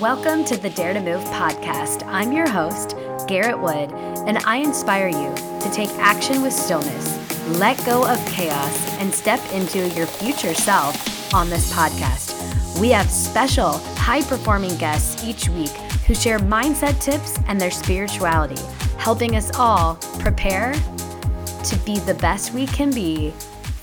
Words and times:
Welcome 0.00 0.46
to 0.46 0.56
the 0.56 0.70
Dare 0.70 0.94
to 0.94 1.00
Move 1.00 1.22
podcast. 1.24 2.06
I'm 2.06 2.32
your 2.32 2.48
host, 2.48 2.96
Garrett 3.28 3.60
Wood, 3.60 3.92
and 4.26 4.38
I 4.46 4.56
inspire 4.56 5.08
you 5.08 5.34
to 5.34 5.70
take 5.74 5.90
action 5.98 6.40
with 6.40 6.54
stillness, 6.54 7.18
let 7.58 7.76
go 7.84 8.10
of 8.10 8.16
chaos, 8.24 8.98
and 8.98 9.12
step 9.12 9.40
into 9.52 9.86
your 9.90 10.06
future 10.06 10.54
self 10.54 11.34
on 11.34 11.50
this 11.50 11.70
podcast. 11.74 12.80
We 12.80 12.88
have 12.92 13.10
special, 13.10 13.72
high 13.98 14.22
performing 14.22 14.74
guests 14.78 15.22
each 15.22 15.50
week 15.50 15.76
who 16.06 16.14
share 16.14 16.38
mindset 16.38 16.98
tips 16.98 17.38
and 17.46 17.60
their 17.60 17.70
spirituality, 17.70 18.62
helping 18.96 19.36
us 19.36 19.54
all 19.56 19.96
prepare 20.18 20.72
to 20.72 21.76
be 21.84 21.98
the 21.98 22.16
best 22.22 22.54
we 22.54 22.66
can 22.68 22.90
be 22.90 23.32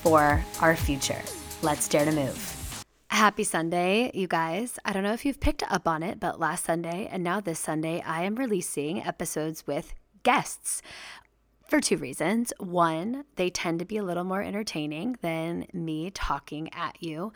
for 0.01 0.43
our 0.61 0.75
future. 0.75 1.21
Let's 1.61 1.87
dare 1.87 2.05
to 2.05 2.11
move. 2.11 2.56
Happy 3.17 3.43
Sunday, 3.43 4.11
you 4.13 4.27
guys. 4.27 4.77
I 4.85 4.93
don't 4.93 5.01
know 5.01 5.11
if 5.11 5.25
you've 5.25 5.39
picked 5.39 5.63
up 5.71 5.87
on 5.87 6.03
it, 6.03 6.19
but 6.19 6.39
last 6.39 6.65
Sunday 6.65 7.09
and 7.11 7.23
now 7.23 7.39
this 7.39 7.59
Sunday, 7.59 7.99
I 8.05 8.21
am 8.25 8.35
releasing 8.35 9.03
episodes 9.03 9.65
with 9.65 9.95
guests 10.21 10.83
for 11.67 11.81
two 11.81 11.97
reasons. 11.97 12.53
One, 12.59 13.23
they 13.35 13.49
tend 13.49 13.79
to 13.79 13.85
be 13.85 13.97
a 13.97 14.03
little 14.03 14.23
more 14.23 14.43
entertaining 14.43 15.17
than 15.23 15.65
me 15.73 16.11
talking 16.11 16.71
at 16.75 17.01
you. 17.01 17.33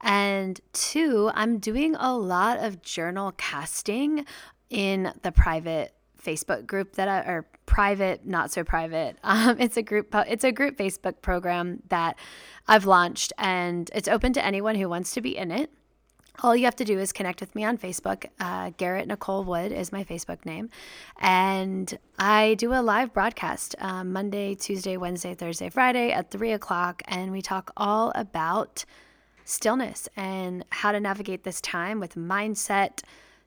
And 0.00 0.58
two, 0.72 1.30
I'm 1.34 1.58
doing 1.58 1.94
a 1.96 2.16
lot 2.16 2.58
of 2.60 2.80
journal 2.80 3.32
casting 3.36 4.24
in 4.70 5.12
the 5.20 5.30
private 5.30 5.92
Facebook 6.22 6.66
group 6.66 6.94
that 6.94 7.08
I 7.08 7.20
or 7.20 7.46
private, 7.66 8.26
not 8.26 8.50
so 8.50 8.64
private. 8.64 9.16
Um, 9.24 9.60
it's 9.60 9.76
a 9.76 9.82
group. 9.82 10.14
It's 10.26 10.44
a 10.44 10.52
group 10.52 10.76
Facebook 10.76 11.20
program 11.22 11.82
that 11.90 12.18
I've 12.66 12.86
launched, 12.86 13.32
and 13.38 13.90
it's 13.94 14.08
open 14.08 14.32
to 14.32 14.44
anyone 14.44 14.74
who 14.74 14.88
wants 14.88 15.12
to 15.14 15.20
be 15.20 15.36
in 15.36 15.50
it. 15.50 15.70
All 16.40 16.54
you 16.54 16.66
have 16.66 16.76
to 16.76 16.84
do 16.84 16.98
is 16.98 17.12
connect 17.12 17.40
with 17.40 17.54
me 17.56 17.64
on 17.64 17.78
Facebook. 17.78 18.26
Uh, 18.38 18.70
Garrett 18.76 19.08
Nicole 19.08 19.42
Wood 19.42 19.72
is 19.72 19.90
my 19.90 20.04
Facebook 20.04 20.44
name. 20.44 20.70
And 21.18 21.98
I 22.18 22.54
do 22.54 22.72
a 22.72 22.80
live 22.80 23.12
broadcast 23.12 23.74
um, 23.80 24.12
Monday, 24.12 24.54
Tuesday, 24.54 24.96
Wednesday, 24.96 25.34
Thursday, 25.34 25.68
Friday 25.68 26.12
at 26.12 26.30
three 26.30 26.52
o'clock. 26.52 27.02
And 27.08 27.32
we 27.32 27.42
talk 27.42 27.72
all 27.76 28.12
about 28.14 28.84
stillness 29.44 30.08
and 30.14 30.64
how 30.70 30.92
to 30.92 31.00
navigate 31.00 31.42
this 31.42 31.60
time 31.60 31.98
with 31.98 32.14
mindset, 32.14 33.02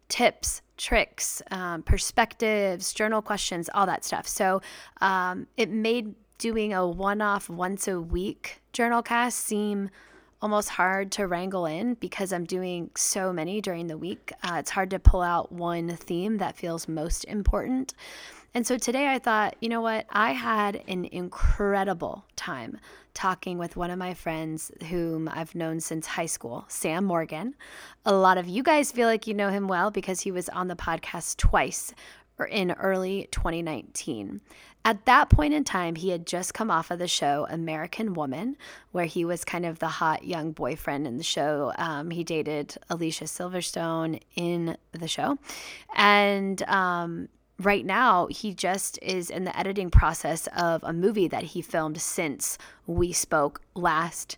tips, 0.09 0.61
tricks, 0.81 1.41
um, 1.51 1.83
perspectives, 1.83 2.91
journal 2.91 3.21
questions, 3.21 3.69
all 3.73 3.85
that 3.85 4.03
stuff. 4.03 4.27
So 4.27 4.61
um, 4.99 5.47
it 5.55 5.69
made 5.69 6.15
doing 6.39 6.73
a 6.73 6.87
one 6.87 7.21
off 7.21 7.49
once 7.49 7.87
a 7.87 8.01
week 8.01 8.61
journal 8.73 9.03
cast 9.03 9.37
seem 9.37 9.91
almost 10.41 10.69
hard 10.69 11.11
to 11.11 11.27
wrangle 11.27 11.67
in 11.67 11.93
because 11.95 12.33
I'm 12.33 12.45
doing 12.45 12.89
so 12.97 13.31
many 13.31 13.61
during 13.61 13.85
the 13.85 13.97
week. 13.97 14.31
Uh, 14.43 14.55
it's 14.57 14.71
hard 14.71 14.89
to 14.89 14.97
pull 14.97 15.21
out 15.21 15.51
one 15.51 15.95
theme 15.95 16.39
that 16.39 16.55
feels 16.55 16.87
most 16.87 17.25
important. 17.25 17.93
And 18.53 18.67
so 18.67 18.77
today 18.77 19.07
I 19.07 19.17
thought, 19.17 19.55
you 19.61 19.69
know 19.69 19.79
what? 19.79 20.05
I 20.09 20.33
had 20.33 20.83
an 20.87 21.05
incredible 21.05 22.25
time 22.35 22.77
talking 23.13 23.57
with 23.57 23.77
one 23.77 23.89
of 23.89 23.97
my 23.97 24.13
friends 24.13 24.71
whom 24.89 25.29
I've 25.31 25.55
known 25.55 25.79
since 25.79 26.05
high 26.05 26.25
school, 26.25 26.65
Sam 26.67 27.05
Morgan. 27.05 27.55
A 28.05 28.13
lot 28.13 28.37
of 28.37 28.47
you 28.47 28.61
guys 28.61 28.91
feel 28.91 29.07
like 29.07 29.25
you 29.25 29.33
know 29.33 29.49
him 29.49 29.69
well 29.69 29.89
because 29.89 30.21
he 30.21 30.31
was 30.31 30.49
on 30.49 30.67
the 30.67 30.75
podcast 30.75 31.37
twice 31.37 31.93
in 32.49 32.71
early 32.71 33.29
2019. 33.31 34.41
At 34.83 35.05
that 35.05 35.29
point 35.29 35.53
in 35.53 35.63
time, 35.63 35.95
he 35.95 36.09
had 36.09 36.25
just 36.25 36.53
come 36.53 36.71
off 36.71 36.89
of 36.89 36.97
the 36.99 37.07
show 37.07 37.45
American 37.49 38.15
Woman, 38.15 38.57
where 38.91 39.05
he 39.05 39.23
was 39.23 39.45
kind 39.45 39.65
of 39.65 39.77
the 39.79 39.87
hot 39.87 40.25
young 40.25 40.51
boyfriend 40.51 41.05
in 41.05 41.17
the 41.17 41.23
show. 41.23 41.71
Um, 41.77 42.09
he 42.09 42.23
dated 42.23 42.75
Alicia 42.89 43.25
Silverstone 43.25 44.19
in 44.35 44.75
the 44.91 45.07
show. 45.07 45.37
And 45.95 46.63
um, 46.63 47.29
right 47.65 47.85
now 47.85 48.27
he 48.27 48.53
just 48.53 48.99
is 49.01 49.29
in 49.29 49.43
the 49.43 49.57
editing 49.57 49.89
process 49.89 50.47
of 50.55 50.83
a 50.83 50.93
movie 50.93 51.27
that 51.27 51.43
he 51.43 51.61
filmed 51.61 51.99
since 51.99 52.57
we 52.87 53.11
spoke 53.11 53.61
last 53.75 54.37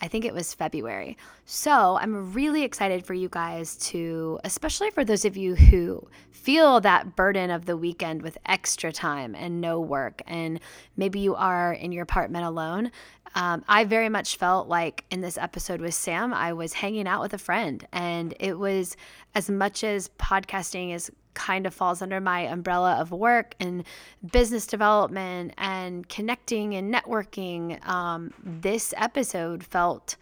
I 0.00 0.08
think 0.08 0.26
it 0.26 0.34
was 0.34 0.52
February. 0.52 1.16
So 1.46 1.96
I'm 1.96 2.34
really 2.34 2.62
excited 2.62 3.06
for 3.06 3.14
you 3.14 3.30
guys 3.30 3.76
to, 3.88 4.38
especially 4.44 4.90
for 4.90 5.02
those 5.02 5.24
of 5.24 5.36
you 5.36 5.54
who 5.54 6.06
feel 6.30 6.80
that 6.80 7.16
burden 7.16 7.50
of 7.50 7.64
the 7.64 7.76
weekend 7.76 8.20
with 8.20 8.36
extra 8.44 8.92
time 8.92 9.34
and 9.34 9.62
no 9.62 9.80
work, 9.80 10.20
and 10.26 10.60
maybe 10.94 11.20
you 11.20 11.34
are 11.34 11.72
in 11.72 11.90
your 11.90 12.02
apartment 12.02 12.44
alone. 12.44 12.90
Um, 13.34 13.64
I 13.68 13.84
very 13.84 14.08
much 14.08 14.36
felt 14.36 14.68
like 14.68 15.04
in 15.10 15.20
this 15.20 15.36
episode 15.36 15.80
with 15.80 15.94
Sam, 15.94 16.32
I 16.32 16.52
was 16.52 16.74
hanging 16.74 17.06
out 17.06 17.20
with 17.20 17.34
a 17.34 17.38
friend, 17.38 17.86
and 17.92 18.34
it 18.38 18.58
was 18.58 18.96
as 19.34 19.50
much 19.50 19.82
as 19.82 20.10
podcasting 20.18 20.94
is 20.94 21.10
kind 21.34 21.66
of 21.66 21.74
falls 21.74 22.00
under 22.00 22.20
my 22.20 22.40
umbrella 22.40 22.94
of 22.94 23.10
work 23.10 23.54
and 23.60 23.84
business 24.32 24.66
development 24.66 25.52
and 25.58 26.08
connecting 26.08 26.74
and 26.74 26.94
networking, 26.94 27.84
um, 27.86 28.32
this 28.42 28.94
episode 28.96 29.64
felt 29.64 30.16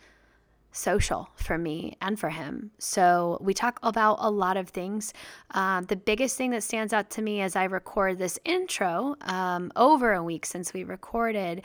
social 0.72 1.28
for 1.36 1.58
me 1.58 1.96
and 2.00 2.18
for 2.18 2.30
him. 2.30 2.70
So 2.78 3.38
we 3.42 3.52
talk 3.52 3.78
about 3.82 4.16
a 4.20 4.30
lot 4.30 4.56
of 4.56 4.70
things. 4.70 5.12
Um, 5.50 5.84
the 5.84 5.96
biggest 5.96 6.36
thing 6.36 6.50
that 6.52 6.62
stands 6.62 6.94
out 6.94 7.10
to 7.10 7.22
me 7.22 7.42
as 7.42 7.54
I 7.56 7.64
record 7.64 8.18
this 8.18 8.38
intro 8.44 9.16
um, 9.20 9.70
over 9.76 10.14
a 10.14 10.24
week 10.24 10.46
since 10.46 10.72
we 10.72 10.82
recorded 10.82 11.62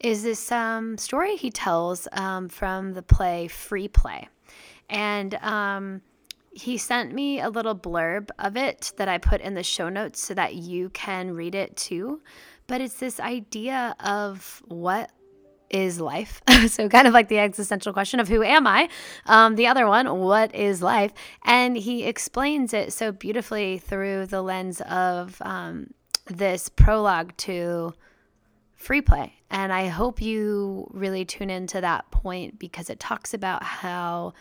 is 0.00 0.22
this 0.22 0.52
um, 0.52 0.98
story 0.98 1.36
he 1.36 1.50
tells 1.50 2.06
um, 2.12 2.48
from 2.48 2.92
the 2.92 3.02
play 3.02 3.48
Free 3.48 3.88
Play. 3.88 4.28
And 4.90 5.34
um, 5.36 6.02
he 6.52 6.76
sent 6.78 7.12
me 7.12 7.40
a 7.40 7.48
little 7.48 7.74
blurb 7.74 8.30
of 8.38 8.56
it 8.56 8.92
that 8.96 9.08
I 9.08 9.18
put 9.18 9.40
in 9.40 9.54
the 9.54 9.62
show 9.62 9.88
notes 9.88 10.22
so 10.22 10.34
that 10.34 10.54
you 10.54 10.90
can 10.90 11.32
read 11.32 11.54
it 11.54 11.76
too. 11.76 12.20
But 12.66 12.80
it's 12.80 12.94
this 12.94 13.20
idea 13.20 13.94
of 14.00 14.62
what 14.66 15.10
is 15.70 16.00
life? 16.00 16.40
so, 16.68 16.88
kind 16.88 17.06
of 17.06 17.12
like 17.12 17.28
the 17.28 17.38
existential 17.38 17.92
question 17.92 18.20
of 18.20 18.28
who 18.28 18.42
am 18.42 18.66
I? 18.66 18.88
Um, 19.26 19.56
the 19.56 19.66
other 19.66 19.86
one, 19.86 20.20
what 20.20 20.54
is 20.54 20.80
life? 20.80 21.12
And 21.44 21.76
he 21.76 22.04
explains 22.04 22.72
it 22.72 22.92
so 22.92 23.12
beautifully 23.12 23.78
through 23.78 24.26
the 24.26 24.42
lens 24.42 24.80
of 24.82 25.40
um, 25.42 25.92
this 26.26 26.68
prologue 26.68 27.36
to 27.38 27.92
free 28.84 29.00
play. 29.00 29.32
And 29.50 29.72
I 29.72 29.88
hope 29.88 30.20
you 30.20 30.88
really 30.92 31.24
tune 31.24 31.50
into 31.50 31.80
that 31.80 32.10
point 32.10 32.58
because 32.58 32.90
it 32.90 33.00
talks 33.00 33.32
about 33.32 33.62
how 33.62 34.34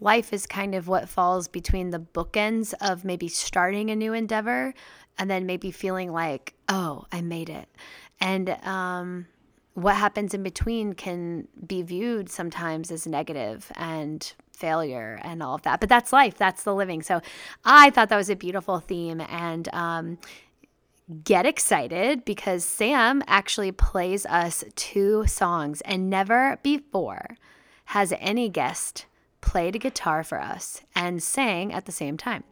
life 0.00 0.32
is 0.32 0.46
kind 0.46 0.74
of 0.74 0.88
what 0.88 1.08
falls 1.08 1.46
between 1.46 1.90
the 1.90 1.98
bookends 1.98 2.74
of 2.80 3.04
maybe 3.04 3.28
starting 3.28 3.90
a 3.90 3.96
new 3.96 4.14
endeavor 4.14 4.72
and 5.18 5.30
then 5.30 5.46
maybe 5.46 5.70
feeling 5.70 6.10
like, 6.10 6.54
oh, 6.68 7.04
I 7.12 7.20
made 7.20 7.50
it. 7.50 7.68
And 8.18 8.50
um, 8.64 9.26
what 9.74 9.96
happens 9.96 10.32
in 10.32 10.42
between 10.42 10.94
can 10.94 11.46
be 11.66 11.82
viewed 11.82 12.30
sometimes 12.30 12.90
as 12.90 13.06
negative 13.06 13.70
and 13.76 14.32
failure 14.56 15.20
and 15.22 15.42
all 15.42 15.54
of 15.54 15.62
that. 15.62 15.80
But 15.80 15.90
that's 15.90 16.12
life, 16.12 16.38
that's 16.38 16.62
the 16.62 16.74
living. 16.74 17.02
So 17.02 17.20
I 17.64 17.90
thought 17.90 18.08
that 18.08 18.16
was 18.16 18.30
a 18.30 18.36
beautiful 18.36 18.80
theme. 18.80 19.20
And 19.20 19.68
um, 19.74 20.18
get 21.24 21.46
excited 21.46 22.24
because 22.24 22.64
Sam 22.64 23.22
actually 23.26 23.72
plays 23.72 24.24
us 24.26 24.64
two 24.76 25.26
songs, 25.26 25.80
and 25.82 26.08
never 26.08 26.58
before 26.62 27.36
has 27.86 28.12
any 28.18 28.48
guest 28.48 29.06
played 29.40 29.74
a 29.76 29.78
guitar 29.78 30.24
for 30.24 30.40
us 30.40 30.82
and 30.94 31.22
sang 31.22 31.72
at 31.72 31.84
the 31.84 31.92
same 31.92 32.16
time. 32.16 32.44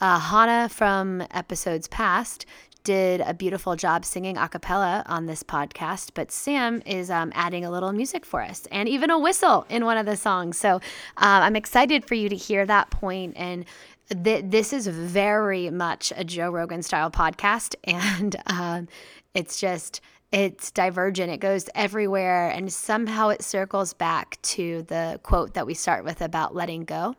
Uh, 0.00 0.18
Hannah 0.18 0.68
from 0.68 1.22
episodes 1.30 1.88
past 1.88 2.46
did 2.84 3.22
a 3.22 3.32
beautiful 3.32 3.76
job 3.76 4.04
singing 4.04 4.36
a 4.36 4.46
cappella 4.46 5.02
on 5.06 5.24
this 5.24 5.42
podcast, 5.42 6.10
but 6.12 6.30
Sam 6.30 6.82
is 6.84 7.10
um, 7.10 7.32
adding 7.34 7.64
a 7.64 7.70
little 7.70 7.92
music 7.92 8.26
for 8.26 8.42
us 8.42 8.68
and 8.70 8.88
even 8.88 9.10
a 9.10 9.18
whistle 9.18 9.64
in 9.70 9.86
one 9.86 9.96
of 9.96 10.04
the 10.04 10.16
songs. 10.16 10.58
So 10.58 10.76
uh, 10.76 10.80
I'm 11.16 11.56
excited 11.56 12.04
for 12.04 12.14
you 12.14 12.28
to 12.28 12.36
hear 12.36 12.66
that 12.66 12.90
point 12.90 13.32
and 13.36 13.64
th- 14.10 14.44
this 14.48 14.72
is 14.72 14.86
very 14.86 15.70
much 15.70 16.12
a 16.16 16.24
Joe 16.24 16.50
Rogan 16.50 16.82
style 16.82 17.10
podcast, 17.10 17.74
and 17.84 18.36
um, 18.46 18.88
it's 19.34 19.60
just 19.60 20.00
it's 20.32 20.72
divergent, 20.72 21.30
it 21.30 21.38
goes 21.38 21.68
everywhere, 21.76 22.48
and 22.48 22.72
somehow 22.72 23.28
it 23.28 23.42
circles 23.42 23.92
back 23.94 24.40
to 24.42 24.82
the 24.88 25.20
quote 25.22 25.54
that 25.54 25.66
we 25.66 25.74
start 25.74 26.04
with 26.04 26.20
about 26.20 26.56
letting 26.56 26.84
go. 26.84 27.14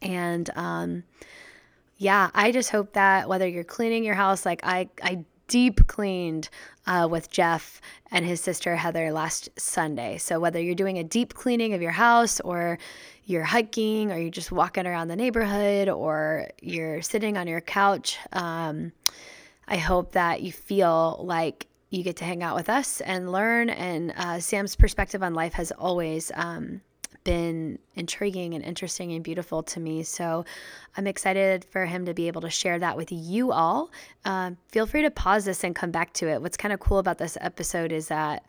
And 0.00 0.48
um, 0.54 1.02
yeah, 1.96 2.30
I 2.32 2.52
just 2.52 2.70
hope 2.70 2.92
that 2.92 3.28
whether 3.28 3.48
you're 3.48 3.64
cleaning 3.64 4.04
your 4.04 4.14
house, 4.14 4.46
like 4.46 4.60
I, 4.62 4.88
I 5.02 5.24
deep 5.50 5.88
cleaned 5.88 6.48
uh, 6.86 7.08
with 7.10 7.28
Jeff 7.28 7.80
and 8.12 8.24
his 8.24 8.40
sister 8.40 8.76
Heather 8.76 9.12
last 9.12 9.48
Sunday. 9.58 10.16
So 10.16 10.38
whether 10.38 10.60
you're 10.60 10.76
doing 10.76 10.98
a 10.98 11.04
deep 11.04 11.34
cleaning 11.34 11.74
of 11.74 11.82
your 11.82 11.90
house 11.90 12.38
or 12.40 12.78
you're 13.24 13.42
hiking 13.42 14.12
or 14.12 14.18
you're 14.18 14.30
just 14.30 14.52
walking 14.52 14.86
around 14.86 15.08
the 15.08 15.16
neighborhood 15.16 15.88
or 15.88 16.48
you're 16.62 17.02
sitting 17.02 17.36
on 17.36 17.48
your 17.48 17.60
couch, 17.60 18.16
um, 18.32 18.92
I 19.66 19.76
hope 19.76 20.12
that 20.12 20.40
you 20.40 20.52
feel 20.52 21.20
like 21.24 21.66
you 21.90 22.04
get 22.04 22.16
to 22.18 22.24
hang 22.24 22.44
out 22.44 22.54
with 22.54 22.68
us 22.68 23.00
and 23.00 23.32
learn. 23.32 23.70
And 23.70 24.12
uh, 24.16 24.38
Sam's 24.38 24.76
perspective 24.76 25.20
on 25.20 25.34
life 25.34 25.54
has 25.54 25.72
always 25.72 26.30
um, 26.36 26.80
been 27.24 27.78
intriguing 27.94 28.54
and 28.54 28.64
interesting 28.64 29.12
and 29.12 29.22
beautiful 29.22 29.62
to 29.62 29.80
me. 29.80 30.02
So 30.02 30.44
I'm 30.96 31.06
excited 31.06 31.64
for 31.64 31.86
him 31.86 32.06
to 32.06 32.14
be 32.14 32.26
able 32.28 32.40
to 32.42 32.50
share 32.50 32.78
that 32.78 32.96
with 32.96 33.12
you 33.12 33.52
all. 33.52 33.90
Uh, 34.24 34.52
feel 34.68 34.86
free 34.86 35.02
to 35.02 35.10
pause 35.10 35.44
this 35.44 35.64
and 35.64 35.74
come 35.74 35.90
back 35.90 36.12
to 36.14 36.28
it. 36.28 36.40
What's 36.42 36.56
kind 36.56 36.72
of 36.72 36.80
cool 36.80 36.98
about 36.98 37.18
this 37.18 37.36
episode 37.40 37.92
is 37.92 38.08
that 38.08 38.44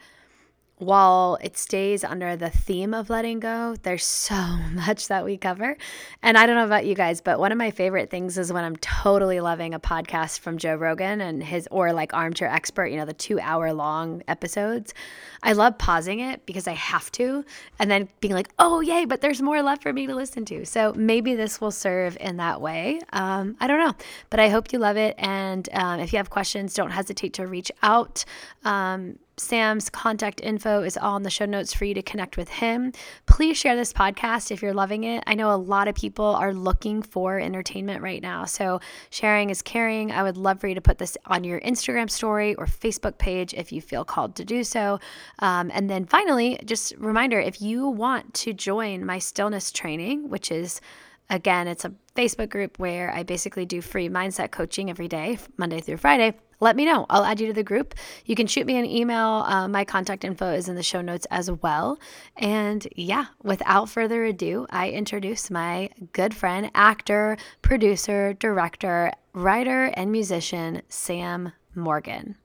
while 0.82 1.38
it 1.44 1.56
stays 1.60 2.04
under 2.04 2.36
the 2.36 2.50
theme 2.50 2.92
of 2.92 3.12
letting 3.12 3.40
go, 3.40 3.76
there's 3.84 4.04
so 4.04 4.34
much 4.74 5.10
that 5.10 5.24
we 5.24 5.38
cover. 5.38 5.78
And 6.24 6.40
I 6.40 6.48
don't 6.48 6.56
know 6.56 6.66
about 6.66 6.88
you 6.88 6.96
guys, 6.96 7.22
but 7.22 7.40
one 7.40 7.52
of 7.52 7.58
my 7.60 7.70
favorite 7.70 8.10
things 8.10 8.36
is 8.36 8.52
when 8.52 8.64
I'm 8.64 8.76
totally 8.78 9.40
loving 9.42 9.76
a 9.76 9.80
podcast 9.80 10.40
from 10.40 10.58
Joe 10.58 10.74
Rogan 10.74 11.22
and 11.22 11.44
his, 11.44 11.68
or 11.70 11.94
like 11.94 12.16
Armchair 12.16 12.48
Expert, 12.48 12.88
you 12.88 12.98
know, 12.98 13.06
the 13.06 13.14
two 13.14 13.40
hour 13.40 13.72
long 13.74 14.24
episodes. 14.28 14.96
I 15.44 15.54
love 15.54 15.78
pausing 15.78 16.20
it 16.20 16.48
because 16.48 16.68
I 16.68 16.74
have 16.74 17.12
to, 17.14 17.46
and 17.78 17.92
then 17.92 18.10
being 18.20 18.34
like, 18.34 18.50
oh, 18.58 18.80
yay, 18.80 19.06
but 19.06 19.22
there's 19.22 19.42
more 19.42 19.62
left 19.62 19.84
for 19.84 19.94
me 19.94 20.08
to 20.08 20.16
listen 20.16 20.46
to. 20.46 20.66
So 20.66 20.94
maybe 20.96 21.36
this 21.36 21.62
will 21.62 21.72
serve 21.72 22.18
in 22.20 22.38
that 22.38 22.60
way. 22.60 23.02
Um, 23.14 23.56
I 23.60 23.68
don't 23.68 23.80
know, 23.80 23.94
but 24.32 24.40
I 24.40 24.50
hope 24.50 24.74
you 24.74 24.80
love 24.80 24.98
it. 24.98 25.14
And 25.20 25.70
um, 25.74 26.00
if 26.00 26.12
you 26.12 26.18
have 26.18 26.32
questions, 26.32 26.74
don't 26.74 26.92
hesitate 26.92 27.34
to 27.34 27.46
reach 27.46 27.72
out. 27.84 28.26
Um, 28.64 29.20
Sam's 29.38 29.90
contact 29.90 30.42
info 30.42 30.84
is 30.84 30.98
all 30.98 31.18
in 31.18 31.24
the 31.24 31.30
show 31.30 31.46
notes 31.46 31.74
for 31.74 31.86
you 31.86 31.94
to 31.94 32.02
connect 32.02 32.38
with 32.38 32.50
him. 32.50 32.92
Please 33.26 33.58
share 33.58 33.76
this 33.76 33.94
podcast 33.94 34.52
if 34.52 34.62
you're 34.62 34.74
loving 34.74 35.04
it. 35.04 35.24
I 35.26 35.36
know 35.36 35.54
a 35.54 35.58
lot 35.58 35.88
of 35.88 35.96
people 35.96 36.26
are 36.26 36.54
looking 36.54 37.02
for 37.02 37.40
entertainment 37.40 38.02
right 38.02 38.22
now. 38.22 38.46
So 38.46 38.80
sharing 39.10 39.50
is 39.50 39.62
caring. 39.62 40.12
I 40.12 40.24
would 40.24 40.38
love 40.38 40.60
for 40.60 40.68
you 40.68 40.76
to 40.76 40.82
put 40.82 40.98
this 40.98 41.18
on 41.26 41.44
your 41.44 41.60
Instagram 41.62 42.10
story 42.10 42.56
or 42.56 42.66
Facebook 42.66 43.18
page 43.18 43.54
if 43.54 43.72
you 43.72 43.82
feel 43.82 44.06
called 44.06 44.36
to 44.36 44.46
do 44.46 44.64
so. 44.64 45.00
Um, 45.40 45.72
and 45.74 45.90
then 45.90 46.06
finally, 46.06 46.60
just 46.66 46.94
reminder 46.98 47.40
if 47.40 47.62
you 47.62 47.88
want 47.88 48.34
to 48.36 48.54
join 48.54 49.06
my 49.06 49.20
stillness 49.20 49.72
training, 49.72 50.30
which 50.30 50.52
is 50.52 50.82
again, 51.30 51.68
it's 51.68 51.86
a 51.86 51.94
Facebook 52.16 52.50
group 52.50 52.78
where 52.78 53.12
I 53.12 53.24
basically 53.24 53.66
do 53.66 53.82
free 53.82 54.10
mindset 54.10 54.52
coaching 54.52 54.90
every 54.90 55.08
day, 55.08 55.40
Monday 55.58 55.80
through 55.80 55.98
Friday 55.98 56.36
let 56.62 56.76
me 56.76 56.86
know. 56.86 57.06
I'll 57.10 57.26
add 57.26 57.42
you 57.42 57.48
to 57.48 57.54
the 57.54 57.64
group. 57.64 57.96
You 58.26 58.36
can 58.36 58.48
shoot 58.48 58.66
me 58.66 58.78
an 58.78 58.86
email. 58.86 59.44
Uh, 59.48 59.68
my 59.68 59.84
contact 59.84 60.24
info 60.24 60.54
is 60.54 60.70
in 60.70 60.76
the 60.76 60.84
show 60.84 61.02
notes 61.02 61.26
as 61.32 61.52
well. 61.52 62.00
And 62.38 62.88
yeah, 62.96 63.26
without 63.44 63.90
further 63.90 64.24
ado, 64.24 64.68
I 64.70 64.92
introduce 64.92 65.50
my 65.50 65.90
good 66.14 66.34
friend, 66.34 66.72
actor, 66.76 67.36
producer, 67.64 68.34
director, 68.34 69.12
writer, 69.34 69.86
and 69.96 70.12
musician, 70.12 70.84
Sam 70.88 71.52
Morgan. 71.76 72.38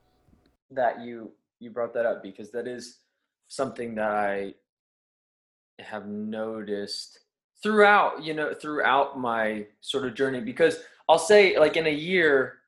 That 0.70 1.02
you 1.02 1.32
you 1.60 1.70
brought 1.70 1.94
that 1.94 2.06
up 2.06 2.22
because 2.22 2.50
that 2.50 2.66
is 2.66 2.98
something 3.48 3.94
that 3.94 4.10
I 4.10 4.54
have 5.78 6.06
noticed 6.06 7.20
throughout, 7.62 8.22
you 8.22 8.34
know, 8.34 8.54
throughout 8.54 9.18
my 9.18 9.66
sort 9.80 10.06
of 10.06 10.14
journey 10.14 10.40
because 10.40 10.78
I'll 11.08 11.18
say 11.18 11.58
like 11.58 11.76
in 11.76 11.86
a 11.86 11.90
year 11.90 12.58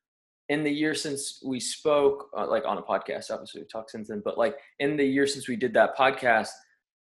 in 0.49 0.65
the 0.65 0.71
year 0.71 0.95
since 0.95 1.41
we 1.45 1.61
spoke, 1.61 2.29
uh, 2.37 2.47
like 2.47 2.65
on 2.67 2.79
a 2.79 2.83
podcast, 2.83 3.31
obviously 3.31 3.61
we've 3.61 3.71
talked 3.71 3.91
since 3.91 4.09
then, 4.09 4.23
but 4.25 4.39
like 4.39 4.57
in 4.79 4.97
the 4.97 5.05
year 5.05 5.27
since 5.27 5.49
we 5.49 5.57
did 5.57 5.75
that 5.75 5.97
podcast, 5.97 6.51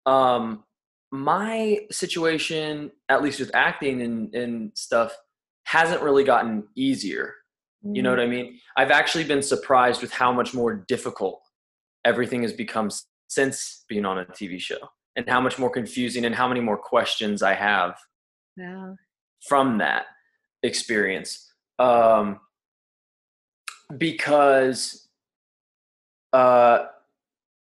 um, 0.06 0.64
my 1.12 1.80
situation, 1.90 2.92
at 3.08 3.24
least 3.24 3.40
with 3.40 3.52
acting 3.56 4.02
and, 4.02 4.34
and 4.36 4.72
stuff, 4.76 5.16
hasn't 5.64 6.02
really 6.02 6.24
gotten 6.24 6.68
easier. 6.76 7.34
You 7.84 8.02
know 8.02 8.10
what 8.10 8.20
I 8.20 8.26
mm. 8.26 8.32
mean? 8.32 8.60
I've 8.76 8.92
actually 8.92 9.24
been 9.24 9.42
surprised 9.42 10.02
with 10.02 10.12
how 10.12 10.34
much 10.34 10.54
more 10.54 10.74
difficult 10.88 11.42
everything 12.04 12.42
has 12.42 12.52
become 12.52 12.90
since 13.28 13.86
being 13.88 14.06
on 14.06 14.18
a 14.18 14.26
TV 14.26 14.60
show 14.60 14.78
and 15.16 15.28
how 15.30 15.40
much 15.40 15.58
more 15.58 15.70
confusing 15.70 16.26
and 16.26 16.36
how 16.36 16.48
many 16.48 16.60
more 16.60 16.78
questions 16.78 17.42
I 17.42 17.54
have 17.54 17.98
from 19.48 19.78
that 19.78 20.06
experience. 20.64 21.54
Um, 21.80 22.40
because 23.96 25.08
uh, 26.34 26.86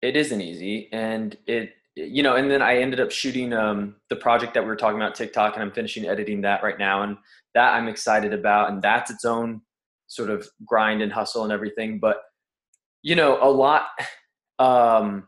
it 0.03 0.17
isn't 0.17 0.41
easy, 0.41 0.89
and 0.93 1.37
it 1.47 1.75
you 1.97 2.23
know, 2.23 2.37
and 2.37 2.51
then 2.51 2.62
I 2.62 2.79
ended 2.79 3.01
up 3.01 3.11
shooting 3.11 3.53
um, 3.53 3.97
the 4.09 4.17
project 4.17 4.55
that 4.55 4.62
we 4.62 4.69
were 4.69 4.77
talking 4.77 4.97
about 4.97 5.15
TikTok, 5.15 5.55
and 5.55 5.62
I'm 5.62 5.73
finishing 5.73 6.07
editing 6.07 6.41
that 6.43 6.62
right 6.62 6.79
now, 6.79 7.03
and 7.03 7.17
that 7.55 7.75
I'm 7.75 7.89
excited 7.89 8.33
about, 8.33 8.71
and 8.71 8.81
that's 8.81 9.11
its 9.11 9.25
own 9.25 9.61
sort 10.07 10.31
of 10.31 10.49
grind 10.65 11.03
and 11.03 11.12
hustle 11.12 11.45
and 11.45 11.53
everything. 11.53 11.99
But 11.99 12.23
you 13.03 13.17
know, 13.17 13.39
a 13.43 13.51
lot. 13.51 13.89
Um, 14.59 15.27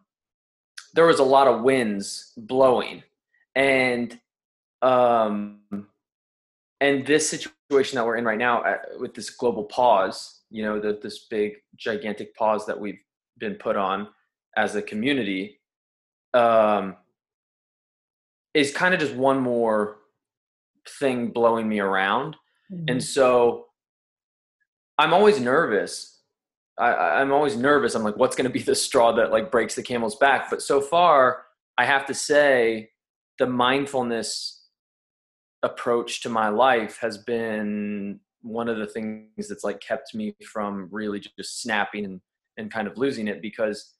there 0.92 1.06
was 1.06 1.20
a 1.20 1.24
lot 1.24 1.48
of 1.48 1.62
winds 1.62 2.34
blowing, 2.36 3.02
and 3.54 4.20
um, 4.82 5.60
and 6.82 7.06
this 7.06 7.30
situation 7.30 7.96
that 7.96 8.04
we're 8.04 8.16
in 8.16 8.26
right 8.26 8.36
now 8.36 8.62
uh, 8.62 8.76
with 8.98 9.14
this 9.14 9.30
global 9.30 9.64
pause 9.64 10.41
you 10.52 10.62
know 10.62 10.78
the, 10.78 10.98
this 11.02 11.26
big 11.30 11.54
gigantic 11.76 12.34
pause 12.36 12.66
that 12.66 12.78
we've 12.78 13.00
been 13.38 13.54
put 13.54 13.76
on 13.76 14.08
as 14.56 14.76
a 14.76 14.82
community 14.82 15.58
um, 16.34 16.96
is 18.54 18.72
kind 18.72 18.92
of 18.92 19.00
just 19.00 19.14
one 19.14 19.40
more 19.40 19.98
thing 21.00 21.28
blowing 21.28 21.68
me 21.68 21.80
around. 21.80 22.36
Mm-hmm. 22.72 22.84
and 22.88 23.04
so 23.04 23.66
i'm 24.98 25.12
always 25.12 25.40
nervous. 25.40 26.20
I, 26.78 27.20
i'm 27.20 27.32
always 27.32 27.56
nervous. 27.56 27.94
I'm 27.94 28.04
like 28.04 28.16
what's 28.16 28.36
going 28.36 28.48
to 28.48 28.58
be 28.58 28.62
the 28.62 28.74
straw 28.74 29.12
that 29.12 29.30
like 29.30 29.50
breaks 29.50 29.74
the 29.74 29.82
camel's 29.82 30.16
back? 30.16 30.50
But 30.50 30.62
so 30.62 30.80
far 30.80 31.44
i 31.78 31.84
have 31.84 32.06
to 32.06 32.14
say 32.14 32.90
the 33.38 33.46
mindfulness 33.46 34.62
approach 35.62 36.22
to 36.22 36.28
my 36.28 36.48
life 36.48 36.98
has 37.00 37.18
been 37.18 38.20
one 38.42 38.68
of 38.68 38.76
the 38.76 38.86
things 38.86 39.48
that's 39.48 39.64
like 39.64 39.80
kept 39.80 40.14
me 40.14 40.34
from 40.52 40.88
really 40.90 41.20
just 41.20 41.62
snapping 41.62 42.04
and, 42.04 42.20
and 42.56 42.72
kind 42.72 42.86
of 42.88 42.98
losing 42.98 43.28
it 43.28 43.40
because 43.40 43.94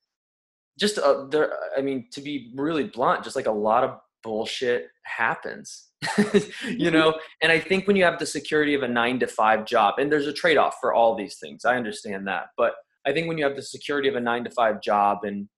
just 0.79 0.99
uh, 0.99 1.27
there 1.31 1.53
i 1.77 1.81
mean 1.81 2.07
to 2.13 2.21
be 2.21 2.53
really 2.57 2.85
blunt 2.85 3.25
just 3.25 3.37
like 3.37 3.47
a 3.47 3.53
lot 3.53 3.85
of 3.85 3.99
bullshit 4.23 4.89
happens 5.05 5.91
you 6.03 6.25
mm-hmm. 6.25 6.93
know 6.93 7.15
and 7.43 7.53
i 7.53 7.59
think 7.59 7.87
when 7.87 7.97
you 7.97 8.05
have 8.05 8.19
the 8.19 8.27
security 8.27 8.75
of 8.75 8.83
a 8.83 8.89
9 8.89 9.21
to 9.21 9.27
5 9.27 9.65
job 9.65 9.95
and 9.99 10.11
there's 10.11 10.27
a 10.27 10.33
trade-off 10.33 10.77
for 10.81 10.95
all 10.95 11.15
these 11.17 11.37
things 11.39 11.65
i 11.65 11.77
understand 11.77 12.27
that 12.27 12.47
but 12.57 12.75
i 13.07 13.13
think 13.13 13.29
when 13.29 13.39
you 13.39 13.45
have 13.45 13.57
the 13.57 13.63
security 13.63 14.09
of 14.09 14.17
a 14.17 14.21
9 14.21 14.45
to 14.45 14.51
5 14.51 14.81
job 14.81 15.19
and 15.25 15.49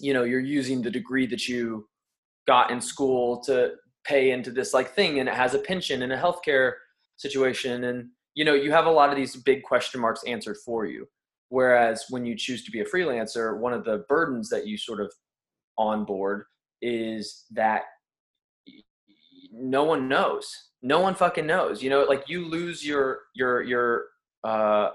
you 0.00 0.12
know 0.12 0.24
you're 0.24 0.40
using 0.40 0.82
the 0.82 0.90
degree 0.90 1.26
that 1.26 1.48
you 1.48 1.86
got 2.46 2.70
in 2.70 2.80
school 2.80 3.40
to 3.42 3.72
pay 4.04 4.30
into 4.30 4.50
this 4.50 4.72
like 4.72 4.94
thing 4.94 5.20
and 5.20 5.28
it 5.28 5.34
has 5.34 5.54
a 5.54 5.58
pension 5.58 6.02
and 6.02 6.12
a 6.12 6.18
healthcare 6.18 6.72
situation 7.20 7.84
and 7.84 8.08
you 8.34 8.44
know 8.44 8.54
you 8.54 8.72
have 8.72 8.86
a 8.86 8.90
lot 8.90 9.10
of 9.10 9.16
these 9.16 9.36
big 9.36 9.62
question 9.62 10.00
marks 10.00 10.22
answered 10.24 10.56
for 10.64 10.86
you. 10.86 11.06
Whereas 11.50 12.04
when 12.10 12.24
you 12.24 12.36
choose 12.36 12.64
to 12.64 12.70
be 12.70 12.80
a 12.80 12.84
freelancer 12.84 13.58
one 13.58 13.72
of 13.72 13.84
the 13.84 14.04
burdens 14.08 14.48
that 14.50 14.66
you 14.66 14.78
sort 14.78 15.00
of 15.00 15.12
onboard 15.76 16.44
is 16.80 17.44
that 17.50 17.82
no 19.52 19.84
one 19.84 20.08
knows. 20.08 20.68
No 20.82 21.00
one 21.00 21.14
fucking 21.14 21.46
knows 21.46 21.82
you 21.82 21.90
know 21.90 22.04
like 22.04 22.24
you 22.28 22.46
lose 22.46 22.86
your 22.86 23.20
your 23.34 23.62
your 23.62 24.04
uh 24.44 24.90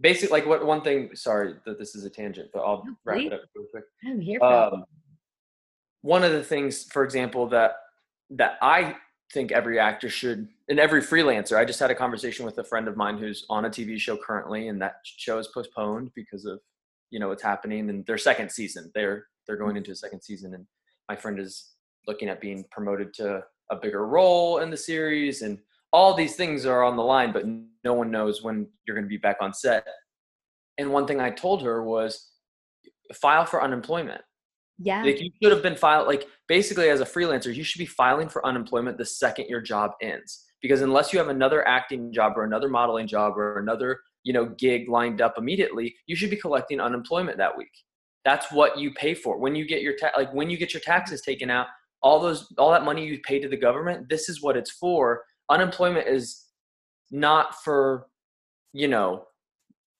basic 0.00 0.30
like 0.30 0.44
what 0.44 0.66
one 0.66 0.82
thing 0.82 1.08
sorry 1.14 1.54
that 1.64 1.78
this 1.78 1.94
is 1.94 2.04
a 2.04 2.10
tangent 2.10 2.50
but 2.52 2.60
i'll 2.60 2.84
wrap 3.04 3.18
it 3.18 3.32
up 3.32 3.40
real 3.56 3.64
quick. 3.70 3.84
I'm 4.04 4.20
here 4.20 4.38
for 4.38 4.52
um, 4.52 4.84
one 6.02 6.22
of 6.22 6.32
the 6.32 6.42
things 6.42 6.84
for 6.84 7.04
example 7.04 7.46
that 7.48 7.76
that 8.30 8.58
i 8.60 8.94
think 9.32 9.52
every 9.52 9.78
actor 9.78 10.08
should 10.08 10.48
and 10.68 10.78
every 10.78 11.00
freelancer. 11.00 11.56
I 11.56 11.64
just 11.64 11.80
had 11.80 11.90
a 11.90 11.94
conversation 11.94 12.44
with 12.44 12.58
a 12.58 12.64
friend 12.64 12.88
of 12.88 12.96
mine 12.96 13.18
who's 13.18 13.44
on 13.48 13.64
a 13.64 13.70
tv 13.70 13.98
show 13.98 14.16
currently 14.16 14.68
and 14.68 14.80
that 14.82 14.96
show 15.04 15.38
is 15.38 15.48
postponed 15.48 16.10
because 16.14 16.44
of 16.44 16.60
you 17.10 17.18
know 17.18 17.28
what's 17.28 17.42
happening 17.42 17.90
and 17.90 18.04
their 18.06 18.18
second 18.18 18.50
season. 18.50 18.90
They're 18.94 19.26
they're 19.46 19.56
going 19.56 19.76
into 19.76 19.90
a 19.90 19.96
second 19.96 20.22
season 20.22 20.54
and 20.54 20.66
my 21.08 21.16
friend 21.16 21.38
is 21.38 21.72
looking 22.06 22.28
at 22.28 22.40
being 22.40 22.64
promoted 22.70 23.12
to 23.14 23.42
a 23.70 23.76
bigger 23.76 24.06
role 24.06 24.58
in 24.58 24.70
the 24.70 24.76
series 24.76 25.42
and 25.42 25.58
all 25.92 26.14
these 26.14 26.36
things 26.36 26.66
are 26.66 26.82
on 26.82 26.96
the 26.96 27.02
line 27.02 27.32
but 27.32 27.44
no 27.82 27.94
one 27.94 28.10
knows 28.10 28.42
when 28.42 28.66
you're 28.86 28.96
going 28.96 29.04
to 29.04 29.08
be 29.08 29.16
back 29.16 29.36
on 29.40 29.54
set. 29.54 29.86
And 30.78 30.92
one 30.92 31.06
thing 31.06 31.20
i 31.20 31.30
told 31.30 31.62
her 31.62 31.82
was 31.82 32.30
file 33.14 33.46
for 33.46 33.62
unemployment 33.62 34.22
yeah. 34.78 35.02
Like 35.02 35.20
you 35.20 35.30
should 35.40 35.52
have 35.52 35.62
been 35.62 35.76
filed 35.76 36.06
like 36.06 36.26
basically 36.48 36.88
as 36.88 37.00
a 37.00 37.04
freelancer, 37.04 37.54
you 37.54 37.64
should 37.64 37.78
be 37.78 37.86
filing 37.86 38.28
for 38.28 38.44
unemployment 38.44 38.98
the 38.98 39.04
second 39.04 39.48
your 39.48 39.60
job 39.60 39.92
ends. 40.02 40.44
Because 40.60 40.80
unless 40.80 41.12
you 41.12 41.18
have 41.18 41.28
another 41.28 41.66
acting 41.68 42.12
job 42.12 42.32
or 42.36 42.44
another 42.44 42.68
modeling 42.68 43.06
job 43.06 43.36
or 43.36 43.58
another, 43.58 44.00
you 44.24 44.32
know, 44.32 44.46
gig 44.46 44.88
lined 44.88 45.20
up 45.20 45.34
immediately, 45.36 45.94
you 46.06 46.16
should 46.16 46.30
be 46.30 46.36
collecting 46.36 46.80
unemployment 46.80 47.36
that 47.38 47.56
week. 47.56 47.70
That's 48.24 48.50
what 48.50 48.78
you 48.78 48.90
pay 48.94 49.14
for. 49.14 49.38
When 49.38 49.54
you 49.54 49.66
get 49.66 49.82
your 49.82 49.94
ta- 49.96 50.12
like 50.16 50.32
when 50.32 50.50
you 50.50 50.56
get 50.56 50.72
your 50.72 50.80
taxes 50.80 51.20
taken 51.20 51.50
out, 51.50 51.66
all 52.02 52.18
those 52.20 52.52
all 52.58 52.72
that 52.72 52.84
money 52.84 53.06
you 53.06 53.20
pay 53.24 53.38
to 53.38 53.48
the 53.48 53.56
government, 53.56 54.08
this 54.08 54.28
is 54.28 54.42
what 54.42 54.56
it's 54.56 54.70
for. 54.70 55.22
Unemployment 55.50 56.08
is 56.08 56.46
not 57.10 57.62
for, 57.62 58.06
you 58.72 58.88
know, 58.88 59.26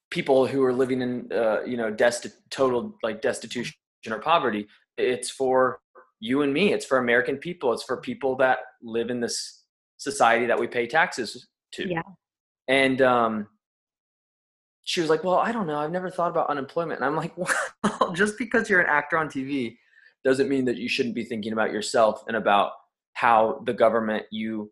people 0.09 0.47
who 0.47 0.63
are 0.63 0.73
living 0.73 1.01
in 1.01 1.31
uh, 1.31 1.61
you 1.63 1.77
know, 1.77 1.93
desti- 1.93 2.33
total 2.49 2.97
like 3.03 3.21
destitution 3.21 3.75
or 4.13 4.19
poverty. 4.19 4.67
It's 4.97 5.29
for 5.29 5.79
you 6.19 6.41
and 6.41 6.53
me. 6.53 6.73
It's 6.73 6.85
for 6.85 6.97
American 6.97 7.37
people. 7.37 7.73
It's 7.73 7.83
for 7.83 7.97
people 7.97 8.35
that 8.37 8.59
live 8.81 9.09
in 9.09 9.19
this 9.19 9.63
society 9.97 10.45
that 10.45 10.59
we 10.59 10.67
pay 10.67 10.87
taxes 10.87 11.47
to. 11.73 11.87
Yeah. 11.87 12.01
And 12.67 13.01
um, 13.01 13.47
she 14.83 15.01
was 15.01 15.09
like, 15.09 15.23
"Well, 15.23 15.37
I 15.37 15.51
don't 15.51 15.67
know. 15.67 15.77
I've 15.77 15.91
never 15.91 16.09
thought 16.09 16.31
about 16.31 16.49
unemployment." 16.49 16.99
And 16.99 17.05
I'm 17.05 17.15
like, 17.15 17.33
"Well, 17.83 18.13
just 18.13 18.37
because 18.37 18.69
you're 18.69 18.81
an 18.81 18.89
actor 18.89 19.17
on 19.17 19.27
TV 19.27 19.77
doesn't 20.23 20.49
mean 20.49 20.65
that 20.65 20.77
you 20.77 20.89
shouldn't 20.89 21.15
be 21.15 21.23
thinking 21.23 21.53
about 21.53 21.71
yourself 21.71 22.23
and 22.27 22.37
about 22.37 22.71
how 23.13 23.61
the 23.65 23.73
government 23.73 24.25
you 24.31 24.71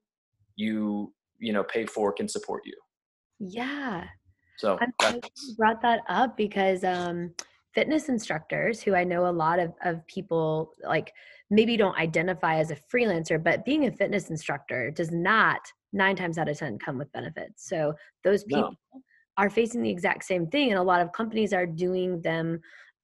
you 0.55 1.13
you 1.39 1.53
know 1.53 1.63
pay 1.63 1.85
for 1.85 2.11
can 2.11 2.27
support 2.27 2.63
you." 2.65 2.75
Yeah. 3.39 4.05
So 4.57 4.77
I'm 4.79 4.93
glad 4.99 5.15
you 5.15 5.55
brought 5.55 5.81
that 5.81 6.01
up 6.07 6.37
because 6.37 6.83
um, 6.83 7.33
fitness 7.73 8.09
instructors, 8.09 8.81
who 8.81 8.95
I 8.95 9.03
know 9.03 9.27
a 9.27 9.31
lot 9.31 9.59
of, 9.59 9.73
of 9.83 10.05
people 10.07 10.73
like 10.83 11.11
maybe 11.49 11.77
don't 11.77 11.97
identify 11.97 12.57
as 12.59 12.71
a 12.71 12.77
freelancer, 12.93 13.41
but 13.41 13.65
being 13.65 13.85
a 13.85 13.91
fitness 13.91 14.29
instructor 14.29 14.91
does 14.91 15.11
not 15.11 15.59
nine 15.91 16.15
times 16.15 16.37
out 16.37 16.49
of 16.49 16.57
10 16.57 16.79
come 16.79 16.97
with 16.97 17.11
benefits. 17.11 17.67
So 17.67 17.93
those 18.23 18.43
people 18.43 18.73
no. 18.93 19.01
are 19.37 19.49
facing 19.49 19.81
the 19.81 19.89
exact 19.89 20.23
same 20.23 20.47
thing. 20.47 20.69
And 20.69 20.79
a 20.79 20.83
lot 20.83 21.01
of 21.01 21.11
companies 21.13 21.53
are 21.53 21.65
doing 21.65 22.21
them 22.21 22.59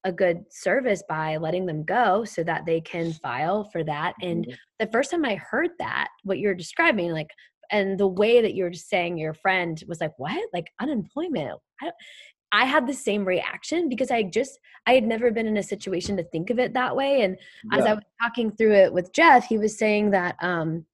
a 0.05 0.11
good 0.11 0.43
service 0.49 1.03
by 1.09 1.37
letting 1.37 1.65
them 1.65 1.83
go 1.83 2.23
so 2.23 2.43
that 2.43 2.65
they 2.65 2.79
can 2.79 3.13
file 3.13 3.65
for 3.65 3.83
that. 3.83 4.13
And 4.21 4.45
mm-hmm. 4.45 4.53
the 4.79 4.91
first 4.91 5.11
time 5.11 5.25
I 5.25 5.35
heard 5.35 5.71
that, 5.79 6.07
what 6.23 6.39
you're 6.39 6.55
describing, 6.55 7.11
like 7.11 7.29
and 7.71 7.99
the 7.99 8.07
way 8.07 8.41
that 8.41 8.55
you 8.55 8.63
were 8.63 8.69
just 8.69 8.89
saying 8.89 9.17
your 9.17 9.33
friend 9.33 9.81
was 9.87 10.01
like 10.01 10.13
what 10.17 10.49
like 10.53 10.67
unemployment 10.79 11.59
I, 12.51 12.65
had 12.65 12.87
the 12.87 12.93
same 12.93 13.25
reaction 13.25 13.89
because 13.89 14.11
I 14.11 14.23
just 14.23 14.59
I 14.85 14.93
had 14.93 15.03
never 15.03 15.31
been 15.31 15.47
in 15.47 15.57
a 15.57 15.63
situation 15.63 16.17
to 16.17 16.23
think 16.23 16.49
of 16.49 16.59
it 16.59 16.73
that 16.73 16.95
way 16.95 17.21
and 17.21 17.37
yeah. 17.71 17.79
as 17.79 17.85
I 17.85 17.93
was 17.93 18.03
talking 18.21 18.51
through 18.51 18.73
it 18.73 18.93
with 18.93 19.13
Jeff 19.13 19.45
he 19.45 19.57
was 19.57 19.77
saying 19.77 20.11
that 20.11 20.35
um 20.41 20.85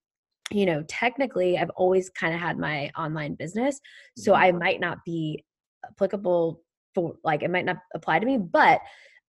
you 0.51 0.65
know 0.65 0.83
technically 0.88 1.57
I've 1.57 1.71
always 1.71 2.09
kind 2.09 2.33
of 2.33 2.39
had 2.39 2.57
my 2.57 2.91
online 2.97 3.35
business 3.35 3.79
so 4.17 4.33
mm-hmm. 4.33 4.43
I 4.43 4.51
might 4.51 4.79
not 4.79 5.00
be 5.05 5.43
applicable 5.85 6.62
for 6.93 7.15
like 7.24 7.43
it 7.43 7.51
might 7.51 7.65
not 7.65 7.77
apply 7.93 8.19
to 8.19 8.25
me 8.25 8.38
but 8.38 8.81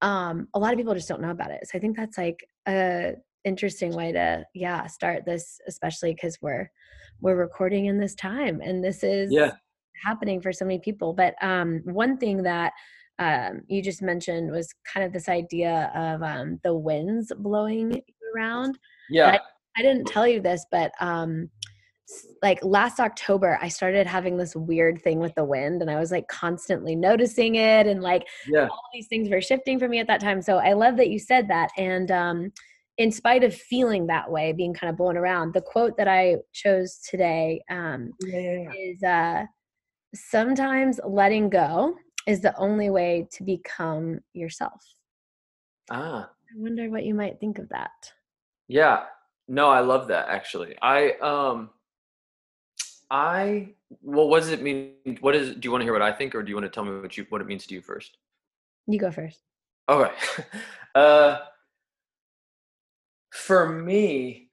um 0.02 0.49
a 0.54 0.59
lot 0.59 0.73
of 0.73 0.78
people 0.78 0.95
just 0.95 1.09
don't 1.09 1.23
know 1.23 1.30
about 1.30 1.50
it 1.50 1.66
so 1.66 1.78
I 1.78 1.80
think 1.80 1.97
that's 1.97 2.18
like 2.18 2.47
a 2.68 3.14
interesting 3.45 3.95
way 3.95 4.12
to 4.12 4.45
yeah 4.54 4.87
start 4.87 5.25
this 5.25 5.61
especially 5.68 6.12
because 6.12 6.37
we're 6.42 6.71
we're 7.21 7.37
recording 7.37 7.87
in 7.87 7.99
this 7.99 8.14
time 8.14 8.61
and 8.61 8.85
this 8.85 9.02
is 9.02 9.33
yeah 9.33 9.52
happening 10.03 10.41
for 10.41 10.53
so 10.53 10.65
many 10.65 10.79
people 10.79 11.12
but 11.12 11.35
um 11.43 11.81
one 11.85 12.17
thing 12.17 12.43
that 12.43 12.73
um 13.19 13.62
you 13.69 13.83
just 13.83 14.03
mentioned 14.03 14.50
was 14.50 14.75
kind 14.93 15.05
of 15.07 15.12
this 15.12 15.29
idea 15.29 15.91
of 15.95 16.23
um 16.23 16.59
the 16.65 16.75
winds 16.75 17.33
blowing 17.38 18.00
around 18.35 18.79
yeah 19.11 19.29
I, 19.29 19.41
I 19.79 19.83
didn't 19.83 20.07
tell 20.07 20.26
you 20.26 20.41
this 20.41 20.67
but 20.71 20.93
um 21.00 21.50
like 22.43 22.61
last 22.62 23.00
October, 23.00 23.59
I 23.61 23.69
started 23.69 24.07
having 24.07 24.37
this 24.37 24.55
weird 24.55 25.03
thing 25.03 25.19
with 25.19 25.35
the 25.35 25.45
wind, 25.45 25.83
and 25.83 25.91
I 25.91 25.99
was 25.99 26.12
like 26.12 26.29
constantly 26.29 26.95
noticing 26.95 27.57
it, 27.57 27.87
and 27.87 28.03
like 28.03 28.26
yeah. 28.47 28.69
all 28.69 28.83
these 28.93 29.09
things 29.09 29.29
were 29.29 29.41
shifting 29.41 29.79
for 29.79 29.88
me 29.88 29.99
at 29.99 30.07
that 30.07 30.21
time. 30.21 30.41
So 30.43 30.59
I 30.59 30.75
love 30.75 30.97
that 30.99 31.09
you 31.09 31.19
said 31.19 31.49
that. 31.49 31.71
And 31.76 32.11
um, 32.11 32.53
in 32.99 33.11
spite 33.11 33.43
of 33.43 33.55
feeling 33.55 34.07
that 34.07 34.31
way, 34.31 34.53
being 34.53 34.73
kind 34.73 34.91
of 34.91 34.97
blown 34.97 35.17
around, 35.17 35.53
the 35.53 35.61
quote 35.61 35.97
that 35.97 36.09
I 36.09 36.37
chose 36.53 36.99
today 36.99 37.61
um, 37.71 38.11
yeah, 38.21 38.71
is 38.73 39.03
uh, 39.03 39.45
sometimes 40.15 41.01
letting 41.05 41.51
go 41.51 41.97
is 42.27 42.41
the 42.41 42.57
only 42.59 42.91
way 42.91 43.29
to 43.33 43.45
become 43.45 44.21
yourself. 44.33 44.83
Ah. 45.91 46.29
I 46.29 46.61
wonder 46.61 46.91
what 46.91 47.05
you 47.05 47.15
might 47.15 47.39
think 47.39 47.59
of 47.59 47.69
that. 47.69 48.13
Yeah. 48.69 49.05
No, 49.49 49.69
I 49.69 49.81
love 49.81 50.09
that 50.09 50.29
actually. 50.29 50.77
I 50.83 51.13
um 51.23 51.71
I 53.11 53.75
well 54.03 54.29
what 54.29 54.41
does 54.41 54.51
it 54.51 54.63
mean 54.63 54.95
what 55.21 55.37
is 55.37 55.55
do 55.55 55.61
you 55.63 55.71
want 55.71 55.83
to 55.83 55.85
hear 55.85 55.93
what 55.93 56.03
I 56.03 56.13
think 56.13 56.35
or 56.35 56.43
do 56.43 56.49
you 56.51 56.57
want 56.57 56.65
to 56.65 56.71
tell 56.71 56.85
me 56.85 57.01
what 57.01 57.17
you 57.17 57.27
what 57.29 57.41
it 57.41 57.47
means 57.47 57.67
to 57.67 57.75
you 57.75 57.81
first? 57.81 58.17
You 58.87 58.99
go 58.99 59.13
first. 59.13 59.41
Okay. 59.89 60.13
uh 60.95 61.39
for 63.31 63.69
me, 63.69 64.46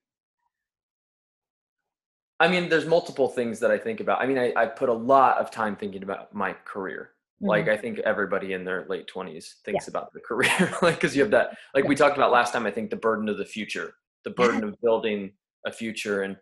I 2.44 2.48
mean, 2.48 2.68
there's 2.68 2.86
multiple 2.86 3.28
things 3.28 3.58
that 3.60 3.70
I 3.70 3.78
think 3.78 4.00
about. 4.00 4.20
I 4.20 4.26
mean, 4.26 4.38
I, 4.38 4.52
I 4.54 4.66
put 4.66 4.88
a 4.88 4.92
lot 4.92 5.38
of 5.38 5.50
time 5.50 5.76
thinking 5.76 6.02
about 6.02 6.34
my 6.34 6.52
career. 6.64 7.10
Mm-hmm. 7.36 7.48
Like 7.48 7.68
I 7.68 7.76
think 7.76 8.00
everybody 8.00 8.52
in 8.52 8.64
their 8.64 8.86
late 8.88 9.08
20s 9.12 9.62
thinks 9.64 9.86
yeah. 9.86 9.90
about 9.90 10.12
their 10.12 10.22
career, 10.22 10.76
like 10.82 10.96
because 10.96 11.16
you 11.16 11.22
have 11.22 11.30
that, 11.30 11.56
like 11.74 11.84
yeah. 11.84 11.88
we 11.88 11.94
talked 11.94 12.16
about 12.16 12.30
last 12.30 12.52
time. 12.52 12.66
I 12.66 12.70
think 12.70 12.90
the 12.90 12.96
burden 12.96 13.28
of 13.28 13.38
the 13.38 13.44
future, 13.44 13.94
the 14.24 14.30
burden 14.42 14.62
of 14.62 14.80
building 14.82 15.32
a 15.66 15.72
future, 15.72 16.22
and 16.22 16.36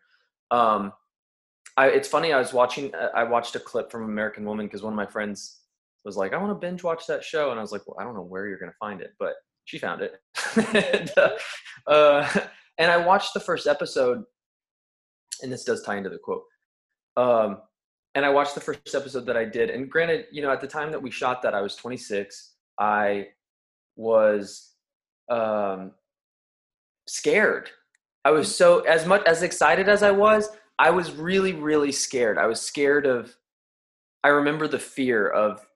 um, 0.51 0.93
I, 1.77 1.89
it's 1.89 2.09
funny. 2.09 2.33
I 2.33 2.39
was 2.39 2.53
watching. 2.53 2.95
Uh, 2.95 3.11
I 3.15 3.25
watched 3.25 3.55
a 3.55 3.61
clip 3.61 3.91
from 3.91 4.05
American 4.05 4.45
Woman 4.45 4.67
because 4.67 4.83
one 4.83 4.93
of 4.93 4.97
my 4.97 5.07
friends 5.07 5.61
was 6.05 6.17
like, 6.17 6.33
"I 6.35 6.37
want 6.37 6.51
to 6.51 6.67
binge 6.67 6.83
watch 6.83 7.07
that 7.07 7.25
show," 7.25 7.51
and 7.51 7.59
I 7.59 7.63
was 7.63 7.73
like, 7.73 7.87
"Well, 7.87 7.97
I 7.99 8.05
don't 8.05 8.15
know 8.15 8.23
where 8.23 8.47
you're 8.47 8.59
going 8.59 8.73
to 8.73 8.79
find 8.79 9.01
it, 9.01 9.13
but 9.19 9.35
she 9.65 9.79
found 9.79 10.03
it. 10.03 10.21
and, 10.75 11.11
uh, 11.17 11.91
uh, 11.91 12.41
and 12.79 12.91
I 12.91 12.99
watched 12.99 13.35
the 13.35 13.41
first 13.41 13.67
episode, 13.67 14.25
and 15.43 15.53
this 15.53 15.65
does 15.65 15.83
tie 15.83 15.97
into 15.97 16.11
the 16.11 16.19
quote. 16.19 16.45
Um, 17.17 17.59
and 18.15 18.25
I 18.25 18.31
watched 18.31 18.55
the 18.55 18.61
first 18.61 18.95
episode 18.95 19.27
that 19.27 19.37
I 19.37 19.45
did. 19.45 19.71
And 19.71 19.91
granted, 19.91 20.27
you 20.31 20.43
know, 20.43 20.51
at 20.51 20.61
the 20.61 20.67
time 20.67 20.91
that 20.91 21.03
we 21.03 21.11
shot 21.11 21.43
that, 21.43 21.55
I 21.55 21.63
was 21.63 21.77
26. 21.77 22.55
I 22.79 23.29
was 23.97 24.73
um, 25.31 25.93
scared. 27.07 27.71
I 28.25 28.31
was 28.31 28.55
so 28.55 28.81
as 28.81 29.07
much 29.07 29.25
as 29.27 29.43
excited 29.43 29.89
as 29.89 30.03
I 30.03 30.11
was. 30.11 30.51
I 30.79 30.91
was 30.91 31.13
really, 31.13 31.53
really 31.53 31.93
scared. 31.93 32.39
I 32.39 32.47
was 32.47 32.61
scared 32.61 33.07
of. 33.07 33.35
I 34.25 34.29
remember 34.29 34.69
the 34.69 34.79
fear 34.79 35.29
of 35.29 35.67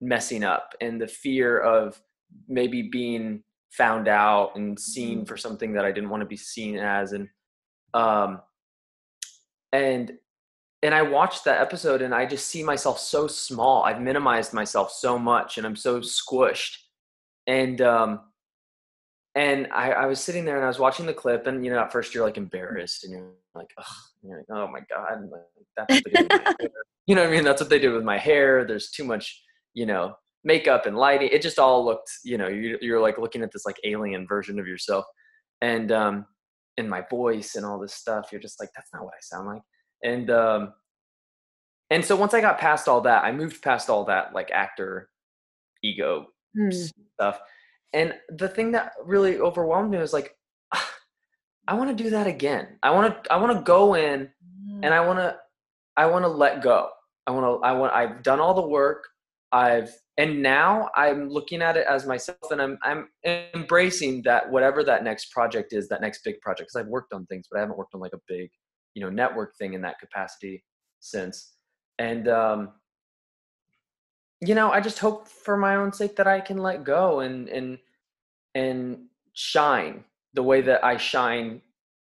messing 0.00 0.44
up 0.44 0.74
and 0.80 1.00
the 1.00 1.08
fear 1.08 1.58
of 1.60 2.00
maybe 2.48 2.82
being 2.82 3.42
found 3.70 4.08
out 4.08 4.56
and 4.56 4.78
seen 4.78 5.18
mm-hmm. 5.18 5.24
for 5.24 5.36
something 5.36 5.72
that 5.72 5.84
I 5.84 5.92
didn't 5.92 6.10
want 6.10 6.22
to 6.22 6.26
be 6.26 6.36
seen 6.36 6.76
as 6.76 7.12
and 7.12 7.28
um 7.94 8.40
and 9.72 10.12
and 10.82 10.94
I 10.94 11.02
watched 11.02 11.44
that 11.44 11.60
episode 11.60 12.00
and 12.00 12.14
I 12.14 12.24
just 12.24 12.48
see 12.48 12.62
myself 12.62 12.98
so 12.98 13.26
small. 13.26 13.82
I've 13.82 14.00
minimized 14.00 14.54
myself 14.54 14.90
so 14.92 15.18
much 15.18 15.58
and 15.58 15.66
I'm 15.66 15.76
so 15.76 16.00
squished. 16.00 16.76
And 17.46 17.80
um 17.80 18.20
and 19.34 19.68
I, 19.72 19.92
I 19.92 20.06
was 20.06 20.20
sitting 20.20 20.44
there 20.44 20.56
and 20.56 20.64
I 20.64 20.68
was 20.68 20.78
watching 20.78 21.06
the 21.06 21.14
clip 21.14 21.46
and 21.46 21.64
you 21.64 21.70
know 21.70 21.78
at 21.78 21.92
first 21.92 22.14
you're 22.14 22.24
like 22.24 22.38
embarrassed 22.38 23.04
and 23.04 23.12
you're 23.12 23.30
like, 23.54 23.70
you're 24.22 24.38
like 24.38 24.46
oh 24.50 24.68
my 24.68 24.80
god, 24.88 25.30
like, 25.30 25.42
that's 25.76 26.02
what 26.02 26.58
they 26.58 26.68
you 27.06 27.14
know 27.14 27.22
what 27.22 27.30
I 27.30 27.32
mean? 27.32 27.44
That's 27.44 27.60
what 27.60 27.70
they 27.70 27.78
did 27.78 27.92
with 27.92 28.04
my 28.04 28.18
hair. 28.18 28.64
There's 28.64 28.90
too 28.90 29.04
much, 29.04 29.42
you 29.74 29.86
know, 29.86 30.14
makeup 30.44 30.86
and 30.86 30.96
lighting 30.96 31.28
it 31.30 31.42
just 31.42 31.58
all 31.58 31.84
looked 31.84 32.10
you 32.24 32.38
know 32.38 32.48
you, 32.48 32.78
you're 32.80 33.00
like 33.00 33.18
looking 33.18 33.42
at 33.42 33.52
this 33.52 33.66
like 33.66 33.76
alien 33.84 34.26
version 34.26 34.58
of 34.58 34.66
yourself 34.66 35.04
and 35.60 35.92
um 35.92 36.24
and 36.80 36.90
my 36.90 37.04
voice 37.08 37.54
and 37.54 37.64
all 37.64 37.78
this 37.78 37.94
stuff 37.94 38.30
you're 38.32 38.40
just 38.40 38.58
like 38.58 38.70
that's 38.74 38.90
not 38.92 39.04
what 39.04 39.14
i 39.14 39.20
sound 39.20 39.46
like. 39.46 39.62
And 40.02 40.30
um 40.30 40.72
and 41.90 42.04
so 42.04 42.16
once 42.16 42.34
i 42.34 42.40
got 42.40 42.58
past 42.58 42.88
all 42.88 43.02
that 43.02 43.24
i 43.24 43.30
moved 43.30 43.62
past 43.62 43.88
all 43.88 44.04
that 44.06 44.34
like 44.34 44.50
actor 44.50 45.08
ego 45.82 46.26
mm. 46.56 46.90
stuff. 47.14 47.40
And 47.92 48.14
the 48.28 48.48
thing 48.48 48.72
that 48.72 48.92
really 49.04 49.38
overwhelmed 49.38 49.90
me 49.90 49.98
was 49.98 50.12
like 50.12 50.36
i 51.68 51.74
want 51.74 51.96
to 51.96 52.02
do 52.02 52.10
that 52.10 52.26
again. 52.26 52.78
I 52.82 52.90
want 52.90 53.24
to 53.24 53.32
i 53.32 53.36
want 53.36 53.56
to 53.56 53.62
go 53.62 53.94
in 53.94 54.28
mm. 54.28 54.80
and 54.82 54.94
i 54.94 55.00
want 55.00 55.18
to 55.18 55.36
i 55.96 56.06
want 56.06 56.24
to 56.24 56.28
let 56.28 56.62
go. 56.62 56.88
I 57.26 57.32
want 57.32 57.44
to 57.44 57.66
i 57.66 57.72
want 57.72 57.92
i've 57.92 58.22
done 58.22 58.40
all 58.40 58.54
the 58.54 58.66
work 58.66 59.04
i've 59.52 59.92
and 60.16 60.42
now 60.42 60.88
i'm 60.94 61.28
looking 61.28 61.62
at 61.62 61.76
it 61.76 61.86
as 61.88 62.06
myself 62.06 62.38
and 62.50 62.60
i'm 62.60 62.78
i'm 62.82 63.08
embracing 63.54 64.22
that 64.22 64.48
whatever 64.50 64.84
that 64.84 65.02
next 65.02 65.32
project 65.32 65.72
is 65.72 65.88
that 65.88 66.00
next 66.00 66.22
big 66.24 66.40
project 66.40 66.70
because 66.70 66.84
i've 66.84 66.90
worked 66.90 67.12
on 67.12 67.26
things 67.26 67.46
but 67.50 67.58
i 67.58 67.60
haven't 67.60 67.78
worked 67.78 67.94
on 67.94 68.00
like 68.00 68.12
a 68.12 68.20
big 68.28 68.50
you 68.94 69.02
know 69.02 69.10
network 69.10 69.56
thing 69.56 69.74
in 69.74 69.82
that 69.82 69.98
capacity 69.98 70.64
since. 71.00 71.54
And 71.98 72.28
um 72.28 72.72
you 74.40 74.54
know 74.54 74.70
i 74.70 74.80
just 74.80 74.98
hope 74.98 75.28
for 75.28 75.58
my 75.58 75.76
own 75.76 75.92
sake 75.92 76.16
that 76.16 76.26
i 76.26 76.40
can 76.40 76.56
let 76.56 76.82
go 76.82 77.20
and 77.20 77.46
and 77.50 77.78
and 78.54 79.04
shine 79.34 80.02
the 80.32 80.42
way 80.42 80.62
that 80.62 80.82
i 80.82 80.96
shine 80.96 81.60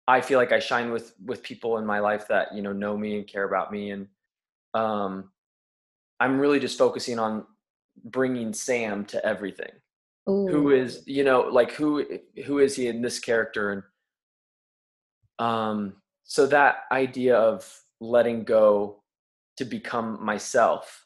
i 0.08 0.22
feel 0.22 0.40
like 0.40 0.54
i 0.54 0.60
shine 0.60 0.90
with 0.90 1.14
with 1.26 1.44
people 1.44 1.80
in 1.80 1.86
my 1.86 2.00
life 2.00 2.26
that 2.30 2.56
you 2.56 2.62
know 2.62 2.72
know 2.72 2.96
me 2.96 3.18
and 3.18 3.28
care 3.28 3.44
about 3.44 3.74
me 3.74 3.92
and 3.92 4.08
um 4.74 5.32
i'm 6.20 6.40
really 6.40 6.60
just 6.60 6.78
focusing 6.78 7.20
on 7.20 7.46
bringing 8.06 8.54
Sam 8.54 9.06
to 9.06 9.26
everything. 9.26 9.72
Ooh. 10.30 10.48
Who 10.48 10.70
is 10.72 11.04
you 11.06 11.24
know 11.24 11.42
like 11.42 11.74
who 11.74 12.06
who 12.46 12.60
is 12.60 12.76
he 12.76 12.88
in 12.88 13.02
this 13.02 13.20
character 13.20 13.72
and 15.40 15.46
um 15.46 15.94
so 16.24 16.48
that 16.48 16.84
idea 16.92 17.36
of 17.36 17.70
letting 18.00 18.44
go 18.44 19.04
to 19.58 19.66
become 19.66 20.24
myself 20.24 21.06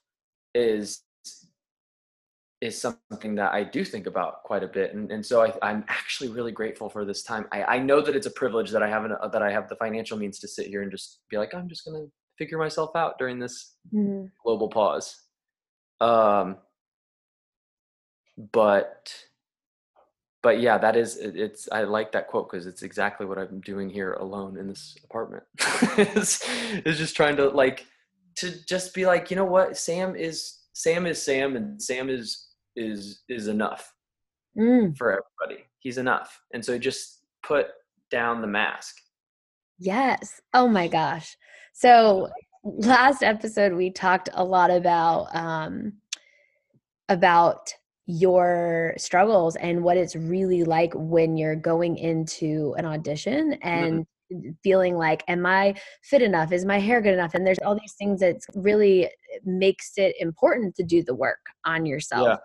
is 0.54 1.02
is 2.62 2.80
something 2.80 3.36
that 3.36 3.54
I 3.54 3.64
do 3.64 3.86
think 3.86 4.08
about 4.08 4.42
quite 4.44 4.64
a 4.64 4.68
bit. 4.68 4.96
And, 4.96 5.12
and 5.12 5.24
so 5.24 5.42
I, 5.62 5.70
am 5.70 5.86
actually 5.88 6.30
really 6.30 6.52
grateful 6.52 6.90
for 6.90 7.06
this 7.06 7.22
time. 7.22 7.46
I, 7.52 7.64
I 7.64 7.80
know 7.80 8.02
that 8.02 8.16
it's 8.16 8.26
a 8.26 8.32
privilege 8.32 8.72
that 8.72 8.82
I 8.82 8.90
have 8.90 9.06
an, 9.06 9.14
that 9.32 9.44
I 9.44 9.52
have 9.52 9.70
the 9.70 9.76
financial 9.76 10.18
means 10.18 10.40
to 10.40 10.48
sit 10.48 10.66
here 10.66 10.82
and 10.82 10.90
just 10.90 11.20
be 11.30 11.38
like, 11.38 11.54
I'm 11.54 11.70
just 11.70 11.86
going 11.86 12.02
to 12.02 12.12
figure 12.38 12.58
myself 12.58 12.96
out 12.96 13.17
during 13.17 13.39
this 13.39 13.74
mm-hmm. 13.94 14.25
global 14.44 14.70
pause. 14.70 15.15
Um, 16.00 16.58
but, 18.51 19.13
but 20.44 20.60
yeah, 20.60 20.77
that 20.77 20.96
is, 20.96 21.17
it's, 21.17 21.67
I 21.72 21.84
like 21.84 22.12
that 22.12 22.27
quote 22.27 22.50
because 22.50 22.67
it's 22.67 22.84
exactly 22.84 23.25
what 23.25 23.38
I'm 23.38 23.62
doing 23.62 23.89
here 23.89 24.13
alone 24.13 24.58
in 24.58 24.67
this 24.67 24.96
apartment. 25.03 25.44
it's, 25.98 26.44
it's 26.48 27.00
just 27.00 27.15
trying 27.15 27.36
to 27.38 27.50
like, 27.50 27.86
to 28.36 28.53
just 28.65 28.94
be 28.94 29.06
like, 29.06 29.32
you 29.32 29.36
know 29.36 29.46
what, 29.46 29.77
Sam 29.77 30.15
is, 30.15 30.60
Sam 30.74 31.08
is 31.08 31.22
Sam 31.22 31.56
and 31.56 31.82
Sam 31.82 32.10
is 32.10 32.48
is 32.77 33.24
is 33.27 33.48
enough 33.48 33.91
mm. 34.58 34.96
for 34.96 35.10
everybody. 35.10 35.65
He's 35.79 35.98
enough. 35.98 36.39
And 36.53 36.63
so 36.63 36.77
just 36.77 37.25
put 37.44 37.67
down 38.12 38.41
the 38.41 38.48
mask. 38.48 38.96
Yes. 39.79 40.41
Oh 40.53 40.67
my 40.67 40.88
gosh. 40.88 41.38
So 41.74 42.29
last 42.63 43.24
episode 43.24 43.74
we 43.74 43.89
talked 43.89 44.29
a 44.34 44.43
lot 44.43 44.69
about 44.69 45.34
um 45.34 45.93
about 47.07 47.74
your 48.05 48.93
struggles 48.98 49.55
and 49.55 49.84
what 49.84 49.96
it's 49.96 50.15
really 50.15 50.63
like 50.63 50.91
when 50.96 51.38
you're 51.38 51.55
going 51.55 51.98
into 51.98 52.75
an 52.77 52.86
audition 52.86 53.51
mm-hmm. 53.51 53.67
and 53.67 53.93
mm-hmm 53.93 54.01
feeling 54.62 54.98
like 54.98 55.24
am 55.29 55.46
i 55.46 55.74
fit 56.03 56.22
enough 56.22 56.51
is 56.51 56.65
my 56.65 56.77
hair 56.77 57.00
good 57.00 57.13
enough 57.13 57.34
and 57.34 57.48
there's 57.48 57.60
all 57.60 57.79
these 57.79 57.93
things 57.98 58.19
that 58.19 58.36
really 58.55 59.10
makes 59.46 59.93
it 59.96 60.13
important 60.19 60.75
to 60.75 60.84
do 60.84 61.01
the 61.01 61.15
work 61.15 61.39
on 61.63 61.86
yourself 61.86 62.27
yeah. 62.27 62.36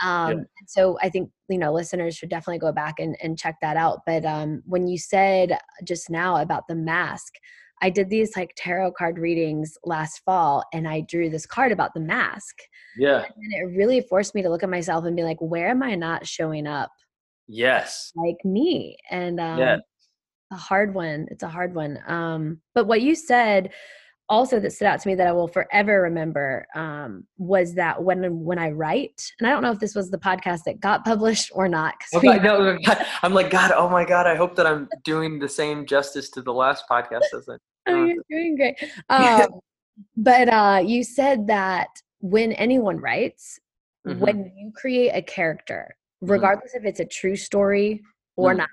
Um, 0.00 0.38
yeah. 0.38 0.44
So 0.66 0.98
I 1.02 1.08
think 1.08 1.30
you 1.48 1.58
know 1.58 1.72
listeners 1.72 2.16
should 2.16 2.30
definitely 2.30 2.58
go 2.58 2.72
back 2.72 2.98
and, 2.98 3.16
and 3.22 3.38
check 3.38 3.56
that 3.62 3.76
out. 3.76 4.00
But 4.06 4.24
um, 4.24 4.62
when 4.66 4.86
you 4.86 4.98
said 4.98 5.58
just 5.84 6.10
now 6.10 6.36
about 6.36 6.68
the 6.68 6.74
mask, 6.74 7.34
I 7.80 7.90
did 7.90 8.10
these 8.10 8.36
like 8.36 8.52
tarot 8.56 8.92
card 8.92 9.18
readings 9.18 9.76
last 9.84 10.22
fall, 10.24 10.64
and 10.72 10.88
I 10.88 11.02
drew 11.02 11.30
this 11.30 11.46
card 11.46 11.72
about 11.72 11.94
the 11.94 12.00
mask. 12.00 12.56
Yeah, 12.96 13.24
and 13.24 13.52
it 13.54 13.76
really 13.76 14.00
forced 14.00 14.34
me 14.34 14.42
to 14.42 14.48
look 14.48 14.62
at 14.62 14.70
myself 14.70 15.04
and 15.04 15.16
be 15.16 15.24
like, 15.24 15.38
where 15.40 15.68
am 15.68 15.82
I 15.82 15.94
not 15.94 16.26
showing 16.26 16.66
up? 16.66 16.90
Yes, 17.46 18.12
like 18.14 18.44
me. 18.44 18.96
And 19.10 19.40
um, 19.40 19.58
yeah. 19.58 19.76
a 20.52 20.56
hard 20.56 20.94
one. 20.94 21.26
It's 21.30 21.42
a 21.42 21.48
hard 21.48 21.74
one. 21.74 21.98
Um, 22.06 22.60
but 22.74 22.86
what 22.86 23.02
you 23.02 23.14
said 23.14 23.70
also 24.28 24.60
that 24.60 24.72
stood 24.72 24.86
out 24.86 25.00
to 25.00 25.08
me 25.08 25.14
that 25.14 25.26
I 25.26 25.32
will 25.32 25.48
forever 25.48 26.02
remember 26.02 26.66
um, 26.74 27.24
was 27.38 27.74
that 27.74 28.02
when 28.02 28.44
when 28.44 28.58
I 28.58 28.70
write, 28.70 29.32
and 29.38 29.48
I 29.48 29.50
don't 29.50 29.62
know 29.62 29.70
if 29.70 29.78
this 29.78 29.94
was 29.94 30.10
the 30.10 30.18
podcast 30.18 30.64
that 30.64 30.80
got 30.80 31.04
published 31.04 31.50
or 31.54 31.68
not. 31.68 31.94
Oh, 32.14 32.20
God, 32.20 32.42
no, 32.42 32.78
I'm 33.22 33.32
like 33.32 33.50
God. 33.50 33.72
Oh 33.74 33.88
my 33.88 34.04
God! 34.04 34.26
I 34.26 34.36
hope 34.36 34.54
that 34.56 34.66
I'm 34.66 34.88
doing 35.04 35.38
the 35.38 35.48
same 35.48 35.86
justice 35.86 36.30
to 36.30 36.42
the 36.42 36.52
last 36.52 36.84
podcast 36.90 37.24
as 37.36 37.48
I. 37.48 37.56
oh, 37.88 38.04
you're 38.04 38.24
doing 38.30 38.56
great. 38.56 38.76
Um, 39.08 39.60
but 40.16 40.48
uh, 40.48 40.82
you 40.84 41.02
said 41.02 41.46
that 41.46 41.88
when 42.20 42.52
anyone 42.52 42.98
writes, 42.98 43.58
mm-hmm. 44.06 44.20
when 44.20 44.52
you 44.56 44.72
create 44.74 45.10
a 45.10 45.22
character, 45.22 45.96
mm-hmm. 46.22 46.32
regardless 46.32 46.72
mm-hmm. 46.72 46.86
if 46.86 46.90
it's 46.90 47.00
a 47.00 47.06
true 47.06 47.36
story 47.36 48.02
or 48.36 48.50
mm-hmm. 48.50 48.58
not, 48.58 48.68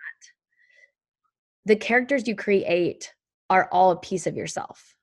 the 1.65 1.75
characters 1.75 2.27
you 2.27 2.35
create 2.35 3.13
are 3.49 3.69
all 3.71 3.91
a 3.91 3.95
piece 3.95 4.27
of 4.27 4.35
yourself 4.35 4.94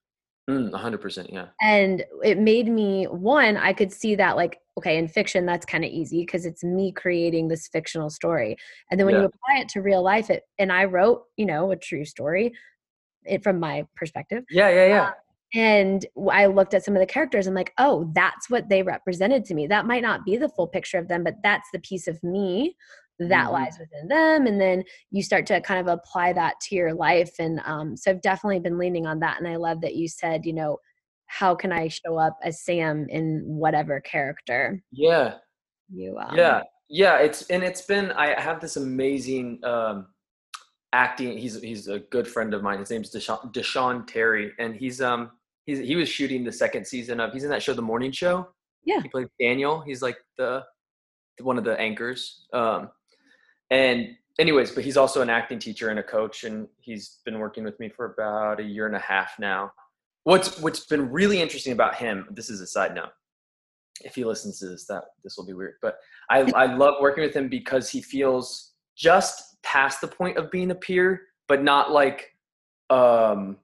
Mm, 0.50 0.70
100%, 0.72 1.32
yeah. 1.32 1.46
And 1.60 2.04
it 2.24 2.38
made 2.38 2.68
me 2.68 3.04
one, 3.04 3.56
I 3.56 3.72
could 3.72 3.92
see 3.92 4.14
that 4.16 4.36
like 4.36 4.58
okay, 4.78 4.96
in 4.96 5.06
fiction 5.06 5.44
that's 5.44 5.66
kind 5.66 5.84
of 5.84 5.90
easy 5.90 6.20
because 6.20 6.46
it's 6.46 6.64
me 6.64 6.92
creating 6.92 7.48
this 7.48 7.68
fictional 7.68 8.08
story. 8.08 8.56
And 8.90 8.98
then 8.98 9.06
when 9.06 9.14
yeah. 9.14 9.22
you 9.22 9.26
apply 9.26 9.60
it 9.60 9.68
to 9.70 9.82
real 9.82 10.02
life 10.02 10.30
it 10.30 10.44
and 10.58 10.72
I 10.72 10.84
wrote, 10.84 11.24
you 11.36 11.44
know, 11.46 11.70
a 11.70 11.76
true 11.76 12.04
story 12.04 12.54
it 13.24 13.42
from 13.42 13.60
my 13.60 13.84
perspective. 13.94 14.44
Yeah, 14.50 14.68
yeah, 14.70 14.86
yeah. 14.86 15.02
Uh, 15.02 15.12
and 15.54 16.06
I 16.30 16.46
looked 16.46 16.72
at 16.74 16.84
some 16.84 16.96
of 16.96 17.00
the 17.00 17.06
characters. 17.06 17.46
I'm 17.46 17.54
like, 17.54 17.74
oh, 17.78 18.10
that's 18.14 18.48
what 18.48 18.68
they 18.68 18.82
represented 18.82 19.44
to 19.46 19.54
me. 19.54 19.66
That 19.66 19.86
might 19.86 20.02
not 20.02 20.24
be 20.24 20.38
the 20.38 20.48
full 20.48 20.66
picture 20.66 20.98
of 20.98 21.08
them, 21.08 21.22
but 21.22 21.36
that's 21.42 21.68
the 21.72 21.78
piece 21.80 22.08
of 22.08 22.22
me 22.22 22.74
that 23.28 23.44
mm-hmm. 23.44 23.54
lies 23.54 23.76
within 23.78 24.08
them 24.08 24.46
and 24.46 24.60
then 24.60 24.82
you 25.10 25.22
start 25.22 25.46
to 25.46 25.60
kind 25.60 25.80
of 25.80 25.86
apply 25.86 26.32
that 26.32 26.54
to 26.60 26.74
your 26.74 26.94
life 26.94 27.34
and 27.38 27.60
um, 27.64 27.96
so 27.96 28.10
i've 28.10 28.22
definitely 28.22 28.60
been 28.60 28.78
leaning 28.78 29.06
on 29.06 29.20
that 29.20 29.38
and 29.38 29.48
i 29.48 29.56
love 29.56 29.80
that 29.80 29.94
you 29.94 30.08
said 30.08 30.44
you 30.44 30.52
know 30.52 30.78
how 31.26 31.54
can 31.54 31.72
i 31.72 31.88
show 31.88 32.18
up 32.18 32.38
as 32.42 32.62
sam 32.62 33.06
in 33.08 33.42
whatever 33.46 34.00
character 34.00 34.82
yeah. 34.90 35.34
you 35.92 36.16
um, 36.18 36.36
yeah. 36.36 36.62
Yeah 36.88 37.18
it's 37.20 37.48
and 37.48 37.62
it's 37.62 37.80
been 37.80 38.12
i 38.12 38.38
have 38.38 38.60
this 38.60 38.76
amazing 38.76 39.60
um 39.64 40.08
acting 40.92 41.38
he's 41.38 41.60
he's 41.60 41.88
a 41.88 42.00
good 42.00 42.28
friend 42.28 42.52
of 42.52 42.62
mine 42.62 42.78
his 42.78 42.90
name's 42.90 43.10
desean, 43.10 43.52
desean 43.52 44.06
terry 44.06 44.52
and 44.58 44.76
he's 44.76 45.00
um 45.00 45.30
he's 45.64 45.78
he 45.78 45.96
was 45.96 46.08
shooting 46.08 46.44
the 46.44 46.52
second 46.52 46.86
season 46.86 47.18
of 47.18 47.32
he's 47.32 47.44
in 47.44 47.50
that 47.50 47.62
show 47.62 47.72
the 47.72 47.80
morning 47.80 48.12
show? 48.12 48.48
Yeah. 48.84 49.00
He 49.00 49.08
played 49.08 49.28
daniel 49.40 49.80
he's 49.80 50.02
like 50.02 50.18
the 50.36 50.64
one 51.40 51.56
of 51.56 51.64
the 51.64 51.80
anchors 51.80 52.46
um 52.52 52.90
and 53.72 54.16
anyways, 54.38 54.70
but 54.70 54.84
he's 54.84 54.98
also 54.98 55.22
an 55.22 55.30
acting 55.30 55.58
teacher 55.58 55.88
and 55.88 55.98
a 55.98 56.02
coach, 56.02 56.44
and 56.44 56.68
he's 56.78 57.20
been 57.24 57.38
working 57.38 57.64
with 57.64 57.80
me 57.80 57.88
for 57.88 58.12
about 58.12 58.60
a 58.60 58.62
year 58.62 58.86
and 58.86 58.94
a 58.94 59.00
half 59.00 59.38
now. 59.38 59.72
What's 60.24 60.60
what's 60.60 60.84
been 60.84 61.10
really 61.10 61.40
interesting 61.40 61.72
about 61.72 61.94
him, 61.94 62.28
this 62.30 62.50
is 62.50 62.60
a 62.60 62.66
side 62.66 62.94
note. 62.94 63.08
If 64.02 64.14
he 64.14 64.24
listens 64.24 64.58
to 64.58 64.68
this, 64.68 64.84
that 64.86 65.04
this 65.24 65.38
will 65.38 65.46
be 65.46 65.54
weird. 65.54 65.76
But 65.80 65.96
I, 66.28 66.40
I 66.54 66.74
love 66.74 66.96
working 67.00 67.24
with 67.24 67.34
him 67.34 67.48
because 67.48 67.88
he 67.88 68.02
feels 68.02 68.72
just 68.94 69.56
past 69.62 70.02
the 70.02 70.08
point 70.08 70.36
of 70.36 70.50
being 70.50 70.70
a 70.70 70.74
peer, 70.74 71.22
but 71.48 71.62
not 71.62 71.90
like 71.90 72.36
um 72.90 73.56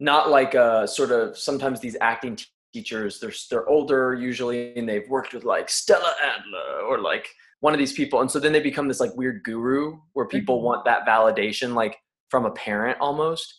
not 0.00 0.30
like 0.30 0.54
a 0.54 0.88
sort 0.88 1.10
of 1.10 1.36
sometimes 1.36 1.78
these 1.78 1.96
acting 2.00 2.38
teachers 2.72 3.20
they're 3.20 3.34
they're 3.50 3.68
older 3.68 4.14
usually 4.14 4.74
and 4.78 4.88
they've 4.88 5.10
worked 5.10 5.34
with 5.34 5.44
like 5.44 5.68
Stella 5.68 6.14
Adler 6.22 6.86
or 6.88 6.98
like 7.00 7.28
one 7.62 7.72
of 7.72 7.78
these 7.78 7.92
people 7.92 8.20
and 8.20 8.30
so 8.30 8.38
then 8.38 8.52
they 8.52 8.60
become 8.60 8.88
this 8.88 9.00
like 9.00 9.14
weird 9.16 9.42
guru 9.44 9.96
where 10.12 10.26
people 10.26 10.56
mm-hmm. 10.56 10.66
want 10.66 10.84
that 10.84 11.06
validation 11.06 11.74
like 11.74 11.96
from 12.28 12.44
a 12.44 12.50
parent 12.50 12.98
almost. 13.00 13.54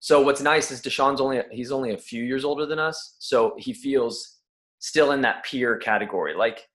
So 0.00 0.20
what's 0.22 0.40
nice 0.40 0.70
is 0.70 0.80
desean's 0.80 1.20
only 1.20 1.42
he's 1.50 1.72
only 1.72 1.92
a 1.92 1.98
few 1.98 2.24
years 2.24 2.44
older 2.44 2.66
than 2.66 2.78
us 2.78 3.16
so 3.18 3.54
he 3.58 3.72
feels 3.72 4.38
still 4.78 5.12
in 5.12 5.20
that 5.22 5.44
peer 5.44 5.76
category. 5.76 6.34
Like 6.34 6.66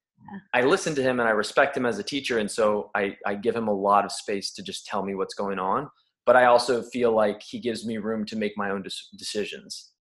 i 0.53 0.61
listen 0.61 0.95
to 0.95 1.01
him 1.01 1.19
and 1.19 1.29
i 1.29 1.31
respect 1.31 1.77
him 1.77 1.85
as 1.85 1.99
a 1.99 2.03
teacher 2.03 2.39
and 2.39 2.49
so 2.49 2.89
i 2.95 3.15
i 3.25 3.35
give 3.35 3.55
him 3.55 3.67
a 3.67 3.73
lot 3.73 4.03
of 4.03 4.11
space 4.11 4.51
to 4.51 4.63
just 4.63 4.85
tell 4.85 5.03
me 5.03 5.13
what's 5.13 5.35
going 5.35 5.59
on 5.59 5.87
but 6.25 6.35
i 6.35 6.45
also 6.45 6.81
feel 6.81 7.11
like 7.15 7.41
he 7.41 7.59
gives 7.59 7.85
me 7.85 7.97
room 7.97 8.25
to 8.25 8.35
make 8.35 8.53
my 8.57 8.71
own 8.71 8.83
decisions. 9.17 9.91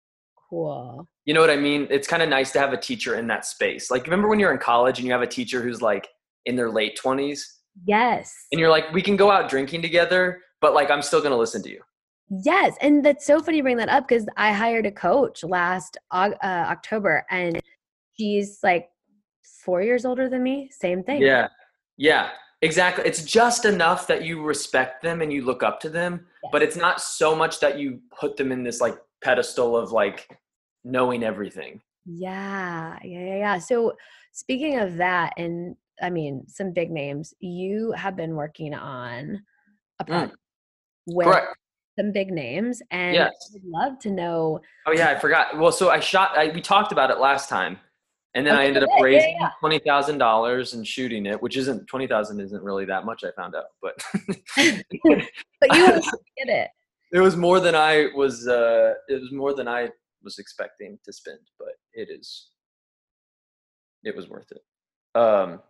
Cool. 0.48 1.06
You 1.24 1.34
know 1.34 1.40
what 1.40 1.50
i 1.50 1.56
mean? 1.56 1.86
It's 1.90 2.08
kind 2.08 2.22
of 2.22 2.28
nice 2.28 2.50
to 2.52 2.58
have 2.58 2.72
a 2.72 2.76
teacher 2.78 3.16
in 3.16 3.26
that 3.28 3.44
space. 3.44 3.90
Like 3.90 4.04
remember 4.04 4.28
when 4.28 4.40
you're 4.40 4.52
in 4.52 4.58
college 4.58 4.98
and 4.98 5.06
you 5.06 5.12
have 5.12 5.22
a 5.22 5.26
teacher 5.26 5.60
who's 5.62 5.82
like 5.82 6.08
in 6.46 6.56
their 6.56 6.70
late 6.70 6.98
20s. 7.02 7.42
Yes. 7.84 8.34
And 8.50 8.58
you're 8.58 8.70
like, 8.70 8.90
we 8.92 9.02
can 9.02 9.16
go 9.16 9.30
out 9.30 9.50
drinking 9.50 9.82
together, 9.82 10.40
but 10.60 10.74
like, 10.74 10.90
I'm 10.90 11.02
still 11.02 11.20
going 11.20 11.32
to 11.32 11.36
listen 11.36 11.62
to 11.64 11.70
you. 11.70 11.82
Yes. 12.28 12.74
And 12.80 13.04
that's 13.04 13.24
so 13.24 13.40
funny 13.40 13.58
you 13.58 13.62
bring 13.62 13.76
that 13.76 13.88
up 13.88 14.08
because 14.08 14.26
I 14.36 14.52
hired 14.52 14.86
a 14.86 14.90
coach 14.90 15.44
last 15.44 15.96
uh, 16.10 16.30
October 16.42 17.24
and 17.30 17.60
she's 18.18 18.58
like 18.62 18.88
four 19.64 19.82
years 19.82 20.04
older 20.04 20.28
than 20.28 20.42
me. 20.42 20.70
Same 20.72 21.02
thing. 21.02 21.22
Yeah. 21.22 21.48
Yeah. 21.96 22.30
Exactly. 22.62 23.04
It's 23.04 23.22
just 23.22 23.64
enough 23.64 24.06
that 24.06 24.24
you 24.24 24.42
respect 24.42 25.02
them 25.02 25.22
and 25.22 25.32
you 25.32 25.44
look 25.44 25.62
up 25.62 25.78
to 25.80 25.90
them, 25.90 26.26
yes. 26.42 26.50
but 26.50 26.62
it's 26.62 26.76
not 26.76 27.00
so 27.00 27.36
much 27.36 27.60
that 27.60 27.78
you 27.78 28.00
put 28.18 28.36
them 28.36 28.50
in 28.50 28.64
this 28.64 28.80
like 28.80 28.96
pedestal 29.22 29.76
of 29.76 29.92
like 29.92 30.28
knowing 30.82 31.22
everything. 31.22 31.80
Yeah. 32.06 32.98
Yeah. 33.04 33.20
Yeah. 33.20 33.36
yeah. 33.36 33.58
So 33.58 33.94
speaking 34.32 34.78
of 34.78 34.96
that 34.96 35.34
and 35.36 35.76
I 36.02 36.10
mean, 36.10 36.44
some 36.48 36.72
big 36.72 36.90
names. 36.90 37.34
You 37.40 37.92
have 37.92 38.16
been 38.16 38.34
working 38.34 38.74
on 38.74 39.42
a 39.98 40.04
mm. 40.04 40.06
project 40.06 40.34
mm. 40.34 41.14
with 41.14 41.26
Correct. 41.26 41.56
some 41.98 42.12
big 42.12 42.30
names, 42.30 42.82
and 42.90 43.14
yes. 43.14 43.32
I'd 43.54 43.64
love 43.64 43.98
to 44.00 44.10
know. 44.10 44.60
Oh 44.86 44.92
yeah, 44.92 45.10
I 45.10 45.18
forgot. 45.18 45.58
Well, 45.58 45.72
so 45.72 45.90
I 45.90 46.00
shot. 46.00 46.36
I, 46.36 46.48
we 46.48 46.60
talked 46.60 46.92
about 46.92 47.10
it 47.10 47.18
last 47.18 47.48
time, 47.48 47.78
and 48.34 48.46
then 48.46 48.54
okay, 48.54 48.64
I 48.64 48.66
ended 48.66 48.82
up 48.82 48.90
raising 49.00 49.30
yeah, 49.30 49.46
yeah. 49.46 49.50
twenty 49.60 49.78
thousand 49.78 50.18
dollars 50.18 50.74
and 50.74 50.86
shooting 50.86 51.26
it, 51.26 51.40
which 51.42 51.56
isn't 51.56 51.86
twenty 51.86 52.06
thousand 52.06 52.40
isn't 52.40 52.62
really 52.62 52.84
that 52.86 53.04
much. 53.04 53.24
I 53.24 53.30
found 53.32 53.54
out, 53.54 53.64
but 53.80 53.94
but 54.56 55.76
you 55.76 56.00
get 56.38 56.48
it. 56.48 56.68
It 57.12 57.20
was 57.20 57.36
more 57.36 57.60
than 57.60 57.76
I 57.76 58.08
was. 58.16 58.48
Uh, 58.48 58.94
it 59.08 59.20
was 59.20 59.30
more 59.30 59.54
than 59.54 59.68
I 59.68 59.90
was 60.24 60.40
expecting 60.40 60.98
to 61.04 61.12
spend, 61.12 61.38
but 61.56 61.68
it 61.94 62.08
is. 62.10 62.48
It 64.02 64.14
was 64.14 64.28
worth 64.28 64.50
it. 64.50 65.18
Um, 65.18 65.60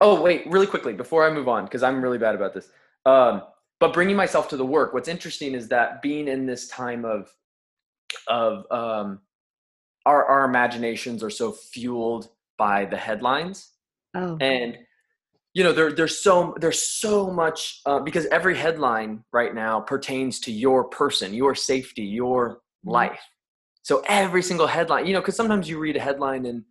Oh, 0.00 0.20
wait, 0.20 0.46
really 0.46 0.66
quickly 0.66 0.94
before 0.94 1.28
I 1.28 1.32
move 1.32 1.48
on, 1.48 1.64
because 1.64 1.82
I'm 1.82 2.02
really 2.02 2.18
bad 2.18 2.34
about 2.34 2.54
this. 2.54 2.70
Um, 3.04 3.42
but 3.80 3.92
bringing 3.92 4.16
myself 4.16 4.48
to 4.50 4.56
the 4.56 4.64
work, 4.64 4.94
what's 4.94 5.08
interesting 5.08 5.54
is 5.54 5.68
that 5.68 6.02
being 6.02 6.28
in 6.28 6.46
this 6.46 6.68
time 6.68 7.04
of 7.04 7.32
of 8.26 8.64
um, 8.70 9.20
our 10.06 10.24
our 10.26 10.44
imaginations 10.44 11.22
are 11.22 11.30
so 11.30 11.52
fueled 11.52 12.28
by 12.58 12.84
the 12.84 12.96
headlines. 12.96 13.70
Oh. 14.14 14.36
And 14.40 14.76
you 15.54 15.64
know 15.64 15.72
there, 15.72 15.92
there's 15.92 16.18
so 16.18 16.54
there's 16.60 16.82
so 16.82 17.30
much 17.30 17.80
uh, 17.86 17.98
because 18.00 18.26
every 18.26 18.56
headline 18.56 19.24
right 19.32 19.54
now 19.54 19.80
pertains 19.80 20.38
to 20.40 20.52
your 20.52 20.84
person 20.84 21.34
your 21.34 21.56
safety 21.56 22.02
your 22.02 22.50
mm-hmm. 22.50 22.90
life 22.90 23.20
so 23.82 24.00
every 24.06 24.42
single 24.42 24.68
headline 24.68 25.06
you 25.06 25.12
know 25.12 25.20
because 25.20 25.34
sometimes 25.34 25.68
you 25.68 25.80
read 25.80 25.96
a 25.96 26.00
headline 26.00 26.46
and 26.46 26.62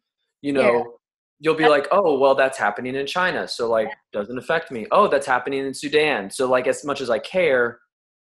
you 0.42 0.54
know. 0.54 0.99
You'll 1.40 1.56
be 1.56 1.68
like 1.68 1.88
oh 1.92 2.18
well 2.20 2.36
that's 2.36 2.58
happening 2.58 2.96
in 2.96 3.06
china 3.06 3.48
so 3.48 3.70
like 3.70 3.90
doesn't 4.12 4.38
affect 4.38 4.72
me 4.72 4.86
oh 4.92 5.08
that's 5.08 5.28
happening 5.28 5.66
in 5.66 5.74
sudan 5.74 6.30
so 6.30 6.50
like 6.50 6.68
as 6.68 6.84
much 6.84 7.02
as 7.02 7.10
i 7.10 7.20
care 7.20 7.80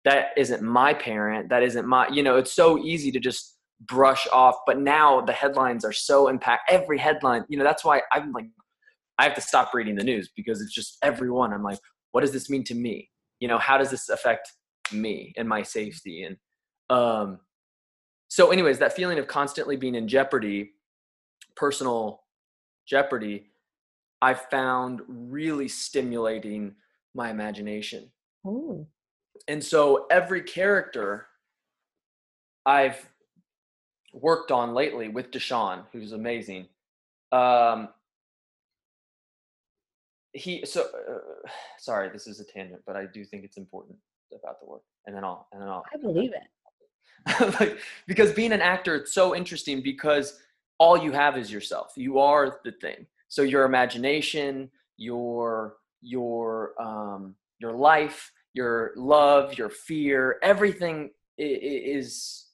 that 0.04 0.28
isn't 0.36 0.62
my 0.62 0.92
parent 0.92 1.48
that 1.48 1.62
isn't 1.62 1.86
my 1.86 2.08
you 2.08 2.22
know 2.22 2.36
it's 2.36 2.52
so 2.52 2.78
easy 2.78 3.10
to 3.10 3.20
just 3.20 3.58
brush 3.86 4.26
off 4.32 4.56
but 4.66 4.80
now 4.80 5.20
the 5.20 5.32
headlines 5.32 5.84
are 5.84 5.92
so 5.92 6.28
impact 6.28 6.70
every 6.70 6.98
headline 6.98 7.44
you 7.48 7.58
know 7.58 7.64
that's 7.64 7.84
why 7.84 8.00
i'm 8.12 8.32
like 8.32 8.46
I 9.18 9.24
have 9.24 9.34
to 9.34 9.40
stop 9.40 9.72
reading 9.72 9.94
the 9.94 10.04
news 10.04 10.30
because 10.36 10.60
it's 10.60 10.74
just 10.74 10.98
everyone. 11.02 11.52
I'm 11.52 11.62
like, 11.62 11.78
what 12.12 12.20
does 12.20 12.32
this 12.32 12.50
mean 12.50 12.64
to 12.64 12.74
me? 12.74 13.10
You 13.40 13.48
know, 13.48 13.58
how 13.58 13.78
does 13.78 13.90
this 13.90 14.08
affect 14.08 14.52
me 14.92 15.32
and 15.36 15.48
my 15.48 15.62
safety? 15.62 16.24
And 16.24 16.36
um, 16.90 17.40
so, 18.28 18.50
anyways, 18.50 18.78
that 18.78 18.94
feeling 18.94 19.18
of 19.18 19.26
constantly 19.26 19.76
being 19.76 19.94
in 19.94 20.08
jeopardy, 20.08 20.72
personal 21.56 22.20
jeopardy, 22.86 23.46
I 24.22 24.34
found 24.34 25.02
really 25.08 25.68
stimulating 25.68 26.74
my 27.14 27.30
imagination. 27.30 28.10
Ooh. 28.46 28.86
And 29.48 29.62
so, 29.62 30.06
every 30.10 30.42
character 30.42 31.26
I've 32.64 33.08
worked 34.12 34.50
on 34.50 34.74
lately 34.74 35.08
with 35.08 35.30
Desean, 35.30 35.84
who's 35.92 36.12
amazing, 36.12 36.66
um, 37.32 37.88
he 40.36 40.64
so 40.64 40.82
uh, 40.82 41.48
sorry 41.78 42.10
this 42.10 42.26
is 42.26 42.40
a 42.40 42.44
tangent 42.44 42.80
but 42.86 42.94
i 42.94 43.06
do 43.06 43.24
think 43.24 43.42
it's 43.42 43.56
important 43.56 43.96
about 44.34 44.60
the 44.60 44.66
work 44.66 44.82
and 45.06 45.16
then 45.16 45.24
i'll 45.24 45.48
and 45.52 45.62
then 45.62 45.68
i'll 45.68 45.84
i 45.94 45.96
believe 45.96 46.32
it 46.32 47.54
like, 47.60 47.78
because 48.06 48.32
being 48.32 48.52
an 48.52 48.60
actor 48.60 48.94
it's 48.94 49.12
so 49.12 49.34
interesting 49.34 49.80
because 49.80 50.40
all 50.78 50.96
you 50.96 51.12
have 51.12 51.36
is 51.36 51.50
yourself. 51.50 51.92
You 51.96 52.18
are 52.18 52.58
the 52.64 52.72
thing. 52.72 53.06
So 53.28 53.42
your 53.42 53.64
imagination 53.64 54.70
your 54.98 55.76
your 56.00 56.72
um 56.80 57.34
your 57.58 57.72
life 57.72 58.32
your 58.54 58.92
love 58.96 59.58
your 59.58 59.68
fear 59.68 60.38
everything 60.42 61.10
is 61.38 62.46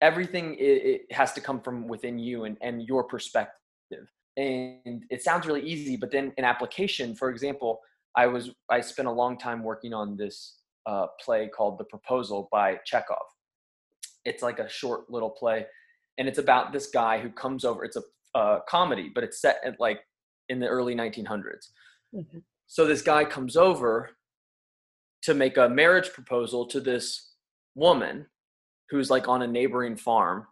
everything 0.00 0.56
it 0.58 1.10
has 1.10 1.32
to 1.32 1.40
come 1.40 1.60
from 1.60 1.88
within 1.88 2.18
you 2.18 2.44
and 2.44 2.56
and 2.60 2.82
your 2.82 3.04
perspective. 3.04 3.58
And 4.36 5.04
it 5.10 5.22
sounds 5.22 5.46
really 5.46 5.62
easy 5.62 5.96
but 5.96 6.10
then 6.10 6.32
in 6.38 6.44
application 6.44 7.14
for 7.14 7.28
example 7.30 7.80
i 8.16 8.26
was 8.26 8.50
i 8.70 8.80
spent 8.80 9.08
a 9.08 9.12
long 9.12 9.36
time 9.36 9.62
working 9.62 9.92
on 9.92 10.16
this 10.16 10.58
uh, 10.86 11.06
play 11.20 11.48
called 11.48 11.78
the 11.78 11.84
proposal 11.84 12.48
by 12.50 12.78
chekhov. 12.84 13.26
It's 14.24 14.42
like 14.42 14.58
a 14.58 14.68
short 14.68 15.10
little 15.10 15.30
play 15.30 15.66
and 16.22 16.28
it's 16.28 16.38
about 16.38 16.72
this 16.72 16.86
guy 16.86 17.18
who 17.18 17.28
comes 17.30 17.64
over 17.64 17.84
it's 17.84 17.96
a 17.96 18.02
uh, 18.38 18.60
comedy 18.68 19.10
but 19.12 19.24
it's 19.24 19.40
set 19.40 19.58
at 19.64 19.74
like 19.80 20.00
in 20.48 20.60
the 20.60 20.66
early 20.66 20.94
1900s 20.94 21.70
mm-hmm. 22.14 22.38
so 22.68 22.86
this 22.86 23.02
guy 23.02 23.24
comes 23.24 23.56
over 23.56 24.10
to 25.22 25.34
make 25.34 25.56
a 25.56 25.68
marriage 25.68 26.12
proposal 26.12 26.64
to 26.64 26.80
this 26.80 27.32
woman 27.74 28.24
who's 28.88 29.10
like 29.10 29.26
on 29.26 29.42
a 29.42 29.46
neighboring 29.46 29.96
farm 29.96 30.46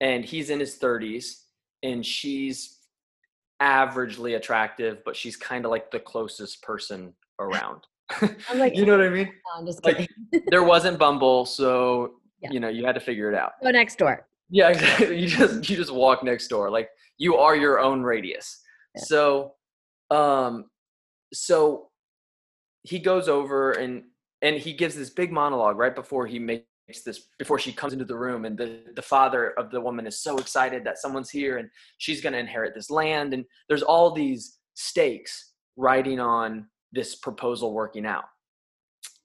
and 0.00 0.24
he's 0.24 0.50
in 0.50 0.58
his 0.58 0.78
30s 0.78 1.44
and 1.84 2.04
she's 2.04 2.78
averagely 3.62 4.36
attractive, 4.36 4.98
but 5.04 5.14
she's 5.16 5.36
kind 5.36 5.64
of 5.64 5.70
like 5.70 5.90
the 5.90 6.00
closest 6.00 6.62
person 6.62 7.12
around. 7.38 7.86
Like, 8.54 8.76
you 8.76 8.84
know 8.84 8.98
what 8.98 9.06
I 9.06 9.10
mean? 9.10 9.30
I'm 9.56 9.66
just 9.66 9.82
kidding. 9.82 10.06
Like, 10.32 10.44
there 10.48 10.62
wasn't 10.62 10.98
Bumble, 10.98 11.46
so 11.46 12.14
yeah. 12.40 12.50
you 12.50 12.60
know 12.60 12.68
you 12.68 12.84
had 12.84 12.94
to 12.94 13.00
figure 13.00 13.32
it 13.32 13.34
out. 13.34 13.52
Go 13.62 13.70
next 13.70 13.96
door. 13.96 14.26
Yeah, 14.54 14.68
exactly. 14.70 15.18
You 15.18 15.26
just 15.26 15.68
you 15.68 15.76
just 15.76 15.92
walk 15.92 16.22
next 16.22 16.46
door. 16.46 16.70
Like 16.70 16.88
you 17.18 17.36
are 17.36 17.56
your 17.56 17.80
own 17.80 18.02
radius. 18.02 18.62
Yeah. 18.94 19.02
So, 19.02 19.54
um, 20.10 20.66
so 21.32 21.88
he 22.84 23.00
goes 23.00 23.28
over 23.28 23.72
and 23.72 24.04
and 24.42 24.56
he 24.56 24.72
gives 24.72 24.94
this 24.94 25.10
big 25.10 25.32
monologue 25.32 25.76
right 25.76 25.94
before 25.94 26.28
he 26.28 26.38
makes 26.38 26.64
this 27.04 27.26
before 27.36 27.58
she 27.58 27.72
comes 27.72 27.92
into 27.92 28.04
the 28.04 28.16
room 28.16 28.44
and 28.44 28.56
the, 28.56 28.82
the 28.94 29.02
father 29.02 29.54
of 29.58 29.72
the 29.72 29.80
woman 29.80 30.06
is 30.06 30.22
so 30.22 30.38
excited 30.38 30.84
that 30.84 30.98
someone's 30.98 31.30
here 31.30 31.58
and 31.58 31.68
she's 31.98 32.20
going 32.20 32.34
to 32.34 32.38
inherit 32.38 32.74
this 32.74 32.90
land 32.90 33.34
and 33.34 33.44
there's 33.68 33.82
all 33.82 34.12
these 34.12 34.58
stakes 34.74 35.52
riding 35.76 36.20
on 36.20 36.66
this 36.92 37.16
proposal 37.16 37.72
working 37.72 38.06
out 38.06 38.24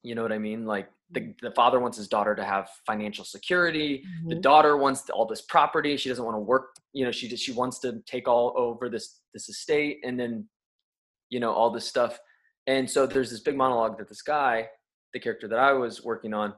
you 0.04 0.16
know 0.16 0.24
what 0.24 0.32
i 0.32 0.38
mean? 0.38 0.66
Like 0.66 0.90
the, 1.12 1.34
the 1.42 1.52
father 1.52 1.80
wants 1.80 1.98
his 1.98 2.08
daughter 2.08 2.36
to 2.36 2.44
have 2.44 2.70
financial 2.86 3.26
security 3.26 4.04
mm-hmm. 4.06 4.30
the 4.30 4.36
daughter 4.36 4.78
wants 4.78 5.10
all 5.10 5.26
this 5.26 5.42
property 5.42 5.98
she 5.98 6.08
doesn't 6.08 6.24
want 6.24 6.36
to 6.36 6.40
work 6.40 6.76
you 6.94 7.04
know 7.04 7.12
she 7.12 7.28
just 7.28 7.44
she 7.44 7.52
wants 7.52 7.80
to 7.80 8.00
take 8.06 8.28
all 8.28 8.54
over 8.56 8.90
this 8.90 9.22
this 9.34 9.50
estate 9.50 9.98
and 10.04 10.20
then 10.20 10.48
you 11.30 11.40
know 11.40 11.52
all 11.52 11.72
this 11.72 11.86
stuff. 11.86 12.20
And 12.68 12.90
so 12.90 13.08
there's 13.08 13.32
this 13.32 13.40
big 13.40 13.56
monologue 13.56 13.98
that 13.98 14.10
this 14.10 14.22
guy 14.22 14.68
the 15.14 15.20
character 15.20 15.48
that 15.48 15.58
i 15.58 15.74
was 15.74 16.04
working 16.04 16.36
on 16.36 16.54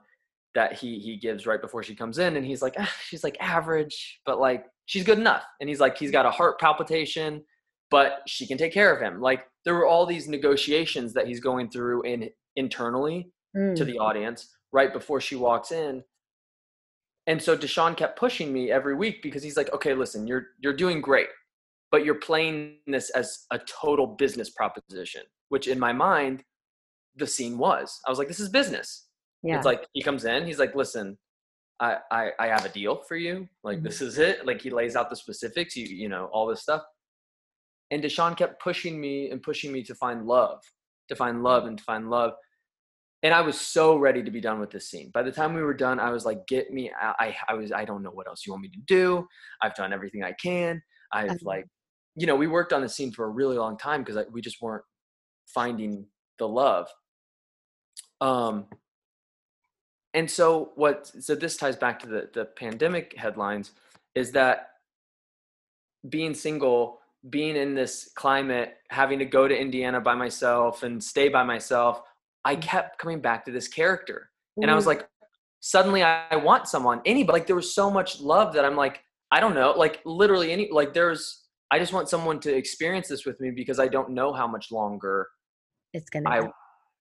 that 0.56 0.74
he 0.74 1.00
he 1.00 1.16
gives 1.16 1.46
right 1.48 1.62
before 1.62 1.84
she 1.84 1.96
comes 1.96 2.18
in 2.18 2.36
and 2.36 2.46
he's 2.46 2.62
like 2.62 2.74
ah, 2.78 2.94
she's 3.08 3.24
like 3.24 3.38
average 3.40 4.20
but 4.26 4.40
like 4.40 4.66
she's 4.86 5.04
good 5.04 5.20
enough. 5.20 5.44
And 5.60 5.70
he's 5.70 5.80
like 5.80 5.98
he's 5.98 6.12
got 6.12 6.26
a 6.26 6.32
heart 6.32 6.60
palpitation 6.60 7.44
but 7.90 8.20
she 8.26 8.48
can 8.48 8.58
take 8.58 8.74
care 8.74 8.96
of 8.96 9.02
him. 9.02 9.20
Like 9.20 9.46
there 9.66 9.76
were 9.76 9.86
all 9.86 10.06
these 10.06 10.30
negotiations 10.30 11.14
that 11.14 11.28
he's 11.28 11.42
going 11.42 11.70
through 11.70 12.04
in 12.04 12.30
internally 12.56 13.32
mm. 13.56 13.76
to 13.76 13.86
the 13.86 13.98
audience 13.98 14.56
right 14.72 14.94
before 14.94 15.22
she 15.22 15.36
walks 15.36 15.72
in 15.72 16.04
and 17.28 17.42
so 17.42 17.58
desean 17.58 17.96
kept 17.96 18.18
pushing 18.18 18.52
me 18.52 18.72
every 18.72 18.96
week 18.96 19.22
because 19.22 19.44
he's 19.44 19.58
like 19.58 19.72
okay 19.74 19.94
listen 19.94 20.28
you're 20.28 20.48
you're 20.60 20.76
doing 20.76 21.02
great 21.02 21.28
but 21.92 22.06
you're 22.06 22.16
playing 22.16 22.78
this 22.88 23.10
as 23.12 23.46
a 23.52 23.60
total 23.60 24.08
business 24.08 24.50
proposition 24.50 25.22
which 25.50 25.68
in 25.68 25.80
my 25.80 25.94
mind 25.94 26.44
the 27.16 27.28
scene 27.28 27.58
was 27.58 28.00
i 28.08 28.10
was 28.10 28.20
like 28.20 28.28
this 28.28 28.40
is 28.40 28.50
business 28.50 29.08
yeah. 29.44 29.58
It's 29.58 29.66
like 29.66 29.88
he 29.94 30.02
comes 30.02 30.26
in, 30.26 30.46
he's 30.46 30.60
like, 30.60 30.76
listen, 30.76 31.18
I, 31.80 31.98
I, 32.12 32.32
I 32.40 32.48
have 32.48 32.66
a 32.66 32.70
deal 32.70 33.02
for 33.08 33.16
you. 33.16 33.48
Like 33.64 33.78
mm-hmm. 33.78 33.86
this 33.86 34.02
is 34.02 34.20
it. 34.20 34.46
Like 34.46 34.62
he 34.62 34.70
lays 34.70 34.96
out 34.96 35.10
the 35.10 35.16
specifics, 35.16 35.76
you 35.76 35.86
you 35.86 36.10
know, 36.10 36.30
all 36.32 36.48
this 36.48 36.62
stuff. 36.62 36.84
And 37.90 38.04
Desean 38.04 38.38
kept 38.38 38.62
pushing 38.62 39.02
me 39.02 39.32
and 39.32 39.42
pushing 39.42 39.72
me 39.72 39.84
to 39.84 39.96
find 39.96 40.26
love, 40.26 40.62
to 41.12 41.16
find 41.16 41.44
love 41.44 41.66
and 41.66 41.78
to 41.78 41.84
find 41.84 42.10
love. 42.10 42.34
And 43.24 43.34
I 43.34 43.42
was 43.42 43.60
so 43.60 43.98
ready 43.98 44.24
to 44.24 44.32
be 44.32 44.42
done 44.42 44.60
with 44.60 44.72
this 44.72 44.90
scene. 44.90 45.12
By 45.14 45.22
the 45.22 45.32
time 45.32 45.54
we 45.54 45.62
were 45.62 45.76
done, 45.76 46.00
I 46.00 46.10
was 46.10 46.26
like, 46.26 46.48
get 46.48 46.74
me. 46.74 46.92
I, 47.00 47.36
I 47.48 47.54
was, 47.54 47.72
I 47.72 47.86
don't 47.86 48.02
know 48.02 48.10
what 48.10 48.28
else 48.28 48.48
you 48.48 48.52
want 48.52 48.64
me 48.64 48.70
to 48.70 48.80
do. 48.88 49.28
I've 49.62 49.76
done 49.76 49.94
everything 49.94 50.24
I 50.24 50.34
can. 50.42 50.82
I've 51.14 51.30
uh-huh. 51.30 51.38
like, 51.44 51.66
you 52.16 52.26
know, 52.26 52.36
we 52.36 52.48
worked 52.48 52.74
on 52.74 52.82
the 52.82 52.90
scene 52.90 53.12
for 53.12 53.26
a 53.26 53.30
really 53.30 53.58
long 53.58 53.78
time 53.78 54.04
because 54.04 54.26
we 54.32 54.42
just 54.42 54.62
weren't 54.62 54.84
finding 55.46 56.08
the 56.40 56.48
love. 56.48 56.88
Um, 58.22 58.66
and 60.14 60.30
so 60.30 60.72
what 60.76 61.08
so 61.08 61.36
this 61.36 61.58
ties 61.58 61.76
back 61.76 62.00
to 62.00 62.08
the 62.08 62.30
the 62.34 62.46
pandemic 62.46 63.16
headlines 63.18 63.72
is 64.14 64.32
that 64.32 64.70
being 66.10 66.34
single 66.34 67.01
being 67.30 67.56
in 67.56 67.76
this 67.76 68.12
climate 68.16 68.76
having 68.90 69.20
to 69.20 69.26
go 69.26 69.48
to 69.48 69.56
indiana 69.56 70.02
by 70.02 70.16
myself 70.16 70.84
and 70.84 71.04
stay 71.04 71.30
by 71.30 71.44
myself 71.44 72.02
i 72.46 72.56
mm. 72.56 72.62
kept 72.62 72.98
coming 72.98 73.22
back 73.22 73.46
to 73.46 73.52
this 73.52 73.68
character 73.68 74.30
and 74.58 74.72
i 74.72 74.76
was 74.76 74.86
mm. 74.86 74.88
like 74.88 75.08
suddenly 75.60 76.04
i 76.04 76.36
want 76.36 76.68
someone 76.68 77.02
anybody 77.06 77.40
like 77.40 77.48
there 77.48 77.56
was 77.56 77.74
so 77.74 77.92
much 77.92 78.20
love 78.20 78.54
that 78.54 78.66
i'm 78.66 78.76
like 78.76 79.04
i 79.32 79.40
don't 79.40 79.54
know 79.54 79.72
like 79.72 80.02
literally 80.06 80.52
any 80.52 80.70
like 80.72 80.94
there's 80.94 81.46
i 81.70 81.78
just 81.78 81.94
want 81.94 82.10
someone 82.10 82.40
to 82.40 82.54
experience 82.54 83.08
this 83.08 83.26
with 83.26 83.40
me 83.40 83.52
because 83.52 83.80
i 83.80 83.88
don't 83.88 84.10
know 84.10 84.34
how 84.34 84.48
much 84.48 84.72
longer 84.72 85.28
it's 85.94 86.10
gonna 86.10 86.30
I, 86.30 86.50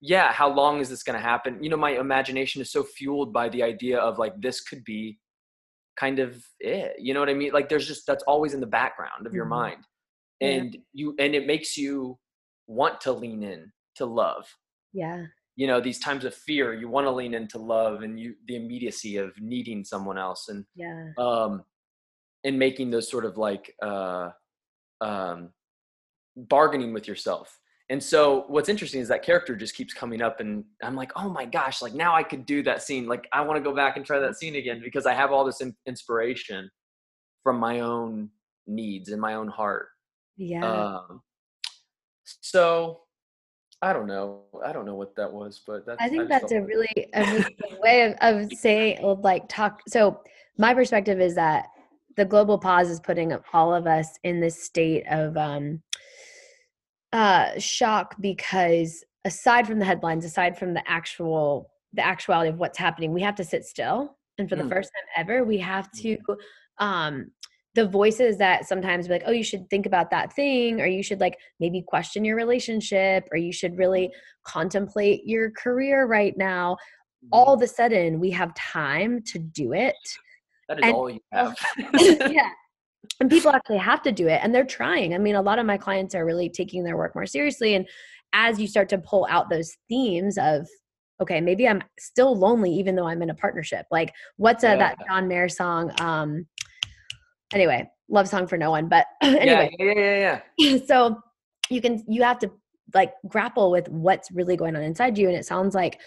yeah, 0.01 0.33
how 0.33 0.53
long 0.53 0.81
is 0.81 0.89
this 0.89 1.03
going 1.03 1.19
to 1.19 1.23
happen? 1.23 1.63
You 1.63 1.69
know, 1.71 1.77
my 1.77 1.91
imagination 1.91 2.63
is 2.63 2.73
so 2.73 2.83
fueled 2.83 3.33
by 3.33 3.49
the 3.51 3.63
idea 3.63 3.99
of 3.99 4.19
like 4.19 4.41
this 4.41 4.61
could 4.63 4.83
be 4.85 5.19
kind 5.97 6.19
of 6.19 6.43
it. 6.59 6.95
You 6.99 7.13
know 7.13 7.21
what 7.21 7.29
I 7.29 7.35
mean? 7.35 7.53
Like 7.53 7.69
there's 7.69 7.87
just 7.87 8.07
that's 8.07 8.25
always 8.25 8.55
in 8.55 8.61
the 8.61 8.67
background 8.67 9.27
of 9.27 9.35
your 9.35 9.45
mm-hmm. 9.45 9.55
mind. 9.55 9.85
And 10.41 10.75
yeah. 10.75 10.81
you 10.93 11.15
and 11.19 11.35
it 11.35 11.47
makes 11.47 11.77
you 11.77 12.19
want 12.67 13.01
to 13.03 13.13
lean 13.13 13.43
in 13.43 13.71
to 13.97 14.07
love. 14.07 14.47
Yeah. 14.93 15.25
You 15.57 15.67
know, 15.67 15.81
these 15.81 15.99
times 15.99 16.25
of 16.25 16.35
fear, 16.35 16.73
you 16.73 16.89
want 16.89 17.07
to 17.07 17.11
lean 17.11 17.35
into 17.35 17.59
love 17.59 18.03
and 18.03 18.19
you 18.19 18.35
the 18.47 18.57
immediacy 18.57 19.17
of 19.17 19.33
needing 19.41 19.85
someone 19.85 20.19
else 20.19 20.49
and 20.49 20.65
yeah. 20.75 21.11
um 21.19 21.63
and 22.45 22.59
making 22.59 22.91
those 22.91 23.11
sort 23.11 23.25
of 23.25 23.37
like 23.37 23.75
uh 23.83 24.31
um 25.01 25.51
bargaining 26.37 26.95
with 26.95 27.07
yourself 27.07 27.61
and 27.91 28.01
so 28.01 28.45
what's 28.47 28.69
interesting 28.69 29.01
is 29.01 29.09
that 29.09 29.25
character 29.25 29.57
just 29.57 29.75
keeps 29.75 29.93
coming 29.93 30.23
up 30.23 30.39
and 30.39 30.65
I'm 30.81 30.95
like, 30.95 31.11
oh 31.17 31.29
my 31.29 31.45
gosh, 31.45 31.83
like 31.83 31.93
now 31.93 32.15
I 32.15 32.23
could 32.23 32.47
do 32.47 32.63
that 32.63 32.83
scene. 32.83 33.09
Like 33.09 33.27
I 33.33 33.41
want 33.41 33.57
to 33.57 33.69
go 33.69 33.75
back 33.75 33.97
and 33.97 34.07
try 34.07 34.21
that 34.21 34.37
scene 34.37 34.55
again 34.55 34.81
because 34.83 35.07
I 35.07 35.13
have 35.13 35.33
all 35.33 35.45
this 35.45 35.61
in- 35.61 35.75
inspiration 35.87 36.71
from 37.43 37.59
my 37.59 37.81
own 37.81 38.31
needs 38.69 39.09
and 39.09 39.21
my 39.21 39.35
own 39.35 39.49
heart. 39.49 39.89
Yeah. 40.41 40.65
Um, 40.65 41.23
so 42.25 43.03
I 43.83 43.93
don't 43.93 44.07
know. 44.07 44.41
I 44.65 44.73
don't 44.73 44.87
know 44.87 44.95
what 44.95 45.15
that 45.17 45.31
was, 45.31 45.61
but 45.67 45.85
that's. 45.85 46.01
I 46.01 46.09
think 46.09 46.29
just 46.29 46.41
that's 46.41 46.53
a 46.53 46.63
really, 46.63 47.09
a 47.13 47.25
really 47.27 47.57
way 47.83 48.03
of, 48.03 48.15
of 48.23 48.53
saying, 48.59 48.99
like 49.23 49.49
talk. 49.49 49.83
So 49.87 50.21
my 50.57 50.73
perspective 50.73 51.21
is 51.21 51.35
that 51.35 51.67
the 52.17 52.25
global 52.25 52.59
pause 52.59 52.89
is 52.89 53.01
putting 53.01 53.37
all 53.53 53.75
of 53.75 53.87
us 53.87 54.19
in 54.25 54.41
this 54.41 54.63
state 54.63 55.05
of 55.11 55.37
um, 55.37 55.83
uh, 57.13 57.59
shock 57.59 58.15
because 58.21 59.05
aside 59.27 59.67
from 59.67 59.79
the 59.79 59.85
headlines, 59.85 60.25
aside 60.25 60.59
from 60.59 60.73
the 60.73 60.91
actual 60.91 61.71
the 61.93 62.07
actuality 62.07 62.49
of 62.49 62.57
what's 62.57 62.79
happening, 62.79 63.13
we 63.13 63.21
have 63.21 63.35
to 63.35 63.45
sit 63.45 63.65
still. 63.65 64.17
And 64.39 64.49
for 64.49 64.57
the 64.57 64.63
Mm. 64.63 64.71
first 64.71 64.91
time 64.95 65.25
ever, 65.27 65.45
we 65.45 65.59
have 65.59 65.91
to 65.93 66.17
um 66.79 67.31
the 67.75 67.87
voices 67.87 68.37
that 68.39 68.67
sometimes 68.67 69.07
be 69.07 69.15
like, 69.15 69.23
oh, 69.27 69.33
you 69.33 69.45
should 69.45 69.69
think 69.71 69.87
about 69.87 70.11
that 70.11 70.33
thing, 70.33 70.81
or 70.81 70.87
you 70.87 71.03
should 71.03 71.21
like 71.21 71.39
maybe 71.61 71.83
question 71.87 72.25
your 72.25 72.37
relationship, 72.37 73.29
or 73.31 73.37
you 73.39 73.53
should 73.53 73.79
really 73.79 74.11
contemplate 74.45 75.23
your 75.25 75.51
career 75.53 76.07
right 76.07 76.37
now. 76.37 76.77
All 77.33 77.53
of 77.55 77.63
a 77.63 77.69
sudden, 77.69 78.19
we 78.19 78.31
have 78.31 78.55
time 78.55 79.23
to 79.27 79.39
do 79.39 79.73
it. 79.73 79.95
that 80.69 80.79
is 80.79 80.85
and- 80.85 80.95
all 80.95 81.11
you 81.11 81.21
have. 81.33 81.57
yeah. 82.31 82.51
And 83.19 83.31
people 83.31 83.51
actually 83.51 83.79
have 83.79 84.03
to 84.03 84.13
do 84.13 84.29
it 84.29 84.41
and 84.43 84.55
they're 84.55 84.65
trying. 84.65 85.15
I 85.15 85.19
mean, 85.19 85.35
a 85.35 85.43
lot 85.43 85.59
of 85.59 85.67
my 85.67 85.77
clients 85.77 86.15
are 86.15 86.25
really 86.25 86.49
taking 86.49 86.85
their 86.85 86.97
work 86.97 87.15
more 87.15 87.27
seriously. 87.27 87.75
And 87.75 87.87
as 88.33 88.61
you 88.61 88.67
start 88.67 88.89
to 88.91 88.99
pull 88.99 89.27
out 89.29 89.51
those 89.51 89.77
themes 89.89 90.39
of, 90.39 90.67
okay, 91.21 91.41
maybe 91.41 91.67
I'm 91.69 91.83
still 91.99 92.37
lonely 92.37 92.71
even 92.73 92.95
though 92.95 93.07
I'm 93.07 93.23
in 93.23 93.31
a 93.31 93.35
partnership. 93.35 93.87
Like, 93.91 94.13
what's 94.37 94.65
uh, 94.65 94.77
that 94.77 94.97
John 95.07 95.29
Mayer 95.29 95.49
song? 95.49 95.93
Um, 96.01 96.47
anyway, 97.53 97.89
love 98.09 98.29
song 98.29 98.47
for 98.47 98.57
no 98.57 98.71
one. 98.71 98.89
But 98.89 99.07
anyway, 99.23 99.75
yeah, 99.79 99.93
yeah, 99.97 100.41
yeah. 100.59 100.79
so 100.87 101.21
you 101.71 101.81
can 101.81 102.05
you 102.09 102.23
have 102.23 102.39
to 102.41 102.51
like 102.95 103.13
grapple 103.29 103.71
with 103.71 103.89
what's 103.89 104.31
really 104.31 104.57
going 104.57 104.77
on 104.77 104.83
inside 104.83 105.17
you 105.17 105.29
and 105.29 105.37
it 105.37 105.47
sounds 105.47 105.75
like 105.75 106.01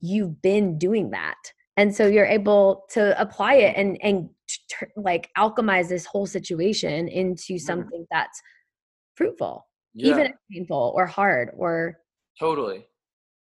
you've 0.00 0.42
been 0.42 0.78
doing 0.78 1.10
that 1.10 1.36
and 1.76 1.94
so 1.94 2.06
you're 2.06 2.26
able 2.26 2.84
to 2.90 3.18
apply 3.20 3.54
it 3.54 3.76
and 3.76 3.98
and 4.02 4.28
t- 4.48 4.86
like 4.96 5.30
alchemize 5.36 5.88
this 5.88 6.04
whole 6.04 6.26
situation 6.26 7.08
into 7.08 7.54
mm-hmm. 7.54 7.58
something 7.58 8.06
that's 8.10 8.40
fruitful 9.14 9.66
Yeah, 9.94 10.10
even 10.12 10.26
if 10.26 10.32
painful 10.50 10.92
or 10.96 11.06
hard 11.06 11.50
or 11.56 11.98
totally. 12.38 12.86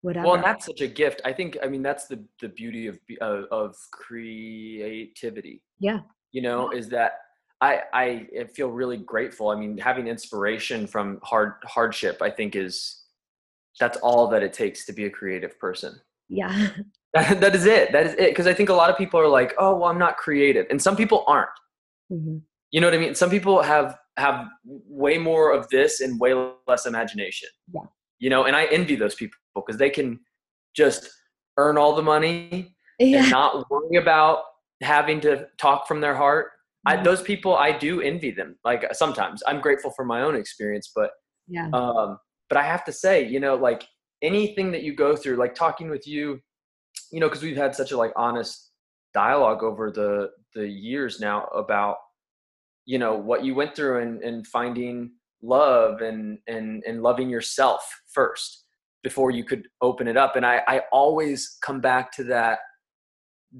whatever 0.02 0.26
Well, 0.26 0.36
and 0.36 0.44
that's 0.44 0.66
such 0.66 0.80
a 0.80 0.88
gift. 0.88 1.20
I 1.24 1.32
think. 1.32 1.56
I 1.62 1.68
mean, 1.68 1.82
that's 1.82 2.06
the 2.06 2.24
the 2.40 2.48
beauty 2.48 2.88
of 2.88 2.98
be- 3.06 3.18
of, 3.18 3.44
of 3.52 3.76
creativity. 3.92 5.62
Yeah. 5.78 6.00
You 6.32 6.42
know, 6.42 6.70
is 6.70 6.88
that 6.88 7.12
I 7.60 7.82
I 7.92 8.28
feel 8.54 8.68
really 8.68 8.96
grateful. 8.96 9.50
I 9.50 9.56
mean, 9.56 9.76
having 9.78 10.06
inspiration 10.06 10.86
from 10.86 11.20
hard 11.22 11.54
hardship, 11.64 12.22
I 12.22 12.30
think 12.30 12.56
is 12.56 13.02
that's 13.78 13.98
all 13.98 14.28
that 14.28 14.42
it 14.42 14.52
takes 14.52 14.84
to 14.86 14.92
be 14.92 15.04
a 15.06 15.10
creative 15.10 15.58
person. 15.58 16.00
yeah 16.28 16.70
That, 17.12 17.40
that 17.40 17.56
is 17.56 17.66
it. 17.66 17.90
That 17.90 18.06
is 18.06 18.12
it. 18.14 18.30
Because 18.30 18.46
I 18.46 18.54
think 18.54 18.68
a 18.68 18.72
lot 18.72 18.88
of 18.88 18.96
people 18.96 19.18
are 19.18 19.26
like, 19.26 19.52
oh, 19.58 19.74
well, 19.74 19.90
I'm 19.90 19.98
not 19.98 20.16
creative, 20.16 20.66
and 20.70 20.80
some 20.80 20.94
people 20.96 21.24
aren't. 21.26 21.48
Mhm. 22.12 22.42
You 22.70 22.80
know 22.80 22.86
what 22.86 22.94
I 22.94 22.98
mean? 22.98 23.16
Some 23.16 23.30
people 23.30 23.62
have 23.62 23.98
have 24.16 24.46
way 24.64 25.18
more 25.18 25.52
of 25.52 25.68
this 25.70 26.00
and 26.00 26.20
way 26.20 26.34
less 26.68 26.86
imagination. 26.86 27.48
Yeah. 27.74 27.82
You 28.20 28.30
know, 28.30 28.44
and 28.44 28.54
I 28.54 28.66
envy 28.66 28.94
those 28.94 29.14
people 29.16 29.38
because 29.56 29.76
they 29.78 29.90
can 29.90 30.20
just 30.76 31.10
earn 31.56 31.76
all 31.76 31.96
the 31.96 32.02
money 32.02 32.76
yeah 33.00 33.22
and 33.22 33.30
not 33.30 33.68
worry 33.70 33.96
about 33.96 34.44
having 34.82 35.20
to 35.22 35.46
talk 35.58 35.88
from 35.88 36.00
their 36.00 36.14
heart. 36.14 36.52
I, 36.86 37.02
those 37.02 37.22
people, 37.22 37.56
I 37.56 37.76
do 37.76 38.00
envy 38.00 38.30
them. 38.30 38.56
Like 38.64 38.86
sometimes 38.92 39.42
I'm 39.46 39.60
grateful 39.60 39.90
for 39.90 40.04
my 40.04 40.22
own 40.22 40.34
experience, 40.34 40.90
but 40.94 41.10
yeah 41.48 41.68
um, 41.72 42.18
but 42.50 42.58
I 42.58 42.64
have 42.64 42.84
to 42.84 42.92
say, 42.92 43.26
you 43.26 43.40
know, 43.40 43.54
like 43.54 43.84
anything 44.22 44.72
that 44.72 44.82
you 44.82 44.94
go 44.94 45.16
through, 45.16 45.36
like 45.36 45.54
talking 45.54 45.88
with 45.88 46.06
you, 46.06 46.40
you 47.10 47.20
know, 47.20 47.28
because 47.28 47.42
we've 47.42 47.56
had 47.56 47.74
such 47.74 47.92
a 47.92 47.96
like 47.96 48.12
honest 48.16 48.72
dialogue 49.14 49.62
over 49.62 49.90
the 49.90 50.30
the 50.54 50.68
years 50.68 51.20
now 51.20 51.44
about, 51.46 51.96
you 52.84 52.98
know, 52.98 53.14
what 53.14 53.44
you 53.44 53.54
went 53.54 53.74
through 53.74 54.02
and 54.02 54.22
and 54.22 54.46
finding 54.46 55.12
love 55.42 56.00
and 56.02 56.38
and 56.48 56.82
and 56.86 57.02
loving 57.02 57.30
yourself 57.30 57.88
first 58.12 58.64
before 59.02 59.30
you 59.30 59.44
could 59.44 59.68
open 59.80 60.08
it 60.08 60.16
up. 60.16 60.34
And 60.36 60.44
I 60.44 60.62
I 60.66 60.82
always 60.92 61.56
come 61.62 61.80
back 61.80 62.12
to 62.12 62.24
that 62.24 62.58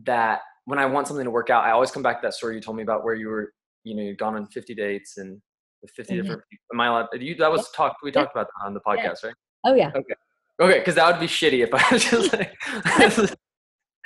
that 0.05 0.41
when 0.71 0.79
I 0.79 0.87
want 0.87 1.09
something 1.09 1.25
to 1.25 1.31
work 1.33 1.51
out, 1.51 1.65
I 1.65 1.73
always 1.73 1.91
come 1.91 2.03
back 2.03 2.21
to 2.23 2.27
that 2.29 2.35
story 2.35 2.55
you 2.55 2.61
told 2.61 2.77
me 2.77 2.85
about 2.85 3.03
where 3.05 3.15
you 3.17 3.29
were, 3.29 3.53
you 3.83 3.97
know, 3.97 4.03
you'd 4.03 4.19
gone 4.19 4.37
on 4.37 4.47
50 4.47 4.73
dates 4.77 5.19
and 5.19 5.43
with 5.83 5.91
50 5.97 6.15
Mhm. 6.15 6.17
different 6.23 6.43
people. 6.49 6.65
Am 6.73 6.81
I 6.81 6.87
allowed? 6.87 7.09
You, 7.15 7.35
that 7.37 7.51
was 7.51 7.69
talked. 7.73 7.97
We 8.05 8.11
Yeah. 8.11 8.21
talked 8.21 8.37
about 8.37 8.47
that 8.47 8.65
on 8.67 8.75
the 8.75 8.81
podcast, 8.81 9.25
right? 9.25 9.35
oh 9.65 9.75
yeah 9.75 9.89
Okay, 9.95 10.15
Okay. 10.63 10.79
because 10.79 10.95
that 10.95 11.11
would 11.11 11.21
be 11.21 11.27
shitty 11.27 11.63
if 11.65 11.75
I 11.75 11.83
was 11.93 12.05
just 12.05 12.33
like, 12.33 13.35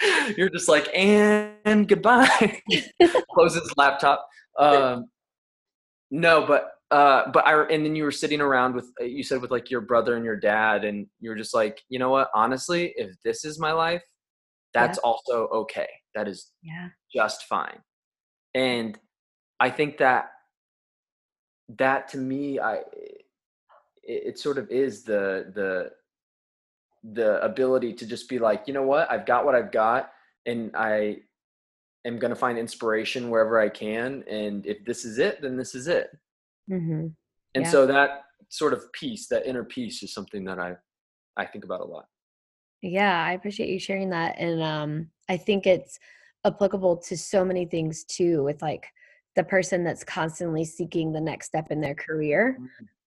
you're 0.39 0.49
just 0.49 0.69
like, 0.69 0.89
and 0.95 1.87
goodbye. 1.87 2.61
Close 3.35 3.55
his 3.55 3.73
laptop. 3.77 4.27
Um, 4.59 5.05
no, 6.11 6.47
but 6.47 6.71
uh, 6.91 7.31
but 7.31 7.47
I 7.47 7.65
and 7.67 7.85
then 7.85 7.95
you 7.97 8.05
were 8.05 8.11
sitting 8.13 8.41
around 8.41 8.75
with 8.75 8.91
you 9.01 9.23
said 9.23 9.43
with 9.43 9.51
like 9.51 9.71
your 9.71 9.81
brother 9.83 10.17
and 10.17 10.25
your 10.25 10.37
dad, 10.37 10.85
and 10.85 11.07
you 11.21 11.29
were 11.31 11.37
just 11.37 11.53
like, 11.55 11.83
you 11.89 11.99
know 11.99 12.11
what? 12.11 12.31
Honestly, 12.35 12.93
if 12.97 13.11
this 13.25 13.45
is 13.45 13.59
my 13.61 13.73
life, 13.73 14.03
that's 14.73 14.99
also 14.99 15.49
okay. 15.49 15.89
That 16.15 16.29
is 16.29 16.53
yeah 16.63 16.89
just 17.13 17.45
fine. 17.45 17.79
And 18.55 18.99
I 19.61 19.71
think 19.71 19.99
that 19.99 20.31
that 21.79 22.09
to 22.09 22.19
me, 22.19 22.59
I 22.59 22.77
it, 22.77 23.25
it 24.03 24.39
sort 24.39 24.59
of 24.59 24.71
is 24.71 25.03
the 25.05 25.53
the 25.55 25.91
the 27.13 27.43
ability 27.45 27.93
to 27.93 28.07
just 28.07 28.29
be 28.29 28.39
like, 28.39 28.65
you 28.67 28.73
know 28.75 28.83
what, 28.83 29.11
I've 29.11 29.27
got 29.27 29.45
what 29.45 29.55
I've 29.55 29.73
got, 29.73 30.11
and 30.47 30.75
I 30.75 31.19
am 32.07 32.19
going 32.19 32.31
to 32.31 32.37
find 32.37 32.59
inspiration 32.59 33.29
wherever 33.31 33.61
I 33.61 33.69
can. 33.69 34.25
And 34.29 34.67
if 34.67 34.85
this 34.85 35.05
is 35.05 35.19
it, 35.19 35.43
then 35.43 35.57
this 35.57 35.75
is 35.75 35.87
it. 35.87 36.11
hmm 36.69 37.09
And 37.55 37.65
Yeah. 37.65 37.71
so 37.71 37.87
that 37.87 38.25
sort 38.49 38.73
of 38.73 38.91
peace, 38.93 39.27
that 39.29 39.47
inner 39.47 39.65
peace, 39.65 40.03
is 40.03 40.15
something 40.15 40.45
that 40.45 40.59
I 40.59 40.77
I 41.37 41.45
think 41.47 41.65
about 41.65 41.81
a 41.81 41.85
lot. 41.85 42.07
Yeah, 42.85 43.25
I 43.25 43.33
appreciate 43.33 43.71
you 43.71 43.79
sharing 43.79 44.11
that. 44.11 44.37
And 44.39 44.63
um, 44.63 45.09
I 45.31 45.39
think 45.39 45.67
it's 45.67 45.99
applicable 46.45 46.99
to 46.99 47.17
so 47.17 47.43
many 47.43 47.65
things 47.65 48.05
too, 48.05 48.45
with 48.45 48.61
like 48.61 48.87
the 49.37 49.43
person 49.43 49.85
that's 49.85 50.05
constantly 50.05 50.67
seeking 50.67 51.11
the 51.11 51.21
next 51.21 51.47
step 51.47 51.69
in 51.71 51.81
their 51.81 51.95
career, 51.95 52.59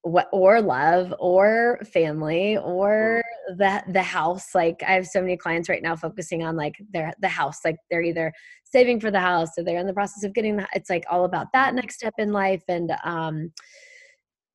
what 0.02 0.28
or 0.32 0.60
love 0.60 1.14
or 1.20 1.78
family 1.92 2.56
or 2.56 3.22
the 3.50 3.84
the 3.92 4.02
house. 4.02 4.52
Like 4.52 4.82
I 4.82 4.94
have 4.94 5.06
so 5.06 5.20
many 5.20 5.36
clients 5.36 5.68
right 5.68 5.82
now 5.82 5.94
focusing 5.94 6.42
on 6.42 6.56
like 6.56 6.74
their 6.90 7.12
the 7.20 7.28
house. 7.28 7.60
Like 7.64 7.76
they're 7.88 8.02
either 8.02 8.32
saving 8.64 8.98
for 8.98 9.12
the 9.12 9.20
house 9.20 9.50
or 9.56 9.62
they're 9.62 9.78
in 9.78 9.86
the 9.86 9.94
process 9.94 10.24
of 10.24 10.34
getting 10.34 10.56
the 10.56 10.66
it's 10.74 10.90
like 10.90 11.04
all 11.08 11.24
about 11.24 11.52
that 11.52 11.72
next 11.76 11.94
step 11.94 12.14
in 12.18 12.32
life. 12.32 12.64
And 12.66 12.92
um 13.04 13.52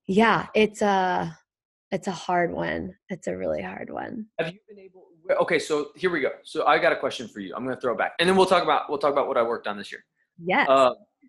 yeah, 0.05 0.47
it's 0.53 0.81
a 0.81 1.37
it's 1.93 2.07
a 2.07 2.11
hard 2.11 2.51
one. 2.51 2.95
It's 3.09 3.27
a 3.27 3.37
really 3.37 3.61
hard 3.61 3.89
one. 3.91 4.25
Have 4.39 4.51
you 4.51 4.59
been 4.67 4.79
able? 4.79 5.05
Okay, 5.41 5.59
so 5.59 5.91
here 5.95 6.09
we 6.09 6.19
go. 6.19 6.31
So 6.43 6.65
I 6.65 6.79
got 6.79 6.91
a 6.91 6.97
question 6.97 7.27
for 7.27 7.39
you. 7.39 7.53
I'm 7.55 7.63
going 7.63 7.75
to 7.75 7.79
throw 7.79 7.93
it 7.93 7.99
back, 7.99 8.13
and 8.19 8.27
then 8.27 8.35
we'll 8.35 8.47
talk 8.47 8.63
about 8.63 8.89
we'll 8.89 8.97
talk 8.97 9.13
about 9.13 9.27
what 9.27 9.37
I 9.37 9.43
worked 9.43 9.67
on 9.67 9.77
this 9.77 9.91
year. 9.91 10.03
Yes. 10.43 10.67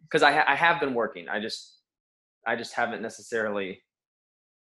because 0.04 0.22
I 0.22 0.32
ha- 0.32 0.44
I 0.48 0.54
have 0.56 0.80
been 0.80 0.94
working. 0.94 1.28
I 1.28 1.38
just 1.38 1.80
I 2.46 2.56
just 2.56 2.72
haven't 2.72 3.02
necessarily 3.02 3.82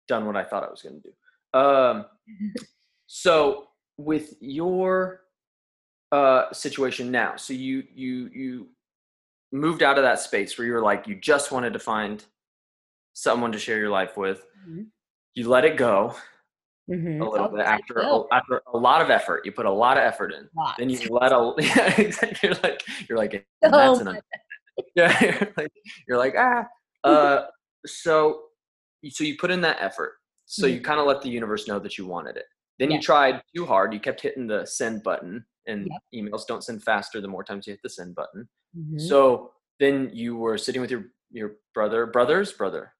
done 0.08 0.26
what 0.26 0.36
I 0.36 0.44
thought 0.44 0.64
I 0.64 0.70
was 0.70 0.82
going 0.82 1.00
to 1.02 1.10
do. 1.10 1.60
Um, 1.60 2.06
so 3.06 3.68
with 3.98 4.34
your 4.42 5.22
uh, 6.12 6.52
situation 6.52 7.12
now, 7.12 7.36
so 7.36 7.54
you 7.54 7.84
you 7.94 8.30
you 8.34 8.68
moved 9.52 9.84
out 9.84 10.00
of 10.00 10.04
that 10.04 10.20
space 10.20 10.58
where 10.58 10.66
you 10.66 10.74
were 10.74 10.82
like 10.82 11.08
you 11.08 11.14
just 11.16 11.52
wanted 11.52 11.74
to 11.74 11.80
find 11.80 12.26
someone 13.14 13.52
to 13.52 13.60
share 13.60 13.78
your 13.78 13.92
life 13.92 14.18
with. 14.18 14.44
Mhm. 14.68 14.88
You 15.36 15.50
let 15.50 15.66
it 15.66 15.78
go 15.78 16.16
Mhm. 16.90 17.22
a 17.26 17.30
little 17.30 17.48
Oh, 17.48 17.56
bit 17.56 17.66
after 17.66 18.00
a, 18.00 18.20
after 18.34 18.62
a 18.74 18.78
lot 18.78 19.02
of 19.02 19.10
effort. 19.10 19.46
You 19.46 19.52
put 19.54 19.66
a 19.66 19.72
lot 19.72 19.98
of 19.98 20.04
effort 20.04 20.34
in. 20.34 20.50
Then 20.78 20.90
you 20.90 21.00
let 21.10 21.32
a 21.32 21.54
yeah. 21.60 22.12
You're 22.44 22.54
like 22.62 22.84
you're 23.10 23.18
like 23.18 23.48
Oh 23.64 23.72
that's 23.72 24.02
enough. 24.02 24.18
yeah 24.96 25.24
you're 25.24 25.54
like, 25.56 25.72
you're 26.08 26.18
like 26.18 26.36
ah 26.38 26.68
uh 27.04 27.46
so 27.86 28.46
you- 29.02 29.12
so 29.12 29.24
you 29.24 29.38
put 29.38 29.52
in 29.52 29.62
that 29.62 29.78
effort 29.80 30.14
so 30.46 30.66
you 30.66 30.82
kind 30.82 31.00
of 31.00 31.06
let 31.06 31.22
the 31.22 31.30
universe 31.30 31.68
know 31.68 31.78
that 31.80 31.96
you 31.98 32.08
wanted 32.08 32.38
it 32.38 32.46
then 32.80 32.90
you 32.90 33.00
tried 33.00 33.42
too 33.56 33.66
hard 33.68 33.94
you 33.94 34.00
kept 34.00 34.20
hitting 34.22 34.48
the 34.48 34.66
send 34.66 35.04
button 35.04 35.46
and 35.68 35.88
Yep. 35.92 36.02
emails 36.26 36.48
don't 36.48 36.64
send 36.64 36.82
faster 36.84 37.22
the 37.22 37.28
more 37.28 37.44
times 37.44 37.68
you 37.68 37.74
hit 37.74 37.82
the 37.84 37.90
send 37.90 38.16
button 38.16 38.50
Mhm. 38.76 39.00
so 39.00 39.54
then 39.80 40.10
you 40.12 40.36
were 40.38 40.58
sitting 40.58 40.82
with 40.82 40.90
your 40.92 41.06
your 41.30 41.58
brother 41.76 42.08
brothers 42.08 42.52
brother 42.52 42.94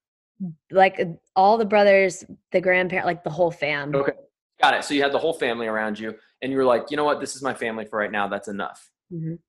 like 0.72 1.00
uh, 1.00 1.06
all 1.36 1.58
the 1.58 1.66
brothers, 1.66 2.24
the 2.52 2.62
grandparent, 2.62 3.06
like 3.06 3.24
the 3.24 3.30
whole 3.30 3.52
fam. 3.52 3.94
okay 3.96 4.14
got 4.62 4.74
it 4.76 4.84
so 4.84 4.94
you 4.94 5.02
had 5.02 5.12
the 5.12 5.18
whole 5.20 5.34
family 5.34 5.68
around 5.68 5.98
you 6.00 6.16
and 6.42 6.52
you 6.52 6.58
were 6.58 6.64
like 6.64 6.90
you 6.90 6.96
know 6.96 7.04
what 7.04 7.20
this 7.20 7.36
is 7.36 7.42
my 7.42 7.54
family 7.54 7.84
for 7.86 7.98
right 8.00 8.12
now 8.12 8.28
that's 8.28 8.48
enough 8.48 8.90
Mhm. 9.12 9.40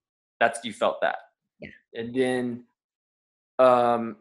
that's 0.40 0.58
you 0.64 0.72
felt 0.72 1.00
that 1.02 1.18
Yeah. 1.60 1.68
and 1.92 2.14
then 2.14 2.64
um 3.60 4.16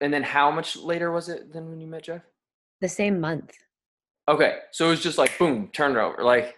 and 0.00 0.12
then 0.14 0.22
how 0.22 0.50
much 0.50 0.76
later 0.76 1.10
was 1.10 1.28
it 1.28 1.52
than 1.52 1.68
when 1.68 1.80
you 1.80 1.86
met 1.88 2.04
jeff 2.04 2.22
the 2.80 2.88
same 2.88 3.20
month. 3.20 3.52
Okay, 4.28 4.58
so 4.70 4.86
it 4.86 4.90
was 4.90 5.02
just 5.02 5.18
like 5.18 5.36
boom, 5.38 5.68
turn 5.72 5.92
it 5.96 5.98
over. 6.00 6.22
Like 6.22 6.56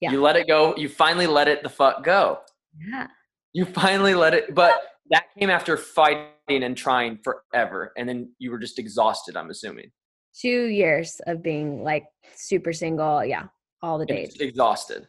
Yeah. 0.00 0.10
you 0.12 0.20
let 0.22 0.36
it 0.36 0.46
go. 0.46 0.76
You 0.76 0.88
finally 0.88 1.26
let 1.26 1.48
it 1.48 1.62
the 1.62 1.68
fuck 1.70 2.04
go. 2.04 2.40
Yeah. 2.78 3.08
You 3.54 3.64
finally 3.64 4.14
let 4.14 4.34
it, 4.34 4.54
but 4.54 4.74
that 5.12 5.26
came 5.38 5.50
after 5.50 5.76
fighting 5.76 6.28
and 6.48 6.76
trying 6.76 7.18
forever, 7.22 7.92
and 7.96 8.08
then 8.08 8.32
you 8.38 8.50
were 8.50 8.58
just 8.58 8.78
exhausted. 8.78 9.36
I'm 9.36 9.50
assuming. 9.50 9.92
Two 10.40 10.66
years 10.66 11.20
of 11.26 11.42
being 11.42 11.84
like 11.84 12.04
super 12.34 12.72
single. 12.72 13.24
Yeah. 13.24 13.44
All 13.82 13.98
the 13.98 14.06
days. 14.06 14.36
exhausted. 14.40 15.06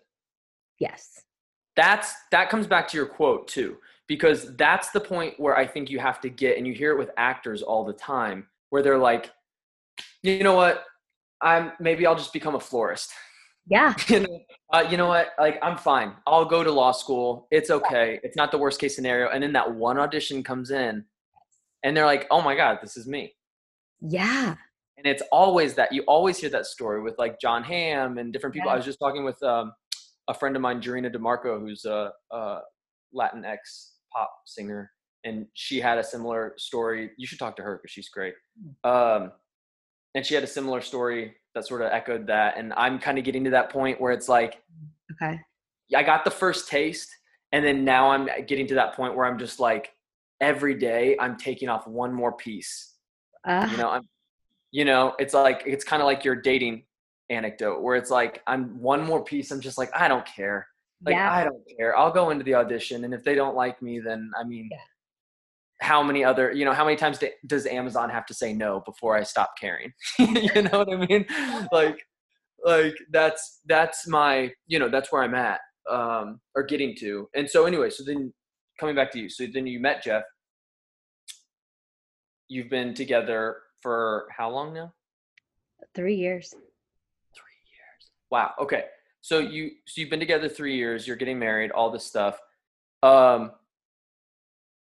Yes. 0.80 1.22
That's 1.76 2.14
that 2.32 2.50
comes 2.50 2.68
back 2.68 2.88
to 2.90 2.98
your 2.98 3.06
quote 3.06 3.48
too, 3.48 3.78
because 4.08 4.56
that's 4.58 4.92
the 4.92 5.00
point 5.00 5.40
where 5.40 5.58
I 5.58 5.66
think 5.66 5.90
you 5.90 6.00
have 6.00 6.20
to 6.22 6.30
get, 6.30 6.58
and 6.58 6.68
you 6.68 6.74
hear 6.74 6.92
it 6.92 6.98
with 6.98 7.12
actors 7.18 7.62
all 7.62 7.84
the 7.84 7.94
time, 7.94 8.48
where 8.70 8.82
they're 8.82 8.98
like, 8.98 9.32
you 10.22 10.44
know 10.44 10.56
what, 10.56 10.84
I'm 11.42 11.72
maybe 11.80 12.06
I'll 12.06 12.16
just 12.16 12.34
become 12.34 12.56
a 12.56 12.60
florist. 12.60 13.12
Yeah. 13.68 13.94
you 14.08 14.20
know, 14.22 14.40
uh, 14.74 14.86
you 14.90 14.98
know 14.98 15.08
what? 15.08 15.30
Like, 15.40 15.60
I'm 15.62 15.78
fine. 15.78 16.14
I'll 16.28 16.46
go 16.46 16.64
to 16.64 16.72
law 16.72 16.92
school. 16.92 17.48
It's 17.52 17.70
okay. 17.70 18.20
It's 18.24 18.36
not 18.36 18.52
the 18.52 18.58
worst 18.58 18.80
case 18.80 18.96
scenario. 18.96 19.30
And 19.30 19.42
then 19.42 19.54
that 19.54 19.74
one 19.74 19.98
audition 19.98 20.44
comes 20.44 20.72
in, 20.72 21.06
and 21.84 21.96
they're 21.96 22.06
like, 22.06 22.28
"Oh 22.32 22.42
my 22.42 22.56
god, 22.56 22.80
this 22.82 22.98
is 22.98 23.08
me." 23.08 23.34
Yeah. 24.02 24.56
And 24.98 25.08
it's 25.08 25.24
always 25.32 25.74
that. 25.76 25.92
You 25.92 26.04
always 26.04 26.38
hear 26.38 26.50
that 26.50 26.66
story 26.66 27.02
with 27.02 27.16
like 27.18 27.40
Jon 27.40 27.64
Hamm 27.64 28.18
and 28.18 28.32
different 28.34 28.54
people. 28.54 28.70
I 28.70 28.76
was 28.76 28.86
just 28.86 29.00
talking 29.00 29.24
with 29.24 29.42
um, 29.44 29.74
a 30.28 30.34
friend 30.34 30.56
of 30.56 30.62
mine, 30.62 30.82
Jarena 30.82 31.14
DeMarco, 31.14 31.60
who's 31.60 31.86
a, 31.86 32.12
a 32.32 32.60
Latinx 33.16 33.58
pop 34.14 34.32
singer, 34.46 34.92
and 35.24 35.48
she 35.54 35.80
had 35.80 35.98
a 35.98 36.04
similar 36.04 36.54
story. 36.58 37.12
You 37.18 37.28
should 37.28 37.40
talk 37.40 37.56
to 37.58 37.64
her 37.64 37.78
because 37.78 37.92
she's 37.92 38.10
great. 38.10 38.34
Um, 38.84 39.32
and 40.16 40.26
she 40.26 40.34
had 40.36 40.44
a 40.44 40.48
similar 40.48 40.82
story 40.82 41.36
that 41.56 41.66
sort 41.68 41.82
of 41.82 41.92
echoed 41.92 42.28
that. 42.28 42.58
And 42.58 42.74
I'm 42.76 43.00
kind 43.00 43.18
of 43.18 43.24
getting 43.24 43.44
to 43.46 43.52
that 43.52 43.70
point 43.70 44.00
where 44.02 44.12
it's 44.12 44.30
like, 44.30 44.62
Okay. 45.12 45.40
I 45.96 46.02
got 46.04 46.26
the 46.26 46.32
first 46.32 46.68
taste, 46.70 47.10
and 47.52 47.64
then 47.64 47.86
now 47.86 48.10
I'm 48.10 48.28
getting 48.48 48.66
to 48.68 48.76
that 48.76 48.96
point 48.96 49.16
where 49.16 49.26
I'm 49.28 49.38
just 49.38 49.60
like, 49.60 49.92
every 50.42 50.74
day 50.74 51.16
I'm 51.20 51.38
taking 51.38 51.70
off 51.70 51.86
one 51.88 52.12
more 52.14 52.32
piece. 52.32 52.94
Uh, 53.46 53.68
You 53.70 53.78
know, 53.78 53.90
I'm, 53.90 54.02
you 54.72 54.86
know, 54.86 55.14
it's 55.20 55.34
like 55.36 55.62
it's 55.68 55.84
kind 55.84 56.02
of 56.02 56.08
like 56.08 56.26
your 56.26 56.36
dating 56.36 56.86
anecdote 57.30 57.82
where 57.82 57.96
it's 57.96 58.10
like 58.10 58.42
I'm 58.48 58.80
one 58.82 59.04
more 59.06 59.24
piece. 59.24 59.52
I'm 59.52 59.62
just 59.62 59.78
like 59.78 59.92
I 59.96 60.08
don't 60.08 60.26
care. 60.26 60.68
Like 61.06 61.16
yeah. 61.16 61.32
I 61.32 61.44
don't 61.44 61.62
care. 61.78 61.96
I'll 61.98 62.12
go 62.12 62.32
into 62.32 62.44
the 62.44 62.56
audition, 62.56 63.04
and 63.06 63.14
if 63.14 63.24
they 63.24 63.36
don't 63.36 63.56
like 63.56 63.82
me, 63.82 64.00
then 64.00 64.32
I 64.40 64.44
mean, 64.44 64.70
Yeah. 64.72 64.78
How 65.84 66.02
many 66.02 66.24
other, 66.24 66.52
you 66.54 66.64
know, 66.64 66.74
how 66.74 66.86
many 66.86 66.96
times 66.96 67.20
does 67.46 67.66
Amazon 67.66 68.10
have 68.10 68.26
to 68.28 68.34
say 68.34 68.54
no 68.54 68.80
before 68.86 69.18
I 69.18 69.24
stop 69.24 69.52
caring? 69.60 69.92
you 70.18 70.62
know 70.62 70.80
what 70.80 70.92
I 70.92 70.96
mean? 70.96 71.26
Like, 71.74 72.00
like 72.64 72.96
that's 73.12 73.60
that's 73.66 74.08
my, 74.08 74.52
you 74.66 74.80
know, 74.80 74.88
that's 74.88 75.12
where 75.12 75.22
I'm 75.22 75.36
at, 75.36 75.60
um, 75.90 76.40
or 76.56 76.64
getting 76.64 76.96
to. 77.00 77.28
And 77.36 77.50
so 77.50 77.66
anyway, 77.66 77.90
so 77.90 78.04
then 78.06 78.34
coming 78.80 78.96
back 78.96 79.12
to 79.12 79.20
you, 79.20 79.28
so 79.30 79.46
then 79.54 79.68
you 79.68 79.82
met 79.82 80.02
Jeff. 80.02 80.24
You've 82.48 82.70
been 82.70 82.94
together 82.94 83.58
for 83.82 84.28
how 84.36 84.50
long 84.50 84.74
now? 84.74 84.94
Three 85.94 86.16
years. 86.16 86.50
Three 86.50 87.60
years. 87.68 88.12
Wow. 88.32 88.52
Okay. 88.62 88.86
So 89.20 89.40
you 89.40 89.72
so 89.86 90.00
you've 90.00 90.10
been 90.10 90.22
together 90.22 90.48
three 90.48 90.78
years. 90.78 91.06
You're 91.06 91.18
getting 91.18 91.40
married. 91.40 91.72
All 91.72 91.92
this 91.92 92.06
stuff. 92.06 92.40
Um, 93.02 93.52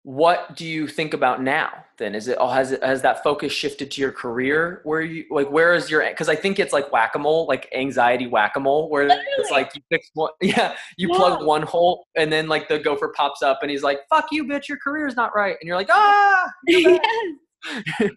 what 0.04 0.56
do 0.56 0.66
you 0.66 0.88
think 0.88 1.14
about 1.14 1.42
now? 1.42 1.84
Then 1.98 2.14
is 2.16 2.26
it 2.26 2.36
oh, 2.40 2.48
has 2.48 2.72
it 2.72 2.82
has 2.82 3.02
that 3.02 3.22
focus 3.22 3.52
shifted 3.52 3.90
to 3.92 4.00
your 4.00 4.10
career? 4.10 4.80
Where 4.82 5.00
you 5.00 5.24
like 5.30 5.48
where 5.50 5.74
is 5.74 5.88
your 5.90 6.04
because 6.08 6.28
I 6.28 6.34
think 6.34 6.58
it's 6.58 6.72
like 6.72 6.90
whack 6.92 7.14
a 7.14 7.18
mole, 7.20 7.46
like 7.46 7.68
anxiety 7.72 8.26
whack 8.26 8.56
a 8.56 8.60
mole, 8.60 8.88
where 8.90 9.06
it's 9.38 9.50
like 9.52 9.70
you 9.76 9.82
fix 9.90 10.10
one, 10.14 10.30
yeah, 10.42 10.74
you 10.96 11.08
Yeah. 11.12 11.16
plug 11.16 11.44
one 11.46 11.62
hole 11.62 12.06
and 12.16 12.32
then 12.32 12.48
like 12.48 12.68
the 12.68 12.80
gopher 12.80 13.12
pops 13.16 13.42
up 13.42 13.60
and 13.62 13.70
he's 13.70 13.84
like, 13.84 14.00
"Fuck 14.10 14.26
you, 14.32 14.44
bitch, 14.44 14.66
your 14.68 14.78
career's 14.78 15.14
not 15.14 15.34
right," 15.36 15.56
and 15.60 15.68
you're 15.68 15.76
like, 15.76 15.90
"Ah." 15.90 16.50
you're 16.66 16.98
yes. 16.98 18.10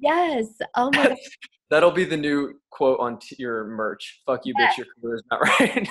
yes. 0.00 0.46
Oh 0.76 0.90
my 0.92 1.08
god. 1.08 1.16
That'll 1.70 1.92
be 1.92 2.04
the 2.04 2.16
new 2.16 2.54
quote 2.70 2.98
on 3.00 3.18
t- 3.20 3.36
your 3.38 3.64
merch. 3.64 4.20
Fuck 4.26 4.44
you, 4.44 4.54
bitch, 4.56 4.76
your 4.76 4.86
career's 5.00 5.22
not 5.30 5.40
right. 5.60 5.88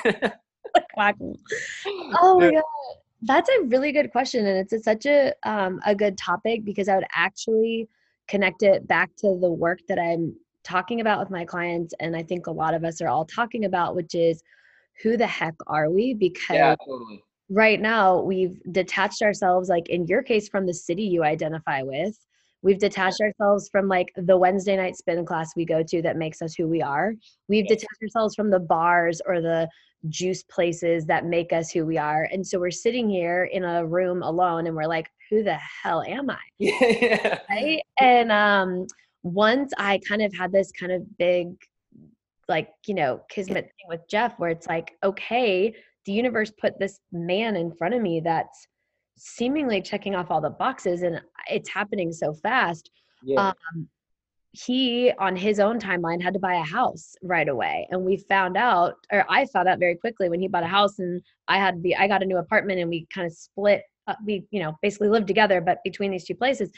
Oh 2.22 2.38
my 2.40 2.46
Yeah. 2.48 2.52
god. 2.52 2.64
That's 3.22 3.50
a 3.50 3.64
really 3.64 3.92
good 3.92 4.12
question 4.12 4.46
and 4.46 4.58
it's 4.58 4.74
a, 4.74 4.80
such 4.80 5.06
a 5.06 5.34
um 5.44 5.80
a 5.86 5.94
good 5.94 6.18
topic 6.18 6.64
because 6.64 6.88
I 6.88 6.96
would 6.96 7.08
actually 7.14 7.90
connect 8.28 8.64
it 8.64 8.88
back 8.88 9.10
to 9.18 9.38
the 9.42 9.52
work 9.52 9.80
that 9.88 10.00
I'm 10.00 10.36
talking 10.64 11.02
about 11.02 11.20
with 11.20 11.30
my 11.30 11.46
clients 11.46 11.94
and 12.00 12.16
I 12.16 12.24
think 12.24 12.48
a 12.48 12.52
lot 12.52 12.74
of 12.74 12.84
us 12.84 13.02
are 13.02 13.08
all 13.08 13.26
talking 13.26 13.66
about 13.66 13.96
which 13.96 14.16
is 14.16 14.42
who 15.02 15.18
the 15.18 15.28
heck 15.28 15.56
are 15.68 15.90
we? 15.90 16.14
Because 16.14 16.56
yeah, 16.56 16.76
totally. 16.86 17.24
right 17.50 17.80
now 17.80 18.22
we've 18.22 18.60
detached 18.72 19.22
ourselves 19.22 19.70
like 19.70 19.90
in 19.90 20.06
your 20.08 20.22
case 20.22 20.48
from 20.48 20.66
the 20.66 20.74
city 20.74 21.04
you 21.04 21.24
identify 21.24 21.82
with. 21.82 22.18
We've 22.62 22.80
detached 22.80 23.22
ourselves 23.22 23.70
from 23.70 23.88
like 23.88 24.12
the 24.18 24.38
wednesday 24.38 24.76
night 24.76 24.98
spin 24.98 25.26
class 25.26 25.56
we 25.56 25.66
go 25.66 25.82
to 25.82 26.02
that 26.02 26.18
makes 26.18 26.42
us 26.42 26.54
who 26.56 26.68
we 26.68 26.82
are. 26.82 27.14
We've 27.48 27.68
detached 27.68 28.04
ourselves 28.04 28.36
from 28.36 28.50
the 28.50 28.60
bars 28.60 29.22
or 29.26 29.42
the 29.42 29.70
juice 30.08 30.44
places 30.44 31.06
that 31.06 31.26
make 31.26 31.52
us 31.52 31.72
who 31.72 31.86
we 31.86 31.98
are. 31.98 32.30
And 32.32 32.46
so 32.46 32.60
we're 32.60 32.72
sitting 32.72 33.10
here 33.10 33.46
in 33.46 33.64
a 33.64 33.86
room 33.86 34.24
alone 34.24 34.68
and 34.68 34.76
we're 34.76 34.88
like 34.88 35.10
who 35.30 35.44
the 35.44 35.58
hell 35.84 36.02
am 36.02 36.30
i? 36.30 36.38
Yeah, 36.58 37.40
right? 37.50 37.82
And 38.00 38.32
um 38.32 38.88
once 39.22 39.74
i 39.78 40.00
kind 40.08 40.22
of 40.22 40.34
had 40.34 40.50
this 40.50 40.72
kind 40.72 40.94
of 40.94 41.18
big 41.18 41.50
like 42.48 42.70
you 42.88 42.96
know 42.96 43.20
kismet 43.30 43.66
thing 43.66 43.90
with 43.90 44.00
jeff 44.10 44.34
where 44.40 44.50
it's 44.50 44.66
like 44.66 44.94
okay 45.04 45.76
the 46.06 46.14
universe 46.14 46.52
put 46.58 46.80
this 46.80 47.02
man 47.12 47.58
in 47.58 47.70
front 47.76 47.94
of 47.94 48.02
me 48.02 48.22
that's 48.22 48.66
seemingly 49.20 49.82
checking 49.82 50.16
off 50.16 50.32
all 50.32 50.42
the 50.42 50.50
boxes 50.50 51.04
and 51.04 51.22
it's 51.50 51.70
happening 51.70 52.12
so 52.12 52.34
fast. 52.34 52.90
Yeah. 53.22 53.50
um, 53.50 53.88
he 54.52 55.12
on 55.20 55.36
his 55.36 55.60
own 55.60 55.80
timeline 55.80 56.22
had 56.22 56.34
to 56.34 56.40
buy 56.40 56.56
a 56.56 56.64
house 56.64 57.16
right 57.22 57.48
away 57.48 57.88
and 57.92 58.04
we 58.04 58.18
found 58.18 58.58
out 58.58 58.96
or 59.12 59.24
i 59.30 59.46
found 59.46 59.68
out 59.68 59.78
very 59.78 59.96
quickly 59.96 60.28
when 60.28 60.40
he 60.40 60.48
bought 60.48 60.64
a 60.64 60.68
house 60.68 60.98
and 60.98 61.22
i 61.48 61.58
had 61.58 61.82
the 61.84 61.96
i 61.98 62.08
got 62.08 62.24
a 62.24 62.26
new 62.26 62.38
apartment 62.38 62.80
and 62.80 62.90
we 62.90 63.06
kind 63.14 63.28
of 63.28 63.34
split 63.34 63.84
uh, 64.08 64.16
we 64.26 64.44
you 64.50 64.60
know 64.60 64.76
basically 64.82 65.08
lived 65.08 65.28
together 65.28 65.62
but 65.62 65.78
between 65.84 66.10
these 66.10 66.26
two 66.26 66.34
places 66.34 66.72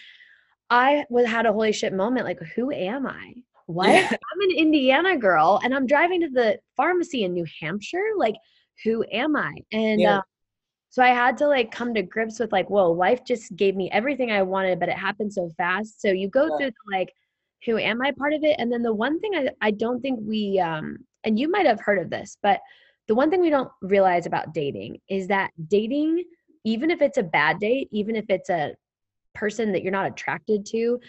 i 0.69 1.05
was 1.09 1.25
had 1.25 1.45
a 1.45 1.53
holy 1.53 1.71
shit 1.71 1.93
moment 1.93 2.25
like 2.25 2.39
who 2.55 2.71
am 2.71 3.07
i 3.07 3.33
what 3.67 3.89
Yeah. 3.89 4.01
i'm 4.11 4.41
an 4.41 4.51
indiana 4.51 5.17
girl 5.17 5.61
and 5.63 5.73
i'm 5.73 5.87
driving 5.87 6.19
to 6.21 6.29
the 6.29 6.59
pharmacy 6.75 7.23
in 7.23 7.33
new 7.33 7.45
hampshire 7.61 8.09
like 8.17 8.35
who 8.83 9.05
am 9.13 9.37
i 9.37 9.53
and 9.71 10.01
Yeah. 10.01 10.17
uh, 10.17 10.21
so 10.89 11.01
I 11.01 11.07
had 11.07 11.37
to 11.37 11.47
like 11.47 11.71
come 11.71 11.93
to 11.93 12.01
grips 12.01 12.37
with 12.37 12.51
like, 12.51 12.69
whoa, 12.69 12.91
life 12.91 13.23
just 13.23 13.55
gave 13.55 13.77
me 13.77 13.89
everything 13.91 14.29
I 14.29 14.41
wanted, 14.41 14.77
but 14.77 14.89
it 14.89 14.97
happened 14.97 15.31
so 15.31 15.49
fast. 15.55 16.01
So 16.01 16.09
you 16.09 16.27
go 16.27 16.49
Yeah. 16.49 16.57
through 16.57 16.71
the, 16.71 16.97
like, 16.97 17.13
who 17.65 17.77
am 17.77 18.01
I 18.01 18.11
part 18.11 18.33
of 18.33 18.43
it? 18.43 18.55
And 18.59 18.71
then 18.71 18.81
the 18.81 18.93
one 18.93 19.19
thing 19.19 19.35
I, 19.35 19.49
I 19.61 19.71
don't 19.71 20.01
think 20.01 20.19
we, 20.21 20.59
um, 20.59 20.97
and 21.23 21.39
you 21.39 21.49
might 21.49 21.65
have 21.65 21.79
heard 21.79 21.99
of 21.99 22.09
this, 22.09 22.37
but 22.41 22.59
the 23.07 23.15
one 23.15 23.29
thing 23.29 23.41
we 23.41 23.49
don't 23.49 23.71
realize 23.81 24.25
about 24.25 24.53
dating 24.53 24.99
is 25.09 25.27
that 25.27 25.51
dating, 25.67 26.23
even 26.63 26.89
if 26.89 27.01
it's 27.01 27.17
a 27.17 27.23
bad 27.23 27.59
date, 27.59 27.89
even 27.91 28.15
if 28.15 28.25
it's 28.29 28.49
a 28.49 28.73
person 29.33 29.71
that 29.71 29.81
you're 29.81 29.91
not 29.91 30.07
attracted 30.07 30.65
to, 30.67 30.99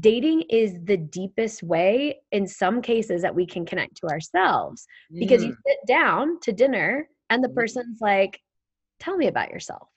dating 0.00 0.42
is 0.42 0.74
the 0.84 0.96
deepest 0.96 1.62
way 1.62 2.20
in 2.30 2.46
some 2.46 2.80
cases 2.80 3.22
that 3.22 3.34
we 3.34 3.46
can 3.46 3.66
connect 3.66 3.96
to 3.96 4.06
ourselves 4.06 4.86
because 5.18 5.42
you 5.42 5.52
Mm, 5.52 5.56
sit 5.66 5.78
down 5.86 6.40
to 6.40 6.52
dinner 6.52 7.08
and 7.30 7.42
the 7.42 7.48
Mhm. 7.48 7.54
person's 7.54 8.00
like 8.00 8.40
tell 9.00 9.16
me 9.16 9.26
about 9.26 9.50
yourself 9.50 9.88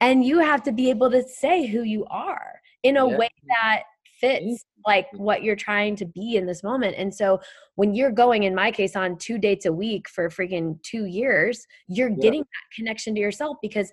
and 0.00 0.24
you 0.24 0.38
have 0.38 0.62
to 0.62 0.72
be 0.72 0.90
able 0.90 1.10
to 1.10 1.22
say 1.22 1.66
who 1.66 1.82
you 1.82 2.04
are 2.06 2.60
in 2.82 2.96
a 2.96 3.06
Yeah. 3.06 3.18
way 3.18 3.30
that 3.48 3.82
fits 4.20 4.44
mm-hmm. 4.44 4.82
like 4.86 5.06
what 5.14 5.42
you're 5.42 5.56
trying 5.56 5.96
to 5.96 6.04
be 6.06 6.36
in 6.36 6.46
this 6.46 6.62
moment 6.62 6.94
and 6.96 7.14
so 7.14 7.40
when 7.74 7.94
you're 7.94 8.10
going 8.10 8.44
in 8.44 8.54
my 8.54 8.70
case 8.70 8.96
on 8.96 9.16
two 9.18 9.38
dates 9.38 9.66
a 9.66 9.72
week 9.72 10.08
for 10.08 10.28
freaking 10.28 10.80
two 10.82 11.04
years 11.04 11.66
you're 11.88 12.10
Yeah. 12.10 12.16
getting 12.20 12.40
that 12.40 12.74
connection 12.76 13.14
to 13.14 13.20
yourself 13.20 13.56
because 13.62 13.90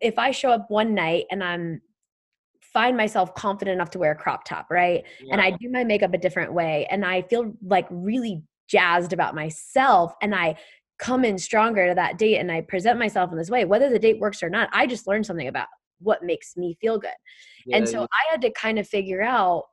if 0.00 0.18
i 0.18 0.30
show 0.30 0.50
up 0.50 0.66
one 0.68 0.94
night 0.94 1.26
and 1.30 1.42
i'm 1.42 1.80
find 2.76 2.94
myself 2.94 3.34
confident 3.34 3.74
enough 3.74 3.88
to 3.88 3.98
wear 3.98 4.12
a 4.12 4.16
crop 4.16 4.44
top 4.44 4.66
right 4.70 5.04
and. 5.30 5.40
I 5.40 5.52
do 5.52 5.70
my 5.70 5.82
makeup 5.82 6.12
a 6.12 6.18
different 6.18 6.52
way 6.52 6.86
and 6.90 7.06
I 7.06 7.22
feel 7.22 7.54
like 7.64 7.86
really 7.90 8.42
jazzed 8.68 9.14
about 9.14 9.34
myself 9.34 10.12
and 10.20 10.34
I 10.34 10.56
come 10.98 11.24
in 11.24 11.38
stronger 11.38 11.88
to 11.88 11.94
that 11.94 12.18
date 12.18 12.36
and 12.36 12.52
I 12.52 12.60
present 12.60 12.98
myself 12.98 13.30
in 13.32 13.38
this 13.38 13.48
way 13.48 13.64
whether 13.64 13.88
the 13.88 13.98
date 13.98 14.18
works 14.18 14.42
or 14.42 14.50
not 14.50 14.68
I 14.74 14.86
just 14.86 15.06
learned 15.06 15.24
something 15.24 15.48
about 15.48 15.68
what 16.00 16.22
makes 16.22 16.56
me 16.56 16.76
feel 16.80 16.98
good 16.98 17.10
and 17.72 17.88
so 17.88 18.00
you- 18.00 18.06
I 18.12 18.30
had 18.30 18.42
to 18.42 18.50
kind 18.52 18.78
of 18.78 18.88
figure 18.88 19.22
out 19.22 19.64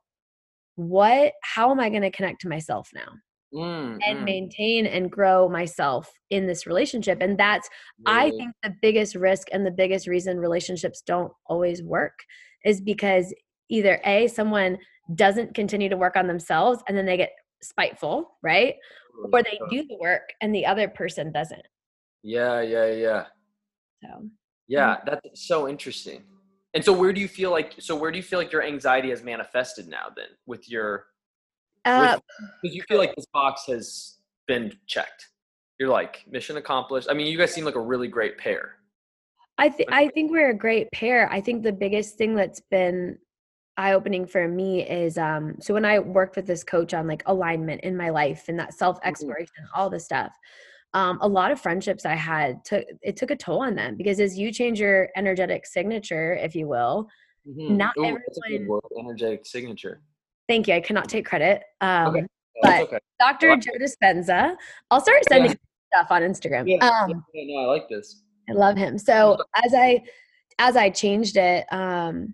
what 0.76 1.32
how 1.42 1.70
am 1.70 1.80
I 1.80 1.88
going 1.90 2.02
to 2.02 2.10
connect 2.10 2.40
to 2.42 2.48
myself 2.48 2.90
now 2.94 3.08
mm, 3.52 3.98
and 4.06 4.20
mm, 4.20 4.24
maintain 4.24 4.86
and 4.86 5.10
grow 5.10 5.48
myself 5.48 6.12
in 6.30 6.46
this 6.46 6.66
relationship 6.66 7.18
and 7.20 7.38
that's 7.38 7.68
I 8.06 8.30
think 8.38 8.54
the 8.62 8.74
biggest 8.82 9.14
risk 9.14 9.48
and 9.52 9.64
the 9.64 9.70
biggest 9.70 10.06
reason 10.06 10.38
relationships 10.38 11.02
don't 11.02 11.32
always 11.46 11.82
work 11.82 12.18
is 12.64 12.80
because 12.80 13.34
either 13.70 14.00
A, 14.04 14.28
someone 14.28 14.78
doesn't 15.14 15.54
continue 15.54 15.88
to 15.88 15.96
work 15.96 16.16
on 16.16 16.26
themselves 16.26 16.82
and 16.88 16.96
then 16.96 17.06
they 17.06 17.16
get 17.16 17.30
spiteful, 17.62 18.36
right? 18.42 18.74
Or 19.32 19.42
they 19.42 19.58
do 19.70 19.82
the 19.88 19.96
work 20.00 20.30
and 20.40 20.54
the 20.54 20.66
other 20.66 20.88
person 20.88 21.32
doesn't. 21.32 21.66
Yeah, 22.22 22.60
yeah, 22.62 22.86
yeah. 22.92 23.26
So 24.02 24.28
Yeah, 24.68 24.96
that's 25.04 25.46
so 25.46 25.68
interesting. 25.68 26.22
And 26.74 26.84
so 26.84 26.92
where 26.92 27.12
do 27.12 27.20
you 27.20 27.28
feel 27.28 27.50
like 27.50 27.74
so 27.78 27.94
where 27.94 28.10
do 28.10 28.16
you 28.16 28.22
feel 28.22 28.38
like 28.38 28.50
your 28.50 28.62
anxiety 28.62 29.10
has 29.10 29.22
manifested 29.22 29.86
now 29.86 30.06
then 30.14 30.26
with 30.46 30.68
your 30.68 31.06
uh, 31.84 32.18
because 32.62 32.74
you 32.74 32.82
feel 32.88 32.98
like 32.98 33.14
this 33.14 33.26
box 33.26 33.66
has 33.68 34.18
been 34.46 34.72
checked. 34.86 35.28
You're 35.78 35.90
like 35.90 36.24
mission 36.28 36.56
accomplished. 36.56 37.08
I 37.10 37.14
mean, 37.14 37.26
you 37.26 37.38
guys 37.38 37.52
seem 37.52 37.64
like 37.64 37.74
a 37.74 37.80
really 37.80 38.08
great 38.08 38.38
pair. 38.38 38.76
I 39.58 39.68
think 39.68 39.88
I 39.92 40.08
think 40.08 40.32
we're 40.32 40.50
a 40.50 40.56
great 40.56 40.90
pair. 40.92 41.30
I 41.30 41.40
think 41.40 41.62
the 41.62 41.72
biggest 41.72 42.16
thing 42.16 42.34
that's 42.34 42.60
been 42.70 43.18
eye 43.76 43.92
opening 43.92 44.24
for 44.26 44.46
me 44.46 44.88
is 44.88 45.18
um 45.18 45.56
so 45.60 45.74
when 45.74 45.84
I 45.84 45.98
worked 45.98 46.36
with 46.36 46.46
this 46.46 46.64
coach 46.64 46.94
on 46.94 47.06
like 47.06 47.22
alignment 47.26 47.80
in 47.82 47.96
my 47.96 48.10
life 48.10 48.44
and 48.48 48.58
that 48.58 48.74
self 48.74 48.98
exploration, 49.04 49.66
all 49.74 49.90
the 49.90 50.00
stuff. 50.00 50.32
Um, 50.94 51.18
a 51.20 51.28
lot 51.28 51.50
of 51.50 51.60
friendships 51.60 52.06
I 52.06 52.14
had 52.14 52.64
took 52.64 52.84
it 53.02 53.16
took 53.16 53.30
a 53.32 53.36
toll 53.36 53.62
on 53.62 53.74
them 53.74 53.96
because 53.96 54.20
as 54.20 54.38
you 54.38 54.52
change 54.52 54.78
your 54.80 55.08
energetic 55.16 55.66
signature, 55.66 56.34
if 56.34 56.54
you 56.54 56.68
will, 56.68 57.08
Mhm. 57.46 57.76
Not 57.76 57.94
Ooh, 57.98 58.02
that's 58.04 58.38
a 58.38 58.40
good 58.48 58.54
everyone- 58.54 58.68
word, 58.68 58.98
energetic 58.98 59.44
signature. 59.44 60.00
thank 60.48 60.66
you. 60.68 60.74
I 60.74 60.80
cannot 60.80 61.08
take 61.10 61.26
credit. 61.26 61.62
Um, 61.82 62.06
Okay. 62.16 62.26
but 62.62 62.80
okay. 62.82 62.98
Dr. 63.18 63.56
Joe 63.56 63.72
Dispenza, 63.78 64.56
I'll 64.90 65.00
start 65.02 65.22
sending 65.28 65.54
stuff 65.92 66.06
on 66.10 66.22
Instagram. 66.22 66.64
Yeah, 66.66 66.76
Um, 66.86 67.22
yeah, 67.34 67.44
no, 67.54 67.62
I 67.62 67.66
like 67.66 67.88
this. 67.90 68.22
I 68.48 68.52
love 68.52 68.76
him. 68.78 68.96
So 68.98 69.36
as 69.64 69.74
I 69.74 70.02
as 70.58 70.76
I 70.76 70.88
changed 70.88 71.36
it, 71.36 71.66
um, 71.72 72.32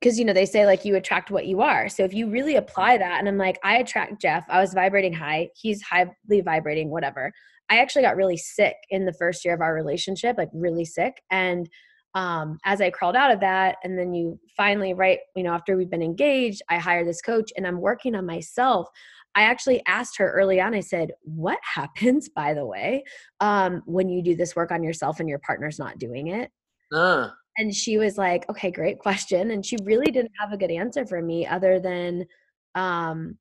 because 0.00 0.18
you 0.18 0.24
know 0.24 0.32
they 0.32 0.46
say 0.46 0.64
like 0.64 0.84
you 0.86 0.94
attract 0.96 1.30
what 1.30 1.46
you 1.46 1.60
are. 1.60 1.88
So 1.90 2.04
if 2.04 2.14
you 2.14 2.30
really 2.30 2.56
apply 2.56 2.96
that, 2.98 3.18
and 3.18 3.28
I'm 3.28 3.36
like, 3.36 3.58
I 3.64 3.78
attract 3.78 4.22
Jeff. 4.22 4.46
I 4.48 4.60
was 4.60 4.72
vibrating 4.72 5.12
high. 5.12 5.50
He's 5.54 5.82
highly 5.82 6.40
vibrating, 6.42 6.88
whatever. 6.90 7.32
I 7.70 7.78
actually 7.78 8.02
got 8.02 8.16
really 8.16 8.36
sick 8.36 8.74
in 8.90 9.06
the 9.06 9.12
first 9.12 9.44
year 9.44 9.54
of 9.54 9.60
our 9.60 9.74
relationship, 9.74 10.36
like 10.36 10.50
really 10.52 10.84
sick. 10.84 11.22
And 11.30 11.68
um, 12.14 12.58
as 12.64 12.80
I 12.80 12.90
crawled 12.90 13.14
out 13.14 13.30
of 13.30 13.40
that, 13.40 13.76
and 13.84 13.96
then 13.96 14.12
you 14.12 14.40
finally, 14.56 14.92
right, 14.92 15.20
you 15.36 15.44
know, 15.44 15.54
after 15.54 15.76
we've 15.76 15.90
been 15.90 16.02
engaged, 16.02 16.62
I 16.68 16.78
hired 16.78 17.06
this 17.06 17.22
coach 17.22 17.52
and 17.56 17.66
I'm 17.66 17.80
working 17.80 18.16
on 18.16 18.26
myself. 18.26 18.88
I 19.36 19.42
actually 19.42 19.80
asked 19.86 20.18
her 20.18 20.32
early 20.32 20.60
on, 20.60 20.74
I 20.74 20.80
said, 20.80 21.12
What 21.22 21.60
happens, 21.74 22.28
by 22.28 22.54
the 22.54 22.66
way, 22.66 23.04
um, 23.38 23.82
when 23.86 24.08
you 24.08 24.22
do 24.22 24.34
this 24.34 24.56
work 24.56 24.72
on 24.72 24.82
yourself 24.82 25.20
and 25.20 25.28
your 25.28 25.38
partner's 25.38 25.78
not 25.78 25.98
doing 25.98 26.26
it? 26.28 26.50
Uh, 26.92 27.30
And 27.56 27.72
she 27.72 27.96
was 27.98 28.18
like, 28.18 28.48
Okay, 28.50 28.72
great 28.72 28.98
question. 28.98 29.52
And 29.52 29.64
she 29.64 29.76
really 29.84 30.10
didn't 30.10 30.32
have 30.40 30.52
a 30.52 30.56
good 30.56 30.72
answer 30.72 31.06
for 31.06 31.22
me 31.22 31.46
other 31.46 31.78
than 31.78 32.26
um, 32.74 33.38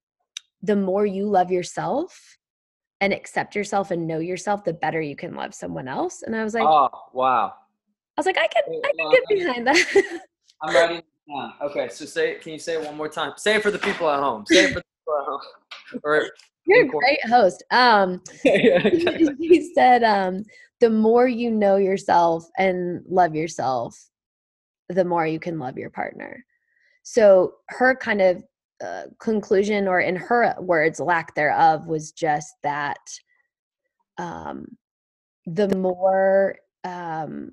the 0.61 0.75
more 0.75 1.07
you 1.07 1.25
love 1.25 1.51
yourself 1.51 2.37
and 3.01 3.13
accept 3.13 3.55
yourself 3.55 3.91
and 3.91 4.07
know 4.07 4.19
yourself, 4.19 4.63
the 4.63 4.73
better 4.73 5.01
you 5.01 5.15
can 5.15 5.33
love 5.33 5.53
someone 5.53 5.87
else. 5.87 6.23
And 6.23 6.35
I 6.35 6.43
was 6.43 6.53
like, 6.53 6.65
oh 6.65 6.89
wow. 7.13 7.53
I 8.17 8.19
was 8.19 8.25
like, 8.25 8.37
I 8.37 8.47
can, 8.47 8.63
Wait, 8.67 8.81
I 8.85 8.91
can 8.97 9.11
get 9.11 9.23
behind 9.29 9.67
that. 9.67 10.19
I'm 10.61 10.75
writing 10.75 10.97
it 10.97 11.05
down. 11.29 11.53
Okay, 11.61 11.87
so 11.89 12.05
say 12.05 12.31
it. 12.31 12.41
Can 12.41 12.51
you 12.51 12.59
say 12.59 12.73
it 12.73 12.85
one 12.85 12.97
more 12.97 13.07
time? 13.07 13.33
Say 13.37 13.55
it 13.55 13.63
for 13.63 13.71
the 13.71 13.79
people 13.79 14.09
at 14.09 14.19
home. 14.19 14.45
Say 14.45 14.65
it 14.65 14.73
for 14.73 14.79
the 14.79 14.83
people 14.83 15.19
at 15.19 15.25
home. 15.25 15.41
Or 16.03 16.29
You're 16.65 16.85
a 16.85 16.87
great 16.87 17.25
host. 17.25 17.63
Um, 17.71 18.21
yeah, 18.45 18.85
exactly. 18.85 19.35
he 19.39 19.73
said, 19.73 20.03
um, 20.03 20.43
the 20.81 20.89
more 20.89 21.27
you 21.27 21.49
know 21.49 21.77
yourself 21.77 22.47
and 22.59 23.01
love 23.07 23.33
yourself, 23.33 23.97
the 24.89 25.03
more 25.03 25.25
you 25.25 25.39
can 25.39 25.57
love 25.57 25.77
your 25.77 25.89
partner. 25.89 26.45
So 27.03 27.53
her 27.69 27.95
kind 27.95 28.21
of 28.21 28.43
uh, 28.83 29.03
conclusion, 29.19 29.87
or 29.87 29.99
in 29.99 30.15
her 30.15 30.55
words, 30.59 30.99
lack 30.99 31.35
thereof, 31.35 31.87
was 31.87 32.11
just 32.11 32.53
that 32.63 32.99
um, 34.17 34.65
the 35.45 35.73
more 35.75 36.57
um, 36.83 37.51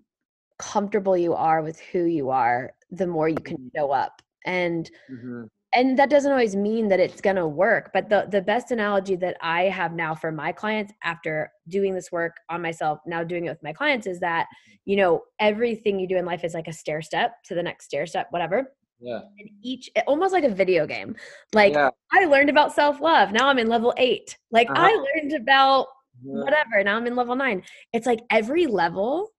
comfortable 0.58 1.16
you 1.16 1.34
are 1.34 1.62
with 1.62 1.80
who 1.80 2.04
you 2.04 2.30
are, 2.30 2.72
the 2.90 3.06
more 3.06 3.28
you 3.28 3.36
can 3.36 3.70
show 3.74 3.92
up. 3.92 4.22
And 4.44 4.90
Mhm. 5.10 5.48
and 5.74 5.98
that 5.98 6.10
doesn't 6.10 6.30
always 6.32 6.56
mean 6.56 6.88
that 6.88 7.00
it's 7.00 7.20
going 7.20 7.36
to 7.36 7.46
work 7.46 7.90
but 7.92 8.08
the 8.08 8.26
the 8.30 8.40
best 8.40 8.70
analogy 8.70 9.16
that 9.16 9.36
i 9.42 9.64
have 9.64 9.92
now 9.92 10.14
for 10.14 10.32
my 10.32 10.52
clients 10.52 10.92
after 11.04 11.50
doing 11.68 11.94
this 11.94 12.10
work 12.12 12.36
on 12.48 12.62
myself 12.62 13.00
now 13.06 13.22
doing 13.24 13.46
it 13.46 13.50
with 13.50 13.62
my 13.62 13.72
clients 13.72 14.06
is 14.06 14.20
that 14.20 14.46
you 14.84 14.96
know 14.96 15.22
everything 15.40 15.98
you 15.98 16.06
do 16.06 16.16
in 16.16 16.24
life 16.24 16.44
is 16.44 16.54
like 16.54 16.68
a 16.68 16.72
stair 16.72 17.02
step 17.02 17.34
to 17.44 17.54
the 17.54 17.62
next 17.62 17.84
stair 17.84 18.06
step 18.06 18.28
whatever 18.30 18.72
Yeah. 18.98 19.20
and 19.38 19.50
each 19.62 19.90
almost 20.06 20.32
like 20.32 20.44
a 20.44 20.48
video 20.48 20.86
game 20.86 21.16
like 21.52 21.74
yeah. 21.74 21.90
i 22.12 22.24
learned 22.24 22.48
about 22.48 22.72
self-love 22.72 23.30
now 23.32 23.48
i'm 23.48 23.58
in 23.58 23.68
level 23.68 23.92
8 23.98 24.38
like 24.50 24.68
i 24.70 24.88
Uh-huh. 24.90 25.04
learned 25.20 25.32
about 25.34 25.86
Yeah. 26.22 26.42
whatever 26.44 26.82
now 26.82 26.96
i'm 26.96 27.06
in 27.06 27.14
level 27.14 27.36
9 27.36 27.62
it's 27.92 28.06
like 28.06 28.20
every 28.30 28.66
level 28.66 29.32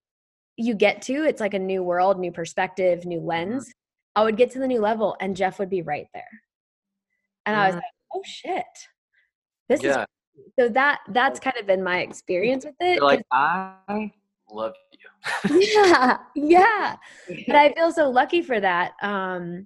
you 0.58 0.76
get 0.76 1.02
to 1.04 1.24
it's 1.26 1.42
like 1.42 1.54
a 1.56 1.60
new 1.60 1.82
world 1.84 2.20
new 2.20 2.32
perspective 2.32 3.06
new 3.06 3.18
Mm-hmm. 3.18 3.28
lens 3.28 3.72
i 4.16 4.24
would 4.24 4.38
get 4.38 4.52
to 4.52 4.60
the 4.60 4.68
new 4.68 4.80
level 4.82 5.16
and 5.22 5.36
jeff 5.36 5.58
would 5.60 5.70
be 5.72 5.82
right 5.82 6.08
there 6.14 6.30
and 7.48 7.56
i 7.56 7.66
was 7.66 7.74
Mhm. 7.76 7.80
like 7.80 7.94
oh 8.14 8.22
shit 8.26 8.66
this 9.70 9.82
Yeah. 9.84 10.02
is 10.02 10.52
so 10.60 10.70
that 10.70 11.00
that's 11.10 11.40
kind 11.40 11.58
of 11.58 11.66
been 11.66 11.84
my 11.84 12.00
experience 12.02 12.64
with 12.64 12.76
it 12.80 12.96
You're 12.98 13.04
like, 13.06 13.26
I 13.32 14.12
love 14.50 14.74
you. 14.92 15.60
yeah 15.82 16.18
yeah 16.36 16.96
but 17.48 17.56
i 17.64 17.72
feel 17.74 17.92
so 17.92 18.10
lucky 18.10 18.42
for 18.42 18.60
that 18.60 18.94
um 19.02 19.66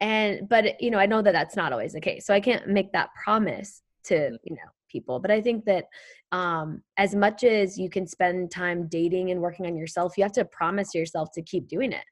and 0.00 0.48
but 0.48 0.80
you 0.80 0.90
know 0.90 0.98
i 0.98 1.06
know 1.06 1.22
that 1.22 1.32
that's 1.32 1.56
not 1.56 1.72
always 1.72 1.92
the 1.92 2.00
case 2.00 2.26
so 2.26 2.34
i 2.34 2.40
can't 2.40 2.68
make 2.68 2.92
that 2.92 3.08
promise 3.22 3.82
to 4.04 4.38
you 4.44 4.54
know 4.54 4.70
people 4.90 5.18
but 5.18 5.30
i 5.30 5.40
think 5.40 5.64
that 5.64 5.84
um 6.32 6.82
as 6.96 7.14
much 7.14 7.44
as 7.44 7.78
you 7.78 7.88
can 7.90 8.06
spend 8.06 8.50
time 8.50 8.86
dating 8.88 9.30
and 9.30 9.40
working 9.40 9.66
on 9.66 9.76
yourself 9.76 10.16
you 10.16 10.22
have 10.22 10.32
to 10.32 10.44
promise 10.46 10.94
yourself 10.94 11.30
to 11.32 11.42
keep 11.42 11.66
doing 11.68 11.92
it 11.92 12.04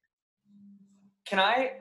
Can 1.27 1.39
I? 1.39 1.73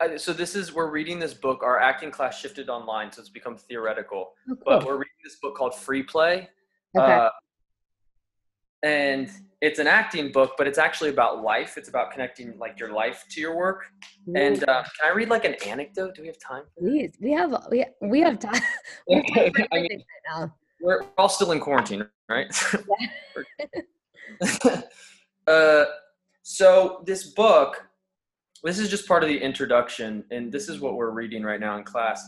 I- 0.00 0.16
So 0.16 0.32
this 0.32 0.54
is 0.54 0.72
we're 0.74 0.90
reading 0.90 1.18
this 1.18 1.34
book. 1.34 1.62
Our 1.62 1.80
acting 1.80 2.10
class 2.10 2.38
shifted 2.38 2.68
online, 2.68 3.10
so 3.12 3.20
it's 3.20 3.28
become 3.30 3.56
theoretical. 3.56 4.32
oh, 4.50 4.56
But 4.64 4.84
we're 4.84 4.94
reading 4.94 5.20
this 5.24 5.36
book 5.42 5.56
called 5.56 5.74
Free 5.74 6.02
Play. 6.02 6.48
okay 6.96 7.12
Uh, 7.14 7.30
and 8.84 9.30
it's 9.62 9.78
an 9.78 9.86
acting 9.86 10.30
book, 10.30 10.56
but 10.58 10.66
it's 10.68 10.76
actually 10.76 11.08
about 11.08 11.42
life. 11.42 11.78
It's 11.78 11.88
about 11.88 12.12
connecting 12.12 12.58
like 12.58 12.78
your 12.78 12.92
life 12.92 13.24
to 13.30 13.40
your 13.40 13.56
work. 13.56 13.86
And 14.36 14.62
uh, 14.68 14.82
can 14.82 15.10
I 15.10 15.14
read 15.14 15.30
like 15.30 15.46
an 15.46 15.54
anecdote? 15.66 16.14
Do 16.14 16.20
we 16.20 16.28
have 16.28 16.38
time? 16.38 16.64
please 16.78 17.12
we 17.20 17.32
have 17.32 17.56
we, 17.70 17.86
we 18.02 18.20
have 18.20 18.38
time 18.38 18.60
we 19.08 19.14
have 19.14 19.24
time 19.34 19.66
I 19.72 19.80
mean, 19.80 19.88
right 19.90 20.04
now. 20.28 20.54
We're 20.82 21.02
all 21.16 21.30
still 21.30 21.52
in 21.52 21.60
quarantine, 21.60 22.06
right? 22.28 22.46
uh, 25.46 25.84
so 26.42 27.02
this 27.06 27.28
book, 27.28 27.88
this 28.62 28.78
is 28.78 28.90
just 28.90 29.08
part 29.08 29.22
of 29.22 29.30
the 29.30 29.38
introduction, 29.38 30.24
and 30.30 30.52
this 30.52 30.68
is 30.68 30.80
what 30.80 30.96
we're 30.96 31.10
reading 31.10 31.42
right 31.42 31.58
now 31.58 31.78
in 31.78 31.84
class. 31.84 32.22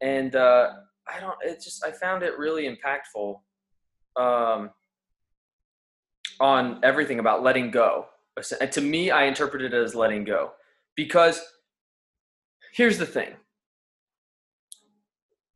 And 0.00 0.34
uh, 0.34 0.70
I 1.08 1.20
don't. 1.20 1.36
It 1.42 1.62
just 1.62 1.84
I 1.84 1.92
found 1.92 2.24
it 2.24 2.36
really 2.36 2.64
impactful 2.64 3.36
um, 4.16 4.70
on 6.40 6.80
everything 6.82 7.18
about 7.18 7.42
letting 7.42 7.70
go. 7.70 8.06
And 8.60 8.72
to 8.72 8.80
me, 8.80 9.10
I 9.10 9.24
interpret 9.24 9.62
it 9.62 9.72
as 9.72 9.94
letting 9.94 10.24
go. 10.24 10.52
Because 10.96 11.40
here's 12.72 12.98
the 12.98 13.06
thing. 13.06 13.30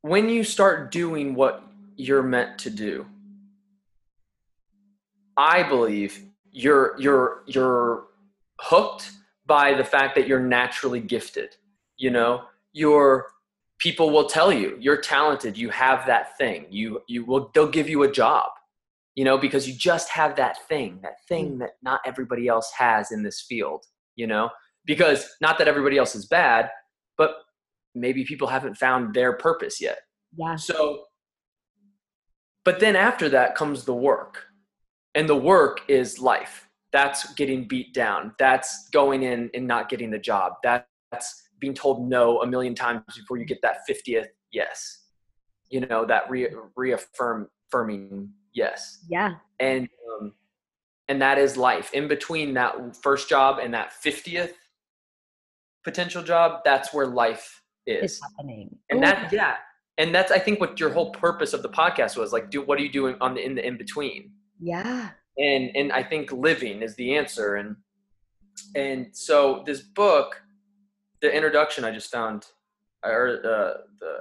When 0.02 0.28
you 0.28 0.44
start 0.44 0.90
doing 0.90 1.34
what 1.34 1.64
you're 1.96 2.22
meant 2.22 2.56
to 2.60 2.70
do 2.70 3.04
i 5.36 5.64
believe 5.64 6.22
you're 6.52 6.94
you're 7.00 7.42
you're 7.46 8.04
hooked 8.60 9.10
by 9.46 9.74
the 9.74 9.82
fact 9.82 10.14
that 10.14 10.28
you're 10.28 10.38
naturally 10.38 11.00
gifted 11.00 11.56
you 11.98 12.10
know? 12.10 12.44
Your 12.72 13.26
people 13.78 14.10
will 14.10 14.26
tell 14.26 14.52
you 14.52 14.76
you're 14.80 15.00
talented 15.00 15.56
you 15.56 15.70
have 15.70 16.06
that 16.06 16.38
thing. 16.38 16.66
You 16.70 17.02
you 17.06 17.24
will 17.24 17.50
they'll 17.52 17.68
give 17.68 17.88
you 17.88 18.04
a 18.04 18.10
job 18.10 18.50
you 19.18 19.24
know 19.24 19.36
because 19.36 19.68
you 19.68 19.74
just 19.74 20.08
have 20.10 20.36
that 20.36 20.56
thing 20.68 21.00
that 21.02 21.16
thing 21.28 21.54
mm. 21.54 21.58
that 21.60 21.70
not 21.82 22.00
everybody 22.06 22.46
else 22.46 22.70
has 22.76 23.10
in 23.10 23.22
this 23.22 23.40
field 23.48 23.84
you 24.16 24.26
know 24.26 24.48
because 24.86 25.28
not 25.40 25.58
that 25.58 25.68
everybody 25.68 25.98
else 25.98 26.14
is 26.14 26.26
bad 26.26 26.70
but 27.16 27.30
maybe 27.94 28.24
people 28.24 28.46
haven't 28.46 28.76
found 28.76 29.14
their 29.14 29.32
purpose 29.36 29.80
yet 29.80 29.98
yeah 30.36 30.56
so, 30.56 31.04
but 32.68 32.80
then 32.80 32.96
after 32.96 33.30
that 33.30 33.54
comes 33.54 33.84
the 33.84 33.94
work. 33.94 34.44
And 35.14 35.26
the 35.26 35.34
work 35.34 35.80
is 35.88 36.18
life. 36.18 36.68
That's 36.92 37.32
getting 37.32 37.66
beat 37.66 37.94
down. 37.94 38.34
That's 38.38 38.90
going 38.90 39.22
in 39.22 39.50
and 39.54 39.66
not 39.66 39.88
getting 39.88 40.10
the 40.10 40.18
job. 40.18 40.52
That's 40.62 41.48
being 41.60 41.72
told 41.72 42.08
no 42.08 42.42
a 42.42 42.46
million 42.46 42.74
times 42.74 43.02
before 43.16 43.38
you 43.38 43.46
get 43.46 43.62
that 43.62 43.78
50th 43.88 44.26
yes. 44.52 45.04
You 45.70 45.80
know, 45.80 46.04
that 46.04 46.28
re- 46.28 46.54
reaffirm, 46.76 47.48
affirming 47.68 48.28
yes. 48.54 49.04
yeah. 49.08 49.34
And, 49.60 49.88
um, 50.20 50.32
and 51.08 51.20
that 51.22 51.38
is 51.38 51.56
life. 51.56 51.92
In 51.94 52.08
between 52.08 52.54
that 52.54 52.96
first 52.96 53.28
job 53.28 53.58
and 53.58 53.72
that 53.74 53.92
50th 54.04 54.52
potential 55.84 56.22
job, 56.22 56.60
that's 56.64 56.92
where 56.92 57.06
life 57.06 57.62
is. 57.86 58.12
It's 58.12 58.20
happening. 58.22 58.76
And 58.90 58.98
Ooh, 58.98 59.02
that 59.02 59.32
yeah. 59.32 59.56
And 59.96 60.14
that's 60.14 60.30
i 60.30 60.38
think 60.38 60.60
what 60.60 60.78
your 60.78 60.90
whole 60.90 61.10
purpose 61.10 61.52
of 61.52 61.62
the 61.62 61.68
podcast 61.68 62.16
was 62.16 62.32
like 62.32 62.50
do 62.50 62.62
what 62.62 62.78
are 62.78 62.82
you 62.82 62.92
doing 62.92 63.16
on 63.20 63.34
the 63.34 63.44
in 63.44 63.54
the 63.56 63.66
in 63.66 63.76
between 63.76 64.30
Yeah. 64.60 65.10
and 65.38 65.70
and 65.74 65.90
i 65.92 66.02
think 66.04 66.30
living 66.30 66.82
is 66.82 66.94
the 66.94 67.16
answer. 67.16 67.56
And 67.56 67.76
and 68.76 69.08
so 69.12 69.62
this 69.66 69.80
book 69.80 70.40
the 71.20 71.34
introduction 71.34 71.84
i 71.84 71.90
just 71.90 72.10
found 72.12 72.46
or 73.04 73.38
uh, 73.44 73.74
the 74.00 74.12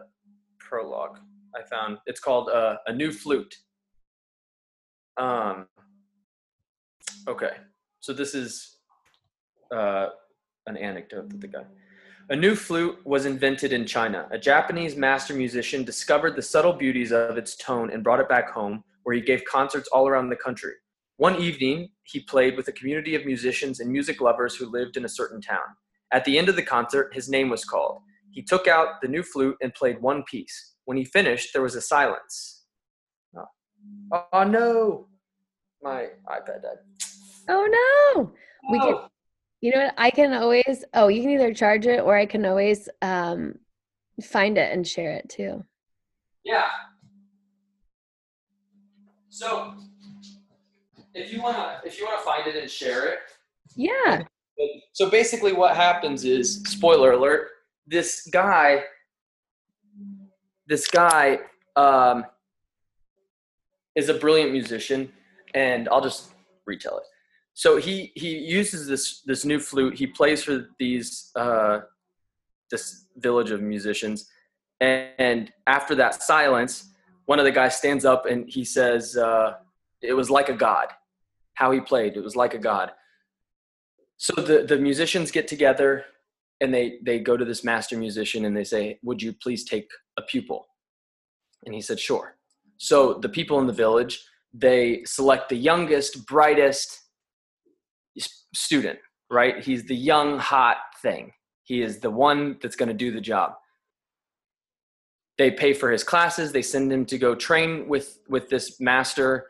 prologue 0.60 1.18
i 1.56 1.62
found 1.64 1.98
it's 2.06 2.20
called 2.20 2.50
uh, 2.50 2.78
a 2.88 2.94
new 2.94 3.12
flute 3.12 3.56
um 5.18 5.68
okay 7.28 7.52
so 8.00 8.14
this 8.14 8.34
is 8.34 8.78
uh 9.72 10.08
an 10.68 10.78
anecdote 10.78 11.30
that 11.30 11.42
the 11.42 11.48
guy 11.48 11.64
a 12.30 12.36
new 12.36 12.56
flute 12.56 13.00
was 13.06 13.26
invented 13.26 13.72
in 13.72 13.86
China. 13.86 14.28
A 14.32 14.38
Japanese 14.38 14.98
master 14.98 15.34
musician 15.34 15.86
discovered 15.86 16.36
the 16.36 16.42
subtle 16.42 16.74
beauties 16.74 17.14
of 17.14 17.38
its 17.38 17.56
tone 17.56 17.90
and 17.90 18.04
brought 18.04 18.20
it 18.20 18.28
back 18.28 18.50
home, 18.50 18.84
where 19.04 19.16
he 19.16 19.22
gave 19.22 19.46
concerts 19.46 19.88
all 19.94 20.10
around 20.10 20.28
the 20.28 20.36
country. 20.36 20.74
One 21.16 21.38
evening, 21.42 21.88
he 22.04 22.20
played 22.20 22.58
with 22.58 22.68
a 22.68 22.74
community 22.74 23.16
of 23.16 23.26
musicians 23.26 23.80
and 23.80 23.90
music 23.90 24.20
lovers 24.20 24.58
who 24.58 24.70
lived 24.70 24.98
in 24.98 25.06
a 25.06 25.10
certain 25.10 25.40
town. 25.40 25.64
At 26.12 26.26
the 26.26 26.38
end 26.38 26.50
of 26.50 26.58
the 26.58 26.64
concert, 26.64 27.14
his 27.14 27.30
name 27.30 27.48
was 27.48 27.64
called. 27.64 28.02
He 28.32 28.42
took 28.42 28.68
out 28.68 29.02
the 29.02 29.08
new 29.08 29.24
flute 29.24 29.56
and 29.62 29.74
played 29.74 30.02
one 30.02 30.24
piece. 30.24 30.74
When 30.84 30.98
he 30.98 31.06
finished, 31.06 31.54
there 31.54 31.62
was 31.62 31.76
a 31.76 31.82
silence. 31.82 32.57
Oh, 34.34 34.44
no! 34.44 35.08
My 35.82 36.08
iPad 36.28 36.62
died. 36.64 36.78
Oh 37.50 37.66
no. 38.18 38.34
We 38.72 38.80
can 38.80 38.94
Oh. 38.96 39.08
you 39.62 39.72
know 39.72 39.86
what? 39.86 39.94
I 39.98 40.10
can 40.10 40.34
always 40.34 40.84
oh, 40.94 41.08
you 41.08 41.22
can 41.22 41.32
either 41.32 41.54
charge 41.54 41.86
it 41.88 42.02
or 42.02 42.16
I 42.18 42.26
can 42.26 42.46
always 42.46 42.90
um 43.02 43.56
find 44.24 44.58
it 44.58 44.74
and 44.74 44.86
share 44.86 45.12
it 45.14 45.30
too. 45.30 45.64
Yeah. 46.44 46.70
So, 49.30 49.76
if 51.14 51.32
you 51.32 51.42
wanna, 51.42 51.82
if 51.86 52.00
you 52.00 52.06
wanna 52.06 52.22
find 52.22 52.48
it 52.48 52.56
and 52.56 52.70
share 52.70 53.06
it, 53.14 53.20
Yeah. 53.76 54.24
so 54.94 55.10
basically 55.10 55.54
what 55.54 55.76
happens 55.76 56.26
is, 56.26 56.64
spoiler 56.64 57.12
alert, 57.12 57.50
this 57.86 58.28
guy, 58.32 58.84
this 60.68 60.88
guy, 60.88 61.40
um, 61.76 62.26
is 63.98 64.08
a 64.10 64.14
brilliant 64.14 64.52
musician, 64.52 65.12
and 65.56 65.90
I'll 65.90 66.02
just 66.02 66.32
retell 66.66 67.00
it. 67.00 67.04
So 67.54 67.78
he 67.78 68.12
he 68.16 68.38
uses 68.38 68.88
this 68.88 69.22
this 69.22 69.44
new 69.44 69.60
flute. 69.60 69.96
He 69.96 70.06
plays 70.06 70.44
for 70.44 70.70
these 70.78 71.32
uh, 71.36 71.80
this 72.70 73.08
village 73.18 73.50
of 73.50 73.62
musicians, 73.62 74.30
and, 74.80 75.10
and 75.18 75.52
after 75.66 75.96
that 75.96 76.22
silence, 76.22 76.92
one 77.26 77.40
of 77.40 77.46
the 77.46 77.52
guys 77.52 77.76
stands 77.76 78.06
up 78.06 78.28
and 78.28 78.48
he 78.48 78.64
says, 78.64 79.18
uh, 79.18 79.54
"It 80.02 80.14
was 80.14 80.30
like 80.30 80.50
a 80.50 80.54
god." 80.54 80.88
How 81.56 81.72
he 81.72 81.80
played, 81.80 82.16
it 82.16 82.24
was 82.24 82.36
like 82.36 82.54
a 82.54 82.60
god. 82.60 82.92
So 84.18 84.40
the 84.40 84.64
the 84.64 84.78
musicians 84.78 85.32
get 85.32 85.48
together 85.48 86.06
and 86.62 86.72
they 86.72 87.00
they 87.04 87.18
go 87.20 87.36
to 87.36 87.46
this 87.46 87.64
master 87.64 87.98
musician 87.98 88.46
and 88.46 88.56
they 88.56 88.64
say, 88.64 89.00
"Would 89.02 89.24
you 89.24 89.34
please 89.34 89.64
take 89.64 89.90
a 90.18 90.22
pupil?" 90.22 90.68
And 91.66 91.74
he 91.74 91.82
said, 91.82 92.00
"Sure." 92.00 92.37
So 92.78 93.16
the 93.16 93.30
people 93.30 93.60
in 93.60 93.68
the 93.68 93.74
village 93.74 94.24
they 94.54 95.04
select 95.06 95.50
the 95.50 95.56
youngest, 95.56 96.26
brightest 96.26 97.02
student. 98.56 99.00
Right? 99.30 99.64
He's 99.64 99.86
the 99.86 99.96
young, 99.96 100.40
hot 100.40 100.78
thing. 101.02 101.34
He 101.64 101.82
is 101.82 102.00
the 102.00 102.10
one 102.10 102.58
that's 102.62 102.78
going 102.78 102.88
to 102.88 102.96
do 102.96 103.12
the 103.12 103.22
job. 103.22 103.54
They 105.38 105.52
pay 105.52 105.74
for 105.74 105.92
his 105.92 106.04
classes. 106.04 106.52
They 106.52 106.62
send 106.62 106.92
him 106.92 107.06
to 107.08 107.18
go 107.18 107.36
train 107.36 107.88
with 107.88 108.20
with 108.30 108.50
this 108.50 108.80
master 108.80 109.48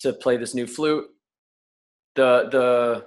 to 0.00 0.12
play 0.12 0.36
this 0.36 0.54
new 0.54 0.66
flute. 0.66 1.06
The 2.14 2.48
the 2.52 3.06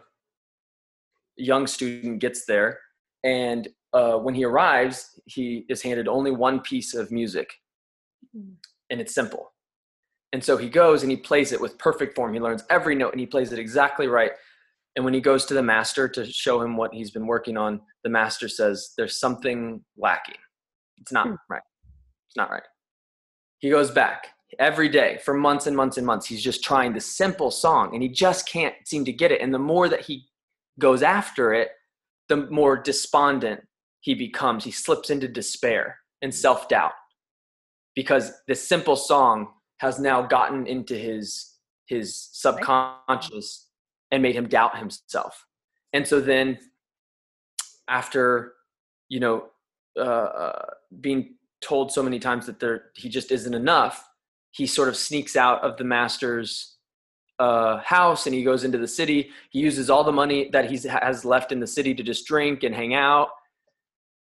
young 1.37 1.67
student 1.67 2.19
gets 2.19 2.45
there 2.45 2.79
and 3.23 3.67
uh, 3.93 4.17
when 4.17 4.33
he 4.33 4.43
arrives 4.43 5.19
he 5.25 5.65
is 5.69 5.83
handed 5.83 6.07
only 6.07 6.31
one 6.31 6.59
piece 6.59 6.95
of 6.95 7.11
music 7.11 7.53
and 8.33 8.99
it's 8.99 9.13
simple 9.13 9.51
and 10.33 10.43
so 10.43 10.57
he 10.57 10.69
goes 10.69 11.03
and 11.03 11.11
he 11.11 11.17
plays 11.17 11.51
it 11.51 11.61
with 11.61 11.77
perfect 11.77 12.15
form. 12.15 12.33
He 12.33 12.39
learns 12.39 12.63
every 12.69 12.95
note 12.95 13.13
and 13.13 13.19
he 13.19 13.25
plays 13.25 13.51
it 13.53 13.59
exactly 13.59 14.07
right. 14.07 14.31
And 14.95 15.05
when 15.05 15.13
he 15.13 15.21
goes 15.21 15.45
to 15.45 15.53
the 15.53 15.63
master 15.63 16.07
to 16.09 16.25
show 16.25 16.61
him 16.61 16.75
what 16.75 16.93
he's 16.93 17.11
been 17.11 17.27
working 17.27 17.55
on 17.55 17.81
the 18.03 18.09
master 18.09 18.47
says 18.49 18.93
there's 18.97 19.19
something 19.19 19.83
lacking. 19.97 20.35
It's 20.97 21.11
not 21.11 21.27
Hmm. 21.27 21.35
right. 21.49 21.61
It's 22.27 22.35
not 22.35 22.49
right. 22.49 22.63
He 23.59 23.69
goes 23.69 23.91
back 23.91 24.27
every 24.59 24.89
day 24.89 25.19
for 25.23 25.33
months 25.33 25.67
and 25.67 25.75
months 25.77 25.97
and 25.97 26.05
months. 26.05 26.25
He's 26.25 26.43
just 26.43 26.63
trying 26.63 26.93
this 26.93 27.05
simple 27.17 27.51
song 27.51 27.93
and 27.93 28.01
he 28.03 28.09
just 28.09 28.47
can't 28.47 28.75
seem 28.85 29.05
to 29.05 29.13
get 29.13 29.31
it. 29.31 29.41
And 29.41 29.53
the 29.53 29.59
more 29.59 29.87
that 29.89 30.01
he 30.01 30.27
goes 30.79 31.03
after 31.03 31.53
it, 31.53 31.69
the 32.27 32.47
more 32.49 32.77
despondent 32.77 33.61
he 34.01 34.13
becomes. 34.13 34.63
He 34.63 34.71
slips 34.71 35.09
into 35.09 35.27
despair 35.27 35.99
and 36.21 36.33
self 36.33 36.67
doubt 36.69 36.93
because 37.95 38.31
this 38.47 38.67
simple 38.67 38.95
song 38.95 39.47
has 39.77 39.99
now 39.99 40.21
gotten 40.21 40.65
into 40.67 40.95
his 40.95 41.53
his 41.85 42.29
subconscious 42.33 43.67
and 44.11 44.21
made 44.21 44.35
him 44.35 44.47
doubt 44.47 44.77
himself. 44.77 45.45
And 45.93 46.05
so 46.05 46.19
then, 46.19 46.59
after 47.87 48.53
you 49.09 49.19
know 49.19 49.45
uh, 49.97 50.01
uh, 50.01 50.65
being 50.99 51.35
told 51.61 51.91
so 51.91 52.03
many 52.03 52.19
times 52.19 52.45
that 52.45 52.59
there 52.59 52.85
he 52.95 53.09
just 53.09 53.31
isn't 53.31 53.53
enough, 53.53 54.07
he 54.51 54.67
sort 54.67 54.89
of 54.89 54.95
sneaks 54.95 55.35
out 55.35 55.63
of 55.63 55.77
the 55.77 55.83
master's 55.83 56.77
uh, 57.39 57.77
house 57.77 58.25
and 58.25 58.35
he 58.35 58.43
goes 58.43 58.63
into 58.63 58.77
the 58.77 58.87
city. 58.87 59.29
He 59.51 59.59
uses 59.59 59.89
all 59.89 60.03
the 60.03 60.11
money 60.11 60.49
that 60.51 60.69
he 60.69 60.77
has 60.87 61.23
left 61.23 61.51
in 61.51 61.59
the 61.59 61.67
city 61.67 61.93
to 61.93 62.03
just 62.03 62.25
drink 62.25 62.63
and 62.63 62.73
hang 62.73 62.93
out. 62.93 63.29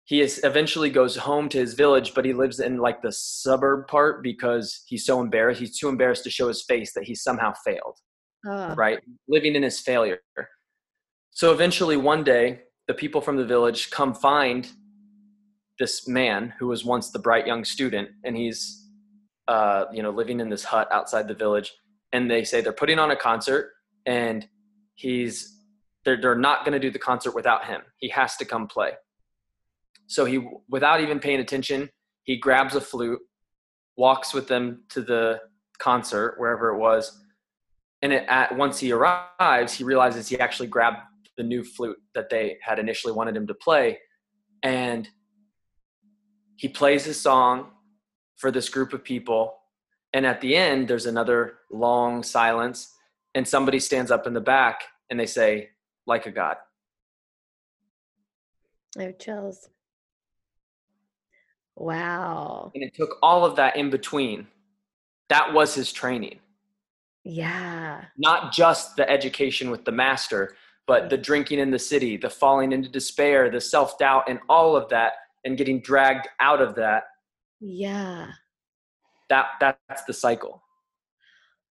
He 0.07 0.21
is 0.21 0.41
eventually 0.45 0.89
goes 0.91 1.17
home 1.17 1.49
to 1.51 1.59
his 1.59 1.75
village, 1.75 2.15
but 2.15 2.25
he 2.25 2.33
lives 2.33 2.61
in 2.61 2.79
like 2.79 3.03
the 3.03 3.13
suburb 3.13 3.89
part 3.89 4.23
because 4.23 4.83
he's 4.87 5.05
so 5.05 5.21
embarrassed. 5.21 5.61
He's 5.61 5.79
too 5.79 5.89
embarrassed 5.89 6.25
to 6.25 6.31
show 6.31 6.49
his 6.49 6.65
face 6.65 6.93
that 6.95 7.05
he 7.05 7.15
somehow 7.15 7.53
failed, 7.65 7.99
Oh. 8.47 8.75
right? 8.75 8.99
Living 9.29 9.55
in 9.57 9.63
his 9.63 9.81
failure. 9.81 10.21
So 11.31 11.53
eventually, 11.53 11.97
one 11.97 12.23
day, 12.25 12.61
the 12.89 12.95
people 12.95 13.21
from 13.21 13.37
the 13.37 13.45
village 13.45 13.91
come 13.91 14.15
find 14.15 14.69
this 15.79 16.07
man 16.09 16.55
who 16.59 16.69
was 16.69 16.85
once 16.85 17.11
the 17.11 17.19
bright 17.19 17.47
young 17.47 17.65
student, 17.65 18.09
and 18.25 18.37
he's, 18.37 18.89
uh, 19.49 19.85
you 19.93 20.03
know, 20.03 20.11
living 20.11 20.41
in 20.41 20.49
this 20.49 20.65
hut 20.65 20.89
outside 20.93 21.29
the 21.29 21.35
village 21.35 21.73
and 22.13 22.31
they 22.31 22.45
say 22.45 22.61
they're 22.61 22.73
putting 22.73 22.99
on 22.99 23.11
a 23.11 23.17
concert 23.17 23.73
and 24.07 24.49
he's 24.95 25.61
they're, 26.05 26.21
they're 26.21 26.35
not 26.39 26.65
going 26.65 26.73
to 26.73 26.79
do 26.79 26.91
the 26.91 26.99
concert 26.99 27.35
without 27.35 27.65
him 27.67 27.83
he 27.99 28.09
has 28.09 28.37
to 28.37 28.45
come 28.45 28.67
play 28.67 28.93
so 30.07 30.25
he 30.25 30.47
without 30.69 31.01
even 31.01 31.19
paying 31.19 31.41
attention 31.41 31.89
he 32.25 32.37
grabs 32.37 32.75
a 32.75 32.81
flute 32.81 33.21
walks 33.97 34.35
with 34.35 34.49
them 34.49 34.83
to 34.89 35.01
the 35.01 35.41
concert 35.79 36.35
wherever 36.39 36.75
it 36.75 36.79
was 36.79 37.23
and 38.03 38.13
it, 38.13 38.25
at 38.29 38.57
once 38.57 38.79
he 38.79 38.93
arrives 38.93 39.73
he 39.73 39.85
realizes 39.85 40.29
he 40.29 40.39
actually 40.39 40.69
grabbed 40.69 40.99
the 41.37 41.43
new 41.43 41.63
flute 41.63 41.99
that 42.15 42.31
they 42.31 42.57
had 42.63 42.79
initially 42.79 43.13
wanted 43.13 43.37
him 43.37 43.47
to 43.47 43.55
play 43.55 43.99
and 44.63 45.09
he 46.57 46.69
plays 46.69 47.05
his 47.05 47.21
song 47.21 47.71
for 48.37 48.51
this 48.51 48.69
group 48.69 48.93
of 48.93 49.05
people 49.05 49.55
and 50.17 50.25
at 50.25 50.41
the 50.41 50.57
end, 50.57 50.89
there's 50.89 51.05
another 51.05 51.59
long 51.71 52.23
silence, 52.23 52.91
and 53.35 53.47
somebody 53.47 53.79
stands 53.79 54.11
up 54.11 54.27
in 54.27 54.33
the 54.33 54.41
back 54.41 54.85
and 55.11 55.21
they 55.21 55.27
say, 55.27 55.69
like 56.07 56.25
a 56.25 56.31
God. 56.31 56.57
I 58.99 59.03
have 59.03 59.19
chills. 59.19 59.69
Wow. 61.77 62.73
And 62.75 62.83
it 62.83 62.95
took 62.95 63.19
all 63.23 63.45
of 63.45 63.57
that 63.57 63.77
in 63.77 63.91
between. 63.91 64.47
That 65.29 65.53
was 65.53 65.75
his 65.75 65.93
training. 65.93 66.39
Yeah. 67.25 68.05
Not 68.17 68.53
just 68.53 68.97
the 68.97 69.09
education 69.11 69.71
with 69.71 69.85
the 69.85 69.93
master, 69.93 70.55
but 70.87 71.11
the 71.11 71.19
drinking 71.19 71.59
in 71.59 71.71
the 71.71 71.79
city, 71.79 72.17
the 72.17 72.31
falling 72.31 72.73
into 72.73 72.89
despair, 72.89 73.51
the 73.51 73.61
self 73.61 73.99
doubt, 73.99 74.25
and 74.29 74.39
all 74.49 74.77
of 74.77 74.89
that, 74.91 75.15
and 75.45 75.59
getting 75.59 75.81
dragged 75.81 76.29
out 76.41 76.63
of 76.63 76.75
that. 76.77 77.05
Yeah. 77.61 78.29
That 79.29 79.47
that's 79.61 80.05
the 80.05 80.13
cycle. 80.13 80.63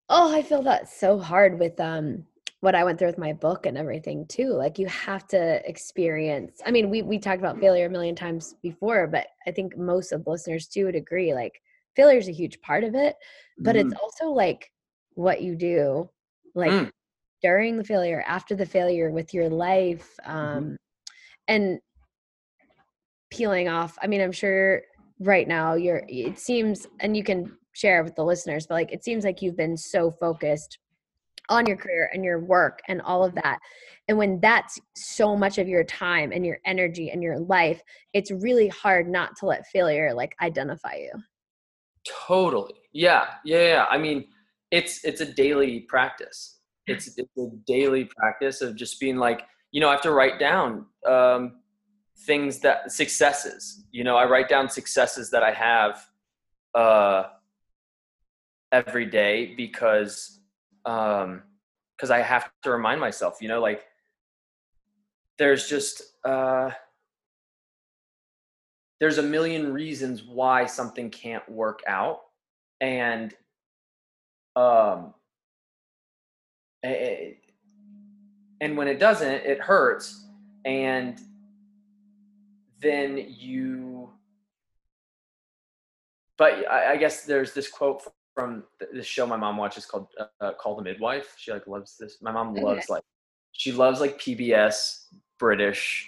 Oh, 0.10 0.36
I 0.36 0.42
feel 0.44 0.62
that 0.64 0.90
so 0.90 1.18
hard 1.18 1.58
with 1.58 1.80
um 1.80 2.26
what 2.66 2.74
I 2.74 2.84
went 2.84 2.98
through 2.98 3.10
with 3.10 3.20
my 3.20 3.32
book 3.32 3.68
and 3.68 3.78
everything 3.78 4.26
too. 4.26 4.50
Like 4.50 4.80
you 4.80 4.88
have 4.88 5.28
to 5.28 5.62
experience. 5.70 6.62
I 6.66 6.72
mean, 6.72 6.90
we 6.90 7.04
we 7.04 7.20
talked 7.20 7.38
about 7.38 7.60
failure 7.60 7.86
a 7.86 7.90
million 7.92 8.16
times 8.16 8.56
before, 8.64 9.06
but 9.06 9.28
I 9.46 9.52
think 9.52 9.78
most 9.78 10.12
of 10.12 10.26
the 10.26 10.32
listeners 10.32 10.68
too 10.68 10.86
would 10.86 10.96
agree. 10.96 11.36
Like 11.36 11.62
failure 11.96 12.18
is 12.18 12.28
a 12.28 12.32
huge 12.34 12.60
part 12.62 12.84
of 12.84 12.96
it, 12.96 13.18
but 13.60 13.76
it's 13.76 13.94
also 14.02 14.32
like 14.32 14.72
what 15.14 15.44
you 15.44 15.56
do, 15.56 16.10
like 16.56 16.72
Mm. 16.72 16.92
during 17.44 17.78
the 17.78 17.84
failure, 17.84 18.24
after 18.26 18.56
the 18.56 18.66
failure, 18.66 19.12
with 19.12 19.32
your 19.32 19.48
life, 19.48 20.20
um, 20.26 20.76
and 21.48 21.80
peeling 23.30 23.70
off. 23.70 23.96
I 24.02 24.08
mean, 24.08 24.22
I'm 24.22 24.32
sure 24.32 24.82
right 25.20 25.48
now 25.48 25.76
you're 25.76 26.04
it 26.10 26.40
seems 26.40 26.88
and 27.00 27.16
you 27.16 27.24
can 27.24 27.56
share 27.74 28.04
with 28.04 28.16
the 28.16 28.24
listeners 28.24 28.68
but 28.68 28.74
like 28.76 28.92
it 28.92 29.02
seems 29.02 29.24
like 29.24 29.42
you've 29.42 29.56
been 29.56 29.78
so 29.78 30.12
focused 30.12 30.78
on 31.50 31.66
your 31.66 31.78
career 31.78 32.10
and 32.14 32.24
your 32.24 32.40
work 32.40 32.80
and 32.88 33.02
all 33.02 33.24
of 33.24 33.36
that 33.36 33.60
and 34.08 34.18
when 34.18 34.40
that's 34.40 34.80
so 34.96 35.36
much 35.36 35.58
of 35.58 35.68
your 35.68 35.84
time 35.84 36.32
and 36.32 36.46
your 36.46 36.60
energy 36.66 37.10
and 37.12 37.22
your 37.24 37.40
life 37.40 37.82
it's 38.14 38.32
really 38.32 38.68
hard 38.68 39.08
not 39.08 39.36
to 39.38 39.46
let 39.46 39.66
failure 39.68 40.14
like 40.14 40.36
identify 40.42 40.96
you. 40.96 41.12
Totally. 42.28 42.74
Yeah 42.94 43.26
yeah, 43.44 43.68
yeah. 43.68 43.86
i 43.90 43.98
mean 43.98 44.26
it's 44.72 45.04
it's 45.06 45.22
a 45.22 45.26
daily 45.26 45.82
practice. 45.82 46.60
It's, 46.88 47.08
it's 47.18 47.38
a 47.38 47.48
daily 47.66 48.10
practice 48.16 48.62
of 48.62 48.76
just 48.76 49.00
being 49.00 49.18
like 49.18 49.42
you 49.72 49.82
know 49.82 49.90
i 49.90 49.92
have 49.92 50.02
to 50.02 50.12
write 50.12 50.40
down 50.40 50.86
um, 51.08 51.62
things 52.26 52.60
that 52.60 52.92
successes 52.92 53.86
you 53.92 54.04
know 54.04 54.16
i 54.16 54.26
write 54.26 54.48
down 54.48 54.70
successes 54.70 55.30
that 55.32 55.44
i 55.44 55.52
have 55.52 56.06
uh, 56.76 57.24
every 58.72 59.06
day 59.06 59.54
because 59.56 60.42
um 60.86 61.42
because 61.96 62.12
i 62.12 62.20
have 62.20 62.50
to 62.64 62.72
remind 62.72 63.00
myself 63.00 63.38
you 63.42 63.48
know 63.48 63.62
like 63.62 63.86
there's 65.38 65.68
just 65.68 66.02
uh 66.24 66.70
there's 69.00 69.18
a 69.18 69.24
million 69.24 69.74
reasons 69.74 70.24
why 70.24 70.66
something 70.66 71.10
can't 71.10 71.48
work 71.50 71.82
out 71.88 72.22
and 72.82 73.34
um 74.56 75.14
it, 76.84 77.38
and 78.62 78.78
when 78.78 78.88
it 78.88 79.00
doesn't 79.00 79.28
it 79.46 79.60
hurts 79.60 80.28
and 80.66 81.20
then 82.82 83.26
you 83.30 84.10
but 86.38 86.70
I, 86.70 86.94
I 86.94 86.98
guess 86.98 87.24
there's 87.24 87.54
this 87.54 87.70
quote 87.70 88.04
from 88.36 88.64
this 88.92 89.08
show 89.08 89.26
my 89.26 89.38
mom 89.38 89.58
watches 89.58 89.86
called 89.86 90.08
uh, 90.42 90.52
call 90.54 90.76
the 90.76 90.84
midwife 90.84 91.34
she 91.38 91.52
like 91.52 91.66
loves 91.66 91.98
this 91.98 92.18
my 92.22 92.32
mom 92.32 92.54
loves 92.54 92.86
okay. 92.86 92.94
like 92.94 93.04
she 93.54 93.72
loves 93.72 94.02
like 94.02 94.20
pbs 94.20 95.06
british 95.40 96.08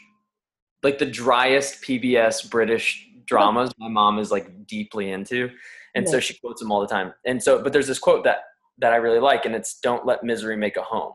like 0.84 0.99
the 0.99 1.05
driest 1.05 1.82
pbs 1.82 2.47
british 2.51 3.07
dramas 3.25 3.71
my 3.80 3.88
mom 3.88 4.19
is 4.19 4.30
like 4.30 4.67
deeply 4.67 5.11
into 5.11 5.49
and 5.95 6.05
yeah. 6.05 6.11
so 6.11 6.19
she 6.19 6.38
quotes 6.38 6.61
them 6.61 6.71
all 6.71 6.82
the 6.82 6.88
time 6.88 7.13
and 7.25 7.41
so 7.41 7.63
but 7.63 7.73
there's 7.73 7.88
this 7.88 7.99
quote 7.99 8.23
that 8.23 8.39
that 8.78 8.93
i 8.93 8.97
really 8.97 9.19
like 9.19 9.45
and 9.45 9.55
it's 9.55 9.80
don't 9.80 10.05
let 10.05 10.23
misery 10.23 10.57
make 10.57 10.78
a 10.78 10.84
home 10.84 11.13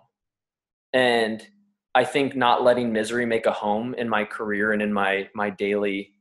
and 0.95 1.47
i 1.95 2.05
think 2.05 2.35
not 2.35 2.65
letting 2.65 2.93
misery 2.93 3.27
make 3.27 3.47
a 3.47 3.53
home 3.53 3.95
in 3.95 4.09
my 4.09 4.25
career 4.25 4.73
and 4.73 4.83
in 4.83 4.93
my 4.93 5.29
my 5.35 5.51
daily 5.51 6.13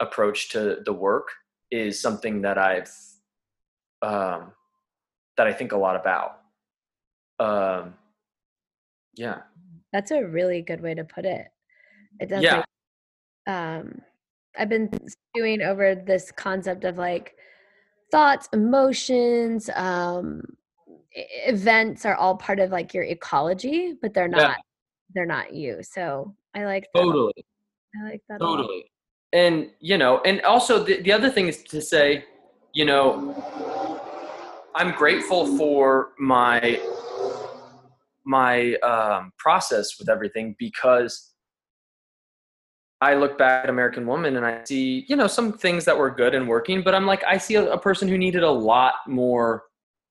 approach 0.00 0.48
to 0.48 0.78
the 0.84 0.92
work 0.92 1.28
is 1.70 2.00
something 2.00 2.42
that 2.42 2.58
i've 2.58 2.90
um, 4.02 4.52
that 5.36 5.46
I 5.46 5.52
think 5.52 5.72
a 5.72 5.76
lot 5.76 5.96
about. 5.96 6.40
Um, 7.38 7.94
yeah. 9.14 9.38
That's 9.92 10.10
a 10.10 10.24
really 10.24 10.62
good 10.62 10.80
way 10.80 10.94
to 10.94 11.04
put 11.04 11.24
it. 11.24 11.48
It 12.20 12.28
does. 12.28 12.42
Yeah. 12.42 12.56
Like, 12.56 13.54
um, 13.54 14.00
I've 14.58 14.68
been 14.68 14.90
doing 15.34 15.62
over 15.62 15.94
this 15.94 16.30
concept 16.30 16.84
of 16.84 16.98
like 16.98 17.34
thoughts, 18.10 18.48
emotions, 18.52 19.70
um, 19.74 20.42
events 21.14 22.04
are 22.06 22.14
all 22.14 22.36
part 22.36 22.58
of 22.60 22.70
like 22.70 22.94
your 22.94 23.04
ecology, 23.04 23.94
but 24.00 24.14
they're 24.14 24.28
not. 24.28 24.40
Yeah. 24.40 24.54
They're 25.14 25.26
not 25.26 25.52
you. 25.52 25.82
So 25.82 26.34
I 26.54 26.64
like 26.64 26.86
that. 26.94 27.00
totally. 27.02 27.44
I 28.00 28.10
like 28.10 28.22
that 28.30 28.40
totally. 28.40 28.90
And 29.34 29.70
you 29.80 29.98
know, 29.98 30.20
and 30.24 30.40
also 30.42 30.82
the, 30.82 31.02
the 31.02 31.12
other 31.12 31.28
thing 31.28 31.48
is 31.48 31.62
to 31.64 31.82
say, 31.82 32.24
you 32.72 32.86
know, 32.86 33.91
I'm 34.74 34.92
grateful 34.92 35.56
for 35.56 36.12
my 36.18 36.80
my 38.24 38.74
um, 38.76 39.32
process 39.36 39.98
with 39.98 40.08
everything 40.08 40.54
because 40.58 41.32
I 43.00 43.14
look 43.14 43.36
back 43.36 43.64
at 43.64 43.70
American 43.70 44.06
Woman 44.06 44.36
and 44.36 44.46
I 44.46 44.62
see, 44.64 45.04
you 45.08 45.16
know, 45.16 45.26
some 45.26 45.52
things 45.52 45.84
that 45.86 45.98
were 45.98 46.10
good 46.10 46.34
and 46.34 46.46
working, 46.46 46.82
but 46.82 46.94
I'm 46.94 47.04
like, 47.04 47.24
I 47.24 47.36
see 47.36 47.56
a, 47.56 47.72
a 47.72 47.78
person 47.78 48.06
who 48.06 48.16
needed 48.16 48.44
a 48.44 48.50
lot 48.50 48.94
more 49.08 49.64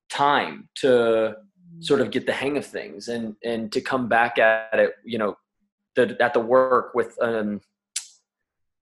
time 0.09 0.67
to 0.75 1.37
sort 1.79 2.01
of 2.01 2.11
get 2.11 2.25
the 2.25 2.33
hang 2.33 2.57
of 2.57 2.65
things 2.65 3.07
and 3.07 3.35
and 3.43 3.71
to 3.71 3.81
come 3.81 4.07
back 4.07 4.37
at 4.37 4.77
it, 4.79 4.91
you 5.03 5.17
know, 5.17 5.35
the, 5.95 6.15
at 6.21 6.33
the 6.33 6.39
work 6.39 6.93
with 6.93 7.17
um, 7.21 7.61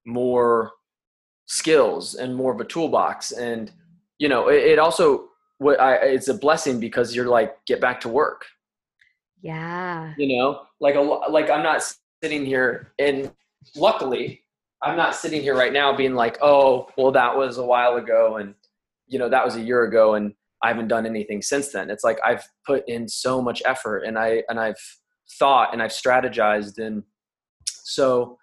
more 0.06 0.72
skills 1.46 2.16
and 2.16 2.36
more 2.36 2.54
of 2.54 2.60
a 2.60 2.66
toolbox. 2.66 3.32
And 3.32 3.72
you 4.18 4.28
know 4.28 4.50
it, 4.50 4.64
it 4.64 4.80
also 4.80 5.29
what 5.60 5.80
I, 5.80 5.95
it's 5.95 6.28
a 6.28 6.34
blessing 6.34 6.80
because 6.80 7.16
you're 7.16 7.28
like 7.28 7.55
get 7.66 7.80
back 7.80 8.01
to 8.01 8.10
work. 8.10 8.45
Yeah. 9.41 10.14
You 10.18 10.38
know 10.38 10.62
like 10.80 10.95
a 10.95 11.01
like 11.01 11.49
i'm 11.49 11.64
not 11.64 11.84
sitting 12.24 12.45
here 12.45 12.91
and 12.99 13.32
luckily 13.76 14.41
i'm 14.82 14.97
not 14.97 15.16
sitting 15.16 15.41
here 15.41 15.55
right 15.55 15.74
now 15.74 15.95
being 15.95 16.16
like 16.16 16.38
oh 16.41 16.88
well 16.97 17.12
that 17.12 17.36
was 17.36 17.57
a 17.57 17.66
while 17.66 17.95
ago 17.95 18.38
and 18.38 18.53
you 19.07 19.20
know 19.20 19.30
that 19.30 19.43
was 19.43 19.55
a 19.55 19.62
year 19.62 19.84
ago 19.84 20.16
and 20.16 20.34
i 20.64 20.68
haven't 20.68 20.88
done 20.88 21.05
anything 21.05 21.41
since 21.41 21.70
then. 21.70 21.89
It's 21.89 22.03
like 22.03 22.20
i've 22.24 22.43
put 22.66 22.88
in 22.88 23.07
so 23.07 23.41
much 23.41 23.62
effort 23.66 23.99
and 23.99 24.18
i 24.18 24.43
and 24.49 24.60
i've 24.60 24.80
thought 25.38 25.74
and 25.74 25.82
i've 25.82 25.91
strategized 25.91 26.84
and 26.84 27.03
so 27.66 28.38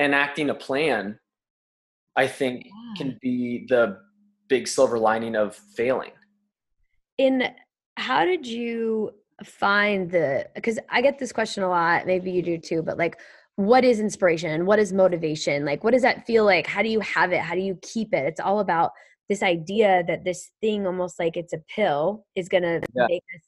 enacting 0.00 0.50
a 0.50 0.54
plan 0.54 1.18
i 2.16 2.26
think 2.26 2.64
yeah. 2.64 2.94
can 2.96 3.18
be 3.20 3.66
the 3.68 3.98
big 4.48 4.66
silver 4.66 4.98
lining 4.98 5.36
of 5.36 5.54
failing 5.76 6.12
in 7.20 7.44
how 7.96 8.24
did 8.24 8.46
you 8.46 9.10
find 9.44 10.10
the 10.10 10.46
because 10.54 10.78
i 10.90 11.00
get 11.00 11.18
this 11.18 11.32
question 11.32 11.62
a 11.62 11.68
lot 11.68 12.06
maybe 12.06 12.30
you 12.30 12.42
do 12.42 12.58
too 12.58 12.82
but 12.82 12.98
like 12.98 13.16
what 13.60 13.84
is 13.84 14.00
inspiration 14.00 14.64
what 14.64 14.78
is 14.78 14.92
motivation? 14.92 15.64
Like 15.66 15.84
what 15.84 15.92
does 15.92 16.02
that 16.02 16.26
feel 16.26 16.44
like? 16.44 16.66
How 16.66 16.82
do 16.82 16.88
you 16.88 17.00
have 17.00 17.32
it? 17.32 17.40
How 17.40 17.54
do 17.54 17.60
you 17.60 17.78
keep 17.82 18.14
it? 18.14 18.24
It's 18.24 18.40
all 18.40 18.60
about 18.60 18.92
this 19.28 19.42
idea 19.42 20.02
that 20.08 20.24
this 20.24 20.50
thing 20.60 20.86
almost 20.86 21.18
like 21.18 21.36
it's 21.36 21.52
a 21.52 21.62
pill 21.74 22.24
is 22.34 22.48
going 22.48 22.62
to 22.62 22.80
yeah. 22.94 23.06
make 23.08 23.22
us 23.36 23.42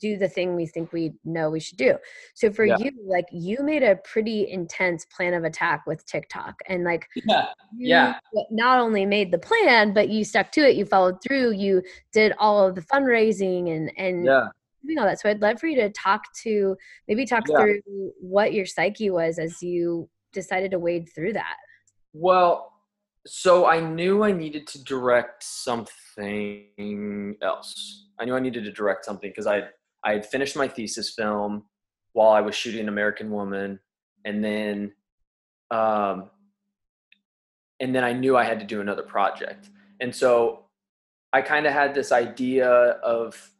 do 0.00 0.16
the 0.16 0.28
thing 0.28 0.56
we 0.56 0.66
think 0.66 0.92
we 0.92 1.12
know 1.24 1.50
we 1.50 1.60
should 1.60 1.78
do. 1.78 1.96
So 2.34 2.50
for 2.50 2.64
yeah. 2.64 2.76
you, 2.78 2.90
like 3.06 3.26
you 3.30 3.58
made 3.62 3.82
a 3.82 3.96
pretty 3.96 4.50
intense 4.50 5.04
plan 5.04 5.34
of 5.34 5.44
attack 5.44 5.86
with 5.86 6.04
TikTok 6.06 6.56
and 6.68 6.84
like 6.84 7.06
yeah. 7.26 7.46
yeah. 7.76 8.18
not 8.50 8.80
only 8.80 9.06
made 9.06 9.30
the 9.30 9.38
plan, 9.38 9.92
but 9.92 10.08
you 10.08 10.24
stuck 10.24 10.50
to 10.52 10.68
it, 10.68 10.76
you 10.76 10.84
followed 10.84 11.22
through, 11.22 11.52
you 11.52 11.82
did 12.12 12.32
all 12.38 12.66
of 12.66 12.74
the 12.74 12.82
fundraising 12.82 13.74
and 13.74 13.92
and 13.96 14.24
yeah. 14.24 14.46
doing 14.84 14.98
all 14.98 15.06
that. 15.06 15.20
So 15.20 15.28
I'd 15.28 15.40
love 15.40 15.60
for 15.60 15.66
you 15.66 15.76
to 15.76 15.90
talk 15.90 16.22
to 16.42 16.76
maybe 17.06 17.24
talk 17.26 17.44
yeah. 17.48 17.58
through 17.58 17.80
what 18.20 18.52
your 18.52 18.66
psyche 18.66 19.10
was 19.10 19.38
as 19.38 19.62
you 19.62 20.08
decided 20.32 20.72
to 20.72 20.78
wade 20.78 21.08
through 21.14 21.34
that. 21.34 21.56
Well, 22.12 22.72
so 23.26 23.66
I 23.66 23.80
knew 23.80 24.24
I 24.24 24.32
needed 24.32 24.66
to 24.68 24.82
direct 24.82 25.42
something 25.44 27.36
else. 27.42 28.07
I 28.20 28.24
knew 28.24 28.34
I 28.34 28.40
needed 28.40 28.64
to 28.64 28.72
direct 28.72 29.04
something 29.04 29.30
because 29.30 29.46
I 29.46 29.64
I 30.04 30.12
had 30.12 30.26
finished 30.26 30.56
my 30.56 30.68
thesis 30.68 31.14
film 31.14 31.64
while 32.12 32.30
I 32.30 32.40
was 32.40 32.54
shooting 32.54 32.88
American 32.88 33.30
Woman, 33.30 33.78
and 34.24 34.44
then 34.44 34.92
um, 35.70 36.30
and 37.80 37.94
then 37.94 38.04
I 38.04 38.12
knew 38.12 38.36
I 38.36 38.44
had 38.44 38.60
to 38.60 38.66
do 38.66 38.80
another 38.80 39.02
project, 39.02 39.70
and 40.00 40.14
so 40.14 40.64
I 41.32 41.42
kind 41.42 41.66
of 41.66 41.72
had 41.72 41.94
this 41.94 42.12
idea 42.12 42.68
of 42.68 43.50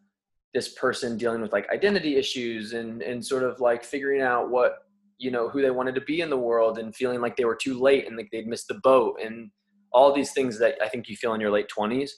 this 0.55 0.69
person 0.69 1.19
dealing 1.19 1.43
with 1.43 1.53
like 1.53 1.69
identity 1.71 2.17
issues 2.17 2.73
and 2.73 3.03
and 3.03 3.25
sort 3.25 3.43
of 3.43 3.61
like 3.61 3.85
figuring 3.85 4.23
out 4.23 4.51
what 4.51 4.79
you 5.19 5.31
know 5.31 5.49
who 5.49 5.61
they 5.61 5.71
wanted 5.71 5.95
to 5.95 6.01
be 6.01 6.21
in 6.21 6.31
the 6.31 6.37
world 6.37 6.79
and 6.79 6.95
feeling 6.95 7.21
like 7.21 7.37
they 7.37 7.45
were 7.45 7.57
too 7.57 7.79
late 7.79 8.07
and 8.07 8.17
like 8.17 8.29
they'd 8.33 8.47
missed 8.47 8.69
the 8.69 8.81
boat 8.83 9.19
and 9.23 9.51
all 9.93 10.13
these 10.13 10.33
things 10.33 10.59
that 10.59 10.77
I 10.83 10.89
think 10.89 11.09
you 11.09 11.17
feel 11.17 11.35
in 11.35 11.41
your 11.41 11.51
late 11.51 11.69
20s. 11.77 12.11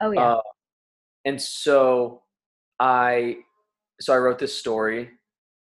Oh 0.00 0.10
yeah. 0.10 0.34
Uh, 0.34 0.40
and 1.24 1.40
so 1.40 2.22
I 2.80 3.38
so 4.00 4.12
I 4.12 4.18
wrote 4.18 4.38
this 4.38 4.56
story 4.56 5.10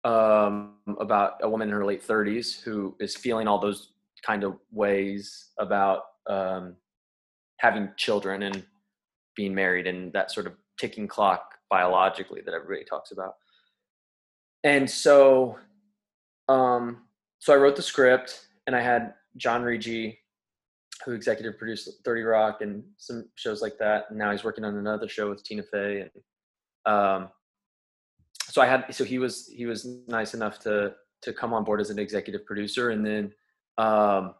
um, 0.03 0.75
about 0.99 1.33
a 1.41 1.49
woman 1.49 1.67
in 1.67 1.73
her 1.73 1.85
late 1.85 2.05
30s 2.05 2.61
who 2.61 2.95
is 2.99 3.15
feeling 3.15 3.47
all 3.47 3.59
those 3.59 3.91
kind 4.25 4.43
of 4.43 4.55
ways 4.71 5.51
about 5.59 6.03
um, 6.27 6.75
having 7.59 7.89
children 7.97 8.43
and 8.43 8.63
being 9.35 9.53
married 9.53 9.87
and 9.87 10.11
that 10.13 10.31
sort 10.31 10.47
of 10.47 10.53
ticking 10.79 11.07
clock 11.07 11.55
biologically 11.69 12.41
that 12.45 12.53
everybody 12.53 12.85
talks 12.85 13.11
about. 13.11 13.35
And 14.63 14.89
so 14.89 15.57
um, 16.47 17.03
so 17.39 17.53
I 17.53 17.57
wrote 17.57 17.75
the 17.75 17.81
script 17.81 18.47
and 18.67 18.75
I 18.75 18.81
had 18.81 19.13
John 19.37 19.63
Riggi 19.63 20.17
who 21.03 21.11
executive 21.11 21.57
produced 21.57 21.89
30 22.03 22.21
Rock 22.21 22.61
and 22.61 22.83
some 22.97 23.25
shows 23.35 23.61
like 23.61 23.77
that. 23.79 24.05
And 24.09 24.17
now 24.17 24.31
he's 24.31 24.43
working 24.43 24.63
on 24.63 24.77
another 24.77 25.09
show 25.09 25.29
with 25.29 25.43
Tina 25.43 25.63
Fey. 25.63 26.01
And 26.01 26.93
um, 26.93 27.29
so 28.45 28.61
I 28.61 28.65
had, 28.65 28.85
so 28.93 29.03
he 29.03 29.19
was, 29.19 29.47
he 29.47 29.65
was 29.65 29.85
nice 30.07 30.33
enough 30.33 30.59
to, 30.59 30.93
to 31.23 31.33
come 31.33 31.53
on 31.53 31.63
board 31.63 31.81
as 31.81 31.89
an 31.89 31.99
executive 31.99 32.45
producer. 32.45 32.91
And 32.91 33.05
then 33.05 33.33
um, 33.77 34.35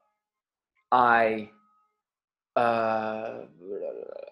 I 0.91 1.49
uh, 2.55 3.41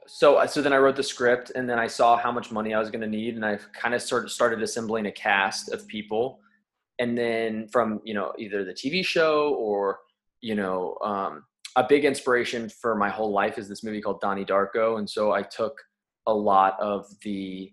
so 0.07 0.45
so 0.45 0.61
then 0.61 0.73
I 0.73 0.77
wrote 0.77 0.95
the 0.95 1.03
script, 1.03 1.51
and 1.55 1.69
then 1.69 1.77
I 1.77 1.87
saw 1.87 2.17
how 2.17 2.31
much 2.31 2.51
money 2.51 2.73
I 2.73 2.79
was 2.79 2.89
going 2.89 3.01
to 3.01 3.07
need, 3.07 3.35
and 3.35 3.45
I 3.45 3.57
kind 3.73 3.93
of 3.93 4.01
sort 4.01 4.23
of 4.23 4.31
started 4.31 4.61
assembling 4.61 5.07
a 5.07 5.11
cast 5.11 5.71
of 5.71 5.87
people, 5.87 6.39
and 6.99 7.17
then 7.17 7.67
from 7.67 8.01
you 8.05 8.13
know 8.13 8.33
either 8.37 8.63
the 8.63 8.73
TV 8.73 9.03
show 9.05 9.55
or 9.55 9.99
you 10.41 10.55
know 10.55 10.97
um, 11.03 11.43
a 11.75 11.85
big 11.87 12.05
inspiration 12.05 12.69
for 12.69 12.95
my 12.95 13.09
whole 13.09 13.31
life 13.31 13.57
is 13.57 13.67
this 13.67 13.83
movie 13.83 14.01
called 14.01 14.21
Donnie 14.21 14.45
Darko, 14.45 14.99
and 14.99 15.09
so 15.09 15.31
I 15.31 15.41
took 15.41 15.81
a 16.27 16.33
lot 16.33 16.79
of 16.79 17.05
the, 17.21 17.71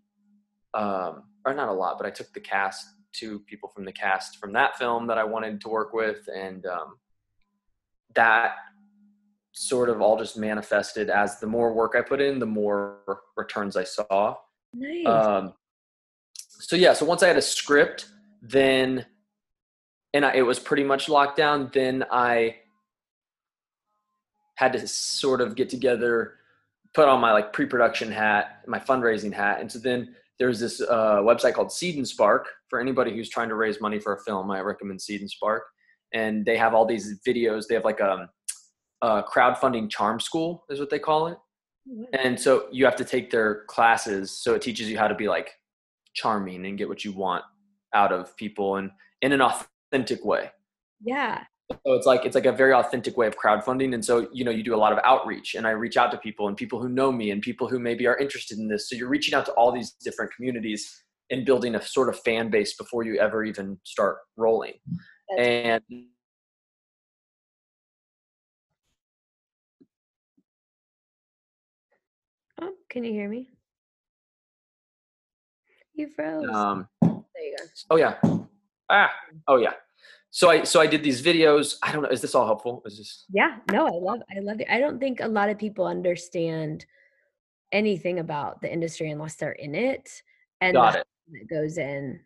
um, 0.74 1.24
or 1.44 1.55
not 1.55 1.68
a 1.68 1.72
lot, 1.72 1.98
but 1.98 2.07
I 2.07 2.11
took 2.11 2.32
the 2.32 2.40
cast 2.40 2.86
to 3.12 3.40
people 3.40 3.68
from 3.68 3.84
the 3.84 3.92
cast 3.92 4.38
from 4.38 4.53
that 4.53 4.78
film 4.78 5.07
that 5.09 5.18
I 5.18 5.24
wanted 5.24 5.61
to 5.62 5.68
work 5.68 5.92
with, 5.92 6.28
and 6.34 6.64
um, 6.66 6.96
that 8.14 8.55
sort 9.53 9.88
of 9.88 10.01
all 10.01 10.16
just 10.16 10.36
manifested 10.36 11.11
as 11.11 11.40
the 11.40 11.46
more 11.46 11.74
work 11.74 11.94
I 11.96 12.03
put 12.03 12.20
in, 12.20 12.38
the 12.38 12.46
more 12.46 13.20
returns 13.36 13.76
I 13.76 13.84
saw. 13.84 14.36
Nice. 14.72 15.07
Um, 15.07 15.55
so 16.48 16.76
yeah, 16.76 16.92
so 16.92 17.05
once 17.05 17.22
I 17.22 17.28
had 17.28 17.36
a 17.36 17.42
script, 17.42 18.09
then 18.40 19.05
and 20.12 20.24
I, 20.24 20.34
it 20.34 20.42
was 20.42 20.59
pretty 20.59 20.84
much 20.84 21.09
locked 21.09 21.36
down. 21.36 21.70
Then 21.72 22.05
I 22.11 22.57
had 24.61 24.74
to 24.74 24.86
sort 24.86 25.40
of 25.40 25.56
get 25.56 25.70
together, 25.70 26.34
put 26.92 27.08
on 27.08 27.18
my 27.18 27.32
like 27.32 27.50
pre-production 27.52 28.12
hat, 28.12 28.61
my 28.66 28.78
fundraising 28.78 29.32
hat, 29.32 29.58
and 29.61 29.72
so 29.72 29.78
then 29.78 30.14
there's 30.38 30.61
this 30.61 30.82
uh, 30.82 31.20
website 31.22 31.54
called 31.54 31.72
Seed 31.72 31.96
and 31.96 32.06
Spark 32.06 32.46
for 32.68 32.78
anybody 32.78 33.11
who's 33.14 33.30
trying 33.30 33.48
to 33.48 33.54
raise 33.54 33.80
money 33.80 33.98
for 33.98 34.14
a 34.14 34.20
film. 34.20 34.50
I 34.50 34.61
recommend 34.61 35.00
Seed 35.00 35.22
and 35.22 35.30
Spark, 35.30 35.64
and 36.12 36.44
they 36.44 36.58
have 36.58 36.74
all 36.74 36.84
these 36.84 37.20
videos. 37.26 37.66
They 37.66 37.74
have 37.74 37.86
like 37.86 38.00
a, 38.00 38.28
a 39.00 39.22
crowdfunding 39.22 39.88
charm 39.90 40.20
school, 40.20 40.64
is 40.68 40.78
what 40.78 40.90
they 40.90 40.98
call 40.98 41.28
it. 41.28 41.38
And 42.12 42.38
so 42.38 42.68
you 42.70 42.84
have 42.84 42.96
to 42.96 43.04
take 43.04 43.30
their 43.30 43.64
classes. 43.64 44.30
So 44.30 44.54
it 44.54 44.62
teaches 44.62 44.88
you 44.90 44.98
how 44.98 45.08
to 45.08 45.14
be 45.14 45.28
like 45.28 45.50
charming 46.14 46.66
and 46.66 46.76
get 46.76 46.88
what 46.88 47.04
you 47.04 47.12
want 47.12 47.44
out 47.94 48.12
of 48.12 48.36
people 48.36 48.76
and 48.76 48.90
in 49.22 49.32
an 49.32 49.40
authentic 49.40 50.24
way. 50.24 50.50
Yeah. 51.02 51.44
So 51.70 51.94
it's 51.94 52.06
like 52.06 52.24
it's 52.26 52.34
like 52.34 52.46
a 52.46 52.52
very 52.52 52.72
authentic 52.72 53.16
way 53.16 53.26
of 53.26 53.36
crowdfunding. 53.38 53.94
And 53.94 54.04
so, 54.04 54.28
you 54.32 54.44
know, 54.44 54.50
you 54.50 54.62
do 54.62 54.74
a 54.74 54.76
lot 54.78 54.92
of 54.92 54.98
outreach 55.04 55.54
and 55.54 55.66
I 55.66 55.70
reach 55.70 55.96
out 55.96 56.10
to 56.10 56.18
people 56.18 56.48
and 56.48 56.56
people 56.56 56.80
who 56.82 56.88
know 56.88 57.12
me 57.12 57.30
and 57.30 57.40
people 57.40 57.68
who 57.68 57.78
maybe 57.78 58.06
are 58.06 58.16
interested 58.18 58.58
in 58.58 58.68
this. 58.68 58.88
So 58.88 58.96
you're 58.96 59.08
reaching 59.08 59.34
out 59.34 59.46
to 59.46 59.52
all 59.52 59.72
these 59.72 59.92
different 59.92 60.32
communities 60.34 61.02
and 61.30 61.46
building 61.46 61.76
a 61.76 61.82
sort 61.82 62.08
of 62.08 62.18
fan 62.20 62.50
base 62.50 62.76
before 62.76 63.04
you 63.04 63.18
ever 63.20 63.44
even 63.44 63.78
start 63.84 64.18
rolling. 64.36 64.74
That's 65.36 65.80
and 65.90 66.04
Oh, 72.62 72.72
can 72.90 73.04
you 73.04 73.12
hear 73.12 73.28
me? 73.28 73.48
You 75.94 76.08
froze. 76.08 76.48
um 76.52 76.88
there 77.02 77.42
you 77.42 77.56
go. 77.56 77.64
oh 77.90 77.96
yeah. 77.96 78.16
Ah, 78.90 79.10
oh 79.46 79.56
yeah. 79.56 79.72
So 80.32 80.48
I 80.50 80.62
so 80.62 80.80
I 80.80 80.86
did 80.86 81.02
these 81.02 81.22
videos. 81.22 81.76
I 81.82 81.92
don't 81.92 82.02
know, 82.02 82.08
is 82.08 82.20
this 82.20 82.34
all 82.34 82.46
helpful? 82.46 82.82
Is 82.86 82.98
this 82.98 83.24
Yeah, 83.32 83.56
no, 83.72 83.86
I 83.86 83.90
love 83.98 84.20
I 84.36 84.40
love 84.40 84.60
it. 84.60 84.68
I 84.70 84.78
don't 84.78 85.00
think 85.00 85.20
a 85.20 85.26
lot 85.28 85.48
of 85.50 85.58
people 85.58 85.86
understand 85.86 86.86
anything 87.72 88.18
about 88.18 88.60
the 88.60 88.72
industry 88.72 89.10
unless 89.10 89.36
they're 89.36 89.52
in 89.52 89.74
it 89.74 90.22
and 90.60 90.74
got 90.74 90.96
it. 90.96 91.06
that 91.32 91.48
goes 91.48 91.78
in 91.78 92.20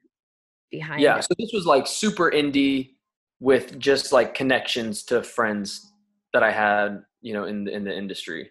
behind 0.71 1.03
Yeah. 1.03 1.19
it. 1.19 1.25
So 1.25 1.35
this 1.39 1.51
was 1.53 1.67
like 1.67 1.87
super 1.87 2.31
indie 2.31 2.95
with 3.41 3.79
just 3.79 4.13
like 4.13 4.35
connections 4.35 5.03
to 5.05 5.23
friends 5.23 5.93
that 6.33 6.43
I 6.43 6.51
had, 6.51 7.03
you 7.23 7.33
know, 7.33 7.45
in 7.45 7.65
the 7.65 7.73
in 7.73 7.85
the 7.85 7.97
industry. 7.97 8.51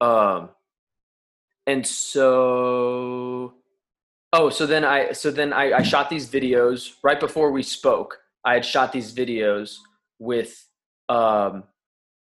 Um 0.00 0.50
and 1.66 1.86
so 1.86 3.54
oh 4.32 4.50
so 4.50 4.66
then 4.66 4.84
I 4.84 5.12
so 5.12 5.30
then 5.30 5.52
I, 5.52 5.78
I 5.78 5.82
shot 5.82 6.10
these 6.10 6.28
videos 6.28 6.94
right 7.04 7.20
before 7.20 7.52
we 7.52 7.62
spoke. 7.62 8.18
I 8.44 8.54
had 8.54 8.64
shot 8.64 8.92
these 8.92 9.14
videos 9.14 9.76
with 10.18 10.66
um 11.08 11.64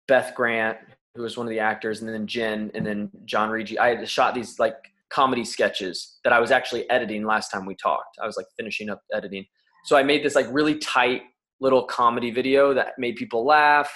Beth 0.07 0.35
Grant, 0.35 0.79
who 1.15 1.23
was 1.23 1.37
one 1.37 1.47
of 1.47 1.51
the 1.51 1.61
actors, 1.61 2.01
and 2.01 2.09
then 2.09 2.27
Jen 2.27 2.71
and 2.75 2.87
then 2.87 3.11
John 3.25 3.51
Riggi. 3.51 3.79
I 3.79 3.97
had 3.97 4.09
shot 4.09 4.35
these 4.35 4.59
like 4.59 4.77
comedy 5.11 5.45
sketches 5.45 6.19
that 6.25 6.33
I 6.33 6.41
was 6.41 6.51
actually 6.51 6.89
editing 6.91 7.25
last 7.25 7.51
time 7.51 7.67
we 7.67 7.75
talked. 7.75 8.19
I 8.23 8.27
was 8.27 8.37
like 8.37 8.47
finishing 8.57 8.91
up 8.91 9.03
editing. 9.13 9.47
So 9.85 9.97
I 9.97 10.03
made 10.03 10.25
this 10.25 10.35
like 10.35 10.47
really 10.51 10.77
tight 10.79 11.23
little 11.61 11.85
comedy 11.85 12.31
video 12.31 12.75
that 12.75 12.93
made 12.99 13.17
people 13.17 13.45
laugh. 13.45 13.91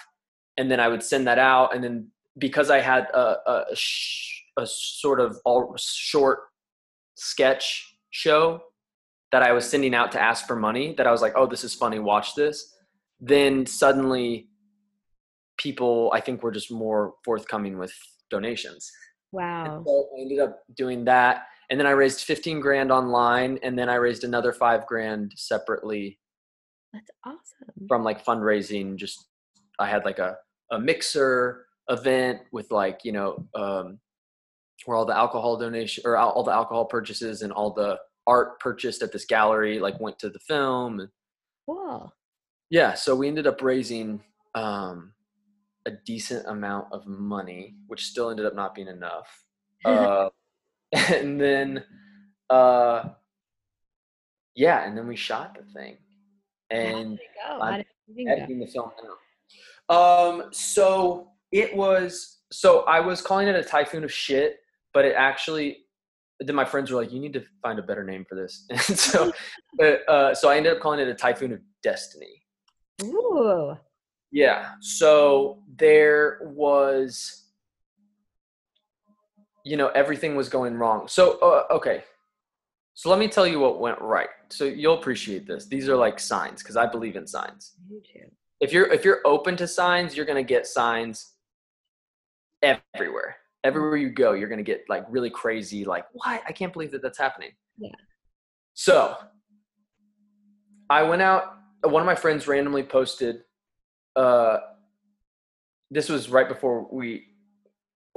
And 0.57 0.71
then 0.71 0.81
I 0.81 0.89
would 0.89 1.03
send 1.03 1.27
that 1.27 1.39
out. 1.39 1.75
And 1.75 1.83
then 1.83 2.09
because 2.39 2.71
I 2.71 2.81
had 2.81 3.05
a, 3.15 3.37
a, 3.47 3.65
a, 4.59 4.67
sort 4.67 5.21
of 5.21 5.37
all 5.45 5.75
short 5.79 6.41
sketch 7.15 7.97
show 8.11 8.63
that 9.33 9.43
I 9.43 9.53
was 9.53 9.69
sending 9.69 9.95
out 9.95 10.13
to 10.13 10.21
ask 10.21 10.47
for 10.47 10.55
money, 10.55 10.95
that 10.97 11.07
I 11.07 11.11
was 11.11 11.23
like, 11.23 11.33
oh, 11.35 11.47
this 11.47 11.65
is 11.65 11.75
funny, 11.75 11.99
watch 11.99 12.35
this. 12.35 12.75
Then 13.19 13.65
suddenly 13.67 14.49
people, 15.57 16.13
I 16.15 16.21
think, 16.21 16.43
were 16.43 16.53
just 16.53 16.71
more 16.71 17.15
forthcoming 17.25 17.79
with 17.79 17.95
donations. 18.31 18.91
Wow. 19.33 19.83
So 19.87 20.09
I 20.17 20.21
ended 20.21 20.39
up 20.41 20.61
doing 20.77 21.05
that. 21.07 21.47
And 21.71 21.81
then 21.81 21.87
I 21.87 21.93
raised 21.93 22.21
15 22.25 22.61
grand 22.61 22.93
online. 22.93 23.59
And 23.63 23.79
then 23.79 23.89
I 23.89 23.95
raised 23.95 24.25
another 24.25 24.53
five 24.53 24.87
grand 24.87 25.33
separately 25.37 26.19
That's 26.93 27.11
awesome. 27.25 27.87
from 27.89 28.05
like 28.05 28.23
fundraising. 28.23 28.97
Just, 28.97 29.29
I 29.79 29.89
had 29.89 30.05
like 30.05 30.19
a, 30.19 30.37
a 30.71 30.79
mixer 30.79 31.67
event 31.89 32.41
with 32.53 32.71
like, 32.71 33.01
you 33.05 33.13
know, 33.13 33.47
um, 33.55 33.99
where 34.85 34.97
all 34.97 35.07
the 35.07 35.17
alcohol 35.17 35.57
donation 35.57 36.03
or 36.05 36.17
all 36.17 36.33
all 36.33 36.43
the 36.43 36.51
alcohol 36.51 36.85
purchases 36.85 37.43
and 37.43 37.53
all 37.53 37.73
the 37.73 37.97
art 38.27 38.61
purchased 38.61 39.03
at 39.03 39.13
this 39.13 39.25
gallery 39.25 39.79
like 39.79 40.01
went 40.01 40.19
to 40.21 40.31
the 40.31 40.39
film. 40.39 41.01
And 41.01 41.09
Cool. 41.67 42.13
yeah. 42.71 42.95
So 42.95 43.15
we 43.17 43.29
ended 43.29 43.47
up 43.47 43.63
raising, 43.63 44.23
um, 44.55 45.13
a 45.87 45.91
decent 46.07 46.47
amount 46.47 46.87
of 46.93 47.07
money, 47.07 47.75
which 47.89 48.07
still 48.07 48.31
ended 48.31 48.47
up 48.47 48.55
not 48.55 48.75
being 48.75 48.89
enough. 48.89 49.29
Uh, 49.85 50.29
and 50.93 51.41
then, 51.41 51.83
uh, 52.51 53.03
yeah, 54.55 54.87
and 54.87 54.97
then 54.97 55.09
we 55.09 55.17
shot 55.17 55.57
the 55.59 55.65
thing, 55.73 55.97
and? 56.71 57.19
I'm 57.45 57.59
How 57.59 57.77
go? 57.79 58.31
editing 58.31 58.61
the 58.61 58.67
film 58.69 58.93
now. 59.89 59.97
Um, 59.97 60.45
so 60.53 61.31
it 61.51 61.75
was. 61.75 62.43
So 62.53 62.83
I 62.83 63.01
was 63.01 63.23
calling 63.23 63.49
it 63.49 63.57
a 63.57 63.65
typhoon 63.65 64.05
of 64.05 64.13
shit, 64.13 64.61
but 64.95 65.05
it 65.05 65.15
actually. 65.17 65.79
Then 66.47 66.57
my 66.57 66.65
friends 66.65 66.91
were 66.91 67.01
like, 67.01 67.13
"You 67.13 67.21
need 67.21 67.33
to 67.35 67.45
find 67.63 67.79
a 67.79 67.83
better 67.83 68.05
name 68.05 68.25
for 68.29 68.35
this," 68.35 68.67
and 68.71 68.99
so, 68.99 69.33
uh, 69.81 70.11
uh, 70.11 70.35
so 70.35 70.49
I 70.49 70.57
ended 70.57 70.73
up 70.73 70.81
calling 70.81 71.01
it 71.01 71.09
a 71.09 71.15
typhoon 71.15 71.53
of 71.53 71.61
destiny. 71.83 72.43
Ooh. 73.03 73.77
Yeah. 74.31 74.71
So 74.81 75.63
there 75.77 76.39
was, 76.43 77.45
you 79.65 79.77
know, 79.77 79.89
everything 79.89 80.37
was 80.37 80.49
going 80.49 80.75
wrong. 80.75 81.07
So, 81.07 81.39
uh, 81.41 81.73
okay. 81.75 82.05
So 82.95 83.11
let 83.11 83.19
me 83.19 83.29
tell 83.29 83.47
you 83.47 83.61
what 83.61 83.79
went 83.81 84.01
right. 84.01 84.29
So 84.49 84.65
you'll 84.65 84.99
appreciate 84.99 85.47
this. 85.47 85.67
These 85.67 85.89
are 85.89 85.97
like 85.97 86.19
signs 86.19 86.63
because 86.63 86.77
I 86.77 86.87
believe 86.87 87.17
in 87.17 87.27
signs. 87.27 87.73
You 87.89 88.01
too. 88.01 88.31
If 88.61 88.73
you're 88.73 88.91
if 88.93 89.05
you're 89.05 89.21
open 89.25 89.57
to 89.57 89.67
signs, 89.67 90.15
you're 90.17 90.27
gonna 90.27 90.43
get 90.43 90.67
signs 90.67 91.33
everywhere. 92.63 93.37
Everywhere 93.65 93.97
you 93.97 94.11
go, 94.11 94.33
you're 94.33 94.49
gonna 94.49 94.63
get 94.63 94.85
like 94.89 95.05
really 95.09 95.31
crazy. 95.31 95.85
Like, 95.85 96.07
what? 96.13 96.43
I 96.47 96.53
can't 96.53 96.73
believe 96.73 96.91
that 96.93 97.03
that's 97.03 97.19
happening. 97.19 97.51
Yeah. 97.79 97.91
So 98.75 99.17
I 100.91 101.03
went 101.03 101.23
out. 101.23 101.59
One 101.85 102.01
of 102.03 102.07
my 102.07 102.15
friends 102.15 102.47
randomly 102.47 102.83
posted 102.83 103.43
uh, 104.17 104.59
this 105.91 106.09
was 106.09 106.29
right 106.29 106.49
before 106.49 106.87
we 106.91 107.27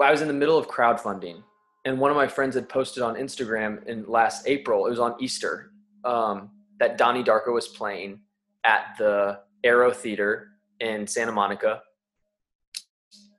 I 0.02 0.12
was 0.12 0.22
in 0.22 0.28
the 0.28 0.34
middle 0.34 0.58
of 0.58 0.68
crowdfunding 0.68 1.42
and 1.86 2.00
one 2.00 2.12
of 2.12 2.18
my 2.18 2.28
friends 2.28 2.56
had 2.56 2.68
posted 2.68 3.04
on 3.04 3.16
Instagram 3.16 3.86
in 3.88 4.06
last 4.08 4.48
April, 4.48 4.88
it 4.88 4.90
was 4.90 5.00
on 5.00 5.16
Easter, 5.20 5.72
um, 6.04 6.50
that 6.80 6.98
Donnie 6.98 7.24
Darko 7.24 7.54
was 7.54 7.68
playing 7.68 8.20
at 8.66 8.96
the 8.98 9.40
Aero 9.64 9.92
Theater 9.92 10.50
in 10.80 11.08
Santa 11.08 11.32
Monica. 11.32 11.82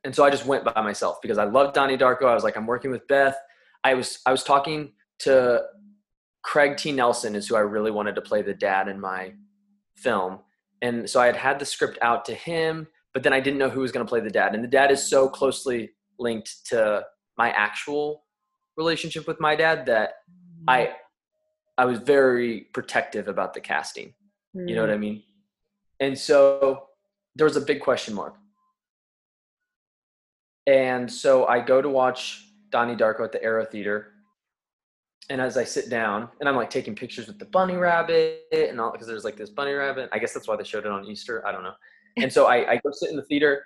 And 0.07 0.15
so 0.15 0.25
I 0.25 0.31
just 0.31 0.47
went 0.47 0.65
by 0.65 0.81
myself 0.81 1.21
because 1.21 1.37
I 1.37 1.45
love 1.45 1.75
Donnie 1.75 1.99
Darko. 1.99 2.25
I 2.25 2.35
was 2.35 2.45
like, 2.45 2.57
I'm 2.57 2.67
working 2.67 2.91
with 2.91 3.07
Beth. 3.09 3.37
I 3.85 3.95
was 3.95 4.21
I 4.25 4.31
was 4.31 4.43
talking 4.43 4.93
to 5.21 5.63
Craig 6.43 6.77
T. 6.79 6.93
Nelson 6.93 7.35
is 7.35 7.47
who 7.47 7.57
I 7.57 7.61
really 7.61 7.91
wanted 7.91 8.15
to 8.15 8.23
play 8.23 8.41
the 8.41 8.55
dad 8.55 8.89
in 8.89 8.99
my 8.99 9.35
film 9.97 10.39
and 10.83 11.09
so 11.09 11.21
I 11.21 11.27
had 11.27 11.37
had 11.37 11.59
the 11.59 11.65
script 11.65 11.99
out 12.03 12.25
to 12.27 12.35
him, 12.35 12.87
but 13.15 13.23
then 13.23 13.33
I 13.33 13.41
didn't 13.41 13.59
know 13.59 13.71
who 13.71 13.81
was 13.81 13.93
going 13.93 14.05
to 14.05 14.09
play 14.09 14.21
the 14.21 14.31
dad. 14.31 14.55
And 14.55 14.63
the 14.63 14.69
dad 14.69 14.91
is 14.91 15.09
so 15.09 15.29
closely 15.29 15.91
linked 16.19 16.67
to 16.67 17.05
my 17.39 17.51
actual 17.51 18.25
relationship 18.77 19.27
with 19.27 19.41
my 19.41 19.57
dad 19.57 19.87
that 19.87 20.11
mm-hmm. 20.31 20.65
I 20.69 20.93
I 21.79 21.85
was 21.85 21.99
very 21.99 22.69
protective 22.73 23.29
about 23.29 23.53
the 23.53 23.61
casting. 23.61 24.15
You 24.55 24.75
know 24.75 24.81
what 24.81 24.91
mm. 24.91 24.95
I 24.95 24.97
mean? 24.97 25.23
And 26.01 26.19
so 26.19 26.87
there 27.35 27.45
was 27.45 27.59
a 27.59 27.61
big 27.61 27.81
question 27.81 28.15
mark. 28.15 28.35
And 30.67 31.11
so 31.11 31.47
I 31.47 31.61
go 31.61 31.81
to 31.81 31.89
watch 31.89 32.49
Donnie 32.71 32.97
Darko 32.97 33.25
at 33.25 33.33
the 33.33 33.43
Aero 33.43 33.65
Theater. 33.65 34.13
And 35.29 35.41
as 35.41 35.57
I 35.57 35.65
sit 35.65 35.89
down, 35.91 36.29
and 36.41 36.49
I'm 36.49 36.57
like 36.57 36.71
taking 36.71 36.95
pictures 36.95 37.27
with 37.27 37.39
the 37.39 37.47
bunny 37.47 37.77
rabbit 37.77 38.45
and 38.53 38.81
all, 38.81 38.93
because 38.93 39.07
there's 39.07 39.25
like 39.25 39.37
this 39.37 39.51
bunny 39.51 39.73
rabbit. 39.73 40.09
I 40.13 40.19
guess 40.19 40.33
that's 40.33 40.47
why 40.47 40.57
they 40.57 40.65
showed 40.65 40.87
it 40.87 40.93
on 40.93 41.05
Easter. 41.05 41.47
I 41.47 41.53
don't 41.53 41.63
know. 41.63 41.75
And 42.19 42.33
so 42.33 42.47
I, 42.47 42.73
I 42.73 42.77
go 42.77 42.91
sit 42.93 43.11
in 43.11 43.17
the 43.17 43.25
theater 43.25 43.63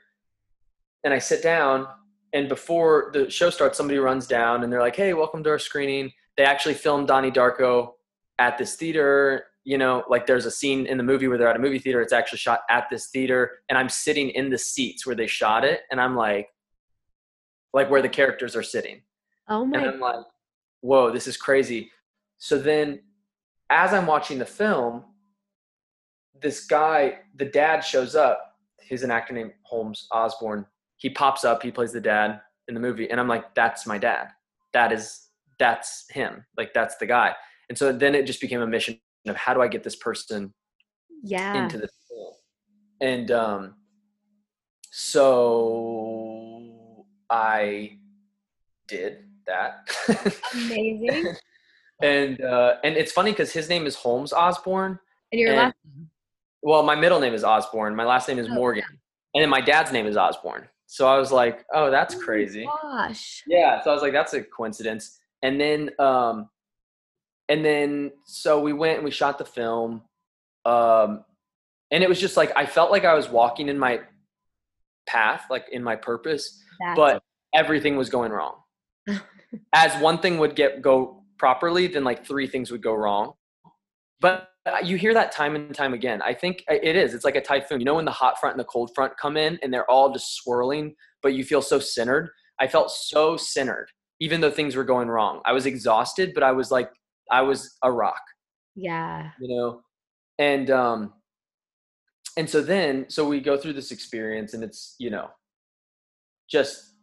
and 1.04 1.14
I 1.14 1.20
sit 1.20 1.40
down. 1.40 1.86
And 2.32 2.48
before 2.48 3.12
the 3.12 3.30
show 3.30 3.48
starts, 3.48 3.76
somebody 3.76 4.00
runs 4.00 4.26
down 4.26 4.64
and 4.64 4.72
they're 4.72 4.80
like, 4.80 4.96
hey, 4.96 5.14
welcome 5.14 5.44
to 5.44 5.50
our 5.50 5.58
screening. 5.60 6.10
They 6.36 6.42
actually 6.42 6.74
filmed 6.74 7.06
Donnie 7.06 7.30
Darko 7.30 7.92
at 8.40 8.58
this 8.58 8.74
theater 8.74 9.44
you 9.64 9.78
know, 9.78 10.04
like 10.08 10.26
there's 10.26 10.46
a 10.46 10.50
scene 10.50 10.86
in 10.86 10.96
the 10.96 11.04
movie 11.04 11.28
where 11.28 11.36
they're 11.36 11.48
at 11.48 11.56
a 11.56 11.60
movie 11.60 11.78
theater. 11.78 12.00
It's 12.00 12.12
actually 12.12 12.38
shot 12.38 12.62
at 12.70 12.88
this 12.90 13.08
theater, 13.08 13.58
and 13.68 13.78
I'm 13.78 13.88
sitting 13.88 14.30
in 14.30 14.50
the 14.50 14.58
seats 14.58 15.06
where 15.06 15.14
they 15.14 15.26
shot 15.26 15.64
it, 15.64 15.82
and 15.90 16.00
I'm 16.00 16.16
like, 16.16 16.48
like 17.72 17.90
where 17.90 18.02
the 18.02 18.08
characters 18.08 18.56
are 18.56 18.62
sitting. 18.62 19.02
Oh 19.48 19.64
my! 19.64 19.78
And 19.78 19.90
I'm 19.90 20.00
like, 20.00 20.24
whoa, 20.80 21.10
this 21.10 21.26
is 21.26 21.36
crazy. 21.36 21.90
So 22.38 22.58
then, 22.58 23.00
as 23.70 23.92
I'm 23.92 24.06
watching 24.06 24.38
the 24.38 24.46
film, 24.46 25.04
this 26.40 26.66
guy, 26.66 27.18
the 27.36 27.44
dad, 27.44 27.80
shows 27.80 28.14
up. 28.14 28.56
He's 28.80 29.02
an 29.02 29.10
actor 29.10 29.34
named 29.34 29.52
Holmes 29.62 30.06
Osborne. 30.12 30.66
He 30.96 31.10
pops 31.10 31.44
up. 31.44 31.62
He 31.62 31.70
plays 31.70 31.92
the 31.92 32.00
dad 32.00 32.40
in 32.68 32.74
the 32.74 32.80
movie, 32.80 33.10
and 33.10 33.20
I'm 33.20 33.28
like, 33.28 33.54
that's 33.54 33.86
my 33.86 33.98
dad. 33.98 34.28
That 34.72 34.92
is 34.92 35.28
that's 35.58 36.06
him. 36.10 36.44
Like 36.56 36.72
that's 36.74 36.96
the 36.96 37.06
guy. 37.06 37.34
And 37.68 37.78
so 37.78 37.92
then 37.92 38.16
it 38.16 38.26
just 38.26 38.40
became 38.40 38.62
a 38.62 38.66
mission 38.66 38.98
of 39.26 39.36
how 39.36 39.54
do 39.54 39.62
I 39.62 39.68
get 39.68 39.84
this 39.84 39.94
person 39.94 40.52
yeah. 41.22 41.62
into 41.62 41.78
the 41.78 41.88
film. 42.08 42.34
And 43.00 43.30
um, 43.30 43.74
so 44.90 46.09
I 47.30 47.98
did 48.88 49.24
that. 49.46 49.88
Amazing. 50.52 51.34
and 52.02 52.40
uh, 52.40 52.76
and 52.82 52.96
it's 52.96 53.12
funny 53.12 53.30
because 53.30 53.52
his 53.52 53.68
name 53.68 53.86
is 53.86 53.94
Holmes 53.94 54.32
Osborne. 54.32 54.98
And 55.32 55.40
your 55.40 55.50
and, 55.50 55.58
last 55.58 55.74
Well, 56.62 56.82
my 56.82 56.94
middle 56.94 57.20
name 57.20 57.34
is 57.34 57.44
Osborne. 57.44 57.94
My 57.94 58.04
last 58.04 58.28
name 58.28 58.38
is 58.38 58.48
Oh, 58.48 58.54
Morgan. 58.54 58.84
And 59.34 59.42
then 59.42 59.50
my 59.50 59.60
dad's 59.60 59.92
name 59.92 60.06
is 60.06 60.16
Osborne. 60.16 60.68
So 60.86 61.06
I 61.06 61.18
was 61.18 61.30
like, 61.30 61.64
oh, 61.72 61.88
that's 61.88 62.16
crazy. 62.16 62.68
Gosh. 62.82 63.44
Yeah. 63.46 63.80
So 63.82 63.90
I 63.90 63.94
was 63.94 64.02
like, 64.02 64.12
that's 64.12 64.32
a 64.34 64.42
coincidence. 64.42 65.20
And 65.42 65.60
then 65.60 65.90
um, 66.00 66.48
and 67.50 67.64
then 67.64 68.12
so 68.24 68.60
we 68.60 68.72
went 68.72 68.96
and 68.96 69.04
we 69.04 69.10
shot 69.10 69.36
the 69.36 69.44
film 69.44 70.02
um 70.64 71.24
and 71.90 72.02
it 72.02 72.08
was 72.08 72.20
just 72.20 72.36
like 72.36 72.52
i 72.56 72.64
felt 72.64 72.90
like 72.90 73.04
i 73.04 73.12
was 73.12 73.28
walking 73.28 73.68
in 73.68 73.78
my 73.78 74.00
path 75.10 75.44
like 75.50 75.66
in 75.72 75.82
my 75.82 75.96
purpose 75.96 76.62
That's 76.80 76.96
but 76.96 77.22
everything 77.54 77.96
was 77.96 78.08
going 78.08 78.32
wrong. 78.32 78.56
As 79.74 80.00
one 80.00 80.18
thing 80.18 80.38
would 80.38 80.54
get 80.54 80.82
go 80.82 81.24
properly 81.38 81.86
then 81.86 82.04
like 82.04 82.26
three 82.26 82.46
things 82.46 82.70
would 82.70 82.82
go 82.82 82.94
wrong. 82.94 83.32
But 84.20 84.48
you 84.84 84.96
hear 84.96 85.14
that 85.14 85.32
time 85.32 85.56
and 85.56 85.74
time 85.74 85.94
again. 85.94 86.20
I 86.20 86.34
think 86.34 86.62
it 86.68 86.94
is. 86.94 87.14
It's 87.14 87.24
like 87.24 87.36
a 87.36 87.40
typhoon. 87.40 87.80
You 87.80 87.86
know 87.86 87.94
when 87.94 88.04
the 88.04 88.10
hot 88.10 88.38
front 88.38 88.54
and 88.54 88.60
the 88.60 88.64
cold 88.64 88.90
front 88.94 89.16
come 89.16 89.36
in 89.36 89.58
and 89.62 89.72
they're 89.72 89.90
all 89.90 90.12
just 90.12 90.36
swirling 90.36 90.94
but 91.22 91.34
you 91.34 91.44
feel 91.44 91.62
so 91.62 91.78
centered? 91.78 92.30
I 92.60 92.68
felt 92.68 92.90
so 92.90 93.36
centered 93.36 93.88
even 94.22 94.42
though 94.42 94.50
things 94.50 94.76
were 94.76 94.84
going 94.84 95.08
wrong. 95.08 95.40
I 95.46 95.52
was 95.52 95.66
exhausted 95.66 96.32
but 96.34 96.42
i 96.42 96.52
was 96.52 96.70
like 96.70 96.90
I 97.30 97.42
was 97.42 97.76
a 97.82 97.90
rock, 97.90 98.20
yeah. 98.74 99.30
you 99.40 99.56
know? 99.56 99.82
And, 100.38 100.70
um, 100.70 101.12
and 102.40 102.48
so 102.48 102.62
then, 102.62 103.04
so 103.10 103.28
we 103.28 103.38
go 103.38 103.58
through 103.58 103.74
this 103.74 103.92
experience 103.92 104.54
and 104.54 104.64
it's, 104.64 104.94
you 104.98 105.10
know, 105.10 105.28
just 106.48 106.94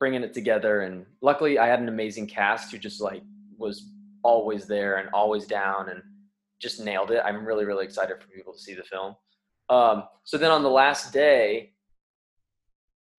bringing 0.00 0.24
it 0.24 0.34
together. 0.34 0.80
And 0.80 1.06
luckily 1.22 1.60
I 1.60 1.68
had 1.68 1.78
an 1.78 1.86
amazing 1.88 2.26
cast 2.26 2.72
who 2.72 2.78
just 2.78 3.00
like 3.00 3.22
was 3.58 3.92
always 4.24 4.66
there 4.66 4.96
and 4.96 5.08
always 5.10 5.46
down 5.46 5.90
and 5.90 6.02
just 6.58 6.80
nailed 6.80 7.12
it. 7.12 7.22
I'm 7.24 7.46
really, 7.46 7.64
really 7.64 7.84
excited 7.84 8.20
for 8.20 8.26
people 8.26 8.52
to 8.52 8.58
see 8.58 8.74
the 8.74 8.82
film. 8.82 9.14
Um, 9.68 10.02
so 10.24 10.36
then 10.36 10.50
on 10.50 10.64
the 10.64 10.68
last 10.68 11.12
day, 11.12 11.74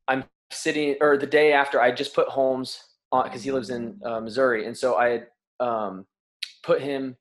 I'm 0.10 0.26
sitting, 0.52 0.98
or 1.00 1.16
the 1.16 1.28
day 1.28 1.54
after, 1.54 1.80
I 1.80 1.94
just 1.94 2.14
put 2.14 2.28
Holmes 2.28 2.84
on 3.14 3.24
because 3.24 3.42
he 3.42 3.54
lives 3.54 3.70
in 3.70 4.02
uh, 4.04 4.20
Missouri, 4.20 4.66
and 4.66 4.78
so 4.78 4.96
I 4.96 5.24
um, 5.62 6.06
put 6.62 6.82
him 6.82 7.16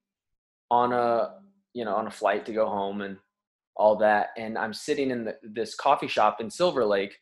on 0.68 0.92
a 0.92 1.34
you 1.74 1.84
know 1.84 1.94
on 1.94 2.08
a 2.08 2.10
flight 2.10 2.46
to 2.46 2.52
go 2.52 2.66
home 2.66 3.02
and 3.02 3.16
all 3.80 3.96
that 3.96 4.28
and 4.36 4.56
i'm 4.58 4.74
sitting 4.74 5.10
in 5.10 5.24
the, 5.24 5.34
this 5.42 5.74
coffee 5.74 6.06
shop 6.06 6.40
in 6.40 6.50
silver 6.50 6.84
lake 6.84 7.14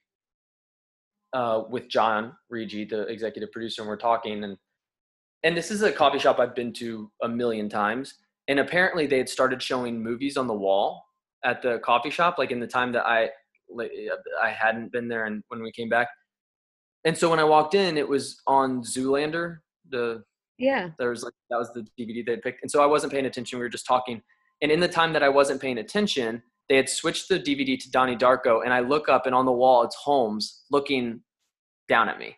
uh, 1.33 1.63
with 1.71 1.89
john 1.89 2.33
riggi 2.53 2.89
the 2.89 3.03
executive 3.07 3.51
producer 3.53 3.83
and 3.83 3.89
we're 3.89 3.97
talking 3.97 4.45
and 4.45 4.57
and 5.45 5.57
this 5.57 5.71
is 5.71 5.83
a 5.83 5.93
coffee 5.93 6.19
shop 6.19 6.39
i've 6.39 6.55
been 6.55 6.73
to 6.73 7.11
a 7.23 7.29
million 7.29 7.69
times 7.69 8.15
and 8.49 8.59
apparently 8.59 9.07
they 9.07 9.19
had 9.19 9.29
started 9.29 9.63
showing 9.63 10.03
movies 10.03 10.37
on 10.37 10.47
the 10.47 10.55
wall 10.67 11.05
at 11.45 11.63
the 11.63 11.79
coffee 11.85 12.11
shop 12.11 12.37
like 12.39 12.51
in 12.51 12.61
the 12.61 12.67
time 12.67 12.91
that 12.93 13.07
i 13.07 13.29
like, 13.71 13.93
i 14.43 14.51
hadn't 14.51 14.91
been 14.91 15.07
there 15.09 15.27
and 15.27 15.43
when 15.49 15.63
we 15.63 15.71
came 15.71 15.89
back 15.89 16.09
and 17.05 17.17
so 17.17 17.31
when 17.31 17.39
i 17.39 17.45
walked 17.45 17.75
in 17.75 17.97
it 17.97 18.09
was 18.09 18.41
on 18.47 18.83
zoolander 18.83 19.59
the 19.91 20.25
Yeah. 20.59 20.91
there 20.99 21.11
was 21.11 21.23
like 21.23 21.35
that 21.51 21.59
was 21.59 21.71
the 21.73 21.87
DVD 21.99 22.25
they 22.27 22.37
picked, 22.37 22.63
and 22.63 22.71
so 22.71 22.83
I 22.83 22.87
wasn't 22.87 23.13
paying 23.13 23.27
attention. 23.27 23.59
We 23.59 23.65
were 23.65 23.71
just 23.79 23.87
talking, 23.87 24.21
and 24.63 24.71
in 24.73 24.81
the 24.81 24.89
time 24.89 25.13
that 25.13 25.23
I 25.23 25.29
wasn't 25.29 25.61
paying 25.61 25.79
attention, 25.79 26.43
they 26.69 26.77
had 26.77 26.89
switched 26.89 27.29
the 27.29 27.39
DVD 27.39 27.79
to 27.81 27.91
Donnie 27.91 28.17
Darko, 28.17 28.65
and 28.65 28.73
I 28.75 28.81
look 28.81 29.09
up, 29.09 29.27
and 29.27 29.35
on 29.35 29.47
the 29.47 29.53
wall 29.53 29.83
it's 29.83 29.97
Holmes 29.97 30.65
looking 30.71 31.23
down 31.89 32.09
at 32.09 32.19
me. 32.19 32.37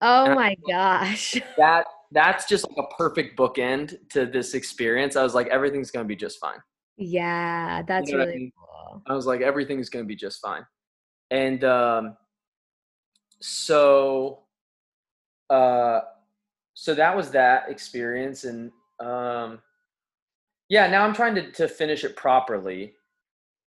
Oh 0.00 0.24
And 0.24 0.32
I- 0.32 0.36
my 0.36 0.56
gosh. 0.68 1.36
That 1.58 1.86
that's 2.12 2.46
just 2.46 2.66
like 2.68 2.78
a 2.78 2.94
perfect 2.96 3.36
bookend 3.38 3.96
to 4.10 4.24
this 4.24 4.54
experience. 4.54 5.14
I 5.16 5.22
was 5.22 5.34
like, 5.34 5.48
everything's 5.48 5.90
gonna 5.90 6.06
be 6.06 6.16
just 6.16 6.38
fine. 6.40 6.58
Yeah, 6.96 7.82
that's 7.82 8.10
know 8.10 8.18
what 8.18 8.22
I 8.22 8.26
really 8.30 8.38
mean? 8.38 8.52
cool. 8.58 9.02
I 9.06 9.12
was 9.14 9.26
like, 9.26 9.40
everything's 9.42 9.90
gonna 9.90 10.04
be 10.06 10.16
just 10.16 10.40
fine. 10.40 10.64
And 11.30 11.62
um, 11.64 12.16
so, 13.40 14.44
uh, 15.50 16.00
so 16.74 16.94
that 16.94 17.14
was 17.16 17.30
that 17.32 17.68
experience, 17.68 18.44
and 18.44 18.70
um, 19.00 19.60
yeah, 20.68 20.86
now 20.86 21.04
I'm 21.04 21.14
trying 21.14 21.34
to 21.36 21.50
to 21.52 21.68
finish 21.68 22.04
it 22.04 22.16
properly, 22.16 22.94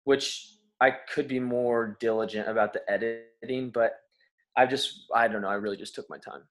which 0.04 0.54
I 0.80 0.92
could 0.92 1.28
be 1.28 1.40
more 1.40 1.98
diligent 2.00 2.48
about 2.48 2.74
the 2.74 2.82
editing, 2.92 3.70
but 3.72 4.00
I 4.58 4.66
just 4.66 5.06
I 5.14 5.28
don't 5.28 5.42
know. 5.42 5.50
I 5.50 5.56
really 5.56 5.78
just 5.78 5.96
took 5.96 6.10
my 6.10 6.18
time. 6.18 6.42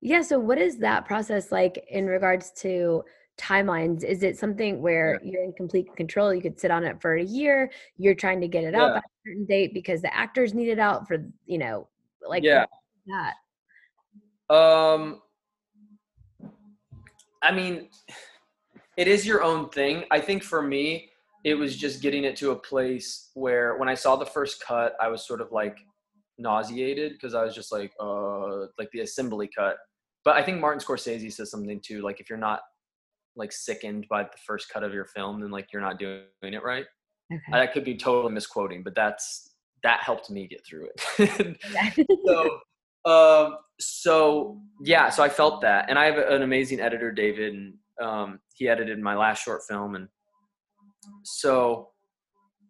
Yeah, 0.00 0.22
so 0.22 0.38
what 0.38 0.58
is 0.58 0.78
that 0.78 1.06
process 1.06 1.50
like 1.50 1.84
in 1.90 2.06
regards 2.06 2.52
to 2.62 3.04
timelines? 3.38 4.04
Is 4.04 4.22
it 4.22 4.36
something 4.36 4.80
where 4.80 5.18
you're 5.22 5.42
in 5.42 5.52
complete 5.52 5.94
control? 5.96 6.32
You 6.34 6.42
could 6.42 6.58
sit 6.60 6.70
on 6.70 6.84
it 6.84 7.00
for 7.00 7.16
a 7.16 7.22
year, 7.24 7.70
you're 7.96 8.14
trying 8.14 8.40
to 8.40 8.48
get 8.48 8.64
it 8.64 8.74
out 8.74 8.88
Yeah. 8.88 8.94
by 8.94 8.98
a 8.98 9.10
certain 9.26 9.46
date 9.46 9.74
because 9.74 10.02
the 10.02 10.14
actors 10.14 10.54
need 10.54 10.68
it 10.68 10.78
out 10.78 11.06
for, 11.08 11.24
you 11.46 11.58
know, 11.58 11.88
like 12.26 12.42
Yeah. 12.44 12.66
that. 13.06 13.34
Um, 14.54 15.22
I 17.42 17.52
mean, 17.52 17.88
it 18.98 19.06
is 19.06 19.24
your 19.24 19.42
own 19.44 19.68
thing. 19.70 20.04
I 20.10 20.20
think 20.20 20.42
for 20.42 20.60
me, 20.60 21.10
it 21.44 21.54
was 21.54 21.76
just 21.76 22.02
getting 22.02 22.24
it 22.24 22.34
to 22.36 22.50
a 22.50 22.56
place 22.56 23.30
where 23.34 23.76
when 23.78 23.88
I 23.88 23.94
saw 23.94 24.16
the 24.16 24.26
first 24.26 24.62
cut, 24.62 24.94
I 25.00 25.06
was 25.06 25.26
sort 25.26 25.40
of 25.40 25.52
like 25.52 25.78
nauseated 26.36 27.12
because 27.12 27.32
I 27.32 27.44
was 27.44 27.54
just 27.54 27.70
like, 27.70 27.92
uh, 28.00 28.66
like 28.76 28.90
the 28.92 29.00
assembly 29.00 29.48
cut. 29.56 29.76
But 30.24 30.36
I 30.36 30.42
think 30.42 30.60
Martin 30.60 30.84
Scorsese 30.84 31.32
says 31.32 31.48
something 31.48 31.80
too, 31.80 32.02
like 32.02 32.20
if 32.20 32.28
you're 32.28 32.38
not 32.38 32.60
like 33.36 33.52
sickened 33.52 34.06
by 34.10 34.24
the 34.24 34.38
first 34.44 34.68
cut 34.68 34.82
of 34.82 34.92
your 34.92 35.04
film, 35.04 35.40
then 35.40 35.52
like 35.52 35.72
you're 35.72 35.80
not 35.80 36.00
doing 36.00 36.24
it 36.42 36.64
right. 36.64 36.84
Okay. 37.32 37.60
I 37.60 37.68
could 37.68 37.84
be 37.84 37.96
totally 37.96 38.34
misquoting, 38.34 38.82
but 38.82 38.96
that's 38.96 39.52
that 39.84 40.00
helped 40.02 40.28
me 40.28 40.48
get 40.48 40.66
through 40.66 40.88
it. 41.18 41.56
So 42.26 42.60
um 43.04 43.58
so 43.78 44.60
yeah 44.82 45.08
so 45.08 45.22
i 45.22 45.28
felt 45.28 45.60
that 45.60 45.88
and 45.88 45.98
i 45.98 46.04
have 46.04 46.18
an 46.18 46.42
amazing 46.42 46.80
editor 46.80 47.12
david 47.12 47.54
and 47.54 47.74
um 48.02 48.40
he 48.54 48.68
edited 48.68 48.98
my 48.98 49.16
last 49.16 49.42
short 49.42 49.62
film. 49.68 49.94
And 49.94 50.08
so 51.22 51.90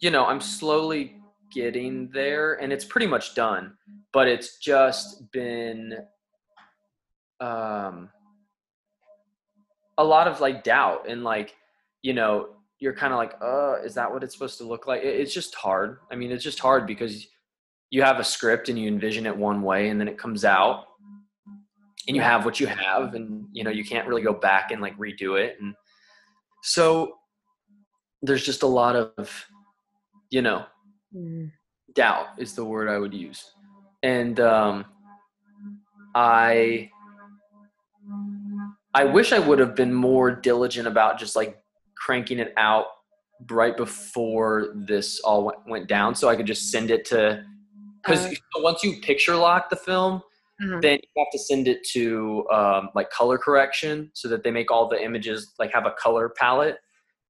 you 0.00 0.10
know 0.10 0.24
i'm 0.26 0.40
slowly 0.40 1.16
getting 1.52 2.08
there 2.12 2.54
and 2.54 2.72
it's 2.72 2.84
pretty 2.84 3.06
much 3.06 3.34
done 3.34 3.72
but 4.12 4.28
it's 4.28 4.58
just 4.58 5.30
been 5.32 5.94
um 7.40 8.10
a 9.98 10.04
lot 10.04 10.28
of 10.28 10.40
like 10.40 10.62
doubt 10.62 11.08
and 11.08 11.24
like 11.24 11.54
you 12.02 12.12
know 12.12 12.48
you're 12.78 12.94
kind 12.94 13.12
of 13.12 13.18
like 13.18 13.34
uh 13.42 13.76
is 13.82 13.94
that 13.94 14.12
what 14.12 14.22
it's 14.22 14.32
supposed 14.34 14.58
to 14.58 14.64
look 14.64 14.86
like? 14.86 15.02
It's 15.02 15.34
just 15.34 15.54
hard. 15.54 15.98
I 16.12 16.14
mean 16.14 16.30
it's 16.30 16.44
just 16.44 16.60
hard 16.60 16.86
because 16.86 17.26
you 17.90 18.02
have 18.02 18.20
a 18.20 18.24
script 18.24 18.68
and 18.68 18.78
you 18.78 18.86
envision 18.86 19.26
it 19.26 19.36
one 19.36 19.62
way 19.62 19.88
and 19.88 20.00
then 20.00 20.06
it 20.06 20.18
comes 20.18 20.44
out 20.44 20.84
and 22.07 22.16
you 22.16 22.22
have 22.22 22.44
what 22.44 22.61
you 22.61 22.66
have 22.66 23.14
and 23.14 23.46
you 23.53 23.64
know 23.64 23.70
you 23.70 23.84
can't 23.84 24.07
really 24.07 24.22
go 24.22 24.32
back 24.32 24.70
and 24.70 24.80
like 24.80 24.96
redo 24.99 25.38
it 25.40 25.57
and 25.61 25.74
so 26.62 27.14
there's 28.22 28.44
just 28.44 28.62
a 28.62 28.66
lot 28.66 28.96
of 28.96 29.46
you 30.30 30.42
know 30.42 30.64
Mm, 31.16 31.51
doubt 31.94 32.26
is 32.36 32.55
the 32.55 32.64
word 32.64 32.86
i 32.88 32.99
would 32.99 33.14
use. 33.14 33.53
And 34.03 34.38
um, 34.40 34.84
I 36.14 36.90
I 38.94 39.05
wish 39.05 39.32
I 39.32 39.38
would 39.38 39.59
have 39.59 39.74
been 39.74 39.92
more 39.92 40.30
diligent 40.30 40.86
about 40.86 41.18
just 41.18 41.36
like 41.36 41.59
cranking 41.96 42.38
it 42.38 42.53
out 42.57 42.86
right 43.51 43.76
before 43.76 44.72
this 44.74 45.20
all 45.20 45.44
went, 45.44 45.59
went 45.66 45.88
down, 45.88 46.14
so 46.14 46.28
I 46.28 46.36
could 46.36 46.46
just 46.46 46.70
send 46.70 46.90
it 46.90 47.05
to 47.07 47.44
because 48.03 48.26
Uh, 48.26 48.34
once 48.59 48.82
you 48.84 49.01
picture 49.01 49.36
lock 49.36 49.70
the 49.70 49.76
film, 49.76 50.22
uh-huh. 50.62 50.78
then 50.80 50.98
you 51.02 51.22
have 51.24 51.30
to 51.32 51.38
send 51.38 51.68
it 51.68 51.84
to 51.92 52.46
um, 52.50 52.90
like 52.94 53.11
color 53.11 53.38
correction 53.38 54.11
so 54.14 54.28
that 54.28 54.42
they 54.42 54.50
make 54.50 54.70
all 54.70 54.88
the 54.88 55.02
images 55.02 55.52
like 55.59 55.72
have 55.72 55.86
a 55.86 55.92
color 55.92 56.30
palette 56.36 56.76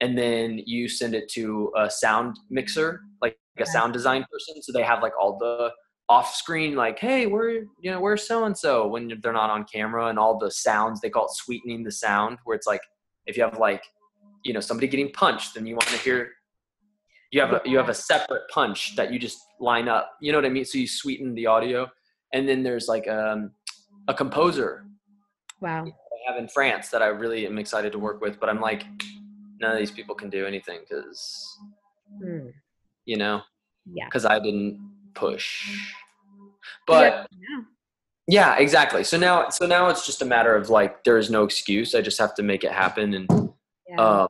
and 0.01 0.17
then 0.17 0.61
you 0.65 0.87
send 0.87 1.13
it 1.13 1.29
to 1.29 1.71
a 1.77 1.89
sound 1.89 2.37
mixer 2.49 3.01
like 3.21 3.37
a 3.59 3.65
sound 3.65 3.91
design 3.91 4.25
person 4.31 4.61
so 4.61 4.71
they 4.71 4.83
have 4.83 5.03
like 5.03 5.11
all 5.19 5.37
the 5.37 5.69
off 6.07 6.33
screen 6.33 6.75
like 6.75 6.97
hey 6.97 7.27
where 7.27 7.51
you 7.51 7.91
know 7.91 7.99
where's 7.99 8.27
so 8.27 8.45
and 8.45 8.57
so 8.57 8.87
when 8.87 9.11
they're 9.21 9.33
not 9.33 9.49
on 9.49 9.63
camera 9.65 10.07
and 10.07 10.17
all 10.17 10.39
the 10.39 10.49
sounds 10.49 11.01
they 11.01 11.09
call 11.09 11.25
it 11.25 11.31
sweetening 11.31 11.83
the 11.83 11.91
sound 11.91 12.37
where 12.45 12.55
it's 12.55 12.65
like 12.65 12.81
if 13.27 13.37
you 13.37 13.43
have 13.43 13.59
like 13.59 13.83
you 14.43 14.53
know 14.53 14.59
somebody 14.59 14.87
getting 14.87 15.11
punched 15.11 15.53
then 15.53 15.65
you 15.65 15.75
want 15.75 15.87
to 15.87 15.97
hear 15.97 16.31
you 17.31 17.39
have 17.39 17.53
a 17.53 17.61
you 17.65 17.77
have 17.77 17.89
a 17.89 17.93
separate 17.93 18.43
punch 18.49 18.95
that 18.95 19.13
you 19.13 19.19
just 19.19 19.37
line 19.59 19.87
up 19.87 20.13
you 20.21 20.31
know 20.31 20.37
what 20.37 20.45
i 20.45 20.49
mean? 20.49 20.65
So 20.65 20.77
you 20.77 20.87
sweeten 20.87 21.35
the 21.35 21.45
audio 21.45 21.87
and 22.33 22.47
then 22.47 22.63
there's 22.63 22.87
like 22.87 23.07
um, 23.07 23.51
a 24.07 24.13
composer 24.13 24.85
wow. 25.61 25.85
I 25.85 26.31
have 26.31 26.37
in 26.37 26.47
France 26.47 26.89
that 26.89 27.01
I 27.01 27.07
really 27.07 27.45
am 27.45 27.57
excited 27.57 27.91
to 27.93 27.99
work 27.99 28.21
with, 28.21 28.39
but 28.39 28.49
I'm 28.49 28.61
like, 28.61 28.85
none 29.59 29.71
of 29.71 29.77
these 29.77 29.91
people 29.91 30.15
can 30.15 30.29
do 30.29 30.45
anything 30.45 30.79
because 30.81 31.57
Hmm. 32.21 32.47
you 33.05 33.17
know, 33.17 33.41
Yeah. 33.85 34.05
because 34.05 34.25
I 34.25 34.39
didn't 34.39 34.79
push. 35.13 35.77
But 36.87 37.27
yeah. 37.31 37.61
yeah, 38.27 38.55
exactly. 38.57 39.03
So 39.03 39.17
now, 39.17 39.49
so 39.49 39.65
now 39.67 39.89
it's 39.89 40.05
just 40.05 40.21
a 40.21 40.25
matter 40.25 40.55
of 40.55 40.69
like, 40.69 41.03
there 41.03 41.17
is 41.17 41.29
no 41.29 41.43
excuse. 41.43 41.93
I 41.93 42.01
just 42.01 42.17
have 42.19 42.33
to 42.35 42.43
make 42.43 42.63
it 42.63 42.71
happen, 42.71 43.13
and 43.13 43.27
yeah. 43.87 44.01
uh, 44.01 44.27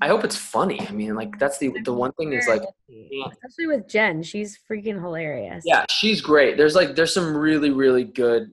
I 0.00 0.08
hope 0.08 0.24
it's 0.24 0.36
funny. 0.36 0.80
I 0.86 0.92
mean, 0.92 1.14
like 1.14 1.38
that's 1.38 1.58
the 1.58 1.72
the 1.84 1.92
one 1.92 2.12
thing 2.12 2.32
is 2.32 2.46
like, 2.48 2.62
especially 2.90 3.66
with 3.68 3.88
Jen, 3.88 4.22
she's 4.22 4.58
freaking 4.70 5.00
hilarious. 5.00 5.62
yeah, 5.66 5.84
she's 5.88 6.20
great. 6.20 6.56
There's 6.56 6.74
like, 6.74 6.94
there's 6.96 7.14
some 7.14 7.36
really, 7.36 7.70
really 7.70 8.04
good, 8.04 8.50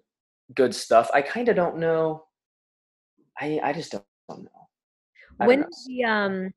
good 0.55 0.73
stuff. 0.75 1.09
I 1.13 1.21
kind 1.21 1.49
of 1.49 1.55
don't 1.55 1.77
know. 1.77 2.23
I 3.39 3.59
I 3.63 3.73
just 3.73 3.91
don't, 3.91 4.03
don't 4.29 4.43
know. 4.43 4.67
I 5.39 5.45
don't 5.45 5.47
When 5.47 5.59
know. 5.61 5.67
the 5.87 6.03
um 6.05 6.53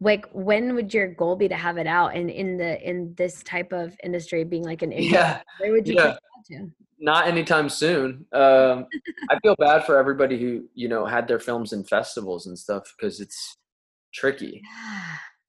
like 0.00 0.26
when 0.32 0.74
would 0.74 0.92
your 0.92 1.08
goal 1.08 1.36
be 1.36 1.48
to 1.48 1.56
have 1.56 1.78
it 1.78 1.86
out 1.86 2.14
and 2.14 2.28
in 2.28 2.58
the 2.58 2.78
in 2.86 3.14
this 3.16 3.42
type 3.42 3.72
of 3.72 3.96
industry 4.04 4.44
being 4.44 4.62
like 4.64 4.82
an 4.82 4.90
indie, 4.90 5.10
Yeah. 5.10 5.40
where 5.58 5.72
would 5.72 5.88
you 5.88 5.94
yeah. 5.94 6.02
take 6.02 6.12
it 6.12 6.20
out 6.38 6.44
to? 6.66 6.70
not 6.98 7.26
anytime 7.28 7.68
soon. 7.68 8.24
Um, 8.32 8.86
I 9.30 9.38
feel 9.42 9.54
bad 9.58 9.84
for 9.86 9.98
everybody 9.98 10.38
who 10.38 10.66
you 10.74 10.88
know 10.88 11.06
had 11.06 11.26
their 11.28 11.38
films 11.38 11.72
in 11.72 11.84
festivals 11.84 12.46
and 12.46 12.58
stuff 12.58 12.92
because 12.98 13.20
it's 13.20 13.56
tricky. 14.16 14.62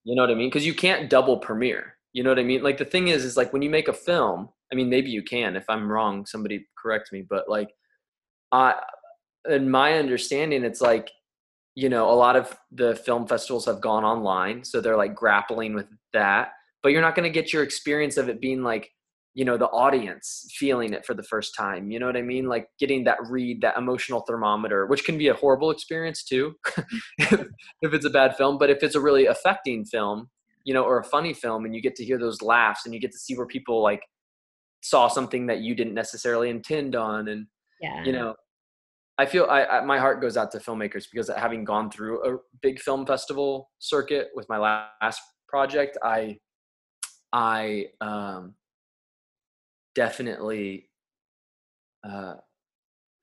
You 0.03 0.15
know 0.15 0.23
what 0.23 0.31
I 0.31 0.35
mean? 0.35 0.49
Because 0.49 0.65
you 0.65 0.73
can't 0.73 1.09
double 1.09 1.37
premiere. 1.37 1.95
You 2.13 2.23
know 2.23 2.29
what 2.29 2.39
I 2.39 2.43
mean? 2.43 2.63
Like 2.63 2.77
the 2.77 2.85
thing 2.85 3.07
is, 3.07 3.23
is 3.23 3.37
like 3.37 3.53
when 3.53 3.61
you 3.61 3.69
make 3.69 3.87
a 3.87 3.93
film. 3.93 4.49
I 4.71 4.75
mean, 4.75 4.89
maybe 4.89 5.09
you 5.09 5.23
can. 5.23 5.55
If 5.55 5.65
I'm 5.69 5.89
wrong, 5.89 6.25
somebody 6.25 6.67
correct 6.77 7.11
me. 7.13 7.23
But 7.27 7.47
like, 7.47 7.69
I, 8.51 8.75
in 9.49 9.69
my 9.69 9.93
understanding, 9.93 10.63
it's 10.63 10.81
like, 10.81 11.09
you 11.75 11.89
know, 11.89 12.09
a 12.09 12.15
lot 12.15 12.35
of 12.35 12.57
the 12.71 12.95
film 12.95 13.27
festivals 13.27 13.65
have 13.65 13.81
gone 13.81 14.03
online, 14.03 14.63
so 14.63 14.81
they're 14.81 14.97
like 14.97 15.15
grappling 15.15 15.73
with 15.73 15.87
that. 16.13 16.53
But 16.83 16.91
you're 16.91 17.01
not 17.01 17.15
going 17.15 17.31
to 17.31 17.41
get 17.41 17.53
your 17.53 17.63
experience 17.63 18.17
of 18.17 18.29
it 18.29 18.41
being 18.41 18.63
like 18.63 18.91
you 19.37 19.45
know 19.45 19.55
the 19.55 19.67
audience 19.67 20.47
feeling 20.49 20.93
it 20.93 21.05
for 21.05 21.13
the 21.13 21.21
first 21.21 21.53
time 21.55 21.91
you 21.91 21.99
know 21.99 22.07
what 22.07 22.17
i 22.17 22.23
mean 22.23 22.47
like 22.47 22.67
getting 22.79 23.03
that 23.03 23.19
read 23.29 23.61
that 23.61 23.77
emotional 23.77 24.21
thermometer 24.21 24.87
which 24.87 25.05
can 25.05 25.15
be 25.15 25.27
a 25.27 25.33
horrible 25.35 25.69
experience 25.69 26.23
too 26.23 26.55
if 27.19 27.93
it's 27.93 28.05
a 28.05 28.09
bad 28.09 28.35
film 28.35 28.57
but 28.57 28.71
if 28.71 28.81
it's 28.81 28.95
a 28.95 28.99
really 28.99 29.27
affecting 29.27 29.85
film 29.85 30.27
you 30.63 30.73
know 30.73 30.81
or 30.83 30.97
a 30.97 31.03
funny 31.03 31.35
film 31.35 31.65
and 31.65 31.75
you 31.75 31.81
get 31.83 31.95
to 31.95 32.03
hear 32.03 32.17
those 32.17 32.41
laughs 32.41 32.85
and 32.85 32.95
you 32.95 32.99
get 32.99 33.11
to 33.11 33.19
see 33.19 33.37
where 33.37 33.45
people 33.45 33.83
like 33.83 34.01
saw 34.81 35.07
something 35.07 35.45
that 35.45 35.59
you 35.59 35.75
didn't 35.75 35.93
necessarily 35.93 36.49
intend 36.49 36.95
on 36.95 37.27
and 37.27 37.45
Yeah. 37.79 38.03
you 38.03 38.13
know 38.13 38.33
i 39.19 39.25
feel 39.27 39.45
I, 39.45 39.65
I 39.65 39.81
my 39.85 39.99
heart 39.99 40.19
goes 40.19 40.35
out 40.35 40.51
to 40.53 40.57
filmmakers 40.57 41.05
because 41.11 41.29
having 41.37 41.63
gone 41.63 41.91
through 41.91 42.15
a 42.27 42.39
big 42.63 42.79
film 42.79 43.05
festival 43.05 43.69
circuit 43.77 44.29
with 44.33 44.49
my 44.49 44.57
last 44.57 45.21
project 45.47 45.95
i 46.03 46.39
i 47.31 47.85
um 48.01 48.55
definitely 50.01 50.87
uh 52.03 52.35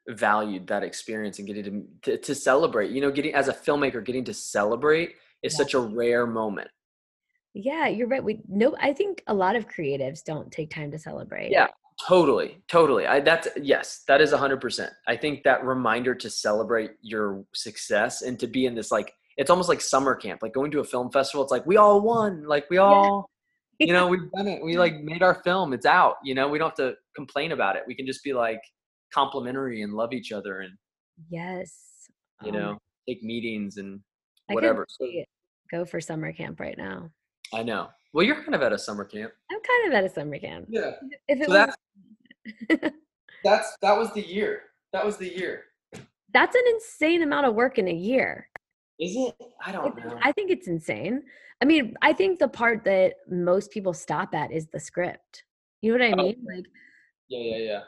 valued 0.08 0.66
that 0.66 0.82
experience 0.82 1.38
and 1.38 1.46
getting 1.48 1.64
to, 1.64 2.10
to 2.10 2.18
to 2.18 2.34
celebrate 2.34 2.90
you 2.90 3.00
know 3.00 3.10
getting 3.10 3.34
as 3.34 3.48
a 3.48 3.52
filmmaker 3.54 4.04
getting 4.04 4.24
to 4.24 4.34
celebrate 4.34 5.10
is 5.42 5.54
Yeah. 5.54 5.58
such 5.62 5.74
a 5.74 5.80
rare 5.80 6.26
moment 6.26 6.68
Yeah, 7.54 7.86
you're 7.86 8.08
right. 8.08 8.24
We 8.28 8.40
no, 8.48 8.74
I 8.80 8.92
think 8.92 9.22
a 9.28 9.34
lot 9.34 9.54
of 9.56 9.68
creatives 9.68 10.24
don't 10.24 10.50
take 10.50 10.70
time 10.70 10.90
to 10.90 10.98
celebrate. 10.98 11.52
Yeah, 11.52 11.68
totally, 12.08 12.58
totally. 12.68 13.06
I 13.06 13.20
that's 13.20 13.46
yes, 13.56 14.02
that 14.08 14.20
is 14.20 14.32
a 14.32 14.38
hundred 14.38 14.60
percent. 14.60 14.92
I 15.06 15.16
think 15.16 15.44
that 15.44 15.64
reminder 15.64 16.14
to 16.16 16.28
celebrate 16.28 16.92
your 17.00 17.44
success 17.54 18.22
and 18.22 18.38
to 18.40 18.48
be 18.48 18.66
in 18.66 18.74
this 18.74 18.90
like 18.90 19.14
it's 19.36 19.50
almost 19.50 19.68
like 19.68 19.80
summer 19.80 20.14
camp, 20.16 20.42
like 20.42 20.52
going 20.52 20.70
to 20.72 20.80
a 20.80 20.84
film 20.84 21.10
festival. 21.12 21.42
It's 21.44 21.52
like 21.52 21.66
we 21.66 21.76
all 21.76 22.00
won, 22.00 22.42
like 22.54 22.66
we 22.70 22.78
all, 22.78 23.30
you 23.78 23.92
know, 23.92 24.06
we've 24.08 24.30
done 24.32 24.46
it. 24.48 24.62
We 24.62 24.76
like 24.84 25.00
made 25.02 25.22
our 25.22 25.34
film. 25.42 25.72
It's 25.72 25.86
out. 25.86 26.16
You 26.24 26.34
know, 26.34 26.48
we 26.48 26.58
don't 26.58 26.68
have 26.68 26.76
to 26.76 26.94
complain 27.16 27.52
about 27.52 27.76
it. 27.76 27.82
We 27.86 27.94
can 27.94 28.06
just 28.06 28.22
be 28.24 28.32
like 28.32 28.60
complimentary 29.12 29.82
and 29.82 29.92
love 29.94 30.12
each 30.12 30.32
other 30.32 30.60
and 30.60 30.72
Yes. 31.30 31.72
you 32.42 32.48
Um, 32.50 32.54
know 32.56 32.78
take 33.08 33.22
meetings 33.22 33.76
and 33.76 34.00
whatever. 34.48 34.86
So, 34.88 35.06
go 35.70 35.84
for 35.84 36.00
summer 36.00 36.32
camp 36.32 36.58
right 36.58 36.76
now. 36.76 37.10
I 37.52 37.62
know. 37.62 37.88
Well, 38.12 38.24
you're 38.24 38.42
kind 38.42 38.54
of 38.54 38.62
at 38.62 38.72
a 38.72 38.78
summer 38.78 39.04
camp. 39.04 39.32
I'm 39.50 39.58
kind 39.60 39.88
of 39.88 39.92
at 39.98 40.04
a 40.04 40.08
summer 40.12 40.38
camp. 40.38 40.66
Yeah. 40.68 40.92
If 41.28 41.40
it 41.40 41.46
So 41.48 41.52
was, 41.52 41.74
that's 42.70 42.94
that's 43.44 43.76
that 43.82 43.96
was 43.96 44.12
the 44.14 44.22
year. 44.26 44.62
That 44.92 45.04
was 45.04 45.16
the 45.16 45.28
year. 45.28 45.64
that's 46.32 46.54
an 46.56 46.62
insane 46.74 47.22
amount 47.22 47.46
of 47.46 47.54
work 47.54 47.78
in 47.78 47.88
a 47.88 47.92
year. 47.92 48.48
Is 48.98 49.14
it? 49.16 49.34
I 49.64 49.72
don't 49.72 49.96
It's- 49.98 50.12
know. 50.12 50.18
I 50.22 50.32
think 50.32 50.50
it's 50.50 50.66
insane. 50.68 51.22
I 51.64 51.66
mean, 51.66 51.94
I 52.02 52.12
think 52.12 52.38
the 52.38 52.48
part 52.48 52.84
that 52.84 53.14
most 53.26 53.70
people 53.70 53.94
stop 53.94 54.34
at 54.34 54.52
is 54.52 54.66
the 54.66 54.78
script. 54.78 55.44
You 55.80 55.96
know 55.96 55.98
what 55.98 56.06
I 56.06 56.12
Oh. 56.12 56.16
mean? 56.26 56.46
Like, 56.46 56.66
Yeah, 57.28 57.56
yeah, 57.56 57.56
yeah. 57.56 57.80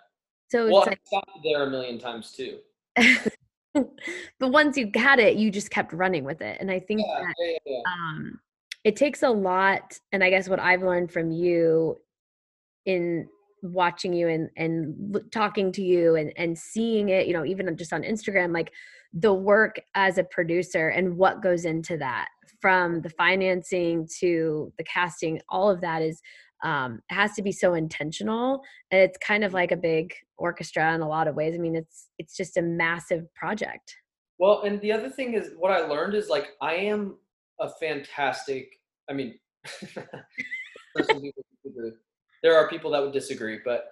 so 0.49 0.67
Well, 0.71 0.79
it's 0.85 0.89
I 0.89 0.97
stopped 1.05 1.41
there 1.45 1.63
a 1.65 1.69
million 1.71 1.99
times 1.99 2.33
too. 2.33 2.61
but 3.75 4.49
once 4.51 4.79
you 4.79 4.87
got 4.87 5.19
it, 5.19 5.37
you 5.37 5.51
just 5.51 5.71
kept 5.71 5.93
running 5.93 6.25
with 6.25 6.41
it. 6.41 6.57
And 6.59 6.71
I 6.71 6.81
think 6.81 7.03
Yeah, 7.03 7.21
that 7.21 7.35
yeah, 7.39 7.59
yeah. 7.67 7.83
um, 7.93 8.41
it 8.85 8.95
takes 8.95 9.25
a 9.25 9.29
lot 9.29 9.99
and 10.13 10.23
i 10.23 10.31
guess 10.31 10.49
what 10.49 10.61
i've 10.61 10.83
learned 10.83 11.11
from 11.11 11.33
you 11.33 11.97
in 12.85 13.29
watching 13.63 14.13
you 14.13 14.29
and 14.29 14.49
and 14.57 15.21
talking 15.33 15.73
to 15.73 15.83
you 15.83 16.15
and 16.15 16.33
and 16.37 16.57
seeing 16.57 17.09
it 17.09 17.27
you 17.27 17.33
know 17.33 17.45
even 17.45 17.77
just 17.77 17.93
on 17.93 18.03
instagram 18.05 18.55
like 18.55 18.73
the 19.13 19.35
work 19.35 19.81
as 19.97 20.19
a 20.19 20.25
producer 20.25 20.91
and 20.91 21.17
what 21.17 21.43
goes 21.43 21.65
into 21.65 21.97
that 21.97 22.29
from 22.67 23.01
the 23.03 23.11
financing 23.11 24.09
to 24.19 24.73
the 24.77 24.85
casting 24.85 25.41
all 25.49 25.71
of 25.71 25.81
that 25.81 26.03
is 26.03 26.21
um 26.65 27.01
has 27.11 27.35
to 27.35 27.43
be 27.43 27.53
so 27.53 27.75
intentional 27.75 28.61
and 28.91 29.01
it's 29.01 29.19
kind 29.19 29.45
of 29.45 29.53
like 29.53 29.71
a 29.71 29.77
big 29.77 30.13
orchestra 30.37 30.95
in 30.95 31.01
a 31.01 31.09
lot 31.09 31.29
of 31.29 31.37
ways 31.37 31.55
i 31.55 31.59
mean 31.59 31.77
it's 31.77 32.09
it's 32.19 32.37
just 32.37 32.57
a 32.57 32.63
massive 32.63 33.23
project 33.35 33.95
Well, 34.39 34.63
and 34.63 34.81
the 34.81 34.93
other 34.93 35.09
thing 35.09 35.35
is 35.35 35.53
what 35.57 35.71
I 35.71 35.81
learned 35.81 36.15
is 36.15 36.29
like 36.29 36.49
I 36.61 36.75
am 36.75 37.17
a 37.61 37.71
fantastic. 37.81 38.81
I 39.09 39.15
mean, 39.15 39.39
there 42.43 42.57
are 42.57 42.69
people 42.69 42.91
that 42.91 43.03
would 43.03 43.13
disagree, 43.13 43.61
but 43.65 43.89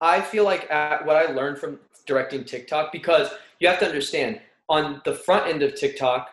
I 0.00 0.20
feel 0.20 0.44
like 0.44 0.68
what 1.04 1.16
I 1.16 1.26
learned 1.32 1.58
from 1.58 1.80
directing 2.06 2.44
TikTok 2.44 2.92
because 2.92 3.28
you 3.60 3.68
have 3.68 3.78
to 3.80 3.86
understand 3.86 4.40
on 4.68 5.00
the 5.04 5.14
front 5.14 5.46
end 5.46 5.62
of 5.62 5.74
TikTok, 5.74 6.28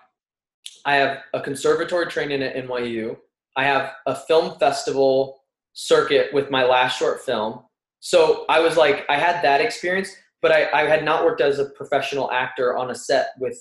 I 0.86 0.96
have 0.96 1.20
a 1.34 1.42
conservatory 1.42 2.08
training 2.08 2.44
at 2.44 2.56
NYU. 2.56 3.18
I 3.56 3.64
have 3.64 3.92
a 4.06 4.16
film 4.16 4.58
festival 4.60 5.42
circuit 5.74 6.34
with 6.34 6.52
my 6.52 6.64
last 6.64 6.98
short 6.98 7.22
film. 7.22 7.62
So 8.00 8.46
I 8.50 8.60
was 8.60 8.78
like, 8.78 9.06
I 9.10 9.18
had 9.18 9.42
that 9.44 9.62
experience, 9.62 10.10
but 10.42 10.52
I, 10.52 10.70
I 10.72 10.88
had 10.88 11.06
not 11.06 11.24
worked 11.24 11.42
as 11.42 11.60
a 11.60 11.70
professional 11.70 12.32
actor 12.32 12.78
on 12.78 12.92
a 12.92 12.96
set 12.96 13.30
with 13.40 13.58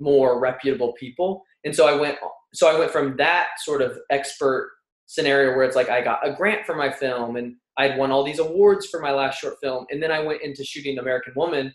more 0.00 0.40
reputable 0.40 0.94
people. 0.94 1.42
And 1.64 1.74
so 1.74 1.86
I 1.86 1.98
went 1.98 2.18
so 2.54 2.68
I 2.68 2.78
went 2.78 2.90
from 2.90 3.16
that 3.16 3.48
sort 3.58 3.80
of 3.80 3.98
expert 4.10 4.72
scenario 5.06 5.56
where 5.56 5.64
it's 5.64 5.76
like 5.76 5.88
I 5.88 6.02
got 6.02 6.26
a 6.26 6.34
grant 6.34 6.66
for 6.66 6.74
my 6.74 6.90
film 6.90 7.36
and 7.36 7.54
I'd 7.78 7.96
won 7.96 8.10
all 8.10 8.24
these 8.24 8.38
awards 8.38 8.86
for 8.86 9.00
my 9.00 9.12
last 9.12 9.40
short 9.40 9.56
film. 9.62 9.86
And 9.90 10.02
then 10.02 10.10
I 10.10 10.20
went 10.20 10.42
into 10.42 10.64
shooting 10.64 10.98
American 10.98 11.32
Woman, 11.34 11.74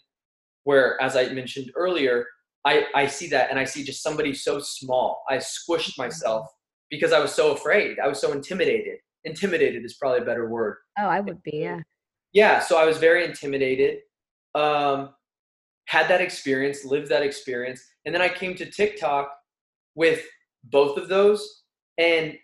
where 0.66 1.02
as 1.02 1.16
I 1.16 1.30
mentioned 1.30 1.72
earlier, 1.76 2.26
I, 2.68 2.84
I 2.93 3.07
see 3.07 3.28
that 3.30 3.49
and 3.49 3.57
I 3.57 3.63
see 3.63 3.84
just 3.84 4.03
somebody 4.03 4.34
so 4.34 4.59
small. 4.59 5.24
I 5.30 5.38
squished 5.38 5.97
myself 5.97 6.47
because 6.89 7.13
I 7.13 7.20
was 7.20 7.34
so 7.34 7.53
afraid. 7.53 7.97
I 7.97 8.07
was 8.07 8.20
so 8.20 8.34
intimidated. 8.34 8.97
intimidated 9.24 9.86
is 9.86 9.95
probably 9.95 10.20
a 10.20 10.26
better 10.26 10.49
word. 10.49 10.78
Oh, 10.99 11.05
I 11.05 11.22
would 11.22 11.41
be, 11.43 11.59
yeah. 11.59 11.80
Yeah, 12.34 12.59
so 12.59 12.78
I 12.78 12.86
was 12.86 12.97
very 12.97 13.24
intimidated. 13.24 13.99
Um, 14.53 15.11
had 15.86 16.09
that 16.09 16.20
experience, 16.20 16.84
lived 16.84 17.07
that 17.09 17.24
experience, 17.24 17.82
and 18.05 18.13
then 18.13 18.22
I 18.22 18.28
came 18.28 18.53
to 18.55 18.70
TikTok 18.70 19.32
with 19.95 20.24
both 20.65 20.97
of 20.97 21.07
those. 21.07 21.63
And 21.97 22.38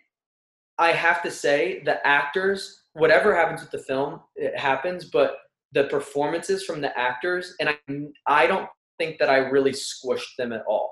I 0.78 0.92
have 0.92 1.22
to 1.22 1.30
say, 1.30 1.82
the 1.84 2.04
actors, 2.06 2.84
whatever 2.94 3.36
happens 3.36 3.60
with 3.60 3.70
the 3.70 3.78
film, 3.78 4.20
it 4.36 4.56
happens, 4.58 5.10
but 5.10 5.36
the 5.72 5.84
performances 5.84 6.64
from 6.64 6.80
the 6.80 6.96
actors, 6.98 7.54
and 7.60 7.68
I, 7.68 7.76
I 8.26 8.46
don't 8.46 8.68
think 8.98 9.18
that 9.18 9.30
I 9.30 9.38
really 9.38 9.72
squished 9.72 10.36
them 10.38 10.52
at 10.52 10.64
all. 10.68 10.90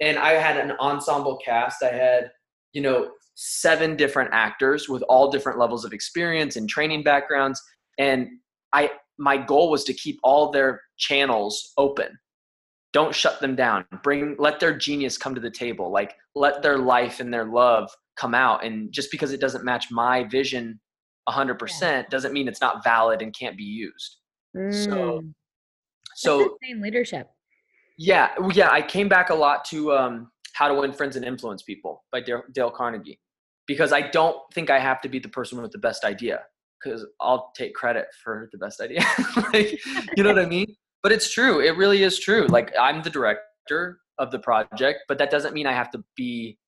And 0.00 0.18
I 0.18 0.32
had 0.32 0.56
an 0.56 0.72
ensemble 0.80 1.38
cast. 1.44 1.82
I 1.82 1.92
had, 1.92 2.30
you 2.72 2.82
know, 2.82 3.10
seven 3.34 3.96
different 3.96 4.30
actors 4.32 4.88
with 4.88 5.02
all 5.02 5.30
different 5.30 5.58
levels 5.58 5.84
of 5.84 5.92
experience 5.92 6.56
and 6.56 6.68
training 6.68 7.02
backgrounds. 7.02 7.62
And 7.98 8.28
I, 8.72 8.90
my 9.18 9.36
goal 9.36 9.70
was 9.70 9.84
to 9.84 9.94
keep 9.94 10.18
all 10.22 10.50
their 10.50 10.80
channels 10.98 11.72
open 11.78 12.18
don't 12.92 13.14
shut 13.14 13.40
them 13.40 13.54
down 13.54 13.84
bring 14.02 14.34
let 14.38 14.60
their 14.60 14.76
genius 14.76 15.18
come 15.18 15.34
to 15.34 15.40
the 15.40 15.50
table 15.50 15.90
like 15.90 16.14
let 16.34 16.62
their 16.62 16.78
life 16.78 17.20
and 17.20 17.32
their 17.32 17.44
love 17.44 17.90
come 18.16 18.34
out 18.34 18.64
and 18.64 18.92
just 18.92 19.10
because 19.10 19.32
it 19.32 19.40
doesn't 19.40 19.64
match 19.64 19.90
my 19.90 20.24
vision 20.24 20.78
100% 21.28 21.80
yeah. 21.82 22.02
doesn't 22.10 22.32
mean 22.32 22.48
it's 22.48 22.60
not 22.60 22.82
valid 22.82 23.20
and 23.20 23.36
can't 23.38 23.56
be 23.56 23.64
used 23.64 24.16
mm. 24.56 24.84
so 24.84 25.22
so 26.18 26.56
same 26.62 26.80
leadership 26.80 27.30
yeah 27.96 28.30
yeah 28.52 28.70
i 28.70 28.80
came 28.80 29.08
back 29.08 29.30
a 29.30 29.34
lot 29.34 29.64
to 29.64 29.92
um, 29.92 30.30
how 30.52 30.68
to 30.68 30.74
win 30.74 30.92
friends 30.92 31.16
and 31.16 31.24
influence 31.24 31.62
people 31.62 32.04
by 32.12 32.20
dale, 32.20 32.42
dale 32.52 32.70
carnegie 32.70 33.20
because 33.66 33.92
i 33.92 34.00
don't 34.00 34.38
think 34.52 34.70
i 34.70 34.78
have 34.78 35.00
to 35.00 35.08
be 35.08 35.18
the 35.18 35.28
person 35.28 35.60
with 35.60 35.72
the 35.72 35.78
best 35.78 36.04
idea 36.04 36.40
because 36.82 37.04
i'll 37.20 37.52
take 37.56 37.74
credit 37.74 38.06
for 38.22 38.48
the 38.52 38.58
best 38.58 38.80
idea 38.80 39.04
like, 39.52 39.78
you 40.16 40.22
know 40.22 40.32
what 40.32 40.38
i 40.38 40.46
mean 40.58 40.66
but 41.02 41.12
it's 41.12 41.30
true. 41.30 41.60
It 41.60 41.76
really 41.76 42.02
is 42.02 42.18
true. 42.18 42.46
Like 42.48 42.72
I'm 42.78 43.02
the 43.02 43.10
director 43.10 43.98
of 44.18 44.30
the 44.30 44.38
project, 44.38 45.00
but 45.08 45.18
that 45.18 45.30
doesn't 45.30 45.54
mean 45.54 45.66
I 45.66 45.72
have 45.72 45.90
to 45.92 46.04
be 46.16 46.58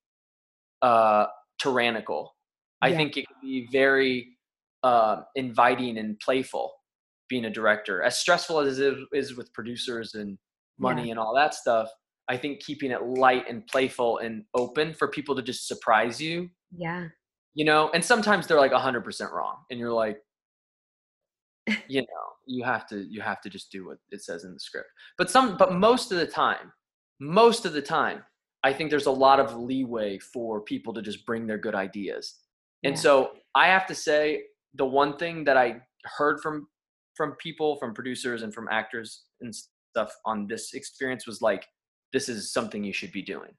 uh, 0.81 1.25
tyrannical. 1.61 2.35
I 2.81 2.89
yeah. 2.89 2.97
think 2.97 3.17
it 3.17 3.27
can 3.27 3.35
be 3.41 3.67
very 3.71 4.29
uh, 4.83 5.21
inviting 5.35 5.97
and 5.97 6.19
playful 6.19 6.71
being 7.31 7.45
a 7.45 7.49
director. 7.49 8.03
As 8.03 8.19
stressful 8.19 8.59
as 8.59 8.77
it 8.77 8.93
is 9.13 9.35
with 9.35 9.51
producers 9.53 10.13
and 10.13 10.37
money 10.77 11.05
yeah. 11.05 11.11
and 11.11 11.19
all 11.19 11.33
that 11.33 11.55
stuff, 11.55 11.89
I 12.27 12.37
think 12.37 12.59
keeping 12.59 12.91
it 12.91 13.01
light 13.03 13.45
and 13.49 13.65
playful 13.65 14.19
and 14.19 14.43
open 14.53 14.93
for 14.93 15.07
people 15.07 15.35
to 15.35 15.41
just 15.41 15.67
surprise 15.67 16.21
you. 16.21 16.49
Yeah. 16.77 17.07
You 17.53 17.65
know, 17.65 17.89
and 17.93 18.03
sometimes 18.03 18.47
they're 18.47 18.59
like 18.59 18.73
100% 18.73 19.31
wrong. 19.31 19.55
And 19.69 19.79
you're 19.79 19.93
like, 19.93 20.17
you 21.87 22.01
know, 22.01 22.31
you 22.45 22.63
have 22.63 22.87
to 22.87 23.05
you 23.09 23.21
have 23.21 23.41
to 23.41 23.49
just 23.49 23.71
do 23.71 23.87
what 23.87 23.97
it 24.11 24.21
says 24.21 24.43
in 24.43 24.53
the 24.53 24.59
script 24.59 24.89
but 25.17 25.29
some 25.29 25.57
but 25.57 25.73
most 25.73 26.11
of 26.11 26.17
the 26.17 26.27
time 26.27 26.71
most 27.19 27.65
of 27.65 27.73
the 27.73 27.81
time 27.81 28.23
i 28.63 28.73
think 28.73 28.89
there's 28.89 29.05
a 29.05 29.11
lot 29.11 29.39
of 29.39 29.55
leeway 29.55 30.17
for 30.17 30.61
people 30.61 30.93
to 30.93 31.01
just 31.01 31.25
bring 31.25 31.45
their 31.47 31.57
good 31.57 31.75
ideas 31.75 32.39
and 32.83 32.95
yeah. 32.95 33.01
so 33.01 33.31
i 33.55 33.67
have 33.67 33.85
to 33.85 33.95
say 33.95 34.41
the 34.75 34.85
one 34.85 35.17
thing 35.17 35.43
that 35.43 35.57
i 35.57 35.79
heard 36.17 36.39
from 36.41 36.67
from 37.21 37.33
people 37.33 37.75
from 37.75 37.93
producers 37.93 38.41
and 38.41 38.51
from 38.51 38.67
actors 38.71 39.25
and 39.41 39.53
stuff 39.53 40.11
on 40.25 40.47
this 40.47 40.73
experience 40.73 41.27
was 41.27 41.39
like 41.39 41.67
this 42.13 42.27
is 42.27 42.51
something 42.51 42.83
you 42.83 42.93
should 42.93 43.11
be 43.11 43.21
doing. 43.21 43.51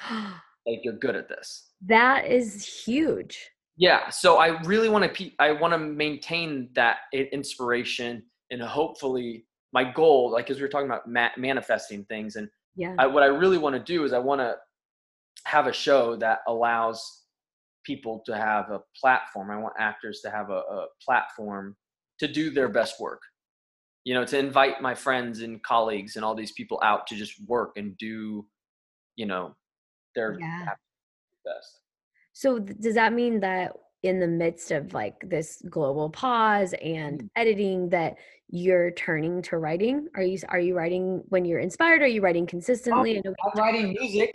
Like 0.64 0.78
you're 0.84 0.94
good 0.94 1.16
at 1.16 1.28
this. 1.28 1.72
That 1.84 2.24
is 2.24 2.64
huge. 2.64 3.50
Yeah 3.76 4.10
so 4.10 4.38
i 4.38 4.60
really 4.62 4.88
want 4.88 5.12
to 5.12 5.30
i 5.40 5.50
want 5.50 5.72
to 5.72 5.78
maintain 5.78 6.68
that 6.74 6.98
inspiration 7.12 8.22
and 8.52 8.62
hopefully 8.62 9.44
my 9.72 9.82
goal 9.82 10.30
like 10.30 10.50
as 10.50 10.58
we 10.58 10.62
were 10.62 10.68
talking 10.68 10.86
about 10.86 11.08
ma- 11.08 11.36
manifesting 11.36 12.04
things 12.04 12.36
and 12.36 12.48
yeah. 12.76 12.94
I, 12.96 13.08
what 13.08 13.24
i 13.24 13.26
really 13.26 13.58
want 13.58 13.74
to 13.74 13.82
do 13.82 14.04
is 14.04 14.12
i 14.12 14.20
want 14.20 14.40
to 14.40 14.54
have 15.46 15.66
a 15.66 15.72
show 15.72 16.14
that 16.16 16.40
allows 16.46 17.22
people 17.84 18.22
to 18.26 18.36
have 18.36 18.70
a 18.70 18.80
platform. 18.98 19.50
I 19.50 19.58
want 19.58 19.74
actors 19.78 20.20
to 20.24 20.30
have 20.30 20.50
a, 20.50 20.60
a 20.60 20.86
platform 21.04 21.76
to 22.22 22.32
do 22.32 22.50
their 22.50 22.68
best 22.68 23.00
work 23.00 23.20
you 24.04 24.14
know 24.14 24.24
to 24.24 24.38
invite 24.38 24.80
my 24.80 24.94
friends 24.94 25.40
and 25.40 25.62
colleagues 25.62 26.16
and 26.16 26.24
all 26.24 26.34
these 26.34 26.52
people 26.52 26.80
out 26.82 27.06
to 27.06 27.16
just 27.16 27.34
work 27.46 27.72
and 27.76 27.96
do 27.98 28.46
you 29.16 29.26
know 29.26 29.54
their 30.14 30.38
yeah. 30.40 30.66
best 31.44 31.80
so 32.32 32.58
does 32.58 32.94
that 32.94 33.12
mean 33.12 33.40
that 33.40 33.72
in 34.02 34.18
the 34.18 34.26
midst 34.26 34.70
of 34.70 34.94
like 34.94 35.28
this 35.28 35.62
global 35.70 36.10
pause 36.10 36.74
and 36.82 37.22
mm. 37.22 37.28
editing 37.36 37.88
that 37.90 38.16
you're 38.48 38.90
turning 38.92 39.42
to 39.42 39.58
writing? 39.58 40.08
Are 40.14 40.22
you 40.22 40.38
are 40.48 40.60
you 40.60 40.76
writing 40.76 41.22
when 41.28 41.44
you're 41.44 41.60
inspired? 41.60 42.02
Are 42.02 42.08
you 42.08 42.20
writing 42.20 42.46
consistently? 42.46 43.22
Oh, 43.24 43.34
I'm 43.54 43.60
writing 43.60 43.96
music. 43.98 44.34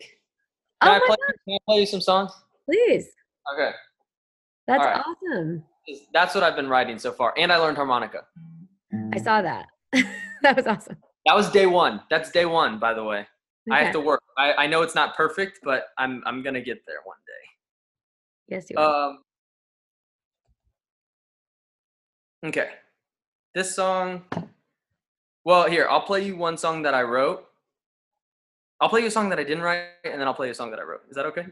Can, 0.82 0.92
oh 0.92 0.96
I 0.96 1.00
play, 1.06 1.16
can 1.48 1.56
I 1.56 1.58
play 1.68 1.80
you 1.82 1.86
some 1.86 2.02
songs? 2.02 2.32
Please. 2.66 3.10
Okay. 3.54 3.72
That's 4.68 4.84
right. 4.84 5.02
awesome. 5.02 5.64
That's 6.14 6.36
what 6.36 6.44
I've 6.44 6.56
been 6.56 6.70
writing 6.70 7.00
so 7.00 7.12
far. 7.12 7.34
And 7.38 7.52
I 7.52 7.58
learned 7.58 7.78
harmonica. 7.78 8.26
I 9.14 9.20
saw 9.20 9.42
that. 9.42 9.68
that 10.42 10.56
was 10.56 10.68
awesome. 10.68 10.98
That 11.26 11.36
was 11.36 11.50
day 11.50 11.66
one. 11.66 12.02
That's 12.10 12.32
day 12.32 12.46
one, 12.46 12.80
by 12.80 12.94
the 12.94 13.04
way. 13.04 13.28
Okay. 13.70 13.78
I 13.80 13.84
have 13.84 13.94
to 13.94 14.00
work. 14.00 14.22
I, 14.38 14.54
I 14.54 14.68
know 14.68 14.82
it's 14.82 14.96
not 14.96 15.16
perfect, 15.16 15.60
but 15.64 15.88
I'm 15.98 16.24
I'm 16.26 16.42
gonna 16.42 16.62
get 16.62 16.86
there 16.88 17.00
one 17.04 17.18
day. 17.28 18.56
Yes, 18.56 18.70
you 18.70 18.78
are. 18.78 19.10
Um, 19.10 19.20
okay. 22.46 22.70
This 23.54 23.76
song. 23.76 24.24
Well, 25.44 25.70
here, 25.70 25.88
I'll 25.90 26.02
play 26.02 26.26
you 26.26 26.38
one 26.38 26.58
song 26.58 26.84
that 26.84 26.94
I 26.94 27.04
wrote. 27.04 27.46
I'll 28.80 28.90
play 28.90 29.02
you 29.02 29.08
a 29.08 29.12
song 29.12 29.30
that 29.30 29.40
I 29.40 29.44
didn't 29.44 29.64
write, 29.64 29.88
and 30.06 30.20
then 30.20 30.28
I'll 30.28 30.34
play 30.34 30.48
you 30.48 30.52
a 30.52 30.56
song 30.56 30.72
that 30.72 30.80
I 30.80 30.84
wrote. 30.84 31.02
Is 31.10 31.16
that 31.16 31.26
okay? 31.26 31.42
okay. 31.42 31.52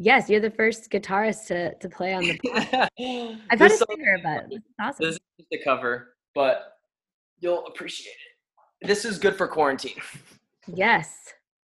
Yes, 0.00 0.30
you're 0.30 0.40
the 0.40 0.50
first 0.50 0.90
guitarist 0.92 1.48
to, 1.48 1.74
to 1.74 1.88
play 1.88 2.14
on 2.14 2.22
the 2.22 2.38
I've 3.50 3.58
had 3.58 3.72
a 3.72 3.76
singer, 3.76 4.20
but 4.22 4.46
it's 4.48 4.64
awesome. 4.80 5.04
This 5.04 5.14
is 5.14 5.20
just 5.40 5.52
a 5.52 5.64
cover, 5.64 6.14
but 6.36 6.78
you'll 7.40 7.66
appreciate 7.66 8.12
it. 8.80 8.86
This 8.86 9.04
is 9.04 9.18
good 9.18 9.34
for 9.34 9.48
quarantine. 9.48 10.00
Yes. 10.72 11.14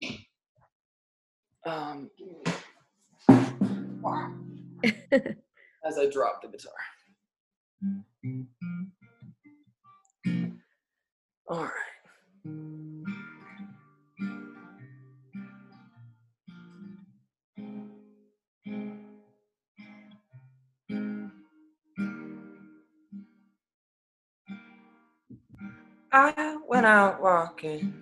Um, 1.64 2.10
as 5.86 6.00
I 6.00 6.10
drop 6.12 6.42
the 6.42 6.48
guitar. 6.48 6.74
All 11.48 11.66
right. 11.66 13.01
I 26.14 26.58
went 26.68 26.86
out 26.86 27.22
walking. 27.22 27.94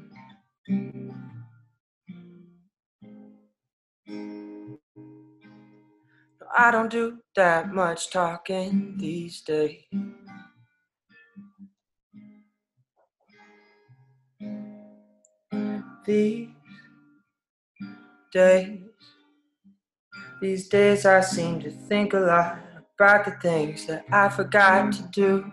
I 6.58 6.72
don't 6.72 6.90
do 6.90 7.20
that 7.36 7.72
much 7.72 8.10
talking 8.10 8.96
these 8.98 9.42
days. 9.42 9.84
These 16.06 16.50
days, 18.34 18.80
these 20.42 20.68
days 20.68 21.06
I 21.06 21.22
seem 21.22 21.60
to 21.62 21.70
think 21.70 22.14
a 22.14 22.20
lot 22.20 22.60
about 22.98 23.26
the 23.26 23.32
things 23.32 23.86
that 23.86 24.06
I 24.12 24.30
forgot 24.30 24.94
to 24.94 25.04
do. 25.12 25.52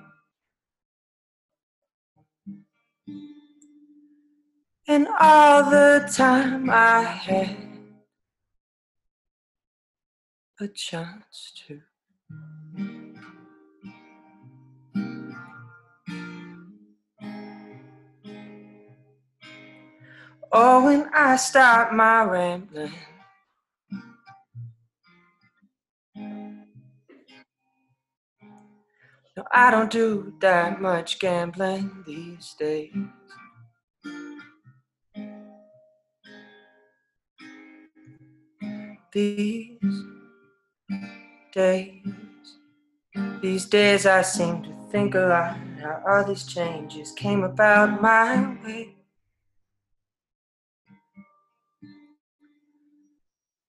And 4.88 5.08
all 5.18 5.68
the 5.68 6.08
time 6.14 6.70
I 6.70 7.02
had 7.02 7.56
a 10.60 10.68
chance 10.68 11.52
to. 11.66 11.80
Oh, 20.52 20.84
when 20.84 21.10
I 21.12 21.34
stop 21.34 21.92
my 21.92 22.22
rambling. 22.22 22.92
No, 29.36 29.44
I 29.50 29.72
don't 29.72 29.90
do 29.90 30.32
that 30.40 30.80
much 30.80 31.18
gambling 31.18 32.04
these 32.06 32.54
days. 32.56 32.94
These 39.16 39.80
days. 41.54 42.10
These 43.40 43.64
days 43.64 44.04
I 44.04 44.20
seem 44.20 44.62
to 44.62 44.70
think 44.90 45.14
a 45.14 45.20
lot 45.20 45.56
how 45.80 46.02
all 46.06 46.24
these 46.24 46.44
changes 46.44 47.12
came 47.12 47.42
about 47.42 48.02
my 48.02 48.58
way. 48.62 48.94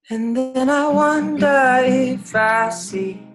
And 0.10 0.36
then 0.36 0.70
I 0.70 0.90
wonder 0.90 1.80
if 1.82 2.36
I 2.36 2.70
see 2.70 3.26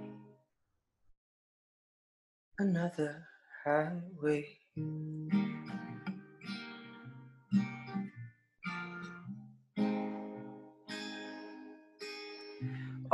another 2.58 3.24
highway. 3.64 4.44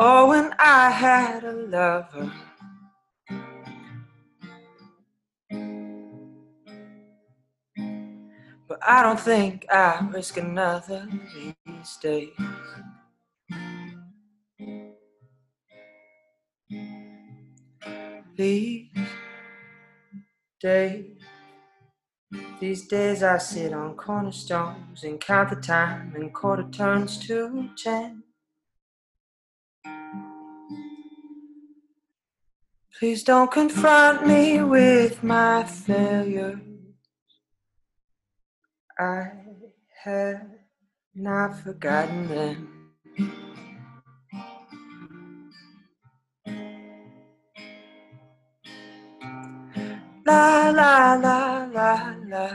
Oh, 0.01 0.29
when 0.29 0.55
I 0.61 0.91
had 0.91 1.43
a 1.43 1.53
lover. 1.53 2.33
But 8.69 8.79
I 8.87 9.03
don't 9.03 9.19
think 9.19 9.67
I 9.69 10.09
risk 10.13 10.37
another 10.37 11.09
these 11.35 11.97
days. 12.01 12.31
These 18.37 18.91
days, 20.61 21.07
these 22.61 22.87
days 22.87 23.25
I 23.25 23.39
sit 23.39 23.73
on 23.73 23.97
cornerstones 23.97 25.03
and 25.03 25.21
count 25.21 25.51
the 25.51 25.57
time 25.57 26.13
and 26.15 26.33
quarter 26.33 26.69
turns 26.71 27.19
to 27.27 27.71
ten. 27.83 28.23
Please 32.99 33.23
don't 33.23 33.49
confront 33.49 34.27
me 34.27 34.61
with 34.61 35.23
my 35.23 35.63
failure. 35.63 36.61
I 38.99 39.31
have 40.03 40.49
not 41.15 41.61
forgotten 41.61 42.27
them. 42.27 42.91
La 50.27 50.71
la 50.71 51.15
la 51.15 51.69
la 51.73 52.15
la. 52.27 52.51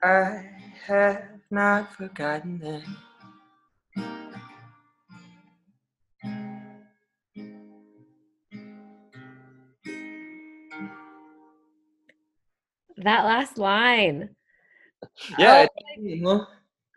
I 0.00 0.44
have 0.86 1.24
not 1.50 1.92
forgotten 1.92 2.60
them. 2.60 3.05
That 13.06 13.24
last 13.24 13.56
line. 13.56 14.30
Yeah, 15.38 15.66
Oh, 16.24 16.46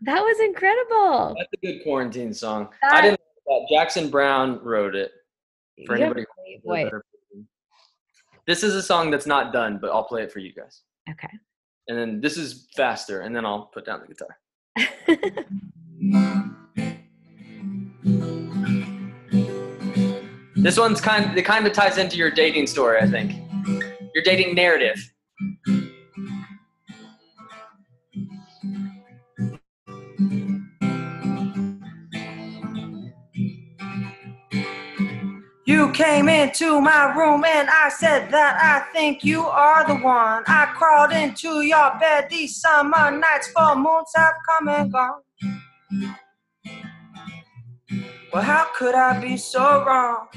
that 0.01 0.21
was 0.21 0.39
incredible. 0.39 1.35
that's 1.37 1.49
a 1.53 1.57
good 1.65 1.83
quarantine 1.83 2.33
song. 2.33 2.69
That- 2.81 2.93
I 2.93 3.01
didn't 3.01 3.19
know 3.47 3.59
that. 3.59 3.67
Jackson 3.71 4.09
Browne 4.09 4.59
wrote 4.63 4.95
it. 4.95 5.11
For 5.85 5.93
anybody 5.95 6.23
a 6.23 6.25
great 6.25 6.61
who 6.63 6.69
knows 6.69 6.77
voice. 6.77 6.83
better. 6.85 7.05
This 8.47 8.63
is 8.63 8.73
a 8.73 8.81
song 8.81 9.11
that's 9.11 9.27
not 9.27 9.53
done, 9.53 9.77
but 9.79 9.91
I'll 9.91 10.03
play 10.03 10.23
it 10.23 10.31
for 10.31 10.39
you 10.39 10.51
guys. 10.51 10.81
Okay. 11.11 11.29
And 11.87 11.95
then 11.95 12.21
this 12.21 12.37
is 12.37 12.67
faster, 12.75 13.21
and 13.21 13.35
then 13.35 13.45
I'll 13.45 13.65
put 13.67 13.85
down 13.85 14.01
the 14.01 14.07
guitar. 14.07 14.35
This 20.55 20.77
one's 20.77 20.99
kind 20.99 21.37
it 21.37 21.43
kind 21.43 21.65
of 21.65 21.71
ties 21.73 21.97
into 21.97 22.17
your 22.17 22.29
dating 22.31 22.67
story, 22.67 22.99
I 22.99 23.07
think. 23.07 23.33
Your 24.13 24.23
dating 24.23 24.55
narrative. 24.55 24.97
You 35.79 35.89
came 35.93 36.27
into 36.27 36.81
my 36.81 37.15
room 37.15 37.45
and 37.45 37.69
I 37.69 37.87
said 37.87 38.29
that 38.31 38.59
I 38.61 38.91
think 38.91 39.23
you 39.23 39.45
are 39.45 39.87
the 39.87 39.95
one. 39.95 40.43
I 40.45 40.65
crawled 40.75 41.13
into 41.13 41.61
your 41.61 41.97
bed 41.97 42.27
these 42.29 42.59
summer 42.59 43.09
nights, 43.17 43.47
full 43.55 43.75
moons 43.77 44.11
have 44.13 44.33
come 44.45 44.67
and 44.67 44.91
gone. 44.91 45.21
Well, 48.33 48.43
how 48.43 48.67
could 48.75 48.93
I 48.93 49.21
be 49.21 49.37
so 49.37 49.85
wrong? 49.85 50.27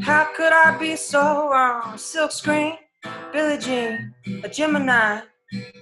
How 0.00 0.28
could 0.36 0.52
I 0.52 0.78
be 0.78 0.94
so 0.94 1.50
wrong? 1.50 1.98
Silk 1.98 2.30
screen, 2.30 2.74
Billie 3.32 3.58
Jean, 3.58 4.14
a 4.44 4.48
Gemini, 4.48 5.22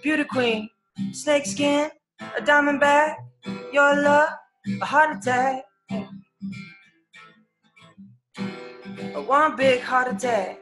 beauty 0.03 0.25
queen, 0.25 0.71
snake 1.13 1.45
skin, 1.45 1.91
a 2.39 2.41
diamond 2.41 2.81
bag, 2.81 3.19
your 3.71 4.03
love, 4.03 4.31
a 4.81 4.85
heart 4.87 5.19
attack. 5.19 5.67
One 9.15 9.55
big 9.57 9.81
heart 9.81 10.13
attack. 10.13 10.59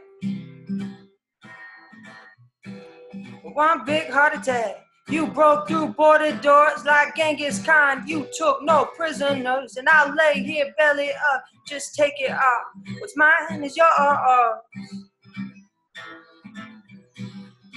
One 3.43 3.85
big 3.85 4.11
heart 4.11 4.35
attack. 4.35 4.77
You 5.09 5.27
broke 5.27 5.69
through 5.69 5.89
border 5.89 6.33
doors 6.37 6.85
like 6.85 7.16
Genghis 7.16 7.65
Khan. 7.65 8.07
You 8.07 8.29
took 8.37 8.62
no 8.62 8.85
prisoners, 8.97 9.77
and 9.77 9.89
I'll 9.89 10.15
lay 10.15 10.43
here 10.43 10.73
belly 10.79 11.11
up. 11.33 11.45
Just 11.66 11.95
take 11.95 12.12
it 12.19 12.31
off. 12.31 12.65
What's 12.99 13.16
mine 13.16 13.65
is 13.65 13.77
yours. 13.77 13.91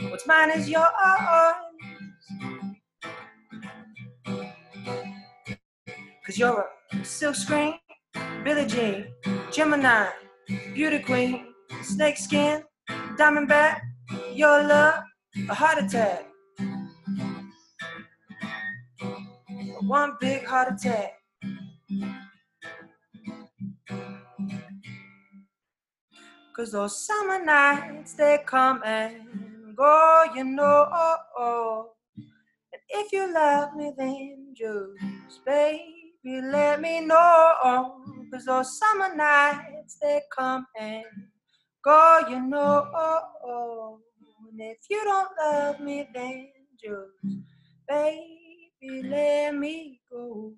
What's 0.09 0.27
mine 0.27 0.51
is 0.51 0.69
yours. 0.69 0.91
Cause 6.25 6.37
you're 6.37 6.65
a 6.91 7.05
silk 7.05 7.35
screen, 7.35 7.75
Billie 8.43 8.65
Jean, 8.65 9.05
Gemini, 9.51 10.07
beauty 10.73 10.99
queen, 10.99 11.53
snake 11.81 12.17
skin, 12.17 12.63
diamondback, 13.17 13.81
your 14.33 14.63
love, 14.63 15.03
a 15.49 15.53
heart 15.53 15.83
attack. 15.83 16.25
One 19.81 20.13
big 20.19 20.45
heart 20.45 20.73
attack. 20.73 21.13
Cause 26.55 26.71
those 26.71 27.05
summer 27.05 27.43
nights 27.43 28.13
they 28.13 28.39
come 28.45 28.81
and 28.85 29.75
go, 29.75 30.23
you 30.33 30.45
know. 30.45 31.89
And 32.17 32.81
if 32.89 33.11
you 33.11 33.33
love 33.33 33.75
me, 33.75 33.91
then 33.97 34.53
just 34.55 35.43
baby, 35.45 36.04
let 36.25 36.81
me 36.81 37.01
know. 37.01 37.95
Cause 38.33 38.45
those 38.45 38.79
summer 38.79 39.15
nights 39.15 39.97
they 40.01 40.21
come 40.37 40.65
and 40.79 41.05
go, 41.83 42.21
you 42.29 42.41
know. 42.41 43.99
And 44.51 44.61
if 44.61 44.77
you 44.89 45.03
don't 45.03 45.29
love 45.39 45.79
me, 45.81 46.07
then 46.13 46.49
just 46.83 47.37
baby, 47.89 49.03
let 49.09 49.55
me 49.55 50.01
go. 50.11 50.53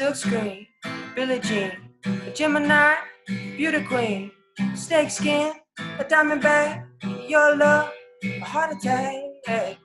Silk 0.00 0.14
screen, 0.16 0.66
Billie 1.14 1.40
Jean, 1.40 1.72
a 2.06 2.30
Gemini, 2.32 2.94
beauty 3.28 3.84
queen, 3.84 4.30
snake 4.74 5.10
skin, 5.10 5.52
a 5.98 6.04
diamond 6.04 6.40
bag, 6.40 6.84
your 7.28 7.54
love, 7.54 7.92
a 8.24 8.38
heart 8.38 8.74
attack. 8.74 9.76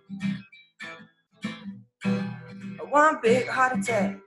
One 2.89 3.19
big 3.21 3.45
heart 3.47 3.77
attack. 3.77 4.17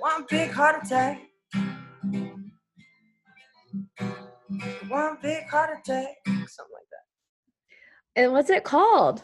One 0.00 0.26
big 0.28 0.50
heart 0.50 0.84
attack. 0.84 1.20
One 4.88 5.16
big 5.22 5.44
heart 5.44 5.78
attack. 5.78 6.08
Something 6.26 6.74
like 6.74 6.88
that. 6.90 7.04
and 8.16 8.32
what's 8.32 8.50
it 8.50 8.64
called? 8.64 9.22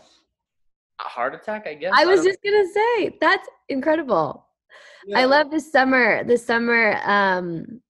A 1.01 1.09
heart 1.09 1.35
attack, 1.35 1.66
I 1.66 1.75
guess. 1.75 1.93
I 1.95 2.05
was 2.07 2.20
don't- 2.20 2.27
just 2.27 2.43
gonna 2.43 2.66
say 2.73 3.16
that's 3.20 3.49
incredible. 3.69 4.47
Yeah. 5.07 5.20
I 5.20 5.25
love 5.27 5.51
this 5.51 5.70
summer. 5.70 6.25
This 6.25 6.45
summer, 6.45 6.99
um, 7.05 7.81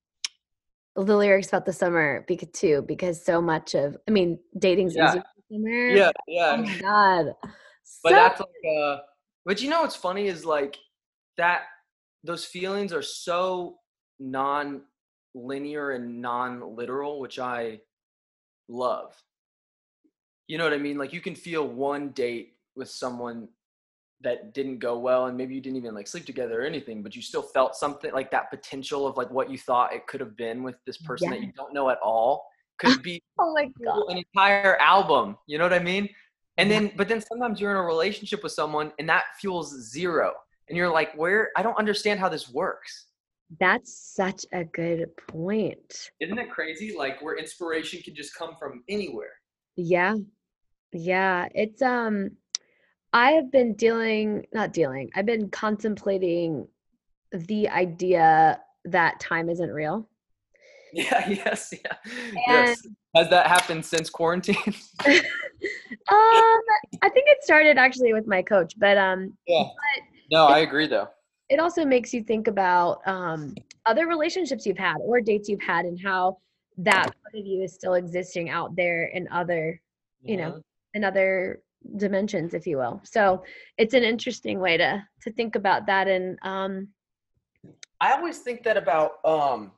the 0.94 1.16
lyrics 1.16 1.48
about 1.48 1.64
the 1.64 1.72
summer 1.72 2.24
because 2.28 2.48
too 2.52 2.82
because 2.86 3.24
so 3.24 3.40
much 3.40 3.74
of 3.74 3.96
I 4.06 4.10
mean 4.10 4.38
dating's 4.58 4.94
Yeah. 4.96 5.14
in 5.14 5.22
summer. 5.62 5.88
Yeah, 5.90 6.10
Oh 6.16 6.22
yeah. 6.26 6.56
my 6.56 6.78
god. 6.78 7.34
but 7.42 8.10
So- 8.10 8.10
that's 8.10 8.40
like 8.40 8.76
uh 8.78 8.98
but 9.44 9.62
you 9.62 9.70
know 9.70 9.82
what's 9.82 9.96
funny 9.96 10.26
is 10.26 10.44
like 10.44 10.76
that 11.36 11.62
those 12.24 12.44
feelings 12.44 12.92
are 12.92 13.00
so 13.02 13.78
non-linear 14.18 15.90
and 15.92 16.20
non-literal 16.20 17.20
which 17.20 17.38
i 17.38 17.80
love 18.68 19.14
you 20.48 20.58
know 20.58 20.64
what 20.64 20.72
i 20.74 20.78
mean 20.78 20.98
like 20.98 21.12
you 21.12 21.20
can 21.20 21.34
feel 21.34 21.66
one 21.66 22.10
date 22.10 22.57
with 22.78 22.88
someone 22.90 23.48
that 24.20 24.54
didn't 24.54 24.78
go 24.78 24.98
well 24.98 25.26
and 25.26 25.36
maybe 25.36 25.54
you 25.54 25.60
didn't 25.60 25.76
even 25.76 25.94
like 25.94 26.08
sleep 26.08 26.24
together 26.24 26.62
or 26.62 26.66
anything 26.66 27.02
but 27.02 27.14
you 27.14 27.22
still 27.22 27.42
felt 27.42 27.76
something 27.76 28.12
like 28.12 28.30
that 28.30 28.50
potential 28.50 29.06
of 29.06 29.16
like 29.16 29.30
what 29.30 29.50
you 29.50 29.56
thought 29.56 29.92
it 29.92 30.06
could 30.06 30.20
have 30.20 30.36
been 30.36 30.62
with 30.62 30.74
this 30.86 30.96
person 30.98 31.30
that 31.30 31.40
you 31.40 31.52
don't 31.56 31.72
know 31.72 31.88
at 31.90 31.98
all 32.02 32.46
could 32.78 33.02
be 33.02 33.22
oh 33.38 33.52
my 33.54 33.70
god. 33.84 34.04
an 34.08 34.18
entire 34.18 34.76
album. 34.76 35.36
You 35.46 35.58
know 35.58 35.64
what 35.64 35.72
I 35.72 35.80
mean? 35.80 36.08
And 36.56 36.70
then, 36.70 36.90
but 36.96 37.08
then 37.08 37.20
sometimes 37.20 37.60
you're 37.60 37.70
in 37.70 37.76
a 37.76 37.82
relationship 37.82 38.42
with 38.42 38.52
someone 38.52 38.92
and 38.98 39.08
that 39.08 39.24
fuels 39.40 39.90
zero. 39.90 40.32
And 40.68 40.76
you're 40.76 40.90
like, 40.90 41.14
where? 41.14 41.50
I 41.56 41.62
don't 41.62 41.78
understand 41.78 42.20
how 42.20 42.28
this 42.28 42.48
works. 42.48 43.06
That's 43.60 44.12
such 44.14 44.44
a 44.52 44.64
good 44.64 45.08
point. 45.28 46.10
Isn't 46.20 46.38
it 46.38 46.50
crazy? 46.50 46.94
Like, 46.96 47.22
where 47.22 47.38
inspiration 47.38 48.02
can 48.02 48.14
just 48.14 48.34
come 48.34 48.54
from 48.58 48.82
anywhere. 48.88 49.32
Yeah. 49.76 50.16
Yeah. 50.92 51.48
It's 51.54 51.80
um 51.80 52.32
I 53.12 53.32
have 53.32 53.50
been 53.50 53.74
dealing 53.74 54.46
not 54.52 54.72
dealing. 54.72 55.10
I've 55.14 55.26
been 55.26 55.48
contemplating 55.50 56.68
the 57.32 57.68
idea 57.68 58.60
that 58.84 59.20
time 59.20 59.48
isn't 59.48 59.70
real. 59.70 60.08
Yeah, 60.90 61.28
yes, 61.28 61.74
yeah. 61.84 61.96
yes. 62.46 62.80
Has 63.14 63.28
that 63.28 63.46
happened 63.46 63.84
since 63.84 64.08
quarantine? 64.08 64.56
um 65.04 65.14
I 66.08 67.10
think 67.12 67.26
it 67.28 67.42
started 67.44 67.76
actually 67.76 68.14
with 68.14 68.26
my 68.26 68.40
coach, 68.40 68.72
but 68.78 68.96
um 68.96 69.36
yeah. 69.46 69.64
But 69.64 70.02
No, 70.32 70.46
I 70.46 70.60
agree 70.60 70.86
though. 70.86 71.08
it 71.50 71.60
also 71.60 71.84
makes 71.84 72.14
you 72.14 72.22
think 72.22 72.48
about 72.48 73.06
um 73.06 73.54
other 73.84 74.06
relationships 74.06 74.64
you've 74.64 74.78
had 74.78 74.96
or 75.02 75.20
dates 75.20 75.46
you've 75.46 75.60
had 75.60 75.84
and 75.84 76.00
how 76.02 76.38
that 76.78 77.04
part 77.22 77.34
of 77.34 77.44
you 77.44 77.62
is 77.62 77.74
still 77.74 77.92
existing 77.94 78.48
out 78.48 78.74
there 78.74 79.08
in 79.08 79.28
other 79.30 79.78
you 80.22 80.38
know 80.38 80.52
Mhm. 80.52 80.62
in 80.94 81.04
other 81.04 81.60
dimensions 81.96 82.54
if 82.54 82.66
you 82.66 82.76
will 82.76 83.00
so 83.04 83.42
it's 83.76 83.94
an 83.94 84.02
interesting 84.02 84.58
way 84.58 84.76
to 84.76 85.02
to 85.22 85.32
think 85.32 85.54
about 85.54 85.86
that 85.86 86.08
and 86.08 86.38
um 86.42 86.88
I 88.00 88.12
always 88.12 88.38
think 88.38 88.62
that 88.64 88.76
about 88.76 89.24
um 89.24 89.72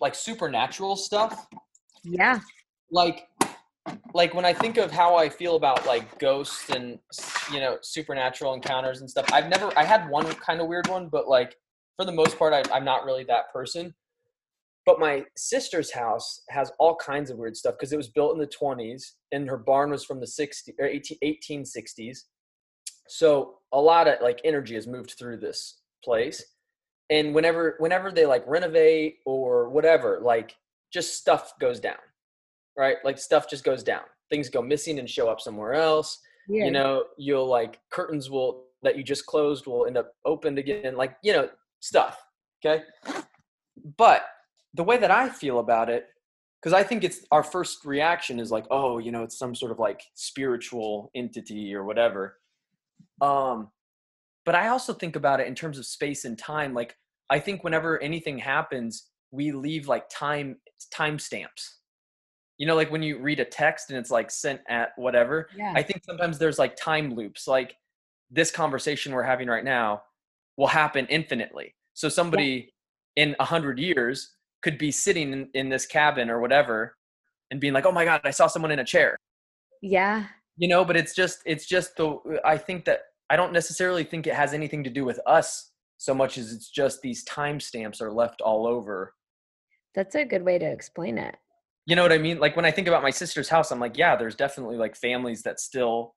like 0.00 0.14
supernatural 0.14 0.96
stuff. 0.96 1.46
yeah 2.02 2.40
like 2.90 3.28
like 4.14 4.32
when 4.32 4.44
I 4.44 4.52
think 4.52 4.78
of 4.78 4.90
how 4.90 5.16
I 5.16 5.28
feel 5.28 5.56
about 5.56 5.86
like 5.86 6.18
ghosts 6.18 6.70
and 6.70 6.98
you 7.52 7.60
know 7.60 7.78
supernatural 7.82 8.54
encounters 8.54 9.00
and 9.00 9.10
stuff, 9.10 9.26
I've 9.32 9.48
never 9.48 9.70
I 9.76 9.84
had 9.84 10.08
one 10.08 10.26
kind 10.34 10.60
of 10.60 10.68
weird 10.68 10.88
one, 10.88 11.08
but 11.08 11.28
like 11.28 11.56
for 11.96 12.04
the 12.04 12.12
most 12.12 12.38
part, 12.38 12.52
I, 12.52 12.62
I'm 12.72 12.84
not 12.84 13.04
really 13.04 13.24
that 13.24 13.52
person. 13.52 13.94
But 14.86 15.00
my 15.00 15.24
sister's 15.36 15.92
house 15.92 16.42
has 16.50 16.70
all 16.78 16.96
kinds 16.96 17.30
of 17.30 17.38
weird 17.38 17.56
stuff 17.56 17.74
because 17.78 17.92
it 17.92 17.96
was 17.96 18.08
built 18.08 18.32
in 18.32 18.38
the 18.38 18.46
20s 18.46 19.02
and 19.32 19.48
her 19.48 19.56
barn 19.56 19.90
was 19.90 20.04
from 20.04 20.20
the 20.20 20.26
60 20.26 20.74
or 20.78 20.86
18, 20.86 21.18
1860s. 21.24 22.18
So 23.08 23.56
a 23.72 23.80
lot 23.80 24.08
of 24.08 24.20
like 24.20 24.40
energy 24.44 24.74
has 24.74 24.86
moved 24.86 25.14
through 25.18 25.38
this 25.38 25.80
place. 26.02 26.44
And 27.10 27.34
whenever 27.34 27.76
whenever 27.78 28.10
they 28.10 28.26
like 28.26 28.44
renovate 28.46 29.16
or 29.26 29.68
whatever, 29.70 30.20
like 30.22 30.54
just 30.92 31.18
stuff 31.18 31.52
goes 31.60 31.80
down 31.80 31.96
right? 32.76 32.96
Like 33.04 33.18
stuff 33.18 33.48
just 33.48 33.64
goes 33.64 33.82
down. 33.82 34.02
Things 34.30 34.48
go 34.48 34.62
missing 34.62 34.98
and 34.98 35.08
show 35.08 35.28
up 35.28 35.40
somewhere 35.40 35.74
else. 35.74 36.18
You 36.48 36.70
know, 36.70 37.04
you'll 37.16 37.46
like 37.46 37.78
curtains 37.90 38.28
will 38.28 38.64
that 38.82 38.98
you 38.98 39.02
just 39.02 39.24
closed 39.24 39.66
will 39.66 39.86
end 39.86 39.96
up 39.96 40.12
opened 40.26 40.58
again, 40.58 40.94
like, 40.94 41.16
you 41.22 41.32
know, 41.32 41.48
stuff. 41.80 42.22
Okay. 42.64 42.82
But 43.96 44.26
the 44.74 44.84
way 44.84 44.98
that 44.98 45.10
I 45.10 45.28
feel 45.28 45.58
about 45.58 45.88
it, 45.88 46.06
because 46.60 46.72
I 46.72 46.82
think 46.82 47.04
it's 47.04 47.20
our 47.30 47.42
first 47.42 47.84
reaction 47.84 48.40
is 48.40 48.50
like, 48.50 48.66
oh, 48.70 48.98
you 48.98 49.12
know, 49.12 49.22
it's 49.22 49.38
some 49.38 49.54
sort 49.54 49.72
of 49.72 49.78
like 49.78 50.02
spiritual 50.14 51.10
entity 51.14 51.74
or 51.74 51.84
whatever. 51.84 52.38
Um, 53.20 53.70
but 54.44 54.54
I 54.54 54.68
also 54.68 54.92
think 54.92 55.16
about 55.16 55.40
it 55.40 55.46
in 55.46 55.54
terms 55.54 55.78
of 55.78 55.86
space 55.86 56.24
and 56.24 56.38
time. 56.38 56.74
Like, 56.74 56.96
I 57.30 57.38
think 57.38 57.64
whenever 57.64 58.02
anything 58.02 58.38
happens, 58.38 59.08
we 59.30 59.52
leave 59.52 59.88
like 59.88 60.08
time 60.10 60.56
time 60.92 61.18
stamps 61.18 61.78
you 62.58 62.66
know 62.66 62.74
like 62.74 62.90
when 62.90 63.02
you 63.02 63.18
read 63.18 63.40
a 63.40 63.44
text 63.44 63.90
and 63.90 63.98
it's 63.98 64.10
like 64.10 64.30
sent 64.30 64.60
at 64.68 64.90
whatever 64.96 65.48
yeah 65.56 65.72
i 65.74 65.82
think 65.82 66.02
sometimes 66.04 66.38
there's 66.38 66.58
like 66.58 66.76
time 66.76 67.14
loops 67.14 67.48
like 67.48 67.76
this 68.30 68.50
conversation 68.50 69.12
we're 69.12 69.22
having 69.22 69.48
right 69.48 69.64
now 69.64 70.02
will 70.56 70.66
happen 70.66 71.06
infinitely 71.06 71.74
so 71.94 72.08
somebody 72.08 72.72
in 73.16 73.34
a 73.40 73.44
hundred 73.44 73.78
years 73.78 74.33
could 74.64 74.78
be 74.78 74.90
sitting 74.90 75.32
in, 75.32 75.48
in 75.54 75.68
this 75.68 75.86
cabin 75.86 76.28
or 76.28 76.40
whatever 76.40 76.96
and 77.50 77.60
being 77.60 77.72
like 77.72 77.86
oh 77.86 77.92
my 77.92 78.04
god 78.04 78.20
i 78.24 78.30
saw 78.30 78.46
someone 78.46 78.72
in 78.72 78.80
a 78.80 78.84
chair 78.84 79.16
yeah 79.82 80.24
you 80.56 80.66
know 80.66 80.84
but 80.84 80.96
it's 80.96 81.14
just 81.14 81.40
it's 81.46 81.66
just 81.66 81.96
the 81.96 82.18
i 82.44 82.56
think 82.58 82.84
that 82.84 83.02
i 83.30 83.36
don't 83.36 83.52
necessarily 83.52 84.02
think 84.02 84.26
it 84.26 84.34
has 84.34 84.52
anything 84.52 84.82
to 84.82 84.90
do 84.90 85.04
with 85.04 85.20
us 85.26 85.70
so 85.98 86.14
much 86.14 86.38
as 86.38 86.52
it's 86.52 86.70
just 86.70 87.00
these 87.02 87.24
timestamps 87.26 88.00
are 88.00 88.12
left 88.12 88.40
all 88.40 88.66
over 88.66 89.14
that's 89.94 90.16
a 90.16 90.24
good 90.24 90.42
way 90.42 90.58
to 90.58 90.66
explain 90.66 91.18
it 91.18 91.36
you 91.86 91.96
know 91.96 92.02
what 92.02 92.12
I 92.12 92.18
mean? 92.18 92.38
Like 92.38 92.56
when 92.56 92.64
I 92.64 92.70
think 92.70 92.88
about 92.88 93.02
my 93.02 93.10
sister's 93.10 93.48
house, 93.48 93.70
I'm 93.70 93.80
like, 93.80 93.98
yeah, 93.98 94.16
there's 94.16 94.34
definitely 94.34 94.76
like 94.76 94.96
families 94.96 95.42
that 95.42 95.60
still 95.60 96.14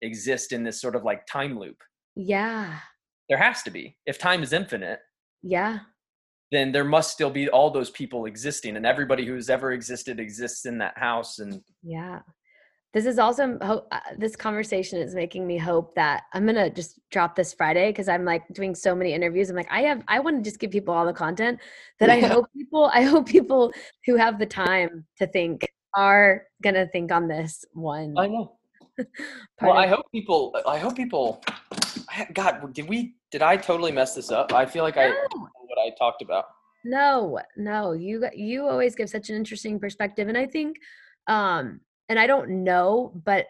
exist 0.00 0.52
in 0.52 0.62
this 0.62 0.80
sort 0.80 0.94
of 0.94 1.02
like 1.02 1.26
time 1.26 1.58
loop. 1.58 1.82
yeah 2.14 2.78
There 3.28 3.38
has 3.38 3.62
to 3.64 3.70
be. 3.70 3.96
If 4.06 4.18
time 4.18 4.42
is 4.42 4.52
infinite, 4.52 5.00
yeah 5.42 5.80
then 6.50 6.72
there 6.72 6.84
must 6.84 7.12
still 7.12 7.30
be 7.30 7.48
all 7.48 7.70
those 7.70 7.90
people 7.90 8.26
existing 8.26 8.76
and 8.76 8.86
everybody 8.86 9.26
who's 9.26 9.50
ever 9.50 9.72
existed 9.72 10.20
exists 10.20 10.64
in 10.66 10.78
that 10.78 10.96
house 10.96 11.38
and 11.38 11.62
yeah 11.82 12.20
this 12.94 13.04
is 13.04 13.18
also 13.18 13.58
uh, 13.58 13.80
this 14.16 14.34
conversation 14.34 14.98
is 14.98 15.14
making 15.14 15.46
me 15.46 15.58
hope 15.58 15.94
that 15.94 16.24
i'm 16.32 16.46
gonna 16.46 16.70
just 16.70 17.00
drop 17.10 17.36
this 17.36 17.52
friday 17.52 17.90
because 17.90 18.08
i'm 18.08 18.24
like 18.24 18.42
doing 18.52 18.74
so 18.74 18.94
many 18.94 19.12
interviews 19.12 19.50
i'm 19.50 19.56
like 19.56 19.70
i 19.70 19.82
have 19.82 20.02
i 20.08 20.18
want 20.18 20.36
to 20.36 20.42
just 20.42 20.58
give 20.58 20.70
people 20.70 20.94
all 20.94 21.06
the 21.06 21.12
content 21.12 21.58
that 22.00 22.10
i 22.10 22.20
hope 22.20 22.46
people 22.56 22.90
i 22.94 23.02
hope 23.02 23.26
people 23.26 23.72
who 24.06 24.16
have 24.16 24.38
the 24.38 24.46
time 24.46 25.04
to 25.18 25.26
think 25.26 25.66
are 25.94 26.44
gonna 26.62 26.86
think 26.88 27.10
on 27.10 27.28
this 27.28 27.64
one 27.72 28.14
I 28.16 28.26
know. 28.26 28.56
Well, 29.60 29.72
I 29.72 29.86
hope 29.86 30.04
people 30.12 30.54
I 30.66 30.78
hope 30.78 30.96
people 30.96 31.42
God, 32.32 32.72
did 32.72 32.88
we 32.88 33.14
did 33.30 33.42
I 33.42 33.56
totally 33.56 33.92
mess 33.92 34.14
this 34.14 34.30
up? 34.30 34.52
I 34.52 34.66
feel 34.66 34.84
like 34.84 34.96
I 34.96 35.08
No. 35.08 35.10
know 35.10 35.48
what 35.78 35.92
I 35.92 35.96
talked 35.96 36.22
about. 36.22 36.46
No, 36.84 37.40
no, 37.56 37.92
you 37.92 38.24
you 38.34 38.66
always 38.66 38.94
give 38.94 39.10
such 39.10 39.30
an 39.30 39.36
interesting 39.36 39.78
perspective, 39.80 40.28
and 40.28 40.38
I 40.38 40.46
think, 40.46 40.76
um, 41.26 41.80
and 42.08 42.18
I 42.18 42.26
don't 42.26 42.64
know, 42.64 43.12
but 43.24 43.46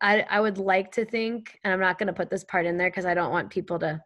I 0.00 0.26
I 0.28 0.40
would 0.40 0.58
like 0.58 0.92
to 0.92 1.04
think, 1.04 1.58
and 1.64 1.72
I'm 1.72 1.80
not 1.80 1.98
going 1.98 2.08
to 2.08 2.12
put 2.12 2.30
this 2.30 2.44
part 2.44 2.66
in 2.66 2.76
there 2.76 2.90
because 2.90 3.06
I 3.06 3.14
don't 3.14 3.30
want 3.30 3.50
people 3.50 3.78
to 3.80 4.02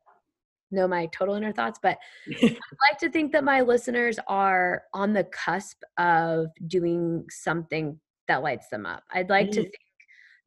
know 0.71 0.87
my 0.87 1.07
total 1.07 1.35
inner 1.37 1.53
thoughts, 1.53 1.79
but 1.83 1.97
I'd 2.43 2.91
like 2.91 2.99
to 3.01 3.11
think 3.11 3.33
that 3.33 3.45
my 3.45 3.63
listeners 3.63 4.19
are 4.27 4.83
on 4.93 5.13
the 5.13 5.25
cusp 5.25 5.83
of 5.99 6.49
doing 6.67 7.25
something 7.31 7.99
that 8.29 8.43
lights 8.43 8.69
them 8.69 8.85
up. 8.85 9.05
I'd 9.13 9.31
like 9.31 9.51
to 9.53 9.61
Mhm. 9.61 9.65
think 9.65 9.86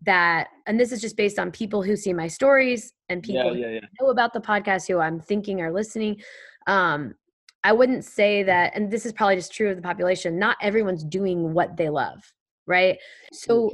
that, 0.03 0.47
and 0.65 0.79
this 0.79 0.91
is 0.91 1.01
just 1.01 1.17
based 1.17 1.39
on 1.39 1.51
people 1.51 1.83
who 1.83 1.95
see 1.95 2.13
my 2.13 2.27
stories 2.27 2.93
and 3.09 3.21
people 3.21 3.43
yeah, 3.45 3.53
who 3.53 3.59
yeah, 3.59 3.79
yeah. 3.81 3.87
know 3.99 4.09
about 4.09 4.33
the 4.33 4.39
podcast 4.39 4.87
who 4.87 4.99
I'm 4.99 5.19
thinking 5.19 5.61
are 5.61 5.71
listening. 5.71 6.21
Um, 6.67 7.15
I 7.63 7.73
wouldn't 7.73 8.05
say 8.05 8.43
that, 8.43 8.73
and 8.75 8.89
this 8.89 9.05
is 9.05 9.11
probably 9.11 9.35
just 9.35 9.53
true 9.53 9.69
of 9.69 9.75
the 9.75 9.81
population, 9.81 10.39
not 10.39 10.57
everyone's 10.61 11.03
doing 11.03 11.53
what 11.53 11.75
they 11.75 11.89
love, 11.89 12.31
right? 12.65 12.97
So 13.33 13.71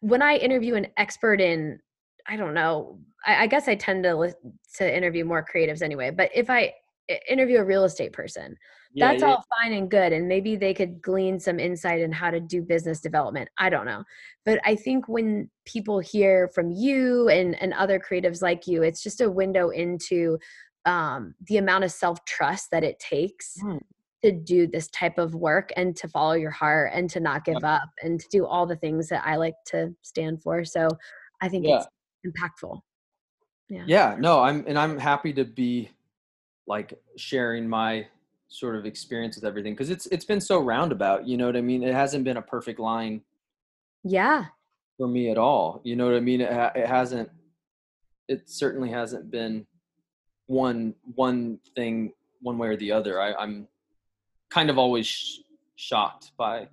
when 0.00 0.22
I 0.22 0.36
interview 0.36 0.74
an 0.74 0.88
expert 0.96 1.40
in, 1.40 1.78
I 2.26 2.36
don't 2.36 2.54
know, 2.54 2.98
I, 3.24 3.44
I 3.44 3.46
guess 3.46 3.68
I 3.68 3.76
tend 3.76 4.02
to 4.04 4.34
to 4.76 4.96
interview 4.96 5.24
more 5.24 5.44
creatives 5.44 5.82
anyway, 5.82 6.10
but 6.10 6.30
if 6.34 6.50
i- 6.50 6.74
interview 7.30 7.58
a 7.58 7.64
real 7.64 7.84
estate 7.84 8.12
person, 8.12 8.56
Yeah, 8.92 9.08
that's 9.08 9.22
yeah. 9.22 9.28
all 9.30 9.44
fine 9.60 9.72
and 9.72 9.90
good 9.90 10.12
and 10.12 10.26
maybe 10.28 10.56
they 10.56 10.74
could 10.74 11.00
glean 11.02 11.38
some 11.40 11.58
insight 11.60 12.00
in 12.00 12.12
how 12.12 12.30
to 12.30 12.40
do 12.40 12.60
business 12.62 13.00
development 13.00 13.48
i 13.58 13.70
don't 13.70 13.86
know 13.86 14.02
but 14.44 14.58
i 14.64 14.74
think 14.74 15.08
when 15.08 15.48
people 15.64 15.98
hear 16.00 16.48
from 16.54 16.70
you 16.70 17.28
and 17.28 17.54
and 17.62 17.72
other 17.74 17.98
creatives 18.00 18.42
like 18.42 18.66
you 18.66 18.82
it's 18.82 19.02
just 19.02 19.20
a 19.20 19.30
window 19.30 19.70
into 19.70 20.38
um, 20.86 21.34
the 21.46 21.58
amount 21.58 21.84
of 21.84 21.92
self-trust 21.92 22.70
that 22.72 22.82
it 22.84 22.98
takes 22.98 23.56
Mm. 23.62 23.80
to 24.22 24.32
do 24.32 24.66
this 24.66 24.88
type 24.90 25.18
of 25.18 25.34
work 25.34 25.70
and 25.76 25.94
to 25.96 26.08
follow 26.08 26.32
your 26.34 26.50
heart 26.50 26.90
and 26.94 27.08
to 27.10 27.20
not 27.20 27.44
give 27.44 27.62
up 27.64 27.88
and 28.02 28.18
to 28.20 28.26
do 28.30 28.44
all 28.46 28.66
the 28.66 28.76
things 28.76 29.08
that 29.08 29.22
i 29.24 29.36
like 29.36 29.54
to 29.66 29.94
stand 30.02 30.42
for 30.42 30.64
so 30.64 30.88
i 31.40 31.48
think 31.48 31.64
Yeah. 31.66 31.76
it's 31.76 31.86
impactful. 32.26 32.80
Yeah. 33.70 33.84
Yeah, 33.86 34.16
no, 34.18 34.40
I'm 34.40 34.64
and 34.66 34.76
I'm 34.76 34.98
happy 34.98 35.32
to 35.34 35.44
be 35.44 35.90
like 36.66 36.98
sharing 37.16 37.68
my 37.68 38.06
sort 38.48 38.74
of 38.76 38.84
experience 38.86 39.36
with 39.36 39.44
everything 39.44 39.74
because 39.74 39.90
it's 39.90 40.06
it's 40.06 40.24
been 40.24 40.40
so 40.40 40.60
roundabout, 40.60 41.26
you 41.26 41.36
know 41.36 41.46
what 41.46 41.56
I 41.56 41.60
mean? 41.60 41.82
It 41.82 41.94
hasn't 41.94 42.24
been 42.24 42.36
a 42.36 42.42
perfect 42.42 42.80
line 42.80 43.22
Yeah. 44.04 44.46
for 44.98 45.06
me 45.08 45.30
at 45.30 45.38
all. 45.38 45.80
You 45.84 45.96
know 45.96 46.06
what 46.06 46.14
I 46.16 46.20
mean? 46.20 46.40
It, 46.40 46.50
it 46.76 46.86
hasn't 46.86 47.30
it 48.28 48.48
certainly 48.48 48.90
hasn't 48.90 49.30
been 49.30 49.66
one 50.46 50.94
one 51.14 51.58
thing 51.76 52.12
one 52.42 52.58
way 52.58 52.68
or 52.68 52.76
the 52.76 52.92
other. 52.92 53.20
I, 53.20 53.34
I'm 53.34 53.68
kind 54.50 54.70
of 54.70 54.78
always 54.78 55.06
sh- 55.06 55.38
shocked 55.76 56.32
by 56.36 56.68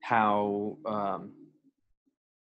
how 0.00 0.76
um, 0.86 1.32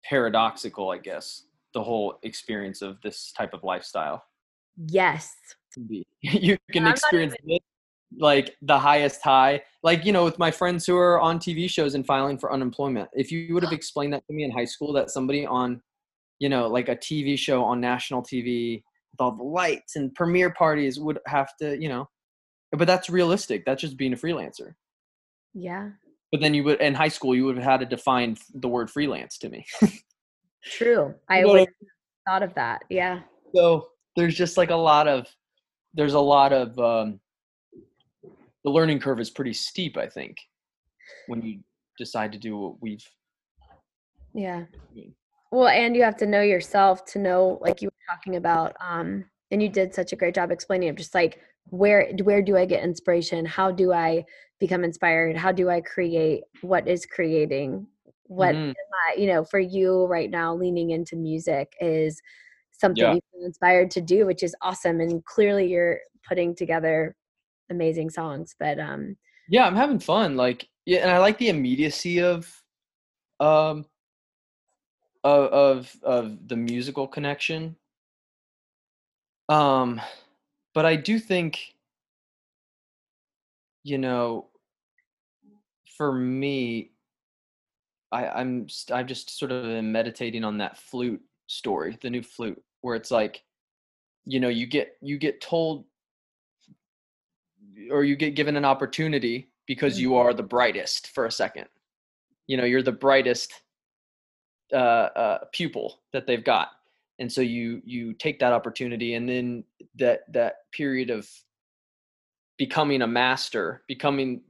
paradoxical, 0.04 0.90
I 0.90 0.98
guess, 0.98 1.44
the 1.74 1.84
whole 1.84 2.20
experience 2.24 2.82
of 2.82 3.02
this 3.02 3.32
type 3.32 3.54
of 3.54 3.64
lifestyle 3.64 4.24
Yes. 4.88 5.36
Can 5.74 5.84
be. 5.84 6.06
you 6.22 6.58
can 6.72 6.84
not 6.84 6.98
experience 6.98 7.36
like 8.18 8.56
the 8.62 8.78
highest 8.78 9.22
high, 9.22 9.62
like 9.84 10.06
you 10.06 10.12
know, 10.12 10.26
with 10.26 10.38
my 10.38 10.52
friends 10.52 10.86
who 10.86 10.98
are 10.98 11.20
on 11.20 11.40
TV 11.40 11.70
shows 11.70 11.96
and 11.96 12.06
filing 12.06 12.38
for 12.38 12.52
unemployment. 12.52 13.10
If 13.14 13.32
you 13.32 13.54
would 13.54 13.64
have 13.64 13.72
explained 13.72 14.14
that 14.14 14.26
to 14.28 14.34
me 14.34 14.44
in 14.44 14.52
high 14.52 14.66
school, 14.66 14.94
that 14.94 15.12
somebody 15.12 15.46
on, 15.46 15.82
you 16.40 16.50
know, 16.50 16.68
like 16.68 16.90
a 16.90 16.96
TV 16.96 17.38
show 17.38 17.64
on 17.64 17.80
national 17.80 18.22
TV 18.22 18.84
with 19.12 19.22
all 19.22 19.32
the 19.32 19.44
lights 19.44 19.96
and 19.96 20.14
premiere 20.14 20.52
parties 20.52 21.00
would 21.00 21.20
have 21.28 21.56
to, 21.62 21.82
you 21.82 21.90
know, 21.90 22.10
but 22.72 22.88
that's 22.88 23.10
realistic. 23.10 23.66
That's 23.66 23.82
just 23.82 23.98
being 23.98 24.14
a 24.14 24.18
freelancer. 24.18 24.74
Yeah. 25.54 25.90
But 26.32 26.42
then 26.42 26.54
you 26.54 26.64
would 26.64 26.80
in 26.80 26.94
high 26.94 27.10
school 27.10 27.36
you 27.36 27.46
would 27.46 27.58
have 27.58 27.66
had 27.66 27.80
to 27.82 27.86
define 27.86 28.38
the 28.54 28.68
word 28.68 28.90
freelance 28.90 29.38
to 29.40 29.50
me. 29.50 29.66
True. 30.64 31.14
I 31.30 31.46
would 31.46 31.70
thought 32.28 32.44
of 32.44 32.54
that. 32.56 32.84
Yeah. 32.90 33.22
so 33.54 33.88
there's 34.16 34.36
just 34.36 34.58
like 34.58 34.70
a 34.70 34.76
lot 34.76 35.08
of 35.08 35.28
there's 35.94 36.14
a 36.14 36.20
lot 36.20 36.54
of 36.54 36.78
um 36.80 37.20
the 38.64 38.70
learning 38.70 39.00
curve 39.00 39.20
is 39.20 39.30
pretty 39.30 39.54
steep 39.54 39.98
i 39.98 40.08
think 40.08 40.38
when 41.28 41.42
you 41.42 41.60
decide 41.98 42.32
to 42.32 42.38
do 42.38 42.58
what 42.58 42.82
we've 42.82 43.06
Yeah. 44.34 44.66
Well, 45.52 45.68
and 45.68 45.96
you 45.96 46.04
have 46.04 46.16
to 46.18 46.26
know 46.26 46.42
yourself 46.42 47.04
to 47.06 47.20
know, 47.20 47.60
like 47.62 47.82
you 47.82 47.88
were 47.90 48.16
talking 48.16 48.38
about, 48.38 48.76
um, 48.80 49.26
and 49.52 49.62
you 49.62 49.68
did 49.68 49.94
such 49.94 50.14
a 50.14 50.16
great 50.16 50.34
job 50.34 50.50
explaining 50.52 50.88
it. 50.88 50.96
Just 50.96 51.14
like 51.14 51.40
where 51.70 52.10
where 52.24 52.42
do 52.42 52.56
I 52.58 52.66
get 52.66 52.84
inspiration? 52.84 53.46
How 53.46 53.72
do 53.72 53.92
I 53.92 54.24
become 54.60 54.84
inspired? 54.86 55.36
How 55.36 55.52
do 55.52 55.70
I 55.70 55.82
create? 55.82 56.44
What 56.62 56.88
is 56.88 57.06
creating? 57.06 57.88
What 58.28 58.56
Mhm. 58.56 58.70
am 58.70 58.76
I, 59.10 59.16
you 59.20 59.28
know, 59.28 59.44
for 59.44 59.60
you 59.60 60.06
right 60.06 60.30
now, 60.30 60.56
leaning 60.56 60.92
into 60.92 61.18
music 61.18 61.76
is 61.82 62.22
something 62.82 63.04
Yeah. 63.04 63.14
you 63.14 63.22
feel 63.32 63.46
inspired 63.46 63.90
to 63.92 64.02
do, 64.02 64.26
which 64.26 64.44
is 64.44 64.54
awesome. 64.62 65.00
And 65.00 65.24
clearly, 65.24 65.68
you're 65.68 66.00
putting 66.28 66.54
together 66.56 67.16
amazing 67.70 68.10
songs. 68.10 68.56
But 68.60 68.78
um, 68.80 69.16
yeah 69.52 69.66
i'm 69.66 69.76
having 69.76 70.00
fun 70.00 70.36
like 70.36 70.68
yeah 70.86 71.00
and 71.00 71.12
i 71.12 71.18
like 71.18 71.38
the 71.38 71.50
immediacy 71.50 72.22
of 72.22 72.48
um 73.40 73.86
of 75.24 75.52
of, 75.52 75.98
of 76.04 76.48
the 76.48 76.56
musical 76.56 77.08
connection 77.08 77.76
um 79.50 80.00
but 80.74 80.86
i 80.86 80.96
do 80.96 81.20
think 81.20 81.76
you 83.84 83.98
know 83.98 84.48
for 85.98 86.14
me 86.14 86.92
i 88.12 88.28
i'm 88.28 88.70
st- 88.70 88.98
I'm 88.98 89.08
just 89.08 89.38
sort 89.38 89.52
of 89.52 89.84
meditating 89.84 90.44
on 90.44 90.58
that 90.60 90.78
flute 90.78 91.22
story 91.48 91.98
the 92.02 92.10
new 92.10 92.24
flute 92.24 92.62
where 92.82 92.96
it's 92.96 93.12
like 93.12 93.44
you 94.26 94.40
know 94.40 94.50
you 94.50 94.68
get 94.68 94.98
you 95.02 95.18
get 95.18 95.42
told 95.42 95.86
or 97.90 98.04
you 98.04 98.16
get 98.16 98.36
given 98.36 98.56
an 98.56 98.66
opportunity 98.66 99.50
because 99.68 100.00
you 100.00 100.16
are 100.16 100.34
the 100.34 100.44
brightest 100.44 101.08
for 101.10 101.26
a 101.26 101.32
second. 101.32 101.68
You 102.48 102.58
know 102.58 102.66
you're 102.66 102.84
the 102.84 102.92
brightest 102.92 103.54
uh, 104.74 104.76
uh, 104.76 105.40
pupil 105.52 106.02
that 106.14 106.28
they've 106.28 106.44
got. 106.44 106.70
And 107.20 107.32
so 107.32 107.42
you 107.42 107.82
you 107.86 108.14
take 108.14 108.40
that 108.40 108.54
opportunity 108.54 109.14
and 109.16 109.28
then 109.28 109.64
that 109.96 110.22
that 110.34 110.56
period 110.72 111.10
of 111.10 111.30
becoming 112.58 113.02
a 113.02 113.08
master 113.08 113.84
becoming 113.88 114.42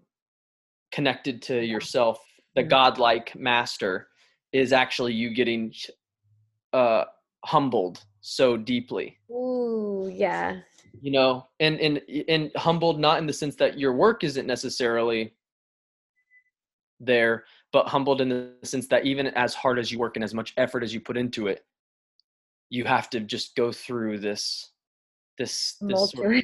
connected 0.92 1.42
to 1.44 1.64
yourself 1.64 2.20
the 2.56 2.64
Mhm. 2.64 2.70
godlike 2.70 3.34
master 3.36 4.10
is 4.52 4.74
actually 4.74 5.14
you 5.14 5.30
getting 5.34 5.74
uh 6.74 7.06
humbled 7.46 8.04
so 8.22 8.56
deeply 8.56 9.18
ooh, 9.32 10.10
yeah, 10.14 10.60
you 11.02 11.12
know 11.12 11.48
and 11.60 11.80
and 11.80 12.02
and 12.30 12.52
humbled 12.56 13.00
not 13.00 13.18
in 13.18 13.26
the 13.26 13.34
sense 13.34 13.56
that 13.56 13.78
your 13.78 13.94
work 13.94 14.24
isn't 14.24 14.48
necessarily 14.48 15.34
there 17.00 17.46
but 17.74 17.88
humbled 17.88 18.22
in 18.22 18.30
the 18.30 18.54
sense 18.64 18.88
that 18.88 19.06
even 19.06 19.28
as 19.28 19.54
hard 19.54 19.80
as 19.80 19.92
you 19.92 19.98
work 19.98 20.16
and 20.18 20.24
as 20.24 20.34
much 20.34 20.54
effort 20.58 20.84
as 20.84 20.94
you 20.94 21.00
put 21.00 21.18
into 21.18 21.48
it 21.48 21.66
you 22.70 22.86
have 22.86 23.10
to 23.10 23.20
just 23.20 23.56
go 23.56 23.72
through 23.72 24.20
this 24.20 24.72
this 25.38 25.78
this 25.82 26.12
sort 26.12 26.36
of. 26.36 26.44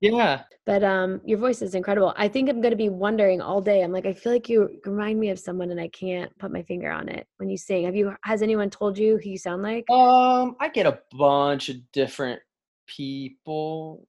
Yeah 0.00 0.42
But 0.66 0.84
um, 0.84 1.22
your 1.24 1.38
voice 1.38 1.62
is 1.62 1.74
incredible. 1.74 2.12
I 2.18 2.28
think 2.28 2.50
I'm 2.50 2.60
gonna 2.60 2.76
be 2.76 2.90
wondering 2.90 3.40
all 3.40 3.62
day. 3.62 3.82
I'm 3.82 3.90
like, 3.90 4.04
I 4.04 4.12
feel 4.12 4.32
like 4.32 4.50
you 4.50 4.68
remind 4.84 5.18
me 5.18 5.30
of 5.30 5.38
someone, 5.38 5.70
and 5.70 5.80
I 5.80 5.88
can't 5.88 6.30
put 6.38 6.52
my 6.52 6.62
finger 6.62 6.90
on 6.90 7.08
it 7.08 7.26
when 7.38 7.48
you 7.48 7.56
sing. 7.56 7.86
Have 7.86 7.96
you? 7.96 8.14
Has 8.22 8.42
anyone 8.42 8.68
told 8.68 8.98
you 8.98 9.16
who 9.16 9.30
you 9.30 9.38
sound 9.38 9.62
like? 9.62 9.88
um 9.90 10.56
i 10.60 10.68
get 10.68 10.86
a 10.86 10.98
bunch 11.16 11.68
of 11.68 11.76
different 11.92 12.40
people 12.86 14.06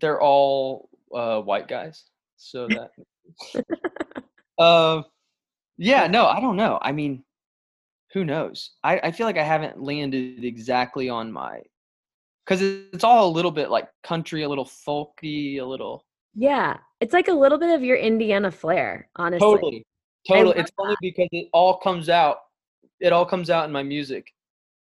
they're 0.00 0.20
all 0.20 0.88
uh 1.14 1.40
white 1.40 1.66
guys 1.66 2.04
so 2.36 2.68
that 2.68 2.90
uh, 4.58 5.02
yeah 5.78 6.06
no 6.06 6.26
i 6.26 6.40
don't 6.40 6.56
know 6.56 6.78
i 6.82 6.92
mean 6.92 7.24
who 8.12 8.24
knows 8.24 8.72
i 8.84 9.00
i 9.04 9.10
feel 9.10 9.26
like 9.26 9.38
i 9.38 9.42
haven't 9.42 9.82
landed 9.82 10.44
exactly 10.44 11.08
on 11.08 11.32
my 11.32 11.60
because 12.44 12.62
it's 12.62 13.04
all 13.04 13.28
a 13.28 13.32
little 13.32 13.50
bit 13.50 13.70
like 13.70 13.88
country 14.02 14.42
a 14.42 14.48
little 14.48 14.64
folky 14.64 15.60
a 15.60 15.64
little 15.64 16.04
Yeah, 16.34 16.78
it's 17.00 17.12
like 17.12 17.28
a 17.28 17.32
little 17.32 17.58
bit 17.58 17.70
of 17.74 17.82
your 17.82 17.96
Indiana 17.96 18.50
flair, 18.50 19.08
honestly. 19.16 19.46
totally 19.46 19.86
totally 20.28 20.58
it's 20.58 20.70
funny 20.76 20.94
because 21.00 21.28
it 21.32 21.48
all 21.52 21.78
comes 21.78 22.08
out 22.10 22.38
it 23.00 23.10
all 23.12 23.24
comes 23.24 23.48
out 23.48 23.64
in 23.64 23.72
my 23.72 23.82
music 23.82 24.34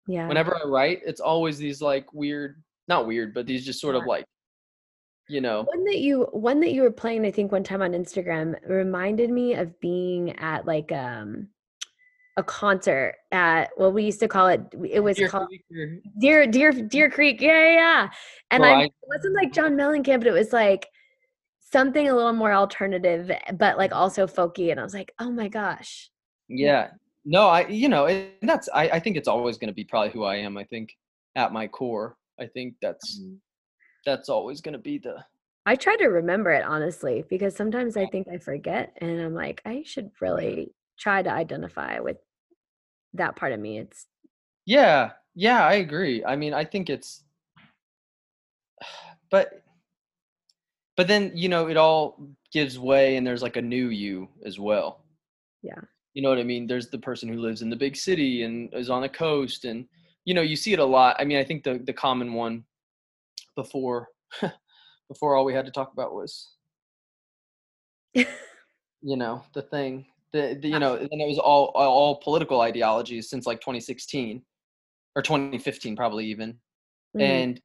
Yeah. 0.05 0.27
whenever 0.27 0.53
i 0.57 0.67
write 0.67 0.99
it's 1.05 1.21
always 1.21 1.57
these 1.57 1.81
like 1.81 2.11
weird 2.13 2.61
not 2.89 3.07
weird 3.07 3.33
but 3.33 3.45
these 3.47 3.65
just 3.65 3.79
sort 3.79 3.95
of 3.95 4.05
like 4.05 4.25
you 5.29 5.39
know 5.39 5.61
one 5.63 5.85
that 5.85 5.99
you 5.99 6.23
one 6.33 6.59
that 6.59 6.73
you 6.73 6.81
were 6.81 6.91
playing, 6.91 7.23
I 7.25 7.31
think, 7.31 7.51
one 7.53 7.63
time 7.63 7.81
on 7.83 7.91
Instagram 7.93 8.55
reminded 8.67 9.29
me 9.29 9.53
of 9.53 9.79
being 9.79 10.31
at 10.39 10.65
like 10.65 10.91
um 10.91 11.47
a 12.39 12.43
concert 12.43 13.15
at 13.31 13.69
well, 13.77 13.91
we 13.91 14.03
used 14.05 14.19
to 14.21 14.27
call 14.27 14.47
it. 14.47 14.61
It 14.89 15.01
was 15.01 15.17
Deer 15.17 15.29
called 15.29 15.47
Creek 15.47 16.01
Deer 16.19 16.47
Deer 16.47 16.71
Deer 16.71 17.09
Creek. 17.09 17.41
Yeah, 17.41 17.49
yeah. 17.49 17.73
yeah. 17.75 18.09
And 18.51 18.61
Bro, 18.61 18.69
I, 18.69 18.83
it 18.83 18.93
wasn't 19.07 19.35
like 19.35 19.53
John 19.53 19.73
Mellencamp, 19.75 20.19
but 20.19 20.27
it 20.27 20.31
was 20.31 20.53
like 20.53 20.87
something 21.59 22.09
a 22.09 22.15
little 22.15 22.33
more 22.33 22.53
alternative, 22.53 23.31
but 23.57 23.77
like 23.77 23.93
also 23.93 24.25
folky. 24.25 24.71
And 24.71 24.79
I 24.79 24.83
was 24.83 24.93
like, 24.93 25.11
oh 25.19 25.31
my 25.31 25.47
gosh. 25.47 26.09
yeah 26.47 26.89
no 27.25 27.47
i 27.47 27.67
you 27.67 27.89
know 27.89 28.07
and 28.07 28.49
that's 28.51 28.69
i, 28.73 28.83
I 28.89 28.99
think 28.99 29.17
it's 29.17 29.27
always 29.27 29.57
going 29.57 29.67
to 29.67 29.73
be 29.73 29.83
probably 29.83 30.09
who 30.09 30.23
i 30.23 30.35
am 30.37 30.57
i 30.57 30.63
think 30.63 30.95
at 31.35 31.51
my 31.51 31.67
core 31.67 32.15
i 32.39 32.45
think 32.47 32.75
that's 32.81 33.19
Mm. 33.19 33.37
that's 34.05 34.29
always 34.29 34.61
going 34.61 34.73
to 34.73 34.79
be 34.91 34.97
the 34.97 35.15
I 35.65 35.75
try 35.75 35.95
to 35.97 36.07
remember 36.07 36.51
it 36.51 36.63
honestly 36.63 37.23
because 37.29 37.55
sometimes 37.55 37.95
I 37.97 38.05
think 38.07 38.27
I 38.27 38.37
forget, 38.39 38.85
and 39.01 39.19
I'm 39.21 39.35
like, 39.35 39.61
I 39.65 39.83
should 39.85 40.09
really 40.21 40.73
try 40.97 41.21
to 41.21 41.29
identify 41.29 41.99
with 41.99 42.17
that 43.13 43.35
part 43.35 43.51
of 43.53 43.59
me. 43.59 43.79
It's 43.79 44.05
yeah 44.65 45.11
yeah 45.35 45.65
i 45.65 45.75
agree 45.75 46.23
i 46.25 46.35
mean 46.35 46.53
i 46.53 46.63
think 46.65 46.89
it's 46.89 47.23
but 49.31 49.63
but 50.97 51.07
then 51.07 51.31
you 51.33 51.49
know 51.49 51.67
it 51.69 51.77
all 51.77 52.19
gives 52.51 52.77
way 52.77 53.15
and 53.15 53.25
there's 53.25 53.41
like 53.41 53.55
a 53.57 53.61
new 53.61 53.87
you 53.89 54.27
as 54.45 54.59
well 54.59 55.03
Yeah. 55.61 55.79
you 56.13 56.21
know 56.21 56.29
what 56.29 56.39
i 56.39 56.43
mean 56.43 56.67
there's 56.67 56.89
the 56.89 56.97
person 56.99 57.29
who 57.29 57.39
lives 57.39 57.61
in 57.61 57.69
the 57.69 57.75
big 57.75 57.95
city 57.95 58.43
and 58.43 58.73
is 58.73 58.89
on 58.89 59.01
the 59.01 59.09
coast 59.09 59.65
and 59.65 59.85
you 60.25 60.33
know 60.33 60.41
you 60.41 60.55
see 60.55 60.73
it 60.73 60.79
a 60.79 60.85
lot 60.85 61.15
i 61.19 61.23
mean 61.23 61.37
i 61.37 61.43
think 61.43 61.63
the 61.63 61.79
the 61.85 61.93
common 61.93 62.33
one 62.33 62.63
before 63.55 64.09
before 65.07 65.35
all 65.35 65.45
we 65.45 65.53
had 65.53 65.65
to 65.65 65.71
talk 65.71 65.93
about 65.93 66.13
was 66.13 66.55
you 68.13 68.25
know 69.03 69.43
the 69.53 69.61
thing 69.61 70.05
the, 70.33 70.57
the 70.61 70.69
you 70.69 70.79
know 70.79 70.95
and 70.95 71.21
it 71.21 71.27
was 71.27 71.39
all 71.39 71.67
all 71.75 72.17
political 72.17 72.61
ideologies 72.61 73.29
since 73.29 73.45
like 73.45 73.59
2016 73.61 74.41
or 75.15 75.21
2015 75.21 75.95
probably 75.95 76.25
even. 76.27 76.59
Mhm. 77.17 77.21
and 77.21 77.61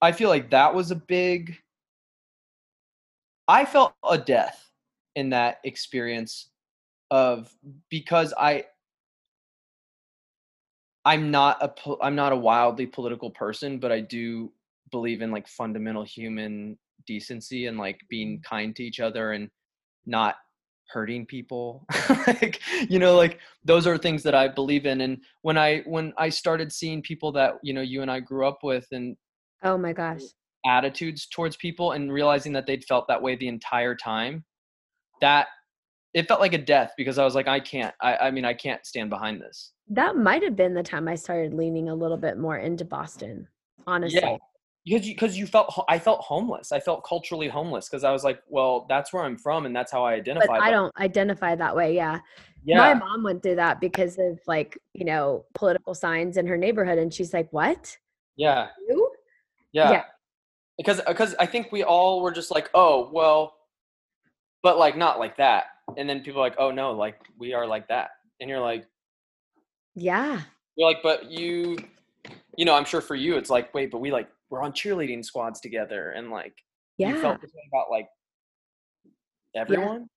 i 0.00 0.12
feel 0.12 0.28
like 0.28 0.50
that 0.50 0.72
was 0.74 0.90
a 0.92 0.96
big 0.96 1.56
i 3.48 3.64
felt 3.64 3.92
a 4.08 4.16
death 4.16 4.70
in 5.16 5.30
that 5.30 5.58
experience 5.64 6.50
of 7.10 7.52
because 7.88 8.32
i 8.38 8.64
I'm 11.04 11.30
not 11.30 11.62
a 11.62 11.94
I'm 12.02 12.14
not 12.14 12.32
a 12.32 12.36
wildly 12.36 12.86
political 12.86 13.30
person, 13.30 13.78
but 13.78 13.90
I 13.90 14.00
do 14.00 14.52
believe 14.90 15.22
in 15.22 15.30
like 15.30 15.48
fundamental 15.48 16.04
human 16.04 16.78
decency 17.06 17.66
and 17.66 17.78
like 17.78 18.00
being 18.08 18.42
kind 18.42 18.76
to 18.76 18.84
each 18.84 19.00
other 19.00 19.32
and 19.32 19.48
not 20.06 20.36
hurting 20.92 21.24
people 21.26 21.86
like 22.26 22.60
you 22.88 22.98
know 22.98 23.16
like 23.16 23.38
those 23.64 23.86
are 23.86 23.96
things 23.98 24.22
that 24.22 24.34
i 24.34 24.48
believe 24.48 24.86
in 24.86 25.00
and 25.02 25.18
when 25.42 25.56
i 25.58 25.78
when 25.86 26.12
i 26.18 26.28
started 26.28 26.72
seeing 26.72 27.00
people 27.02 27.30
that 27.32 27.54
you 27.62 27.72
know 27.72 27.80
you 27.80 28.02
and 28.02 28.10
i 28.10 28.20
grew 28.20 28.46
up 28.46 28.58
with 28.62 28.86
and 28.92 29.16
Oh 29.62 29.76
my 29.76 29.92
gosh. 29.92 30.22
attitudes 30.66 31.26
towards 31.28 31.56
people 31.56 31.92
and 31.92 32.12
realizing 32.12 32.52
that 32.54 32.66
they'd 32.66 32.84
felt 32.84 33.06
that 33.08 33.22
way 33.22 33.36
the 33.36 33.48
entire 33.48 33.94
time 33.94 34.44
that 35.20 35.48
it 36.14 36.26
felt 36.26 36.40
like 36.40 36.54
a 36.54 36.58
death 36.58 36.92
because 36.96 37.18
i 37.18 37.24
was 37.24 37.34
like 37.34 37.46
i 37.48 37.60
can't 37.60 37.94
i, 38.00 38.16
I 38.16 38.30
mean 38.30 38.44
i 38.44 38.54
can't 38.54 38.84
stand 38.86 39.10
behind 39.10 39.40
this 39.40 39.72
That 39.88 40.16
might 40.16 40.42
have 40.42 40.56
been 40.56 40.74
the 40.74 40.82
time 40.82 41.08
I 41.08 41.16
started 41.16 41.52
leaning 41.52 41.88
a 41.88 41.94
little 41.94 42.16
bit 42.16 42.38
more 42.38 42.56
into 42.58 42.84
Boston, 42.84 43.48
honestly. 43.86 44.20
Yeah. 44.22 44.36
Because 44.84 45.06
you 45.06 45.14
because 45.14 45.36
you 45.38 45.46
felt 45.46 45.84
i 45.88 45.98
felt 45.98 46.20
homeless 46.20 46.72
i 46.72 46.80
felt 46.80 47.04
culturally 47.04 47.48
homeless 47.48 47.88
because 47.88 48.02
i 48.04 48.10
was 48.10 48.24
like 48.24 48.40
well 48.48 48.86
that's 48.88 49.12
where 49.12 49.22
i'm 49.24 49.36
from 49.36 49.66
and 49.66 49.76
that's 49.76 49.92
how 49.92 50.04
i 50.04 50.14
identify 50.14 50.46
But 50.58 50.62
I 50.62 50.70
don't 50.70 50.92
identify 50.98 51.54
that 51.56 51.76
way. 51.76 51.94
Yeah. 51.94 52.20
yeah 52.64 52.78
My 52.78 52.94
mom 52.94 53.22
went 53.22 53.42
through 53.42 53.56
that 53.56 53.80
because 53.80 54.18
of 54.18 54.38
like, 54.46 54.78
you 54.94 55.04
know, 55.04 55.44
political 55.54 55.94
signs 55.94 56.36
in 56.36 56.46
her 56.46 56.56
neighborhood. 56.56 56.98
And 56.98 57.12
she's 57.12 57.32
like, 57.34 57.48
what? 57.52 57.96
yeah 58.36 58.68
You? 58.88 59.10
yeah 59.72 59.90
Yeah. 59.90 60.04
because 60.78 61.00
because 61.06 61.34
i 61.38 61.46
think 61.46 61.70
we 61.72 61.82
all 61.84 62.22
were 62.22 62.32
just 62.32 62.50
like 62.50 62.70
oh 62.74 63.10
well 63.12 63.54
but 64.62 64.78
like 64.78 64.96
not 64.96 65.18
like 65.18 65.36
that 65.36 65.64
and 65.98 66.08
then 66.08 66.20
people 66.22 66.40
are 66.40 66.44
like 66.48 66.56
oh 66.58 66.70
no 66.70 66.92
like 66.92 67.16
we 67.38 67.52
are 67.52 67.66
like 67.66 67.86
that 67.88 68.10
and 68.40 68.48
you're 68.48 68.60
like 68.60 68.86
Yeah. 69.94 70.40
you're 70.76 70.88
like 70.88 71.02
but 71.02 71.30
you 71.30 71.76
you 72.60 72.66
know 72.66 72.74
i'm 72.74 72.84
sure 72.84 73.00
for 73.00 73.14
you 73.14 73.38
it's 73.38 73.48
like 73.48 73.72
wait 73.72 73.90
but 73.90 74.00
we 74.02 74.12
like 74.12 74.28
we're 74.50 74.62
on 74.62 74.70
cheerleading 74.70 75.24
squads 75.24 75.60
together 75.60 76.10
and 76.10 76.30
like 76.30 76.52
you 76.98 77.06
Yeah. 77.08 77.18
felt 77.22 77.40
this 77.40 77.50
way 77.54 77.62
about 77.72 77.90
like 77.90 78.06
everyone 79.56 80.10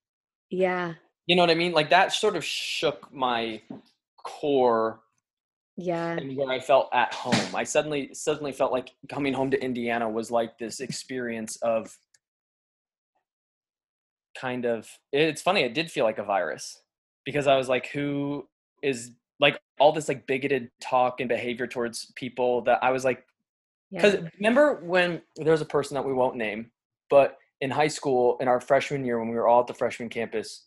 Yeah. 0.49 0.95
you 1.25 1.37
know 1.37 1.41
what 1.43 1.49
i 1.49 1.55
mean 1.55 1.71
like 1.71 1.89
that 1.91 2.11
sort 2.11 2.35
of 2.35 2.43
shook 2.43 3.07
my 3.13 3.61
core 4.25 4.99
Yeah. 5.77 6.17
and 6.17 6.35
where 6.35 6.51
i 6.51 6.59
felt 6.59 6.89
at 6.93 7.13
home 7.13 7.55
i 7.55 7.63
suddenly 7.63 8.13
suddenly 8.13 8.51
felt 8.51 8.73
like 8.73 8.89
coming 9.07 9.31
home 9.33 9.49
to 9.51 9.63
indiana 9.63 10.09
was 10.09 10.29
like 10.29 10.57
this 10.57 10.81
experience 10.81 11.55
of 11.61 11.97
kind 14.37 14.65
of 14.65 14.89
it's 15.13 15.41
funny 15.41 15.61
it 15.61 15.73
did 15.73 15.89
feel 15.89 16.03
like 16.03 16.17
a 16.17 16.23
virus 16.25 16.81
because 17.23 17.47
i 17.47 17.55
was 17.55 17.69
like 17.69 17.87
who 17.87 18.45
is 18.81 19.11
all 19.79 19.91
this 19.91 20.07
like 20.07 20.25
bigoted 20.27 20.69
talk 20.81 21.19
and 21.19 21.29
behavior 21.29 21.67
towards 21.67 22.11
people 22.15 22.61
that 22.61 22.83
i 22.83 22.91
was 22.91 23.03
like 23.05 23.25
because 23.95 24.15
Yeah. 24.15 24.29
remember 24.39 24.81
when 24.83 25.21
there 25.35 25.51
was 25.51 25.61
a 25.61 25.65
person 25.65 25.95
that 25.95 26.05
we 26.05 26.13
won't 26.13 26.35
name, 26.35 26.71
but 27.09 27.37
in 27.61 27.69
high 27.69 27.87
school, 27.87 28.37
in 28.39 28.47
our 28.47 28.59
freshman 28.59 29.05
year, 29.05 29.19
when 29.19 29.29
we 29.29 29.35
were 29.35 29.47
all 29.47 29.61
at 29.61 29.67
the 29.67 29.73
freshman 29.73 30.09
campus, 30.09 30.65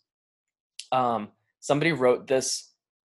um, 0.93 1.29
somebody 1.59 1.91
wrote 1.91 2.27
this 2.27 2.71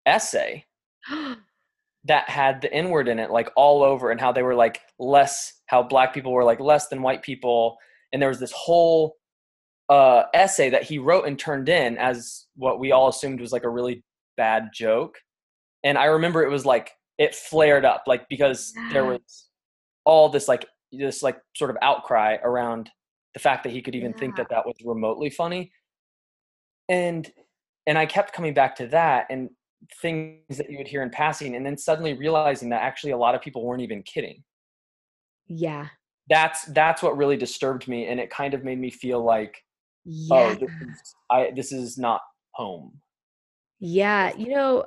essay 0.06 0.66
that 2.04 2.28
had 2.28 2.60
the 2.60 2.72
N 2.72 2.90
word 2.90 3.08
in 3.08 3.18
it, 3.18 3.30
like 3.30 3.50
all 3.56 3.82
over, 3.82 4.10
and 4.10 4.20
how 4.20 4.32
they 4.32 4.42
were 4.42 4.54
like 4.54 4.80
less, 4.98 5.60
how 5.66 5.82
black 5.82 6.12
people 6.12 6.32
were 6.32 6.44
like 6.44 6.60
less 6.60 6.88
than 6.88 7.02
white 7.02 7.22
people. 7.22 7.76
And 8.12 8.20
there 8.20 8.28
was 8.28 8.40
this 8.40 8.52
whole 8.52 9.16
uh, 9.88 10.24
essay 10.34 10.68
that 10.70 10.82
he 10.82 10.98
wrote 10.98 11.26
and 11.26 11.38
turned 11.38 11.68
in 11.68 11.96
as 11.98 12.46
what 12.56 12.78
we 12.78 12.92
all 12.92 13.08
assumed 13.08 13.40
was 13.40 13.52
like 13.52 13.64
a 13.64 13.70
really 13.70 14.04
bad 14.36 14.70
joke. 14.74 15.18
And 15.84 15.98
I 15.98 16.06
remember 16.06 16.42
it 16.42 16.50
was 16.50 16.64
like, 16.64 16.92
it 17.18 17.34
flared 17.34 17.84
up, 17.84 18.04
like 18.06 18.28
because 18.28 18.72
there 18.92 19.04
was 19.04 19.48
all 20.04 20.28
this 20.28 20.48
like 20.48 20.66
this 20.90 21.22
like 21.22 21.38
sort 21.54 21.70
of 21.70 21.76
outcry 21.82 22.36
around 22.42 22.90
the 23.34 23.40
fact 23.40 23.62
that 23.64 23.72
he 23.72 23.80
could 23.82 23.94
even 23.94 24.12
think 24.12 24.36
that 24.36 24.48
that 24.50 24.66
was 24.66 24.74
remotely 24.84 25.30
funny. 25.30 25.72
And 26.88 27.30
and 27.86 27.98
i 27.98 28.06
kept 28.06 28.32
coming 28.32 28.54
back 28.54 28.76
to 28.76 28.86
that 28.88 29.26
and 29.30 29.50
things 30.00 30.56
that 30.56 30.70
you 30.70 30.78
would 30.78 30.86
hear 30.86 31.02
in 31.02 31.10
passing 31.10 31.56
and 31.56 31.66
then 31.66 31.76
suddenly 31.76 32.14
realizing 32.14 32.68
that 32.68 32.82
actually 32.82 33.10
a 33.12 33.16
lot 33.16 33.34
of 33.34 33.42
people 33.42 33.64
weren't 33.64 33.82
even 33.82 34.02
kidding. 34.04 34.42
Yeah. 35.48 35.88
that's 36.28 36.64
that's 36.66 37.02
what 37.02 37.16
really 37.16 37.36
disturbed 37.36 37.88
me 37.88 38.06
and 38.06 38.20
it 38.20 38.30
kind 38.30 38.54
of 38.54 38.62
made 38.64 38.78
me 38.78 38.90
feel 38.90 39.22
like 39.22 39.56
oh, 40.06 40.10
Yeah. 40.10 40.36
oh 40.36 40.54
this 40.54 40.70
is, 40.70 41.14
i 41.30 41.52
this 41.54 41.72
is 41.72 41.98
not 41.98 42.20
home. 42.52 43.00
Yeah, 43.80 44.32
you 44.36 44.48
know, 44.54 44.84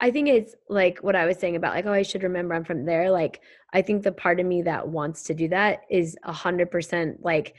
I 0.00 0.10
think 0.10 0.28
it's 0.28 0.54
like 0.68 0.98
what 0.98 1.16
I 1.16 1.24
was 1.24 1.38
saying 1.38 1.56
about 1.56 1.74
like, 1.74 1.86
oh, 1.86 1.92
I 1.92 2.02
should 2.02 2.22
remember 2.22 2.54
I'm 2.54 2.64
from 2.64 2.84
there. 2.84 3.10
Like, 3.10 3.40
I 3.72 3.82
think 3.82 4.02
the 4.02 4.12
part 4.12 4.40
of 4.40 4.46
me 4.46 4.62
that 4.62 4.88
wants 4.88 5.22
to 5.24 5.34
do 5.34 5.48
that 5.48 5.80
is 5.90 6.16
a 6.22 6.32
hundred 6.32 6.70
percent 6.70 7.22
like 7.22 7.54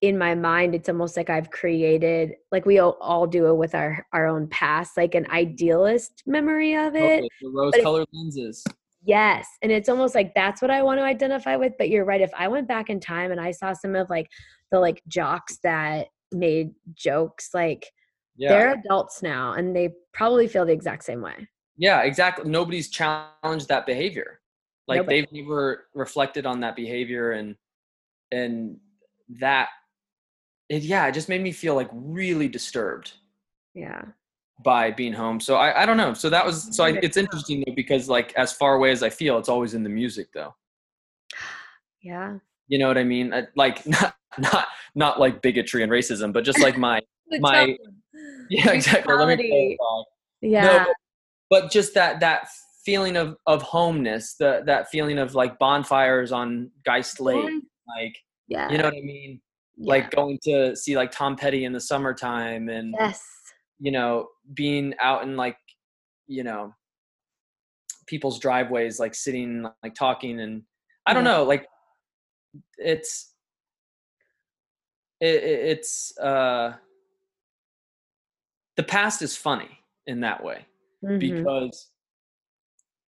in 0.00 0.16
my 0.16 0.34
mind. 0.34 0.74
It's 0.74 0.88
almost 0.88 1.16
like 1.16 1.30
I've 1.30 1.50
created, 1.50 2.34
like 2.52 2.64
we 2.64 2.78
all, 2.78 2.96
all 3.00 3.26
do 3.26 3.46
it 3.46 3.54
with 3.54 3.74
our 3.74 4.06
our 4.12 4.26
own 4.26 4.46
past, 4.48 4.96
like 4.96 5.14
an 5.14 5.26
idealist 5.30 6.22
memory 6.26 6.74
of 6.74 6.94
oh, 6.94 6.98
it. 6.98 7.18
Okay, 7.18 7.28
the 7.40 7.50
rose 7.50 7.74
colored 7.82 8.06
lenses 8.12 8.64
Yes. 9.02 9.48
And 9.62 9.72
it's 9.72 9.88
almost 9.88 10.14
like 10.14 10.34
that's 10.34 10.60
what 10.60 10.70
I 10.70 10.82
want 10.82 10.98
to 10.98 11.04
identify 11.04 11.56
with. 11.56 11.72
But 11.78 11.88
you're 11.88 12.04
right. 12.04 12.20
If 12.20 12.32
I 12.36 12.48
went 12.48 12.68
back 12.68 12.90
in 12.90 13.00
time 13.00 13.32
and 13.32 13.40
I 13.40 13.50
saw 13.50 13.72
some 13.72 13.94
of 13.94 14.10
like 14.10 14.28
the 14.70 14.78
like 14.78 15.02
jocks 15.08 15.58
that 15.62 16.08
made 16.32 16.72
jokes, 16.94 17.50
like 17.54 17.86
yeah 18.36 18.50
they're 18.50 18.74
adults 18.74 19.22
now 19.22 19.52
and 19.54 19.74
they 19.74 19.90
probably 20.12 20.48
feel 20.48 20.66
the 20.66 20.72
exact 20.72 21.04
same 21.04 21.22
way. 21.22 21.48
Yeah, 21.80 22.02
exactly. 22.02 22.48
Nobody's 22.48 22.90
challenged 22.90 23.68
that 23.68 23.86
behavior. 23.86 24.40
Like 24.86 24.98
Nobody. 24.98 25.22
they've 25.22 25.32
never 25.32 25.86
reflected 25.94 26.44
on 26.44 26.60
that 26.60 26.76
behavior 26.76 27.32
and 27.32 27.56
and 28.32 28.76
that 29.40 29.70
it 30.68 30.82
yeah, 30.82 31.06
it 31.06 31.12
just 31.12 31.28
made 31.30 31.40
me 31.40 31.52
feel 31.52 31.74
like 31.74 31.88
really 31.92 32.48
disturbed 32.48 33.12
Yeah. 33.74 34.02
by 34.62 34.90
being 34.90 35.14
home. 35.14 35.40
So 35.40 35.56
I 35.56 35.82
I 35.82 35.86
don't 35.86 35.96
know. 35.96 36.12
So 36.12 36.28
that 36.28 36.44
was 36.44 36.76
so 36.76 36.84
I, 36.84 36.90
it's 37.02 37.16
interesting 37.16 37.64
though 37.66 37.74
because 37.74 38.10
like 38.10 38.34
as 38.34 38.52
far 38.52 38.74
away 38.74 38.90
as 38.90 39.02
I 39.02 39.08
feel, 39.08 39.38
it's 39.38 39.48
always 39.48 39.72
in 39.74 39.82
the 39.82 39.88
music 39.90 40.28
though. 40.34 40.54
Yeah. 42.02 42.38
You 42.68 42.78
know 42.78 42.88
what 42.88 42.98
I 42.98 43.04
mean? 43.04 43.32
Uh, 43.32 43.46
Like 43.56 43.86
not 43.96 44.14
not 44.38 44.66
not 44.94 45.18
like 45.20 45.40
bigotry 45.40 45.82
and 45.82 45.90
racism, 45.90 46.32
but 46.32 46.44
just 46.44 46.60
like 46.60 46.76
my 46.76 47.00
My- 47.40 47.76
yeah 48.50 48.70
exactly. 48.72 49.14
Let 49.14 49.38
me 49.38 49.78
Yeah. 50.42 50.64
No, 50.64 50.94
but, 51.50 51.70
just 51.70 51.92
that 51.94 52.20
that 52.20 52.48
feeling 52.84 53.16
of 53.16 53.36
of 53.46 53.60
homeness, 53.62 54.34
the 54.34 54.62
that 54.66 54.88
feeling 54.90 55.18
of 55.18 55.34
like 55.34 55.58
bonfires 55.58 56.32
on 56.32 56.70
Geist 56.84 57.20
Lake, 57.20 57.62
like 57.98 58.16
yeah. 58.48 58.70
you 58.70 58.78
know 58.78 58.84
what 58.84 58.94
I 58.94 59.00
mean? 59.02 59.40
yeah. 59.76 59.88
Like 59.94 60.10
going 60.10 60.38
to 60.44 60.74
see 60.76 60.96
like 60.96 61.10
Tom 61.10 61.36
Petty 61.36 61.64
in 61.64 61.72
the 61.72 61.80
summertime, 61.80 62.68
and 62.68 62.94
yes. 62.98 63.22
you 63.78 63.90
know 63.92 64.28
being 64.54 64.94
out 65.00 65.22
in 65.24 65.36
like 65.36 65.56
you 66.26 66.42
know 66.44 66.74
people's 68.06 68.38
driveways, 68.38 68.98
like 68.98 69.14
sitting 69.14 69.66
like 69.82 69.94
talking, 69.94 70.40
and 70.40 70.62
I 71.06 71.14
don't 71.14 71.24
Yeah. 71.24 71.32
know, 71.32 71.44
like 71.44 71.66
it's 72.78 73.34
it, 75.20 75.34
it- 75.42 75.66
it's 75.68 76.16
uh 76.18 76.74
the 78.76 78.82
past 78.82 79.20
is 79.22 79.36
funny 79.36 79.68
in 80.06 80.20
that 80.20 80.42
way 80.42 80.64
Mhm. 81.04 81.18
because 81.18 81.90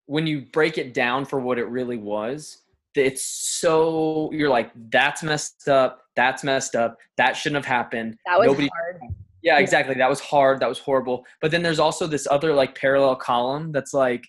when 0.07 0.27
you 0.27 0.47
break 0.53 0.79
it 0.79 0.95
down 0.95 1.25
for 1.25 1.41
what 1.41 1.59
it 1.59 1.67
really 1.67 1.97
was 1.97 2.63
it's 2.97 3.25
so 3.25 4.31
you're 4.33 4.49
like 4.49 4.71
that's 4.91 5.23
messed 5.23 5.69
up 5.69 6.03
that's 6.17 6.43
messed 6.43 6.75
up 6.75 6.99
that 7.17 7.37
shouldn't 7.37 7.65
have 7.65 7.77
happened 7.77 8.17
that 8.27 8.39
was 8.39 8.47
nobody 8.49 8.69
hard. 8.75 9.01
yeah 9.43 9.59
exactly 9.59 9.95
that 9.95 10.11
was 10.11 10.21
hard 10.21 10.61
that 10.61 10.69
was 10.69 10.79
horrible 10.79 11.25
but 11.41 11.51
then 11.51 11.63
there's 11.63 11.79
also 11.79 12.07
this 12.07 12.27
other 12.31 12.53
like 12.53 12.75
parallel 12.75 13.15
column 13.15 13.71
that's 13.71 13.95
like 13.95 14.25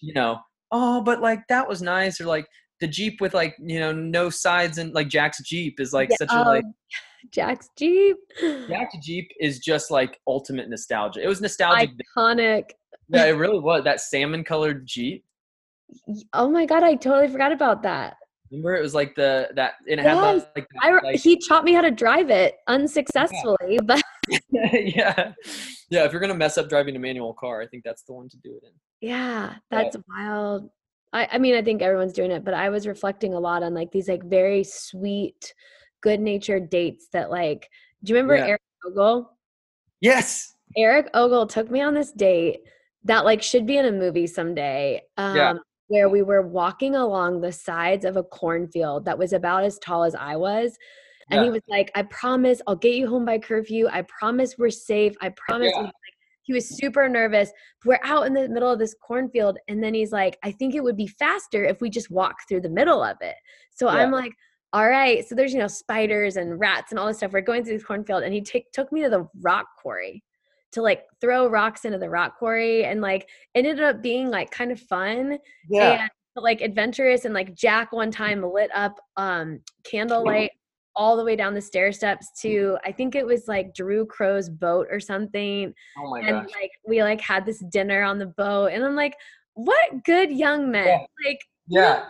you 0.00 0.14
know 0.14 0.38
oh 0.72 1.02
but 1.02 1.20
like 1.20 1.46
that 1.48 1.68
was 1.68 1.82
nice 1.82 2.20
or 2.20 2.24
like 2.24 2.46
the 2.80 2.86
jeep 2.86 3.20
with 3.20 3.34
like 3.34 3.54
you 3.60 3.78
know 3.78 3.92
no 3.92 4.30
sides 4.30 4.78
and 4.78 4.94
like 4.94 5.08
jack's 5.08 5.42
jeep 5.42 5.78
is 5.78 5.92
like 5.92 6.08
Yeah, 6.10 6.16
such 6.16 6.32
a 6.32 6.40
like 6.42 6.64
oh, 6.66 6.74
Jack's 7.30 7.68
Jeep. 7.76 8.16
jack's 8.68 8.96
jeep 9.02 9.30
is 9.40 9.58
just 9.58 9.90
like 9.90 10.20
ultimate 10.26 10.68
nostalgia 10.68 11.22
it 11.22 11.28
was 11.28 11.40
nostalgic 11.40 11.90
Iconic. 12.16 12.70
yeah 13.08 13.24
it 13.26 13.32
really 13.32 13.58
was 13.58 13.82
that 13.84 14.00
salmon 14.00 14.44
colored 14.44 14.86
jeep 14.86 15.24
Oh 16.32 16.48
my 16.48 16.66
god, 16.66 16.82
I 16.82 16.94
totally 16.94 17.28
forgot 17.28 17.52
about 17.52 17.82
that. 17.82 18.16
Remember, 18.50 18.74
it 18.76 18.82
was 18.82 18.94
like 18.94 19.14
the 19.14 19.48
that 19.56 19.74
and 19.88 20.00
it 20.00 20.04
had 20.04 20.14
Yes, 20.16 20.46
like, 20.56 20.66
re- 20.84 21.00
like 21.02 21.20
he 21.20 21.40
taught 21.48 21.64
me 21.64 21.72
how 21.72 21.80
to 21.82 21.90
drive 21.90 22.30
it 22.30 22.56
unsuccessfully, 22.68 23.78
but 23.84 24.02
yeah 24.50 25.32
yeah. 25.90 26.04
If 26.04 26.12
you're 26.12 26.20
gonna 26.20 26.34
mess 26.34 26.58
up 26.58 26.68
driving 26.68 26.96
a 26.96 26.98
manual 26.98 27.34
car, 27.34 27.60
I 27.60 27.66
think 27.66 27.84
that's 27.84 28.02
the 28.02 28.12
one 28.12 28.28
to 28.28 28.36
do 28.38 28.56
it 28.56 28.66
in. 28.66 28.72
yeah, 29.08 29.54
that's 29.70 29.96
wild. 30.08 30.70
I, 31.12 31.28
I 31.32 31.38
mean, 31.38 31.54
I 31.54 31.62
think 31.62 31.80
everyone's 31.82 32.12
doing 32.12 32.30
it, 32.32 32.44
but 32.44 32.54
I 32.54 32.70
was 32.70 32.86
reflecting 32.86 33.34
a 33.34 33.40
lot 33.40 33.62
on 33.62 33.72
like 33.74 33.92
these 33.92 34.08
like 34.08 34.24
very 34.24 34.64
sweet, 34.64 35.54
good 36.04 36.20
natured 36.20 36.68
dates 36.70 37.08
that 37.12 37.30
like. 37.30 37.68
Do 38.04 38.12
you 38.12 38.16
remember 38.16 38.36
Yeah. 38.36 38.46
Eric 38.50 38.62
Ogle? 38.86 39.30
Yes. 40.00 40.54
Eric 40.76 41.08
Ogle 41.14 41.46
took 41.46 41.70
me 41.70 41.80
on 41.80 41.94
this 41.94 42.12
date 42.12 42.60
that 43.04 43.24
like 43.24 43.42
should 43.42 43.66
be 43.66 43.78
in 43.78 43.86
a 43.86 43.90
movie 43.92 44.26
someday. 44.26 45.00
Um, 45.16 45.36
Yeah. 45.36 45.54
Where 45.88 46.08
we 46.08 46.22
were 46.22 46.42
walking 46.42 46.94
along 46.94 47.40
the 47.40 47.52
sides 47.52 48.04
of 48.04 48.16
a 48.16 48.22
cornfield 48.22 49.04
that 49.06 49.18
was 49.18 49.32
about 49.32 49.64
as 49.64 49.78
tall 49.78 50.04
as 50.04 50.14
I 50.14 50.36
was. 50.36 50.76
And 51.30 51.42
he 51.42 51.50
was 51.50 51.62
like, 51.68 51.90
I 51.94 52.02
promise 52.02 52.60
I'll 52.66 52.76
get 52.76 52.94
you 52.94 53.06
home 53.06 53.24
by 53.24 53.38
curfew. 53.38 53.88
I 53.90 54.02
promise 54.02 54.56
we're 54.58 54.68
safe. 54.70 55.14
I 55.22 55.30
promise. 55.30 55.72
Yeah. 55.74 55.90
He 56.42 56.52
was 56.52 56.76
super 56.76 57.08
nervous. 57.08 57.50
We're 57.86 58.00
out 58.02 58.26
in 58.26 58.34
the 58.34 58.46
middle 58.48 58.70
of 58.70 58.78
this 58.78 58.94
cornfield. 59.06 59.56
And 59.68 59.82
then 59.82 59.94
he's 59.94 60.12
like, 60.12 60.38
I 60.42 60.50
think 60.52 60.74
it 60.74 60.82
would 60.84 60.96
be 60.98 61.06
faster 61.06 61.64
if 61.64 61.80
we 61.80 61.88
just 61.88 62.10
walk 62.10 62.36
through 62.46 62.60
the 62.60 62.68
middle 62.68 63.02
of 63.02 63.16
it. 63.22 63.36
So 63.72 63.86
Yeah. 63.86 63.96
I'm 64.02 64.10
like, 64.10 64.32
all 64.74 64.88
right. 64.88 65.26
So 65.26 65.36
there's, 65.36 65.52
you 65.52 65.60
know, 65.60 65.68
spiders 65.68 66.36
and 66.36 66.58
rats 66.58 66.90
and 66.90 66.98
all 66.98 67.06
this 67.06 67.18
stuff. 67.18 67.32
We're 67.32 67.42
going 67.42 67.62
through 67.64 67.74
this 67.78 67.84
cornfield. 67.86 68.24
And 68.24 68.34
he 68.34 68.40
take, 68.40 68.72
took 68.72 68.90
me 68.90 69.02
to 69.04 69.08
the 69.08 69.28
rock 69.40 69.66
quarry 69.80 70.24
to 70.72 70.82
like 70.82 71.04
throw 71.20 71.46
rocks 71.46 71.84
into 71.84 71.96
the 71.96 72.10
rock 72.10 72.36
quarry. 72.36 72.84
And 72.84 73.00
like 73.00 73.28
ended 73.54 73.80
up 73.80 74.02
being 74.02 74.30
like 74.30 74.50
kind 74.50 74.72
of 74.72 74.80
fun 74.80 75.38
Yeah. 75.70 76.02
and 76.02 76.10
like 76.36 76.60
adventurous 76.60 77.24
and 77.24 77.32
like 77.32 77.54
jack 77.54 77.92
one 77.92 78.10
time 78.10 78.42
lit 78.42 78.68
up 78.74 78.98
um 79.16 79.60
candlelight 79.84 80.50
all 80.96 81.16
the 81.16 81.22
way 81.24 81.36
down 81.36 81.54
the 81.54 81.60
stair 81.60 81.92
steps 81.92 82.26
to 82.40 82.76
i 82.84 82.90
think 82.90 83.14
it 83.14 83.24
was 83.24 83.46
like 83.46 83.72
drew 83.72 84.04
crow's 84.04 84.48
boat 84.48 84.88
or 84.90 84.98
something 84.98 85.72
oh 85.98 86.10
my 86.10 86.18
and 86.18 86.44
gosh. 86.44 86.54
like 86.60 86.70
we 86.88 87.04
like 87.04 87.20
had 87.20 87.46
this 87.46 87.62
dinner 87.70 88.02
on 88.02 88.18
the 88.18 88.26
boat 88.26 88.66
and 88.72 88.84
i'm 88.84 88.96
like 88.96 89.14
what 89.54 90.02
good 90.04 90.28
young 90.32 90.72
men 90.72 90.86
Yeah. 90.88 91.06
like 91.24 91.40
Yeah. 91.68 92.04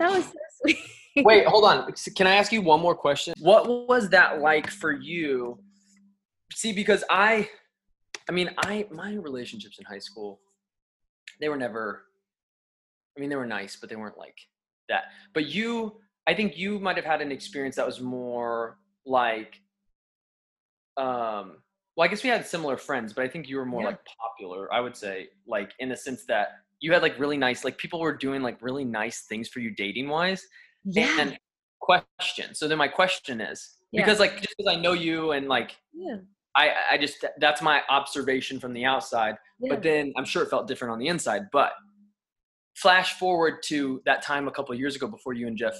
that 0.00 0.10
was 0.10 0.24
so 0.24 0.32
sweet 0.62 0.78
Wait, 1.24 1.46
hold 1.46 1.64
on. 1.64 1.92
Can 2.16 2.26
I 2.26 2.36
ask 2.36 2.52
you 2.52 2.62
one 2.62 2.80
more 2.80 2.94
question? 2.94 3.34
What 3.38 3.88
was 3.88 4.08
that 4.10 4.40
like 4.40 4.70
for 4.70 4.92
you? 4.92 5.58
See, 6.54 6.72
because 6.72 7.04
I, 7.10 7.48
I 8.28 8.32
mean, 8.32 8.50
I 8.58 8.86
my 8.90 9.14
relationships 9.14 9.78
in 9.78 9.84
high 9.84 9.98
school, 9.98 10.40
they 11.40 11.48
were 11.48 11.56
never. 11.56 12.04
I 13.16 13.20
mean, 13.20 13.28
they 13.28 13.36
were 13.36 13.46
nice, 13.46 13.76
but 13.76 13.90
they 13.90 13.96
weren't 13.96 14.16
like 14.16 14.38
that. 14.88 15.04
But 15.34 15.46
you, 15.46 15.96
I 16.26 16.32
think 16.34 16.56
you 16.56 16.78
might 16.78 16.96
have 16.96 17.04
had 17.04 17.20
an 17.20 17.30
experience 17.32 17.76
that 17.76 17.86
was 17.86 18.00
more 18.00 18.78
like. 19.04 19.60
Um. 20.96 21.58
Well, 21.94 22.06
I 22.06 22.08
guess 22.08 22.22
we 22.22 22.30
had 22.30 22.46
similar 22.46 22.78
friends, 22.78 23.12
but 23.12 23.22
I 23.22 23.28
think 23.28 23.50
you 23.50 23.58
were 23.58 23.66
more 23.66 23.82
Yeah. 23.82 23.88
like 23.88 23.98
popular. 24.18 24.72
I 24.72 24.80
would 24.80 24.96
say, 24.96 25.28
like 25.46 25.72
in 25.78 25.90
the 25.90 25.96
sense 25.96 26.24
that 26.24 26.48
you 26.80 26.90
had 26.90 27.02
like 27.02 27.18
really 27.18 27.36
nice, 27.36 27.64
like 27.64 27.76
people 27.76 28.00
were 28.00 28.16
doing 28.16 28.40
like 28.42 28.56
really 28.62 28.84
nice 28.84 29.22
things 29.22 29.48
for 29.48 29.60
you 29.60 29.70
dating 29.70 30.08
wise. 30.08 30.42
Yeah 30.84 31.16
And 31.20 31.38
question. 31.80 32.54
So 32.54 32.68
then 32.68 32.78
my 32.78 32.88
question 32.88 33.40
is 33.40 33.76
Yeah. 33.92 34.02
because 34.04 34.20
like 34.20 34.36
just 34.36 34.54
because 34.56 34.72
I 34.74 34.80
know 34.80 34.92
you 34.92 35.32
and 35.32 35.48
like 35.48 35.76
yeah 35.92 36.16
I 36.56 36.70
I 36.92 36.98
just 36.98 37.24
that's 37.38 37.62
my 37.62 37.82
observation 37.88 38.60
from 38.60 38.72
the 38.72 38.84
outside. 38.84 39.36
yeah 39.60 39.70
But 39.74 39.82
then 39.82 40.12
I'm 40.16 40.24
sure 40.24 40.42
it 40.42 40.50
felt 40.50 40.68
different 40.68 40.92
on 40.92 40.98
the 40.98 41.08
inside. 41.08 41.42
But 41.52 41.72
flash 42.76 43.14
forward 43.18 43.62
to 43.64 44.00
that 44.06 44.22
time 44.22 44.48
a 44.48 44.50
couple 44.50 44.72
of 44.72 44.78
years 44.78 44.96
ago 44.96 45.06
before 45.06 45.34
you 45.34 45.46
and 45.46 45.56
Jeff 45.56 45.74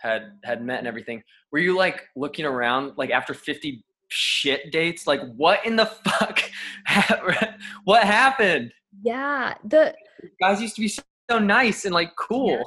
had 0.00 0.32
had 0.44 0.62
met 0.62 0.78
and 0.78 0.86
everything. 0.88 1.22
Were 1.52 1.58
you 1.58 1.76
like 1.76 2.02
looking 2.16 2.44
around 2.44 2.92
like 2.96 3.10
after 3.10 3.34
50 3.34 3.84
shit 4.08 4.70
dates? 4.72 5.06
Like 5.06 5.20
what 5.36 5.64
in 5.66 5.76
the 5.76 5.86
fuck? 6.04 6.40
what 7.84 8.04
happened? 8.04 8.72
yeah 9.02 9.54
the 9.64 9.92
Guys 10.40 10.62
used 10.62 10.76
to 10.76 10.80
be 10.80 10.88
so 10.88 11.38
nice 11.38 11.84
and 11.84 11.92
like 11.94 12.12
cool. 12.16 12.62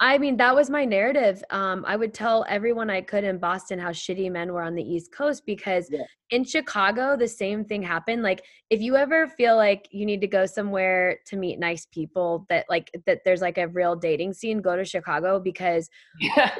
I 0.00 0.18
mean, 0.18 0.36
that 0.38 0.54
was 0.54 0.70
my 0.70 0.84
narrative. 0.84 1.42
Um, 1.50 1.84
I 1.86 1.94
would 1.96 2.12
tell 2.12 2.44
everyone 2.48 2.90
I 2.90 3.00
could 3.00 3.22
in 3.24 3.38
Boston 3.38 3.78
how 3.78 3.90
shitty 3.90 4.30
men 4.30 4.52
were 4.52 4.62
on 4.62 4.74
the 4.74 4.82
East 4.82 5.12
Coast 5.12 5.44
because 5.46 5.88
Yeah. 5.90 6.02
in 6.30 6.44
Chicago, 6.44 7.16
the 7.16 7.28
same 7.28 7.64
thing 7.64 7.82
happened. 7.82 8.22
Like, 8.22 8.44
if 8.70 8.80
you 8.80 8.96
ever 8.96 9.28
feel 9.28 9.56
like 9.56 9.88
you 9.92 10.04
need 10.04 10.20
to 10.20 10.26
go 10.26 10.46
somewhere 10.46 11.18
to 11.26 11.36
meet 11.36 11.58
nice 11.60 11.86
people, 11.86 12.44
that 12.48 12.66
like 12.68 12.90
that 13.06 13.20
there's 13.24 13.40
like 13.40 13.56
a 13.58 13.68
real 13.68 13.94
dating 13.94 14.32
scene, 14.32 14.60
go 14.60 14.74
to 14.76 14.84
Chicago 14.84 15.38
because 15.38 15.88
Yeah. 16.20 16.50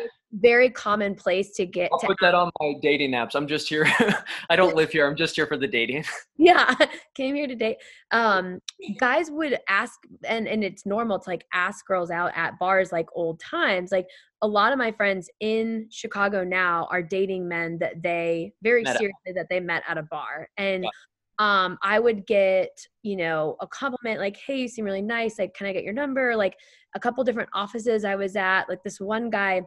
Very 0.41 0.69
common 0.71 1.15
place 1.15 1.53
to 1.53 1.65
get 1.67 1.91
I'll 1.93 1.99
to. 2.01 2.07
put 2.09 2.17
that 2.21 2.35
on 2.35 2.51
my 2.61 2.75
dating 2.83 3.13
apps. 3.13 3.35
I'm 3.35 3.47
just 3.47 3.69
here. 3.69 3.87
I 4.51 4.57
don't 4.57 4.75
live 4.75 4.91
here. 4.91 5.07
I'm 5.09 5.17
just 5.17 5.37
here 5.37 5.47
for 5.47 5.57
the 5.57 5.69
dating. 5.69 6.05
Yeah, 6.37 6.75
came 7.15 7.37
here 7.37 7.47
to 7.47 7.55
date. 7.55 7.77
Um, 8.11 8.61
guys 8.99 9.31
would 9.31 9.57
ask, 9.69 10.01
and 10.27 10.49
and 10.49 10.65
it's 10.65 10.85
normal 10.85 11.21
to 11.21 11.31
like 11.31 11.45
ask 11.53 11.87
girls 11.87 12.11
out 12.11 12.33
at 12.35 12.59
bars 12.59 12.91
like 12.91 13.07
old 13.15 13.39
times. 13.39 13.93
Like 13.93 14.07
a 14.43 14.49
lot 14.49 14.73
of 14.73 14.79
my 14.79 14.91
friends 14.91 15.31
in 15.39 15.87
Chicago 15.91 16.43
now 16.43 16.89
are 16.91 17.03
dating 17.03 17.47
men 17.47 17.79
that 17.79 18.03
they 18.03 18.53
very 18.63 18.83
Met 18.83 18.95
at- 18.97 18.99
seriously 18.99 19.33
that 19.37 19.47
they 19.49 19.61
met 19.61 19.85
at 19.89 19.97
a 19.97 20.03
bar, 20.03 20.49
and 20.57 20.83
Yeah. 20.83 20.91
um, 21.39 21.79
I 21.83 22.01
would 22.01 22.27
get 22.27 22.71
you 23.05 23.15
know 23.17 23.57
a 23.61 23.67
compliment 23.69 24.19
like, 24.19 24.37
"Hey, 24.37 24.59
you 24.59 24.69
seem 24.69 24.85
really 24.85 25.03
nice. 25.03 25.39
Like, 25.39 25.55
can 25.55 25.69
I 25.69 25.73
get 25.73 25.85
your 25.85 25.95
number?" 25.95 26.35
Like 26.35 26.57
a 26.97 27.01
couple 27.01 27.23
different 27.23 27.51
offices 27.55 28.05
I 28.05 28.17
was 28.17 28.35
at. 28.35 28.65
Like 28.69 28.83
this 28.83 29.01
one 29.01 29.31
guy 29.31 29.63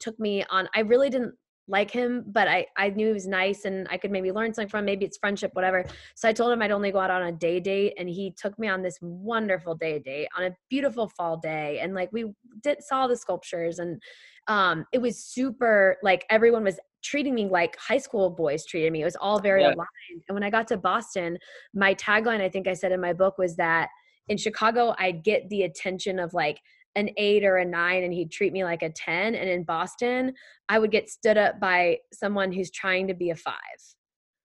took 0.00 0.18
me 0.18 0.44
on. 0.50 0.68
I 0.74 0.80
really 0.80 1.10
didn't 1.10 1.34
like 1.70 1.90
him, 1.90 2.24
but 2.28 2.48
I 2.48 2.66
I 2.78 2.88
knew 2.90 3.08
he 3.08 3.12
was 3.12 3.26
nice 3.26 3.66
and 3.66 3.86
I 3.90 3.98
could 3.98 4.10
maybe 4.10 4.32
learn 4.32 4.54
something 4.54 4.70
from. 4.70 4.80
him. 4.80 4.84
Maybe 4.86 5.04
it's 5.04 5.18
friendship, 5.18 5.50
whatever. 5.52 5.84
So 6.14 6.28
I 6.28 6.32
told 6.32 6.50
him 6.52 6.62
I'd 6.62 6.70
only 6.70 6.90
go 6.90 6.98
out 6.98 7.10
on 7.10 7.22
a 7.24 7.32
day 7.32 7.60
date, 7.60 7.94
and 7.98 8.08
he 8.08 8.34
took 8.40 8.58
me 8.58 8.68
on 8.68 8.82
this 8.82 8.98
wonderful 9.02 9.74
day 9.74 9.98
date 9.98 10.28
on 10.36 10.44
a 10.44 10.50
beautiful 10.70 11.08
fall 11.08 11.36
day, 11.36 11.80
and 11.80 11.94
like 11.94 12.10
we 12.12 12.32
did 12.62 12.82
saw 12.82 13.06
the 13.06 13.16
sculptures, 13.16 13.78
and 13.80 14.00
um, 14.46 14.86
it 14.92 14.98
was 15.02 15.18
super. 15.22 15.98
Like 16.02 16.24
everyone 16.30 16.64
was 16.64 16.80
treating 17.04 17.34
me 17.34 17.46
like 17.46 17.76
high 17.76 17.98
school 17.98 18.30
boys 18.30 18.64
treated 18.64 18.92
me. 18.92 19.02
It 19.02 19.04
was 19.04 19.16
all 19.20 19.38
very 19.38 19.60
Yeah. 19.62 19.68
aligned. 19.68 20.22
And 20.28 20.34
when 20.34 20.42
I 20.42 20.50
got 20.50 20.66
to 20.68 20.76
Boston, 20.76 21.38
my 21.74 21.94
tagline 21.94 22.40
I 22.40 22.48
think 22.48 22.66
I 22.66 22.72
said 22.72 22.92
in 22.92 23.00
my 23.00 23.12
book 23.12 23.38
was 23.38 23.56
that 23.56 23.88
in 24.28 24.36
Chicago 24.36 24.94
I'd 24.98 25.22
get 25.22 25.48
the 25.48 25.62
attention 25.62 26.18
of 26.18 26.34
like 26.34 26.58
an 26.98 27.10
eight 27.16 27.44
or 27.44 27.58
a 27.58 27.64
nine 27.64 28.02
and 28.02 28.12
he'd 28.12 28.30
treat 28.30 28.52
me 28.52 28.64
like 28.64 28.82
a 28.82 28.90
10 28.90 29.34
and 29.34 29.48
in 29.48 29.62
boston 29.62 30.32
i 30.68 30.78
would 30.78 30.90
get 30.90 31.08
stood 31.08 31.38
up 31.38 31.60
by 31.60 31.96
someone 32.12 32.52
who's 32.52 32.70
trying 32.70 33.06
to 33.06 33.14
be 33.14 33.30
a 33.30 33.36
five 33.36 33.54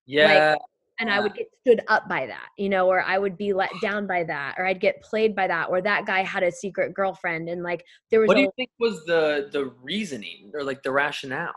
Yeah. 0.06 0.52
Like, 0.52 0.60
and 1.00 1.10
i 1.10 1.20
would 1.20 1.34
get 1.34 1.48
stood 1.60 1.82
up 1.88 2.08
by 2.08 2.26
that 2.28 2.48
you 2.58 2.70
know 2.70 2.88
or 2.88 3.02
i 3.02 3.18
would 3.18 3.36
be 3.36 3.52
let 3.52 3.72
down 3.82 4.06
by 4.06 4.24
that 4.24 4.56
or 4.58 4.66
i'd 4.66 4.80
get 4.80 5.02
played 5.02 5.36
by 5.36 5.48
that 5.48 5.70
or 5.70 5.82
that 5.82 6.06
guy 6.06 6.22
had 6.24 6.44
a 6.44 6.52
secret 6.52 6.94
girlfriend 6.94 7.50
and 7.50 7.64
like 7.64 7.84
there 8.12 8.20
was 8.20 8.28
what 8.28 8.36
do 8.36 8.42
a, 8.42 8.44
you 8.44 8.52
think 8.56 8.70
was 8.80 9.04
the 9.06 9.50
the 9.52 9.74
reasoning 9.82 10.52
or 10.54 10.64
like 10.64 10.84
the 10.84 10.92
rationale? 10.92 11.52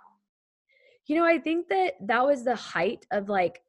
you 1.06 1.16
know 1.16 1.24
i 1.24 1.39
think 1.39 1.68
that 1.68 1.93
that 2.01 2.24
was 2.27 2.44
the 2.44 2.56
height 2.56 3.05
of 3.12 3.28
like 3.28 3.60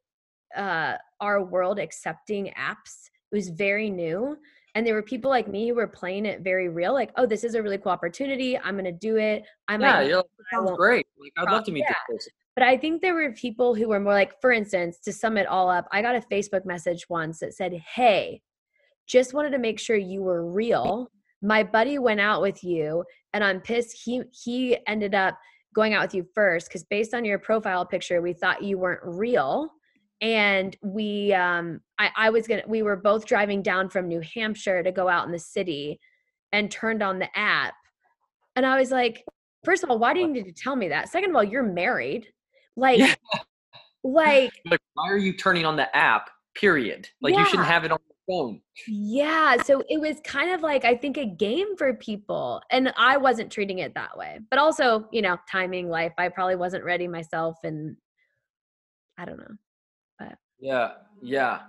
uh 0.56 0.94
our 1.20 1.44
world 1.44 1.78
accepting 1.78 2.46
apps 2.58 3.10
it 3.30 3.36
was 3.36 3.50
very 3.50 3.90
new 3.90 4.36
and 4.74 4.86
there 4.86 4.94
were 4.94 5.02
people 5.02 5.30
like 5.30 5.48
me 5.48 5.68
who 5.68 5.74
were 5.74 5.86
playing 5.86 6.26
it 6.26 6.40
very 6.40 6.68
real 6.68 6.92
like 6.92 7.10
oh 7.16 7.26
this 7.26 7.44
is 7.44 7.54
a 7.54 7.62
really 7.62 7.78
cool 7.78 7.92
opportunity 7.92 8.58
i'm 8.58 8.76
gonna 8.76 8.92
do 8.92 9.16
it 9.16 9.44
i 9.68 9.74
Yeah, 9.74 9.78
might 9.78 10.06
you're 10.06 10.16
like, 10.16 10.26
I 10.52 10.56
sounds 10.56 10.72
great. 10.76 11.06
Like, 11.20 11.32
I'd 11.36 11.52
love 11.52 11.64
to 11.64 11.72
meet 11.72 11.80
yeah. 11.80 11.94
this 12.08 12.16
person. 12.16 12.32
But 12.54 12.66
I 12.66 12.76
think 12.76 13.02
there 13.02 13.14
were 13.14 13.32
people 13.32 13.74
who 13.74 13.86
were 13.86 14.00
more 14.00 14.14
like, 14.14 14.40
for 14.40 14.50
instance, 14.50 14.98
to 15.04 15.12
sum 15.12 15.36
it 15.36 15.46
all 15.46 15.70
up, 15.70 15.86
I 15.92 16.02
got 16.02 16.16
a 16.16 16.20
Facebook 16.20 16.64
message 16.64 17.08
once 17.08 17.38
that 17.38 17.54
said, 17.54 17.72
Hey, 17.72 18.42
just 19.06 19.32
wanted 19.32 19.50
to 19.50 19.58
make 19.58 19.78
sure 19.78 19.96
you 19.96 20.22
were 20.22 20.50
real. 20.50 21.08
My 21.40 21.62
buddy 21.62 21.98
went 21.98 22.20
out 22.20 22.42
with 22.42 22.64
you, 22.64 23.04
and 23.32 23.44
I'm 23.44 23.60
pissed 23.60 23.96
he 24.04 24.22
he 24.32 24.76
ended 24.88 25.14
up 25.14 25.38
going 25.72 25.94
out 25.94 26.02
with 26.02 26.14
you 26.14 26.26
first 26.34 26.68
because 26.68 26.82
based 26.82 27.14
on 27.14 27.24
your 27.24 27.38
profile 27.38 27.86
picture, 27.86 28.20
we 28.20 28.32
thought 28.32 28.62
you 28.62 28.76
weren't 28.76 29.02
real. 29.04 29.70
And 30.20 30.76
we 30.82 31.32
um 31.32 31.80
I, 31.98 32.10
I 32.16 32.30
was 32.30 32.46
gonna 32.48 32.62
we 32.66 32.82
were 32.82 32.96
both 32.96 33.24
driving 33.26 33.62
down 33.62 33.88
from 33.88 34.08
New 34.08 34.20
Hampshire 34.20 34.82
to 34.82 34.90
go 34.92 35.08
out 35.08 35.26
in 35.26 35.32
the 35.32 35.38
city 35.38 36.00
and 36.52 36.70
turned 36.70 37.02
on 37.02 37.18
the 37.18 37.28
app. 37.38 37.74
And 38.56 38.66
I 38.66 38.78
was 38.78 38.90
like, 38.90 39.24
first 39.64 39.84
of 39.84 39.90
all, 39.90 39.98
why 39.98 40.14
do 40.14 40.20
you 40.20 40.26
need 40.28 40.46
to 40.46 40.52
tell 40.52 40.74
me 40.74 40.88
that? 40.88 41.08
Second 41.08 41.30
of 41.30 41.36
all, 41.36 41.44
you're 41.44 41.62
married. 41.62 42.26
Like, 42.76 42.98
Yeah. 42.98 43.14
like, 44.02 44.52
Like, 44.64 44.80
why 44.94 45.08
are 45.08 45.18
you 45.18 45.32
turning 45.34 45.64
on 45.64 45.76
the 45.76 45.94
app? 45.96 46.30
Period. 46.54 47.08
Like, 47.20 47.36
you 47.36 47.44
shouldn't 47.44 47.68
have 47.68 47.84
it 47.84 47.92
on 47.92 47.98
your 48.08 48.36
phone. 48.36 48.60
yeah. 48.88 49.62
So 49.62 49.82
it 49.88 50.00
was 50.00 50.16
kind 50.24 50.50
of 50.50 50.62
like, 50.62 50.84
I 50.84 50.96
think, 50.96 51.16
a 51.18 51.26
game 51.26 51.76
for 51.76 51.94
people. 51.94 52.60
And 52.70 52.92
I 52.96 53.16
wasn't 53.16 53.52
treating 53.52 53.78
it 53.78 53.94
that 53.94 54.16
way. 54.16 54.40
But 54.50 54.58
also, 54.58 55.06
you 55.12 55.22
know, 55.22 55.36
timing, 55.50 55.88
life, 55.88 56.14
I 56.18 56.28
probably 56.30 56.56
wasn't 56.56 56.82
ready 56.84 57.06
myself. 57.06 57.58
And 57.62 57.96
I 59.16 59.24
don't 59.24 59.38
know. 59.38 59.54
Yeah. 60.60 60.92
Yeah. 61.22 61.60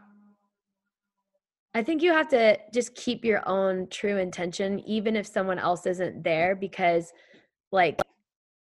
I 1.73 1.83
think 1.83 2.01
you 2.01 2.11
have 2.11 2.27
to 2.29 2.57
just 2.73 2.95
keep 2.95 3.23
your 3.23 3.47
own 3.47 3.87
true 3.89 4.17
intention, 4.17 4.79
even 4.81 5.15
if 5.15 5.27
someone 5.27 5.59
else 5.59 5.85
isn't 5.85 6.23
there, 6.23 6.55
because 6.55 7.13
like 7.71 7.99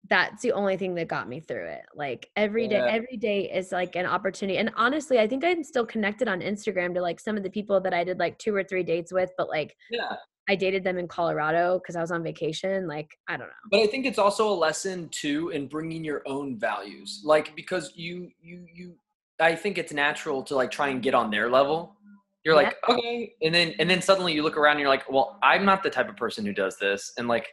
that's 0.09 0.43
the 0.43 0.53
only 0.53 0.77
thing 0.77 0.95
that 0.97 1.09
got 1.09 1.29
me 1.29 1.41
through 1.41 1.67
it. 1.67 1.83
Like 1.95 2.29
every 2.37 2.69
day, 2.69 2.77
Yeah. 2.79 2.87
every 2.91 3.17
day 3.17 3.51
is 3.51 3.73
like 3.73 3.97
an 3.97 4.07
opportunity. 4.07 4.59
And 4.59 4.71
honestly, 4.77 5.19
I 5.19 5.27
think 5.27 5.45
I'm 5.45 5.65
still 5.65 5.87
connected 5.87 6.29
on 6.29 6.41
Instagram 6.41 6.95
to 6.95 7.01
like 7.01 7.19
some 7.21 7.37
of 7.37 7.43
the 7.43 7.51
people 7.51 7.81
that 7.81 7.95
I 7.95 8.05
did 8.05 8.19
like 8.19 8.39
two 8.39 8.55
or 8.55 8.63
three 8.65 8.83
dates 8.83 9.13
with, 9.13 9.31
but 9.39 9.49
like 9.49 9.77
Yeah. 9.91 10.17
I 10.49 10.55
dated 10.55 10.85
them 10.85 10.97
in 10.99 11.09
Colorado 11.09 11.79
because 11.79 11.97
I 11.97 12.01
was 12.01 12.13
on 12.13 12.23
vacation. 12.23 12.87
Like, 12.87 13.19
I 13.29 13.37
don't 13.37 13.49
know. 13.49 13.69
But 13.71 13.81
I 13.81 13.89
think 13.89 14.07
it's 14.07 14.19
also 14.19 14.49
a 14.49 14.55
lesson 14.55 15.09
too 15.09 15.49
in 15.49 15.67
bringing 15.67 16.05
your 16.05 16.23
own 16.27 16.57
values. 16.57 17.23
Like 17.25 17.55
because 17.57 17.93
you 17.97 18.31
you 18.41 18.67
you 18.73 18.95
I 19.41 19.55
think 19.55 19.79
it's 19.79 19.93
natural 19.93 20.43
to 20.45 20.55
like 20.55 20.71
try 20.71 20.89
and 20.89 21.03
get 21.03 21.15
on 21.15 21.31
their 21.31 21.51
level. 21.51 21.95
You're 22.45 22.55
like 22.55 22.77
okay 22.89 23.33
and 23.43 23.53
then 23.53 23.75
and 23.81 23.91
then 23.91 24.01
suddenly 24.01 24.33
you 24.33 24.45
look 24.45 24.57
around 24.57 24.75
and 24.75 24.81
you're 24.81 24.89
like 24.89 25.11
well 25.11 25.37
i'm 25.43 25.65
not 25.65 25.83
the 25.83 25.91
type 25.91 26.09
of 26.09 26.17
person 26.17 26.47
who 26.47 26.53
does 26.53 26.79
this 26.79 27.13
and 27.19 27.27
like 27.27 27.49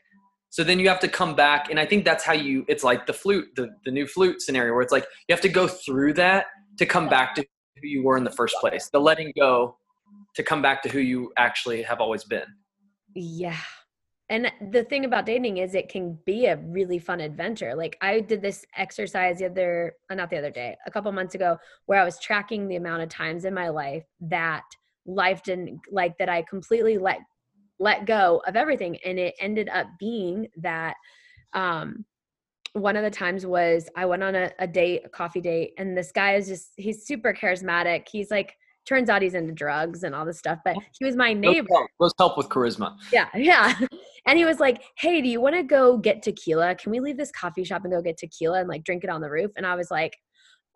so 0.52 0.64
then 0.64 0.78
you 0.78 0.88
have 0.88 1.00
to 1.00 1.08
come 1.08 1.34
back 1.34 1.72
and 1.72 1.80
i 1.80 1.86
think 1.88 2.06
that's 2.06 2.24
how 2.24 2.32
you 2.32 2.64
it's 2.68 2.84
like 2.84 3.08
the 3.08 3.12
flute 3.12 3.48
the, 3.56 3.72
the 3.86 3.92
new 3.92 4.06
flute 4.06 4.40
scenario 4.40 4.72
where 4.72 4.84
it's 4.84 4.92
like 4.92 5.08
you 5.28 5.34
have 5.34 5.42
to 5.42 5.50
go 5.50 5.68
through 5.68 6.14
that 6.14 6.46
to 6.78 6.86
come 6.86 7.10
back 7.10 7.34
to 7.34 7.44
who 7.82 7.88
you 7.88 8.04
were 8.04 8.18
in 8.18 8.24
the 8.24 8.30
first 8.30 8.56
place 8.62 8.92
the 8.94 9.00
letting 9.00 9.34
go 9.36 9.76
to 10.36 10.44
come 10.44 10.62
back 10.62 10.82
to 10.84 10.90
who 10.90 11.00
you 11.00 11.32
actually 11.38 11.82
have 11.84 12.00
always 12.00 12.24
been. 12.24 12.46
Yeah. 13.16 13.58
And 14.30 14.52
the 14.72 14.84
thing 14.86 15.06
about 15.06 15.26
dating 15.26 15.58
is 15.58 15.76
it 15.76 15.90
can 15.90 16.18
be 16.26 16.46
a 16.46 16.58
really 16.58 16.98
fun 16.98 17.20
adventure. 17.20 17.76
Like 17.76 17.98
I 18.02 18.22
did 18.22 18.42
this 18.42 18.66
exercise 18.78 19.40
the 19.40 19.46
other 19.46 19.94
uh, 20.10 20.16
not 20.16 20.30
the 20.30 20.38
other 20.38 20.52
day, 20.52 20.78
a 20.86 20.92
couple 20.92 21.12
months 21.12 21.36
ago 21.36 21.58
where 21.86 22.00
I 22.00 22.06
was 22.06 22.20
tracking 22.20 22.68
the 22.68 22.78
amount 22.78 23.04
of 23.04 23.10
times 23.10 23.46
in 23.46 23.54
my 23.54 23.70
life 23.70 24.06
that 24.22 24.64
life 25.06 25.44
didn't 25.44 25.82
like 25.92 26.18
that 26.18 26.30
I 26.30 26.42
completely 26.44 26.98
let 26.98 27.20
let 27.80 28.06
go 28.06 28.42
of 28.48 28.56
everything 28.56 28.98
and 29.04 29.20
it 29.20 29.36
ended 29.40 29.68
up 29.68 29.88
being 30.00 30.48
that 30.58 30.96
um 31.54 32.06
one 32.74 32.96
of 32.96 33.04
the 33.04 33.12
times 33.12 33.46
was 33.46 33.88
I 33.96 34.06
went 34.06 34.24
on 34.24 34.36
a, 34.36 34.52
a 34.58 34.68
date, 34.68 35.04
a 35.06 35.10
coffee 35.10 35.42
date, 35.42 35.74
and 35.78 35.96
this 35.96 36.12
guy 36.12 36.36
is 36.36 36.48
just 36.48 36.72
he's 36.76 37.06
super 37.06 37.34
charismatic. 37.34 38.08
He's 38.10 38.32
like 38.32 38.56
turns 38.86 39.10
out 39.10 39.22
he's 39.22 39.34
into 39.34 39.54
drugs 39.54 40.04
and 40.04 40.14
all 40.14 40.26
this 40.26 40.40
stuff, 40.40 40.60
but 40.64 40.76
he 40.98 41.06
was 41.06 41.16
my 41.16 41.34
neighbor. 41.34 41.68
help, 41.72 41.90
those 42.00 42.14
help 42.18 42.38
with 42.38 42.50
charisma 42.50 42.96
Yeah, 43.12 43.30
yeah. 43.36 43.76
And 44.26 44.38
he 44.38 44.46
was 44.46 44.60
like, 44.60 44.84
"Hey, 44.98 45.22
do 45.22 45.28
you 45.28 45.42
want 45.42 45.56
to 45.56 45.64
go 45.64 45.98
get 45.98 46.22
tequila? 46.22 46.76
Can 46.76 46.92
we 46.92 47.00
leave 47.00 47.18
this 47.18 47.32
coffee 47.32 47.64
shop 47.64 47.84
and 47.84 47.94
go 47.94 48.02
get 48.02 48.18
tequila 48.18 48.60
and 48.60 48.70
like 48.70 48.84
drink 48.84 49.04
it 49.04 49.10
on 49.10 49.22
the 49.22 49.30
roof?" 49.30 49.52
And 49.56 49.66
I 49.66 49.76
was 49.76 49.92
like, 49.92 50.18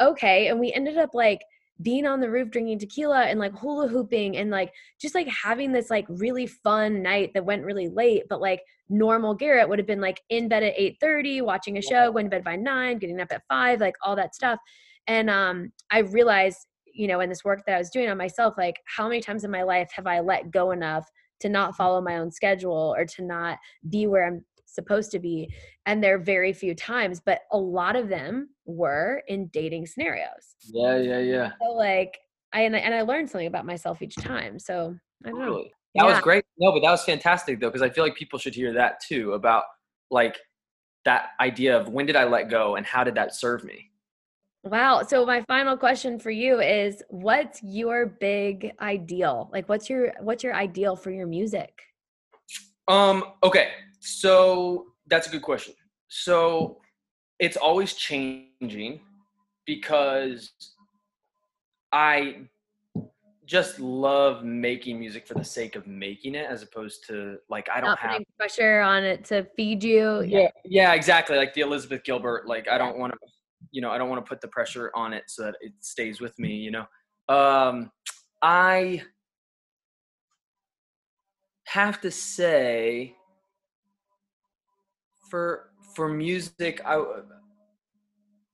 "Okay." 0.02 0.48
And 0.48 0.60
we 0.60 0.74
ended 0.74 0.98
up 0.98 1.12
like 1.14 1.42
being 1.82 2.06
on 2.08 2.20
the 2.20 2.30
roof 2.30 2.50
drinking 2.50 2.80
tequila 2.80 3.24
and 3.26 3.40
like 3.40 3.54
hula 3.54 3.88
hooping 3.88 4.38
and 4.38 4.50
like 4.50 4.74
just 5.00 5.14
like 5.14 5.28
having 5.28 5.72
this 5.72 5.90
like 5.90 6.06
really 6.10 6.48
fun 6.48 7.04
night 7.04 7.32
that 7.34 7.46
went 7.46 7.64
really 7.64 7.88
late, 7.88 8.24
but 8.30 8.42
like 8.42 8.62
normal 8.90 9.34
Garrett 9.34 9.70
would 9.70 9.80
have 9.80 9.88
been 9.88 10.02
like 10.02 10.22
in 10.30 10.48
bed 10.48 10.64
at 10.64 10.78
8:30 10.78 11.44
watching 11.44 11.78
a 11.78 11.82
show, 11.82 12.12
going 12.12 12.26
to 12.26 12.30
bed 12.30 12.44
by 12.44 12.56
9, 12.56 12.98
getting 12.98 13.20
up 13.20 13.32
at 13.32 13.44
5, 13.48 13.80
like 13.80 13.96
all 14.04 14.16
that 14.16 14.36
stuff. 14.36 14.60
And 15.08 15.30
um 15.30 15.72
I 15.92 16.00
realized, 16.00 16.67
you 16.98 17.08
know, 17.08 17.20
in 17.20 17.30
this 17.30 17.44
work 17.46 17.64
that 17.66 17.76
I 17.76 17.78
was 17.78 17.90
doing 17.90 18.10
on 18.10 18.18
myself 18.18 18.56
like 18.58 18.80
how 18.86 19.08
many 19.08 19.22
times 19.22 19.44
in 19.44 19.52
my 19.52 19.64
life 19.64 19.90
have 19.94 20.08
I 20.08 20.20
let 20.20 20.52
go 20.52 20.72
enough 20.72 21.08
to 21.42 21.50
not 21.50 21.70
mm-hmm. 21.70 21.78
follow 21.78 22.02
my 22.02 22.18
own 22.18 22.32
schedule 22.32 22.96
or 22.98 23.06
to 23.06 23.24
not 23.24 23.58
be 23.90 24.08
where 24.08 24.26
I'm 24.26 24.44
supposed 24.66 25.12
to 25.12 25.20
be. 25.20 25.54
And 25.86 26.04
there 26.04 26.16
are 26.16 26.20
very 26.20 26.54
few 26.54 26.76
times, 26.76 27.22
but 27.24 27.42
a 27.52 27.58
lot 27.58 27.96
of 27.96 28.10
them 28.10 28.50
were 28.66 29.22
in 29.28 29.48
dating 29.48 29.86
scenarios. 29.86 30.56
yeah 30.74 30.98
yeah 30.98 31.20
yeah 31.20 31.52
So 31.62 31.72
like 31.72 32.18
I 32.54 32.62
and 32.62 32.76
I, 32.76 32.80
and 32.80 32.94
I 32.94 33.02
learned 33.02 33.30
something 33.30 33.48
about 33.48 33.66
myself 33.66 34.02
each 34.02 34.16
time. 34.16 34.60
So 34.60 34.96
I 35.26 35.30
don't 35.30 35.40
know. 35.40 35.46
Totally. 35.46 35.74
That 35.96 36.06
was 36.06 36.20
great. 36.20 36.46
No, 36.60 36.72
but 36.72 36.82
that 36.82 36.92
was 36.92 37.04
fantastic 37.04 37.60
though, 37.60 37.70
because 37.70 37.82
I 37.82 37.90
feel 37.90 38.04
like 38.04 38.16
people 38.16 38.38
should 38.38 38.54
hear 38.54 38.74
that 38.74 39.00
too 39.00 39.34
about 39.34 39.64
like 40.12 40.38
that 41.06 41.30
idea 41.40 41.78
of 41.80 41.90
when 41.90 42.06
did 42.06 42.16
I 42.16 42.26
let 42.26 42.50
go 42.50 42.76
and 42.76 42.86
how 42.86 43.04
did 43.04 43.16
that 43.16 43.34
serve 43.34 43.64
me? 43.64 43.92
Wow. 44.68 45.04
So 45.04 45.26
my 45.26 45.42
final 45.48 45.78
question 45.78 46.20
for 46.20 46.32
you 46.32 46.60
is 46.60 47.02
what's 47.10 47.64
your 47.64 48.06
big 48.06 48.74
ideal? 48.82 49.50
Like 49.54 49.70
what's 49.70 49.90
your 49.90 50.14
what's 50.20 50.44
your 50.44 50.54
ideal 50.54 50.96
for 50.96 51.10
your 51.12 51.26
music? 51.28 51.82
Um, 52.88 53.24
okay. 53.44 53.70
So 54.00 54.88
that's 55.08 55.28
a 55.28 55.30
good 55.30 55.42
question. 55.42 55.74
So 56.10 56.80
it's 57.40 57.56
always 57.58 57.94
changing 57.94 59.00
because 59.66 60.52
I 61.94 62.48
just 63.46 63.80
love 63.80 64.44
making 64.44 65.00
music 65.00 65.26
for 65.26 65.34
the 65.34 65.44
sake 65.44 65.78
of 65.78 65.88
making 65.88 66.36
it 66.36 66.46
as 66.50 66.62
opposed 66.62 67.08
to 67.08 67.38
like 67.50 67.70
I 67.74 67.80
don't 67.80 67.92
Not 67.92 68.00
have 68.00 68.22
pressure 68.38 68.82
on 68.82 69.06
it 69.06 69.24
to 69.26 69.46
feed 69.56 69.82
you. 69.84 70.22
yeah 70.24 70.50
yeah 70.66 70.94
exactly 70.94 71.38
like 71.38 71.54
the 71.54 71.62
elizabeth 71.62 72.04
gilbert 72.04 72.46
like 72.46 72.68
i 72.68 72.78
don't 72.78 72.98
want 72.98 73.14
to 73.14 73.20
you 73.72 73.82
know 73.82 73.90
i 73.90 73.98
don't 73.98 74.10
want 74.10 74.24
to 74.24 74.28
put 74.28 74.42
the 74.42 74.48
pressure 74.48 74.92
on 74.96 75.14
it 75.14 75.24
so 75.28 75.44
that 75.44 75.56
it 75.62 75.74
stays 75.80 76.20
with 76.22 76.38
me 76.40 76.54
you 76.56 76.72
know. 76.72 76.86
Um 77.30 77.92
i 78.42 79.02
have 81.66 82.00
to 82.02 82.12
say 82.12 83.16
for 85.30 85.72
for 85.96 86.08
music 86.08 86.82
i 86.86 87.04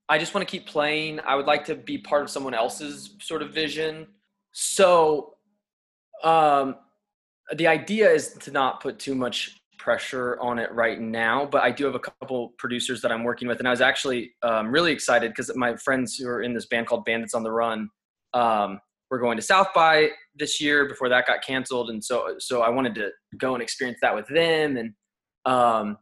i 0.10 0.18
just 0.18 0.34
want 0.34 0.48
to 0.48 0.52
keep 0.52 0.68
playing. 0.68 1.20
I 1.22 1.36
would 1.36 1.46
like 1.46 1.66
to 1.66 1.76
be 1.76 1.98
part 1.98 2.24
of 2.24 2.30
someone 2.30 2.54
else's 2.54 3.16
sort 3.20 3.42
of 3.42 3.52
vision. 3.54 4.08
So 4.52 5.36
um 6.24 6.76
the 7.56 7.68
idea 7.68 8.10
is 8.10 8.34
to 8.34 8.52
not 8.52 8.82
put 8.82 9.00
too 9.00 9.16
much 9.16 9.60
pressure 9.84 10.40
on 10.40 10.58
it 10.60 10.72
right 10.72 11.02
now 11.02 11.46
but 11.46 11.62
i 11.62 11.70
do 11.70 11.84
have 11.84 11.94
a 11.94 12.00
couple 12.00 12.54
producers 12.58 13.02
that 13.02 13.12
i'm 13.12 13.24
working 13.24 13.50
with 13.50 13.60
and 13.60 13.68
i 13.68 13.72
was 13.72 13.82
actually 13.82 14.32
um, 14.42 14.72
really 14.72 14.94
excited 14.94 15.32
because 15.32 15.52
my 15.58 15.76
friends 15.76 16.16
who 16.16 16.26
are 16.26 16.42
in 16.42 16.54
this 16.54 16.68
band 16.68 16.88
called 16.88 17.04
bandits 17.04 17.34
on 17.34 17.44
the 17.44 17.52
run 17.52 17.90
um, 18.34 18.80
we're 19.12 19.20
going 19.20 19.36
to 19.36 19.44
south 19.44 19.68
by 19.76 20.08
this 20.36 20.62
year 20.62 20.88
before 20.88 21.10
that 21.10 21.28
got 21.28 21.44
canceled 21.44 21.90
and 21.90 22.02
so 22.02 22.34
so 22.40 22.62
i 22.62 22.70
wanted 22.70 22.96
to 22.96 23.10
go 23.38 23.56
and 23.56 23.62
experience 23.62 24.00
that 24.02 24.16
with 24.16 24.28
them 24.28 24.78
and 24.78 24.94
um, 25.46 25.98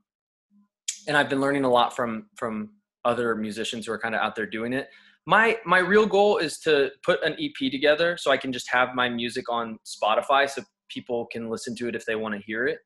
and 1.07 1.17
i've 1.17 1.27
been 1.27 1.41
learning 1.41 1.63
a 1.63 1.69
lot 1.69 1.95
from 1.95 2.27
from 2.35 2.69
other 3.03 3.33
musicians 3.33 3.87
who 3.87 3.91
are 3.91 3.97
kind 3.97 4.13
of 4.13 4.21
out 4.21 4.35
there 4.35 4.45
doing 4.45 4.73
it. 4.73 4.89
My 5.25 5.57
my 5.65 5.79
real 5.79 6.05
goal 6.05 6.37
is 6.37 6.59
to 6.59 6.91
put 7.03 7.23
an 7.23 7.35
ep 7.39 7.71
together 7.71 8.17
so 8.17 8.31
i 8.31 8.37
can 8.37 8.51
just 8.51 8.67
have 8.71 8.95
my 8.95 9.07
music 9.07 9.45
on 9.49 9.77
spotify 9.85 10.49
so 10.49 10.63
people 10.89 11.27
can 11.31 11.47
listen 11.47 11.75
to 11.75 11.87
it 11.87 11.95
if 11.95 12.05
they 12.05 12.15
want 12.15 12.33
to 12.33 12.41
hear 12.41 12.65
it 12.65 12.79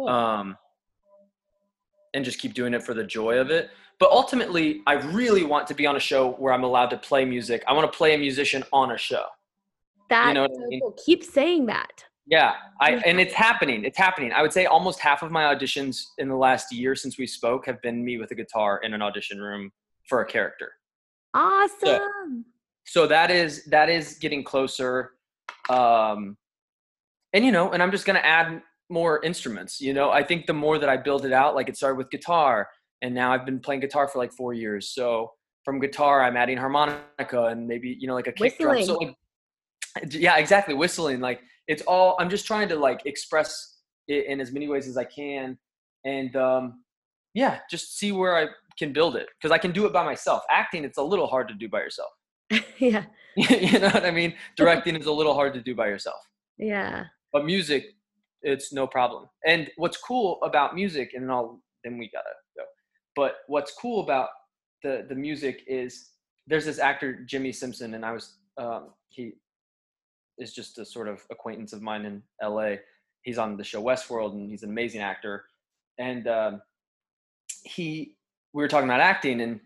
Cool. 0.00 0.08
um, 0.08 0.56
and 2.14 2.24
just 2.24 2.38
keep 2.38 2.54
doing 2.54 2.74
it 2.74 2.82
for 2.82 2.94
the 2.94 3.04
joy 3.04 3.38
of 3.38 3.50
it. 3.50 3.70
But 3.98 4.10
ultimately, 4.10 4.82
I 4.86 4.94
really 4.94 5.44
want 5.44 5.66
to 5.68 5.74
be 5.74 5.86
on 5.86 5.94
a 5.96 6.00
show 6.00 6.32
where 6.32 6.52
I'm 6.52 6.64
allowed 6.64 6.88
to 6.90 6.96
play 6.96 7.24
music. 7.24 7.62
I 7.68 7.72
want 7.72 7.90
to 7.90 7.96
play 7.96 8.14
a 8.14 8.18
musician 8.18 8.64
on 8.72 8.92
a 8.92 8.98
show. 8.98 9.24
That's 10.08 10.34
know 10.34 10.42
what 10.42 10.50
I 10.50 10.68
mean? 10.68 10.80
cool. 10.80 10.96
Keep 11.04 11.22
saying 11.22 11.66
that. 11.66 12.04
Yeah, 12.26 12.54
I 12.80 12.92
and 12.92 13.20
it's 13.20 13.34
happening. 13.34 13.84
It's 13.84 13.98
happening. 13.98 14.32
I 14.32 14.42
would 14.42 14.52
say 14.52 14.66
almost 14.66 15.00
half 15.00 15.22
of 15.22 15.30
my 15.30 15.54
auditions 15.54 16.06
in 16.18 16.28
the 16.28 16.36
last 16.36 16.72
year 16.72 16.94
since 16.94 17.18
we 17.18 17.26
spoke 17.26 17.66
have 17.66 17.80
been 17.82 18.04
me 18.04 18.18
with 18.18 18.30
a 18.30 18.34
guitar 18.34 18.80
in 18.82 18.94
an 18.94 19.02
audition 19.02 19.40
room 19.40 19.70
for 20.08 20.20
a 20.20 20.26
character. 20.26 20.72
Awesome. 21.34 22.44
So 22.84 23.06
that 23.06 23.30
is 23.30 23.64
that 23.66 23.88
is 23.88 24.14
getting 24.18 24.44
closer. 24.44 25.12
Um, 25.68 26.36
and 27.32 27.44
you 27.44 27.52
know, 27.52 27.72
and 27.72 27.82
I'm 27.82 27.90
just 27.90 28.06
gonna 28.06 28.20
add 28.20 28.62
more 28.90 29.22
instruments. 29.22 29.80
You 29.80 29.94
know, 29.94 30.10
I 30.10 30.22
think 30.22 30.46
the 30.46 30.52
more 30.52 30.78
that 30.78 30.88
I 30.88 30.96
build 30.96 31.24
it 31.24 31.32
out, 31.32 31.54
like 31.54 31.68
it 31.68 31.76
started 31.76 31.96
with 31.96 32.10
guitar, 32.10 32.68
and 33.02 33.14
now 33.14 33.32
I've 33.32 33.46
been 33.46 33.60
playing 33.60 33.80
guitar 33.80 34.08
for 34.08 34.18
like 34.18 34.32
four 34.32 34.52
years. 34.52 34.90
So 34.94 35.32
from 35.64 35.80
guitar, 35.80 36.22
I'm 36.22 36.36
adding 36.36 36.56
harmonica 36.56 37.44
and 37.44 37.66
maybe 37.66 37.96
you 37.98 38.08
know 38.08 38.14
like 38.14 38.26
a 38.26 38.32
kick 38.32 38.58
drum. 38.58 38.82
So 38.82 38.98
like, 38.98 39.14
yeah, 40.10 40.36
exactly, 40.36 40.74
whistling. 40.74 41.20
Like 41.20 41.40
it's 41.68 41.82
all. 41.82 42.16
I'm 42.18 42.30
just 42.30 42.46
trying 42.46 42.68
to 42.68 42.76
like 42.76 43.02
express 43.06 43.78
it 44.08 44.26
in 44.26 44.40
as 44.40 44.52
many 44.52 44.68
ways 44.68 44.88
as 44.88 44.96
I 44.96 45.04
can, 45.04 45.58
and 46.04 46.34
um, 46.36 46.82
yeah, 47.34 47.58
just 47.70 47.98
see 47.98 48.12
where 48.12 48.36
I 48.36 48.48
can 48.78 48.92
build 48.92 49.16
it 49.16 49.28
because 49.38 49.52
I 49.52 49.58
can 49.58 49.72
do 49.72 49.86
it 49.86 49.92
by 49.92 50.04
myself. 50.04 50.42
Acting, 50.50 50.84
it's 50.84 50.98
a 50.98 51.02
little 51.02 51.26
hard 51.26 51.48
to 51.48 51.54
do 51.54 51.68
by 51.68 51.78
yourself. 51.78 52.10
yeah. 52.78 53.04
you 53.36 53.78
know 53.78 53.90
what 53.90 54.04
I 54.04 54.10
mean? 54.10 54.34
Directing 54.56 54.96
is 54.96 55.06
a 55.06 55.12
little 55.12 55.34
hard 55.34 55.54
to 55.54 55.60
do 55.60 55.74
by 55.74 55.86
yourself. 55.86 56.20
Yeah. 56.58 57.04
But 57.32 57.44
music, 57.44 57.84
it's 58.42 58.72
no 58.72 58.86
problem. 58.86 59.26
And 59.46 59.70
what's 59.76 59.96
cool 59.96 60.38
about 60.42 60.74
music, 60.74 61.12
and 61.14 61.24
then 61.24 61.30
I'll 61.30 61.60
then 61.84 61.98
we 61.98 62.10
gotta 62.10 62.30
go. 62.56 62.64
But 63.16 63.36
what's 63.46 63.72
cool 63.72 64.02
about 64.02 64.28
the 64.82 65.06
the 65.08 65.14
music 65.14 65.62
is 65.66 66.10
there's 66.46 66.64
this 66.64 66.78
actor 66.78 67.24
Jimmi 67.26 67.54
Simpson, 67.54 67.94
and 67.94 68.04
I 68.04 68.12
was 68.12 68.36
um, 68.58 68.90
he 69.08 69.32
is 70.38 70.52
just 70.52 70.78
a 70.78 70.84
sort 70.84 71.08
of 71.08 71.22
acquaintance 71.30 71.72
of 71.72 71.82
mine 71.82 72.04
in 72.04 72.22
L.A. 72.40 72.80
He's 73.22 73.38
on 73.38 73.56
the 73.56 73.64
show 73.64 73.82
Westworld, 73.82 74.32
and 74.32 74.50
he's 74.50 74.62
an 74.62 74.70
amazing 74.70 75.02
actor. 75.02 75.44
And 75.98 76.26
um, 76.26 76.62
he 77.64 78.16
we 78.52 78.62
were 78.62 78.68
talking 78.68 78.88
about 78.88 79.00
acting 79.00 79.40
and 79.40 79.60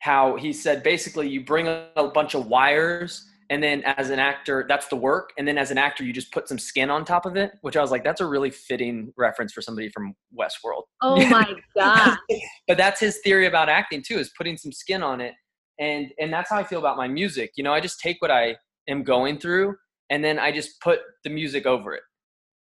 how 0.00 0.36
he 0.36 0.52
said 0.52 0.82
basically 0.82 1.28
you 1.28 1.44
bring 1.44 1.68
a, 1.68 1.88
a 1.96 2.08
bunch 2.08 2.34
of 2.34 2.46
wires 2.46 3.26
and 3.50 3.62
then 3.62 3.82
as 3.84 4.10
an 4.10 4.18
actor 4.18 4.64
that's 4.68 4.88
the 4.88 4.96
work. 4.96 5.30
And 5.38 5.46
then 5.46 5.58
as 5.58 5.70
an 5.70 5.78
actor 5.78 6.04
you 6.04 6.12
just 6.12 6.32
put 6.32 6.48
some 6.48 6.58
skin 6.58 6.90
on 6.90 7.04
top 7.04 7.26
of 7.26 7.36
it 7.36 7.52
which 7.62 7.76
i 7.76 7.80
was 7.80 7.90
like 7.90 8.04
that's 8.04 8.20
a 8.20 8.26
really 8.26 8.50
fitting 8.50 9.12
reference 9.16 9.52
for 9.52 9.62
somebody 9.62 9.88
from 9.88 10.14
westworld. 10.38 10.82
Oh 11.02 11.16
my 11.30 11.54
god. 11.76 12.18
but 12.66 12.76
that's 12.76 13.00
his 13.00 13.18
theory 13.18 13.46
about 13.46 13.68
acting 13.68 14.02
too 14.06 14.18
is 14.18 14.30
putting 14.36 14.56
some 14.56 14.72
skin 14.72 15.02
on 15.02 15.20
it. 15.20 15.34
And 15.78 16.12
and 16.18 16.32
that's 16.32 16.50
how 16.50 16.58
i 16.58 16.64
feel 16.64 16.78
about 16.78 16.96
my 16.96 17.08
music. 17.08 17.52
You 17.56 17.64
know 17.64 17.72
i 17.72 17.80
just 17.80 18.00
take 18.00 18.20
what 18.20 18.30
i 18.30 18.56
am 18.88 19.02
going 19.02 19.38
through 19.38 19.76
and 20.10 20.24
then 20.24 20.38
i 20.38 20.52
just 20.52 20.80
put 20.80 21.00
the 21.24 21.30
music 21.30 21.66
over 21.66 21.94
it. 21.94 22.02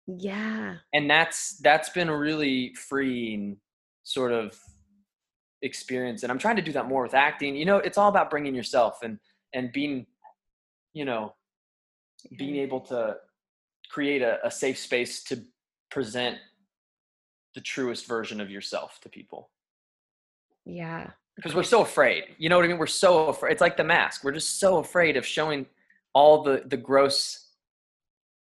Yeah. 0.07 0.75
and 0.93 1.09
that's 1.09 1.57
that's 1.63 1.89
been 1.89 2.09
a 2.09 2.17
really 2.17 2.73
freeing 2.75 3.57
sort 4.03 4.31
of 4.33 4.57
experience. 5.61 6.23
And 6.23 6.31
i'm 6.31 6.39
trying 6.39 6.57
to 6.57 6.61
do 6.61 6.73
that 6.73 6.87
more 6.87 7.03
with 7.03 7.13
acting. 7.13 7.55
You 7.55 7.65
know 7.65 7.77
it's 7.77 7.97
all 7.97 8.09
about 8.09 8.29
bringing 8.29 8.53
yourself 8.55 8.97
and 9.03 9.17
and 9.53 9.71
being 9.71 10.07
you 10.93 11.05
know 11.05 11.33
being 12.37 12.55
able 12.55 12.79
to 12.79 13.17
create 13.91 14.21
a, 14.21 14.45
a 14.45 14.51
safe 14.51 14.77
space 14.77 15.23
to 15.23 15.41
present 15.91 16.37
the 17.55 17.61
truest 17.61 18.07
version 18.07 18.39
of 18.41 18.49
yourself 18.49 18.99
to 19.01 19.09
people 19.09 19.49
Yeah. 20.65 21.11
because 21.35 21.53
we're 21.53 21.63
so 21.63 21.81
afraid 21.81 22.23
you 22.37 22.49
know 22.49 22.55
what 22.57 22.65
i 22.65 22.67
mean 22.67 22.77
we're 22.77 22.87
so 22.87 23.27
afraid 23.27 23.51
it's 23.51 23.61
like 23.61 23.77
the 23.77 23.83
mask 23.83 24.23
we're 24.23 24.31
just 24.31 24.59
so 24.59 24.77
afraid 24.77 25.17
of 25.17 25.25
showing 25.25 25.65
all 26.13 26.43
the 26.43 26.63
the 26.65 26.77
gross 26.77 27.49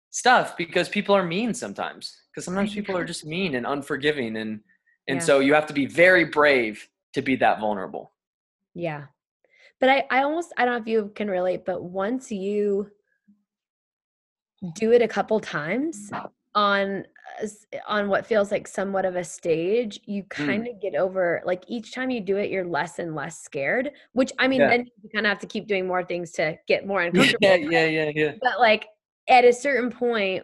stuff 0.10 0.57
because 0.57 0.90
people 0.90 1.14
are 1.15 1.24
mean 1.24 1.53
sometimes 1.53 2.22
because 2.32 2.45
sometimes 2.45 2.74
people 2.74 2.98
are 2.98 3.06
just 3.06 3.26
mean 3.26 3.56
and 3.56 3.65
unforgiving 3.65 4.38
and 4.38 4.61
and 5.10 5.18
Yeah. 5.19 5.24
so 5.24 5.40
you 5.40 5.53
have 5.53 5.68
to 5.68 5.74
be 5.74 5.86
very 5.86 6.26
brave 6.26 6.90
to 7.14 7.22
be 7.22 7.36
that 7.38 7.60
vulnerable 7.60 8.11
Yeah. 8.74 9.06
But 9.80 9.90
I, 9.90 10.06
I 10.10 10.24
almost, 10.24 10.54
I 10.58 10.66
don't 10.66 10.74
know 10.76 10.82
if 10.82 10.88
you 10.88 11.12
can 11.16 11.30
relate, 11.30 11.66
but 11.66 11.84
once 11.84 12.32
you 12.32 12.90
do 14.76 14.91
it 14.91 15.02
a 15.02 15.08
couple 15.08 15.40
times 15.40 16.12
on 16.56 17.06
uh, 17.44 17.48
on 17.88 18.10
what 18.10 18.26
feels 18.26 18.52
like 18.52 18.68
somewhat 18.68 19.06
of 19.06 19.16
a 19.16 19.24
stage, 19.24 19.99
you 20.06 20.24
hmm. 20.34 20.45
kind 20.45 20.68
of 20.68 20.82
get 20.82 20.95
over 20.95 21.41
like 21.45 21.64
each 21.68 21.94
time 21.94 22.10
you 22.10 22.22
do 22.22 22.38
it, 22.38 22.49
you're 22.49 22.66
less 22.66 22.98
and 22.98 23.14
less 23.14 23.40
scared. 23.41 23.91
Which 24.14 24.32
I 24.40 24.48
mean, 24.48 24.62
Yeah. 24.62 24.70
then 24.70 24.88
you 25.04 25.10
kind 25.14 25.28
of 25.28 25.30
have 25.30 25.40
to 25.40 25.48
keep 25.48 25.68
doing 25.68 25.86
more 25.86 26.04
things 26.04 26.32
to 26.34 26.58
get 26.68 26.88
more 26.88 27.02
uncomfortable. 27.04 27.48
yeah 27.48 27.56
yeah 27.56 27.86
yeah 27.86 28.12
yeah 28.16 28.32
But 28.41 28.60
like 28.60 28.88
at 29.30 29.45
a 29.45 29.54
certain 29.54 29.91
point, 29.91 30.44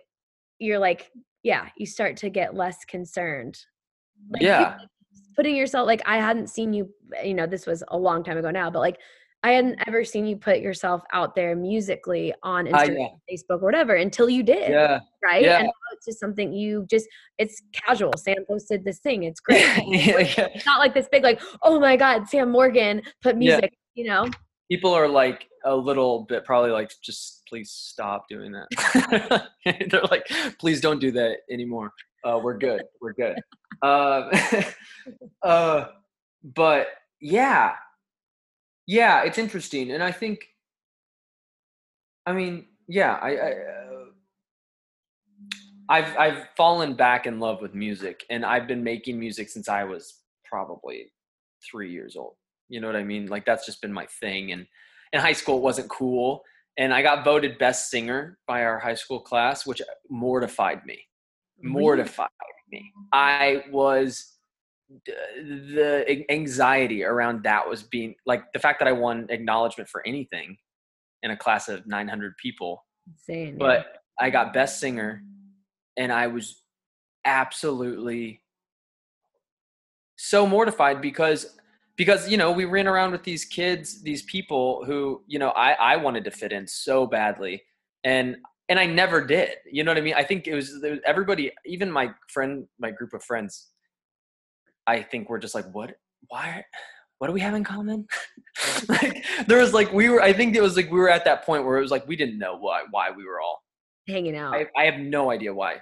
you're 0.60 0.80
like, 0.80 1.12
yeah, 1.42 1.70
you 1.76 1.88
start 1.88 2.18
to 2.18 2.30
get 2.30 2.54
less 2.54 2.86
concerned. 2.86 3.58
Like, 4.30 4.44
yeah 4.44 4.78
putting 5.36 5.56
yourself 5.56 5.88
like 5.88 6.02
I 6.06 6.18
hadn't 6.18 6.48
seen 6.48 6.74
you 6.74 6.90
eh, 7.16 7.28
you 7.28 7.34
know 7.34 7.48
this 7.48 7.66
was 7.66 7.84
a 7.90 7.98
long 7.98 8.24
time 8.24 8.38
ago 8.38 8.52
now 8.52 8.70
but 8.70 8.80
like 8.80 9.00
I 9.44 9.52
hadn't 9.52 9.78
ever 9.88 10.06
seen 10.06 10.26
you 10.26 10.38
put 10.38 10.60
yourself 10.60 11.04
out 11.12 11.36
there 11.36 11.54
musically 11.54 12.34
on 12.44 12.66
Instagram, 12.66 12.98
yeah. 12.98 13.36
Facebook 13.38 13.62
or 13.62 13.66
whatever 13.66 13.96
until 13.96 14.30
you 14.30 14.42
did 14.42 14.72
yeah. 14.72 15.00
right? 15.22 15.44
Yeah. 15.44 15.60
and 15.60 15.70
it's 15.92 16.06
just 16.06 16.20
something 16.20 16.54
you 16.54 16.86
just 16.90 17.08
it's 17.38 17.62
casual. 17.74 18.14
Sam 18.18 18.38
posted 18.48 18.86
this 18.86 19.00
thing 19.00 19.24
it's 19.24 19.40
great. 19.42 19.62
Yeah, 19.86 20.48
it's 20.54 20.66
not 20.66 20.80
like 20.80 20.94
this 20.94 21.10
big 21.12 21.24
like 21.24 21.42
oh 21.62 21.78
my 21.78 21.98
god 21.98 22.30
Sam 22.30 22.52
Morgan 22.52 23.02
put 23.22 23.36
music 23.36 23.74
you 23.96 24.06
know? 24.06 24.28
People 24.72 24.94
are 24.94 25.10
like 25.10 25.48
a 25.66 25.76
little 25.76 26.24
bit 26.24 26.46
probably 26.46 26.72
like 26.72 26.92
just 27.04 27.44
please 27.48 27.70
stop 27.70 28.28
doing 28.30 28.54
that. 28.54 29.50
They're 29.92 30.02
like 30.04 30.26
please 30.58 30.80
don't 30.80 31.00
do 31.00 31.12
that 31.12 31.40
anymore. 31.52 31.92
Uh, 32.24 32.40
we're 32.42 32.58
good 32.58 32.84
we're 33.02 33.14
good. 33.14 33.36
Uh, 33.82 34.30
uh, 35.44 35.86
but 36.56 36.88
yeah 37.20 37.74
yeah 38.88 39.24
it's 39.24 39.38
interesting 39.38 39.92
and 39.92 40.04
i 40.04 40.12
think 40.12 40.46
i 42.26 42.34
mean 42.34 42.66
yeah 42.88 43.14
i, 43.22 43.36
I 43.36 43.52
uh, 43.52 43.84
I've 45.90 46.18
I've 46.18 46.48
fallen 46.56 46.94
back 46.94 47.26
in 47.26 47.40
love 47.40 47.62
with 47.62 47.74
music, 47.74 48.24
and 48.30 48.46
I've 48.46 48.68
been 48.68 48.84
making 48.84 49.20
music 49.20 49.50
since 49.50 49.68
I 49.68 49.84
was 49.84 50.22
probably 50.46 51.12
three 51.70 51.92
years 51.92 52.16
old. 52.16 52.36
You 52.70 52.80
know 52.80 52.88
what 52.88 52.96
I 52.96 53.04
mean? 53.04 53.28
Like 53.28 53.46
that's 53.46 53.66
just 53.66 53.82
been 53.82 53.94
my 53.94 54.06
thing. 54.20 54.52
And 54.54 54.66
in 55.12 55.20
high 55.20 55.34
school, 55.34 55.58
it 55.58 55.62
wasn't 55.62 55.90
cool, 55.90 56.42
and 56.78 56.94
I 56.94 57.02
got 57.02 57.26
voted 57.26 57.58
best 57.58 57.90
singer 57.90 58.38
by 58.48 58.64
our 58.64 58.80
high 58.80 58.96
school 58.96 59.20
class, 59.20 59.66
which 59.66 59.82
mortified 60.10 60.86
me. 60.86 61.00
Mortified 61.62 62.30
me. 62.72 62.92
I 63.12 63.64
was 63.72 64.33
the 65.08 66.24
anxiety 66.30 67.04
around 67.04 67.44
that 67.44 67.68
was 67.68 67.84
being 67.84 68.16
like 68.26 68.44
the 68.54 68.60
fact 68.60 68.80
that 68.80 68.88
I 68.88 68.92
won 68.92 69.28
acknowledgement 69.30 69.90
for 69.90 70.06
anything 70.06 70.58
in 71.24 71.32
a 71.32 71.38
class 71.38 71.70
of 71.70 71.88
900 71.88 72.36
people 72.38 72.84
Insane, 73.08 73.48
yeah. 73.48 73.56
but 73.58 73.86
I 74.20 74.30
got 74.30 74.54
best 74.54 74.80
singer 74.80 75.24
and 75.98 76.12
I 76.12 76.28
was 76.28 76.62
absolutely 77.26 78.42
so 80.18 80.46
mortified 80.46 81.02
because 81.02 81.58
because 81.96 82.30
you 82.30 82.38
know 82.38 82.52
we 82.52 82.66
ran 82.66 82.88
around 82.88 83.12
with 83.12 83.24
these 83.24 83.46
kids 83.46 84.02
these 84.02 84.24
people 84.24 84.84
who 84.86 85.24
you 85.28 85.40
know 85.40 85.50
I 85.50 85.74
I 85.74 85.96
wanted 85.98 86.24
to 86.26 86.32
fit 86.32 86.52
in 86.52 86.68
so 86.68 87.06
badly 87.06 87.64
and 88.04 88.38
and 88.70 88.80
I 88.80 88.86
never 88.86 89.26
did 89.26 89.56
you 89.72 89.84
know 89.84 89.92
what 89.92 89.98
I 89.98 90.02
mean 90.02 90.14
I 90.16 90.24
think 90.24 90.48
it 90.48 90.56
was, 90.56 90.82
there 90.82 90.92
was 90.92 91.00
everybody 91.06 91.52
even 91.66 91.92
my 91.92 92.12
friend 92.30 92.66
my 92.80 92.92
group 92.92 93.14
of 93.14 93.24
friends 93.24 93.70
I 94.88 95.02
think 95.02 95.30
we're 95.30 95.40
just 95.40 95.56
like 95.56 95.72
what 95.74 95.96
why 96.28 96.64
what 97.20 97.28
do 97.28 97.34
we 97.34 97.42
have 97.42 97.54
in 97.54 97.64
common 97.64 98.06
like 98.90 99.26
there 99.48 99.60
was 99.60 99.74
like 99.74 99.92
we 99.94 100.10
were 100.10 100.22
I 100.22 100.34
think 100.34 100.56
it 100.56 100.62
was 100.62 100.76
like 100.76 100.92
we 100.92 101.00
were 101.00 101.10
at 101.10 101.26
that 101.26 101.46
point 101.46 101.66
where 101.66 101.78
it 101.78 101.82
was 101.82 101.92
like 101.92 102.08
we 102.08 102.16
didn't 102.16 102.38
know 102.38 102.58
why 102.58 102.84
why 102.92 103.10
we 103.12 103.26
were 103.26 103.40
all 103.42 103.62
hanging 104.08 104.36
out 104.36 104.54
I, 104.54 104.68
I 104.78 104.86
have 104.86 105.00
no 105.00 105.32
idea 105.32 105.54
why. 105.54 105.78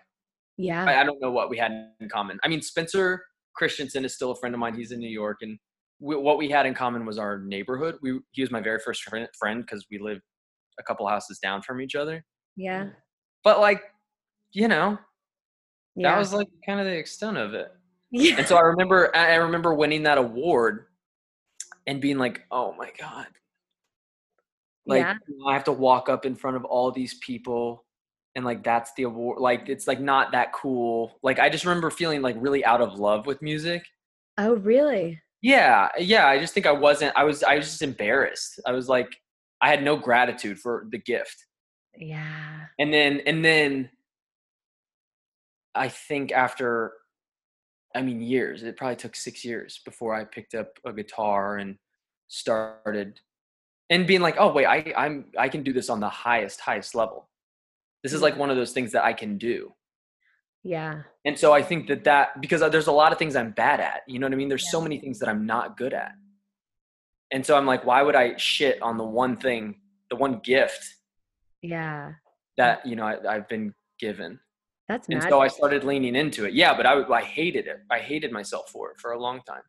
yeah 0.57 0.85
I, 0.85 1.01
I 1.01 1.03
don't 1.03 1.21
know 1.21 1.31
what 1.31 1.49
we 1.49 1.57
had 1.57 1.71
in 1.99 2.09
common. 2.09 2.39
I 2.43 2.47
mean, 2.47 2.61
Spencer 2.61 3.23
Christensen 3.55 4.05
is 4.05 4.13
still 4.15 4.31
a 4.31 4.35
friend 4.35 4.55
of 4.55 4.59
mine. 4.59 4.75
He's 4.75 4.91
in 4.91 4.99
New 4.99 5.09
York, 5.09 5.37
and 5.41 5.57
we, 5.99 6.15
what 6.15 6.37
we 6.37 6.49
had 6.49 6.65
in 6.65 6.73
common 6.73 7.05
was 7.05 7.17
our 7.17 7.39
neighborhood. 7.39 7.97
We 8.01 8.19
he 8.31 8.41
was 8.41 8.51
my 8.51 8.61
very 8.61 8.79
first 8.79 9.03
friend 9.03 9.63
because 9.63 9.85
we 9.91 9.99
lived 9.99 10.21
a 10.79 10.83
couple 10.83 11.07
houses 11.07 11.39
down 11.39 11.61
from 11.61 11.81
each 11.81 11.95
other. 11.95 12.23
yeah 12.55 12.89
But 13.43 13.59
like, 13.59 13.81
you 14.53 14.67
know, 14.67 14.97
yeah 15.95 16.11
that 16.11 16.19
was 16.19 16.33
like 16.33 16.47
kind 16.65 16.79
of 16.79 16.85
the 16.85 16.97
extent 16.97 17.37
of 17.37 17.53
it. 17.53 17.71
Yeah. 18.11 18.35
And 18.37 18.47
so 18.47 18.57
I 18.57 18.61
remember 18.61 19.15
I 19.15 19.35
remember 19.35 19.73
winning 19.73 20.03
that 20.03 20.17
award 20.17 20.85
and 21.87 22.01
being 22.01 22.17
like, 22.17 22.41
oh 22.51 22.73
my 22.77 22.91
god, 22.99 23.27
like 24.85 25.01
Yeah. 25.01 25.15
I 25.47 25.53
have 25.53 25.63
to 25.65 25.71
walk 25.71 26.09
up 26.09 26.25
in 26.25 26.35
front 26.35 26.57
of 26.57 26.65
all 26.65 26.91
these 26.91 27.15
people 27.15 27.85
and 28.35 28.45
like 28.45 28.63
that's 28.63 28.93
the 28.95 29.03
award 29.03 29.39
like 29.39 29.67
it's 29.67 29.87
like 29.87 29.99
not 29.99 30.31
that 30.31 30.53
cool. 30.53 31.17
Like 31.23 31.39
i 31.39 31.49
just 31.49 31.65
remember 31.65 31.89
feeling 31.89 32.21
like 32.21 32.35
really 32.39 32.63
out 32.65 32.81
of 32.81 32.99
love 32.99 33.25
with 33.25 33.41
music. 33.41 33.85
Oh 34.37 34.53
really? 34.55 35.21
Yeah 35.41 35.89
yeah 35.97 36.27
i 36.27 36.39
just 36.39 36.53
think 36.53 36.67
i 36.67 36.71
wasn't 36.71 37.13
i 37.15 37.23
was 37.23 37.43
i 37.43 37.55
was 37.55 37.65
just 37.65 37.81
embarrassed. 37.81 38.59
I 38.65 38.71
was 38.73 38.87
like 38.87 39.09
i 39.61 39.69
had 39.69 39.83
no 39.83 39.95
gratitude 39.95 40.59
for 40.59 40.85
the 40.91 40.97
gift. 40.99 41.45
Yeah. 41.97 42.67
And 42.79 42.93
then 42.93 43.21
and 43.25 43.43
then 43.43 43.89
i 45.75 45.87
think 45.87 46.31
after 46.31 46.93
i 47.95 48.01
mean 48.01 48.21
years 48.21 48.63
it 48.63 48.77
probably 48.77 48.95
took 48.95 49.15
six 49.15 49.43
years 49.43 49.81
before 49.85 50.13
i 50.13 50.23
picked 50.23 50.55
up 50.55 50.79
a 50.85 50.93
guitar 50.93 51.57
and 51.57 51.77
started 52.27 53.19
and 53.89 54.07
being 54.07 54.21
like 54.21 54.35
oh 54.39 54.51
wait 54.51 54.65
i 54.65 54.93
i'm 54.97 55.25
i 55.37 55.47
can 55.47 55.61
do 55.61 55.73
this 55.73 55.89
on 55.89 55.99
the 55.99 56.09
highest 56.09 56.59
highest 56.61 56.95
level. 56.95 57.29
This 58.01 58.13
is 58.13 58.17
mm-hmm. 58.17 58.23
like 58.23 58.37
one 58.37 58.49
of 58.49 58.55
those 58.55 58.71
things 58.71 58.91
that 58.93 59.03
i 59.03 59.13
can 59.13 59.37
do. 59.37 59.73
Yeah. 60.63 61.03
And 61.25 61.37
so 61.37 61.53
i 61.53 61.61
think 61.61 61.87
that 61.87 62.03
that 62.05 62.41
because 62.41 62.61
uh, 62.61 62.69
there's 62.69 62.87
a 62.87 62.91
lot 62.91 63.11
of 63.11 63.19
things 63.19 63.35
i'm 63.35 63.51
bad 63.51 63.79
at 63.79 64.01
you 64.07 64.17
know 64.17 64.25
what 64.25 64.33
i 64.33 64.37
mean? 64.37 64.49
There's 64.49 64.71
so 64.71 64.81
many 64.81 64.97
things 64.97 65.19
that 65.19 65.29
i'm 65.29 65.45
not 65.45 65.77
good 65.77 65.93
at. 65.93 66.13
And 67.31 67.45
so 67.45 67.57
i'm 67.57 67.65
like 67.65 67.85
why 67.85 68.01
would 68.01 68.15
i 68.15 68.37
shit 68.37 68.81
on 68.81 68.97
the 68.97 69.03
one 69.03 69.37
thing 69.37 69.75
the 70.09 70.15
one 70.15 70.39
gift 70.43 70.95
yeah. 71.61 72.13
that 72.57 72.85
you 72.85 72.95
know 72.95 73.05
I, 73.05 73.35
i've 73.35 73.47
been 73.47 73.73
given 73.99 74.39
that's 74.91 75.07
and 75.07 75.19
magic 75.19 75.29
so 75.29 75.39
I 75.39 75.47
started 75.47 75.83
leaning 75.83 76.15
into 76.15 76.45
it. 76.45 76.53
Yeah, 76.53 76.75
but 76.75 76.85
I, 76.85 77.01
I 77.09 77.21
hated 77.21 77.65
it. 77.65 77.79
I 77.89 77.99
hated 77.99 78.31
myself 78.31 78.69
for 78.69 78.91
it 78.91 78.99
for 78.99 79.11
a 79.11 79.19
long 79.19 79.41
time, 79.47 79.61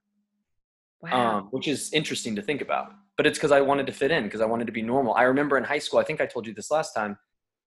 wow 1.01 1.39
um, 1.39 1.49
which 1.53 1.69
is 1.69 1.93
interesting 1.93 2.35
to 2.37 2.43
think 2.43 2.61
about. 2.61 2.93
But 3.17 3.27
it's 3.27 3.39
because 3.39 3.53
I 3.53 3.61
wanted 3.61 3.87
to 3.87 3.93
fit 3.93 4.11
in, 4.11 4.25
because 4.25 4.41
I 4.41 4.47
wanted 4.47 4.67
to 4.67 4.73
be 4.73 4.83
normal. 4.83 5.15
I 5.15 5.23
remember 5.23 5.57
in 5.57 5.65
high 5.65 5.79
school, 5.79 6.01
I 6.01 6.05
think 6.05 6.21
I 6.21 6.27
told 6.27 6.47
you 6.47 6.55
this 6.55 6.71
last 6.71 6.93
time, 6.93 7.17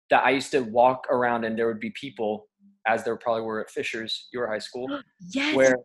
that 0.10 0.26
I 0.26 0.32
used 0.32 0.52
to 0.52 0.62
walk 0.62 1.08
around 1.10 1.46
and 1.46 1.58
there 1.58 1.68
would 1.68 1.80
be 1.80 1.92
people, 1.92 2.48
as 2.86 3.04
there 3.04 3.16
probably 3.16 3.44
were 3.44 3.62
at 3.62 3.70
Fisher's, 3.70 4.28
your 4.34 4.48
high 4.48 4.60
school, 4.60 4.88
yes 5.34 5.56
where, 5.56 5.78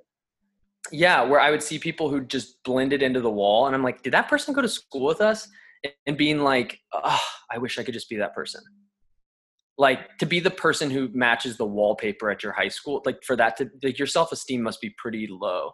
yeah, 0.91 1.23
where 1.23 1.39
I 1.39 1.51
would 1.51 1.63
see 1.63 1.79
people 1.79 2.11
who 2.11 2.23
just 2.23 2.63
blended 2.65 3.03
into 3.03 3.21
the 3.21 3.31
wall. 3.31 3.67
And 3.67 3.77
I'm 3.77 3.85
like, 3.85 4.03
did 4.03 4.13
that 4.15 4.29
person 4.29 4.55
go 4.55 4.63
to 4.63 4.69
school 4.69 5.07
with 5.07 5.21
us? 5.21 5.47
And 6.07 6.17
being 6.17 6.41
like, 6.41 6.79
oh, 6.93 7.23
I 7.51 7.59
wish 7.59 7.79
I 7.79 7.85
could 7.85 7.95
just 7.95 8.09
be 8.09 8.17
that 8.17 8.35
person 8.35 8.61
like 9.81 10.19
to 10.19 10.27
be 10.27 10.41
the 10.41 10.51
person 10.51 10.91
who 10.91 11.09
matches 11.15 11.57
the 11.57 11.65
wallpaper 11.65 12.31
at 12.31 12.43
your 12.43 12.53
high 12.53 12.69
school 12.69 13.03
like 13.07 13.19
for 13.25 13.35
that 13.35 13.57
to 13.57 13.69
like 13.83 13.99
your 13.99 14.07
self-esteem 14.07 14.63
must 14.63 14.79
be 14.79 14.95
pretty 14.99 15.27
low 15.27 15.71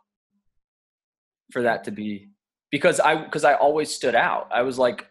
for 1.53 1.61
that 1.61 1.83
to 1.83 1.91
be 1.91 2.29
because 2.71 3.01
i 3.01 3.17
because 3.17 3.43
i 3.43 3.55
always 3.55 3.93
stood 3.93 4.15
out. 4.15 4.49
I 4.53 4.63
was 4.63 4.79
like 4.79 5.07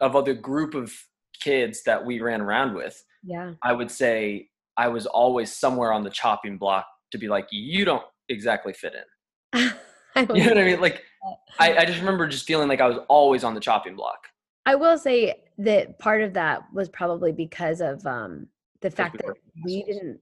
of 0.00 0.14
other 0.14 0.32
group 0.32 0.74
of 0.74 0.94
kids 1.42 1.82
that 1.86 2.06
we 2.06 2.20
ran 2.20 2.40
around 2.40 2.74
with 2.74 3.02
yeah. 3.24 3.54
I 3.64 3.72
would 3.72 3.90
say 3.90 4.48
i 4.78 4.86
was 4.86 5.06
always 5.06 5.52
somewhere 5.52 5.92
on 5.92 6.04
the 6.04 6.10
chopping 6.10 6.56
block 6.56 6.86
to 7.10 7.18
be 7.18 7.28
like 7.28 7.48
you 7.50 7.84
don't 7.84 8.04
exactly 8.28 8.72
fit 8.72 8.94
in. 8.94 9.72
You 10.16 10.22
know 10.24 10.46
what 10.46 10.58
i 10.58 10.64
mean? 10.64 10.80
Like 10.80 11.02
i, 11.58 11.76
I 11.78 11.84
just 11.84 11.98
remember 11.98 12.26
just 12.28 12.46
feeling 12.46 12.68
like 12.68 12.80
i 12.80 12.86
was 12.86 12.98
always 13.08 13.44
on 13.44 13.54
the 13.54 13.60
chopping 13.60 13.96
block 13.96 14.20
I 14.66 14.74
will 14.74 14.98
say 14.98 15.44
that 15.58 15.98
part 15.98 16.20
of 16.20 16.34
that 16.34 16.64
was 16.72 16.88
probably 16.88 17.32
because 17.32 17.80
of 17.80 18.04
um 18.06 18.48
the 18.82 18.90
fact 18.90 19.16
that 19.18 19.34
we 19.64 19.82
didn't 19.84 20.20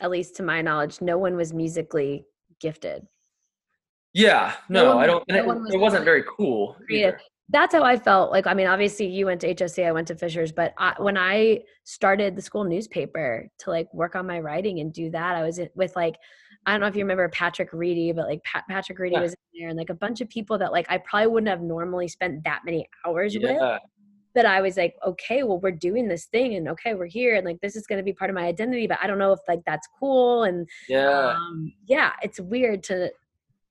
at 0.00 0.10
least 0.10 0.36
to 0.36 0.42
my 0.42 0.62
knowledge 0.62 1.02
no 1.02 1.18
one 1.18 1.36
was 1.36 1.52
musically 1.52 2.24
gifted 2.60 3.06
yeah 4.14 4.54
No 4.70 4.84
no 4.84 4.94
one 4.96 5.04
i 5.04 5.06
don't 5.06 5.28
no 5.28 5.36
it, 5.36 5.46
was 5.46 5.74
it 5.74 5.78
wasn't 5.78 6.04
very 6.04 6.24
cool 6.34 6.76
creative. 6.86 7.14
either. 7.14 7.20
that's 7.50 7.74
how 7.74 7.82
I 7.82 7.96
felt. 7.96 8.30
Like, 8.30 8.46
I 8.46 8.54
mean, 8.54 8.68
obviously 8.68 9.06
you 9.06 9.26
went 9.26 9.40
to 9.42 9.52
HSE, 9.54 9.84
I 9.84 9.92
went 9.92 10.08
to 10.08 10.14
Fishers, 10.14 10.52
but 10.52 10.72
I, 10.78 10.94
when 10.98 11.18
I 11.18 11.60
started 11.82 12.36
the 12.36 12.42
school 12.42 12.64
newspaper 12.64 13.48
to 13.58 13.70
like 13.70 13.92
work 13.92 14.14
on 14.14 14.26
my 14.26 14.38
writing 14.38 14.78
and 14.78 14.92
do 14.92 15.10
that, 15.10 15.34
I 15.34 15.42
was 15.42 15.60
with 15.74 15.96
like, 15.96 16.16
I 16.66 16.72
don't 16.72 16.80
know 16.80 16.86
if 16.86 16.94
you 16.96 17.02
remember 17.04 17.28
Patrick 17.30 17.72
Reedy, 17.72 18.12
but 18.12 18.28
like 18.28 18.42
Pat, 18.44 18.64
Patrick 18.68 18.98
Reedy 18.98 19.14
Yeah. 19.16 19.22
was 19.22 19.32
in 19.32 19.60
there 19.60 19.68
and 19.70 19.78
like 19.78 19.90
a 19.90 19.94
bunch 19.94 20.20
of 20.20 20.28
people 20.28 20.58
that 20.58 20.72
like 20.72 20.86
I 20.90 20.98
probably 20.98 21.28
wouldn't 21.28 21.48
have 21.48 21.62
normally 21.62 22.08
spent 22.08 22.44
that 22.44 22.60
many 22.64 22.86
hours 23.06 23.34
with. 23.34 23.44
Yeah. 23.44 23.78
That 24.34 24.46
I 24.46 24.60
was 24.60 24.76
like, 24.76 24.94
okay, 25.04 25.42
well, 25.42 25.58
we're 25.58 25.72
doing 25.72 26.06
this 26.06 26.26
thing 26.26 26.54
and 26.54 26.68
okay, 26.68 26.94
we're 26.94 27.06
here 27.06 27.34
and 27.34 27.44
like 27.44 27.60
this 27.62 27.74
is 27.74 27.86
going 27.86 27.96
to 27.96 28.04
be 28.04 28.12
part 28.12 28.30
of 28.30 28.36
my 28.36 28.44
identity, 28.44 28.86
but 28.86 28.98
I 29.02 29.08
don't 29.08 29.18
know 29.18 29.32
if 29.32 29.40
like 29.48 29.60
that's 29.66 29.88
cool. 29.98 30.44
And 30.44 30.68
Yeah. 30.88 31.34
um, 31.36 31.72
yeah, 31.86 32.12
it's 32.22 32.38
weird 32.38 32.82
to 32.84 33.10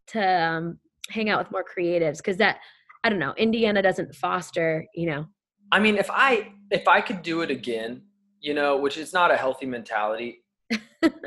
to 0.08 0.42
um, 0.42 0.80
hang 1.10 1.30
out 1.30 1.40
with 1.40 1.52
more 1.52 1.64
creatives 1.64 2.18
because 2.18 2.38
that 2.38 2.58
I 3.04 3.10
don't 3.10 3.20
know. 3.20 3.34
Indiana 3.38 3.82
doesn't 3.82 4.14
foster, 4.16 4.86
you 4.94 5.06
know. 5.06 5.26
I 5.72 5.80
mean, 5.80 5.96
if 5.98 6.10
I 6.12 6.52
if 6.72 6.88
I 6.88 7.00
could 7.00 7.22
do 7.22 7.42
it 7.42 7.52
again, 7.52 8.02
you 8.42 8.54
know, 8.54 8.76
which 8.76 8.98
is 8.98 9.14
not 9.14 9.32
a 9.32 9.38
healthy 9.38 9.66
mentality. 9.66 10.44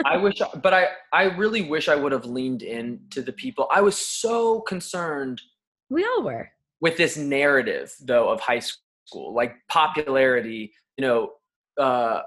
I 0.04 0.16
wish, 0.22 0.40
but 0.62 0.74
I 0.74 0.88
I 1.12 1.24
really 1.24 1.62
wish 1.62 1.88
I 1.88 1.94
would 1.94 2.12
have 2.12 2.24
leaned 2.24 2.62
in 2.62 3.00
to 3.10 3.22
the 3.22 3.32
people. 3.32 3.68
I 3.72 3.80
was 3.80 3.96
so 3.96 4.60
concerned 4.60 5.40
We 5.90 6.04
all 6.04 6.22
were. 6.22 6.50
with 6.80 6.96
this 6.96 7.16
narrative 7.16 7.94
though 8.00 8.28
of 8.28 8.40
high 8.40 8.60
school, 8.60 9.34
like 9.34 9.54
popularity. 9.68 10.72
You 10.98 11.06
know, 11.06 11.30
uh, 11.78 12.22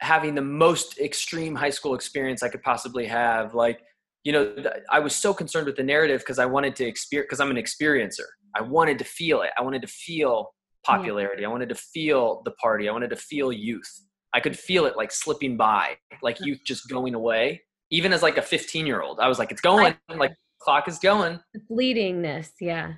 having 0.00 0.34
the 0.34 0.42
most 0.42 0.98
extreme 0.98 1.54
high 1.54 1.70
school 1.70 1.94
experience 1.94 2.42
I 2.42 2.48
could 2.48 2.62
possibly 2.62 3.06
have. 3.06 3.54
Like, 3.54 3.80
you 4.24 4.32
know, 4.32 4.54
I 4.90 4.98
was 4.98 5.14
so 5.14 5.32
concerned 5.34 5.66
with 5.66 5.76
the 5.76 5.82
narrative 5.84 6.20
because 6.20 6.38
I 6.38 6.46
wanted 6.46 6.74
to 6.76 6.84
experience. 6.86 7.26
Because 7.26 7.40
I'm 7.40 7.50
an 7.50 7.56
experiencer. 7.56 8.26
I 8.54 8.62
wanted 8.62 8.98
to 8.98 9.04
feel 9.04 9.42
it. 9.42 9.50
I 9.58 9.62
wanted 9.62 9.82
to 9.82 9.88
feel 9.88 10.54
popularity. 10.84 11.44
I 11.44 11.48
wanted 11.48 11.68
to 11.68 11.74
feel 11.74 12.42
the 12.44 12.52
party. 12.52 12.88
I 12.88 12.92
wanted 12.92 13.10
to 13.10 13.16
feel 13.16 13.52
youth. 13.52 14.00
I 14.34 14.40
could 14.40 14.58
feel 14.58 14.86
it 14.86 14.96
like 14.96 15.10
slipping 15.12 15.56
by, 15.56 15.96
like 16.22 16.38
youth 16.40 16.60
just 16.64 16.88
going 16.88 17.14
away. 17.14 17.62
Even 17.90 18.12
as 18.12 18.22
like 18.22 18.36
a 18.36 18.42
15 18.42 18.86
year 18.86 19.00
old, 19.02 19.20
I 19.20 19.28
was 19.28 19.38
like, 19.38 19.50
it's 19.52 19.60
going. 19.60 19.94
Like 20.14 20.32
clock 20.60 20.88
is 20.88 20.98
going 20.98 21.38
The 21.54 21.60
fleetingness, 21.70 22.50
yeah. 22.60 22.94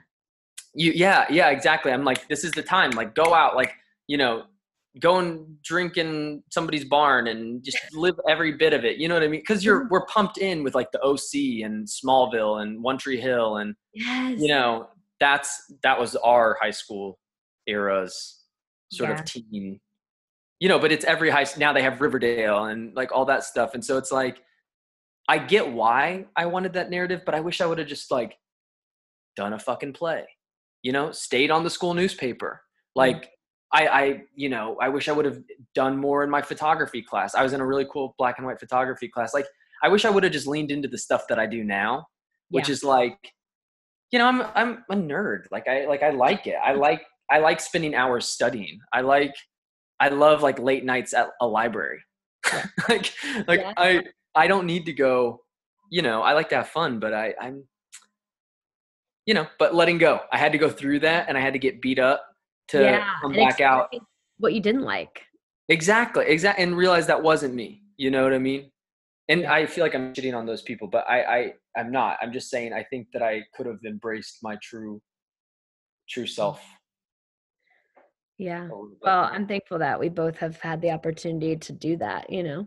you 0.74 0.92
yeah 0.92 1.26
yeah 1.30 1.50
exactly 1.50 1.92
i'm 1.92 2.04
like 2.04 2.26
this 2.28 2.44
is 2.44 2.52
the 2.52 2.62
time 2.62 2.90
like 2.90 3.14
go 3.14 3.34
out 3.34 3.56
like 3.56 3.72
you 4.06 4.16
know 4.16 4.44
go 5.00 5.18
and 5.18 5.60
drink 5.62 5.96
in 5.96 6.42
somebody's 6.50 6.84
barn 6.84 7.28
and 7.28 7.62
just 7.64 7.78
live 7.92 8.14
every 8.28 8.52
bit 8.52 8.72
of 8.72 8.84
it 8.84 8.96
you 8.96 9.08
know 9.08 9.14
what 9.14 9.22
i 9.22 9.28
mean 9.28 9.40
because 9.40 9.64
you're 9.64 9.80
mm-hmm. 9.80 9.88
we're 9.90 10.06
pumped 10.06 10.38
in 10.38 10.62
with 10.62 10.74
like 10.74 10.90
the 10.92 11.00
oc 11.00 11.34
and 11.34 11.86
smallville 11.86 12.62
and 12.62 12.82
one 12.82 12.98
tree 12.98 13.20
hill 13.20 13.56
and 13.58 13.74
Yes. 13.94 14.40
you 14.40 14.48
know 14.48 14.88
that's 15.20 15.50
that 15.82 15.98
was 15.98 16.14
our 16.16 16.56
high 16.60 16.70
school 16.70 17.18
era's 17.66 18.44
sort 18.92 19.10
Yeah. 19.10 19.18
of 19.18 19.24
teen 19.24 19.80
you 20.60 20.68
know 20.68 20.78
but 20.78 20.92
it's 20.92 21.04
every 21.04 21.30
high 21.30 21.46
now 21.56 21.72
they 21.72 21.82
have 21.82 22.00
riverdale 22.00 22.64
and 22.64 22.94
like 22.94 23.12
all 23.12 23.24
that 23.24 23.44
stuff. 23.44 23.74
And 23.74 23.84
so 23.84 23.96
it's 23.96 24.12
like 24.12 24.38
i 25.28 25.36
get 25.38 25.70
why 25.70 26.24
i 26.36 26.46
wanted 26.46 26.72
that 26.72 26.88
narrative 26.88 27.20
but 27.26 27.34
i 27.34 27.40
wish 27.40 27.60
i 27.60 27.66
would 27.66 27.78
have 27.78 27.86
just 27.86 28.10
like 28.10 28.36
done 29.36 29.52
a 29.52 29.58
fucking 29.58 29.92
play 29.92 30.24
you 30.82 30.92
know 30.92 31.10
stayed 31.10 31.50
on 31.50 31.64
the 31.64 31.70
school 31.70 31.94
newspaper. 31.94 32.62
Mm-hmm. 32.96 32.98
Like 32.98 33.30
i 33.72 33.86
i 33.86 34.22
you 34.34 34.48
know 34.48 34.76
i 34.80 34.88
wish 34.88 35.08
i 35.08 35.12
would 35.12 35.26
have 35.26 35.40
done 35.74 35.96
more 35.96 36.24
in 36.24 36.30
my 36.30 36.42
photography 36.42 37.02
class. 37.02 37.34
I 37.34 37.42
was 37.42 37.52
in 37.52 37.60
a 37.60 37.66
really 37.66 37.86
cool 37.92 38.14
black 38.18 38.38
and 38.38 38.46
white 38.46 38.58
photography 38.60 39.08
class. 39.08 39.34
Like 39.34 39.46
i 39.82 39.88
wish 39.88 40.04
i 40.04 40.10
would 40.10 40.22
have 40.24 40.32
just 40.32 40.46
leaned 40.46 40.70
into 40.70 40.88
the 40.88 40.98
stuff 40.98 41.24
that 41.28 41.38
i 41.38 41.46
do 41.46 41.62
now 41.64 42.06
which 42.50 42.68
Yeah. 42.68 42.72
is 42.72 42.82
like 42.84 43.18
you 44.10 44.18
know 44.18 44.26
i'm 44.26 44.42
i'm 44.54 44.84
a 44.90 44.96
nerd. 44.96 45.42
Like 45.50 45.68
i 45.68 45.86
like 45.86 46.02
i 46.02 46.10
like 46.10 46.46
it. 46.46 46.56
I 46.64 46.72
mm-hmm. 46.72 46.80
like 46.80 47.02
i 47.30 47.38
like 47.38 47.60
spending 47.60 47.94
hours 47.94 48.26
studying. 48.26 48.78
I 48.92 49.02
like 49.02 49.34
i 50.00 50.08
love 50.08 50.42
like 50.42 50.58
late 50.58 50.84
nights 50.84 51.12
at 51.14 51.28
a 51.40 51.46
library 51.46 52.00
like 52.88 53.12
like 53.46 53.60
Yeah. 53.60 53.72
i 53.76 54.02
i 54.34 54.46
don't 54.46 54.66
need 54.66 54.86
to 54.86 54.92
go 54.92 55.40
you 55.90 56.02
know 56.02 56.22
i 56.22 56.32
like 56.32 56.48
to 56.50 56.56
have 56.56 56.68
fun 56.68 56.98
but 56.98 57.12
i 57.14 57.34
i'm 57.40 57.64
you 59.26 59.34
know 59.34 59.46
but 59.58 59.74
letting 59.74 59.98
go 59.98 60.20
i 60.32 60.38
had 60.38 60.52
to 60.52 60.58
go 60.58 60.70
through 60.70 61.00
that 61.00 61.28
and 61.28 61.36
i 61.36 61.40
had 61.40 61.52
to 61.52 61.58
get 61.58 61.80
beat 61.82 61.98
up 61.98 62.24
to 62.68 62.82
yeah. 62.82 63.04
come 63.22 63.32
back 63.32 63.60
out 63.60 63.92
What 64.38 64.52
you 64.54 64.60
didn't 64.60 64.82
like. 64.82 65.22
exactly 65.68 66.24
exactly 66.26 66.62
and 66.64 66.76
realize 66.76 67.06
that 67.06 67.22
wasn't 67.22 67.54
me 67.54 67.82
you 67.96 68.10
know 68.10 68.22
what 68.22 68.32
i 68.32 68.38
mean 68.38 68.70
and 69.28 69.42
Yeah. 69.42 69.52
i 69.52 69.66
feel 69.66 69.84
like 69.84 69.94
i'm 69.94 70.14
shitting 70.14 70.36
on 70.36 70.46
those 70.46 70.62
people 70.62 70.88
but 70.88 71.04
i 71.08 71.22
i 71.22 71.52
i'm 71.76 71.90
not 71.90 72.16
i'm 72.22 72.32
just 72.32 72.48
saying 72.50 72.72
i 72.72 72.82
think 72.82 73.08
that 73.12 73.22
i 73.22 73.42
could 73.54 73.66
have 73.66 73.80
embraced 73.86 74.38
my 74.42 74.56
true 74.62 75.00
true 76.08 76.24
mm. 76.24 76.28
self 76.28 76.60
Yeah. 78.38 78.62
a 78.62 78.64
little 78.64 78.88
bit 78.88 78.98
Well. 79.02 79.24
I'm 79.32 79.46
thankful 79.46 79.78
that 79.80 79.98
we 80.00 80.08
both 80.08 80.36
have 80.38 80.58
had 80.60 80.80
the 80.80 80.90
opportunity 80.92 81.56
to 81.56 81.72
do 81.72 81.96
that, 81.98 82.30
you 82.30 82.42
know. 82.42 82.66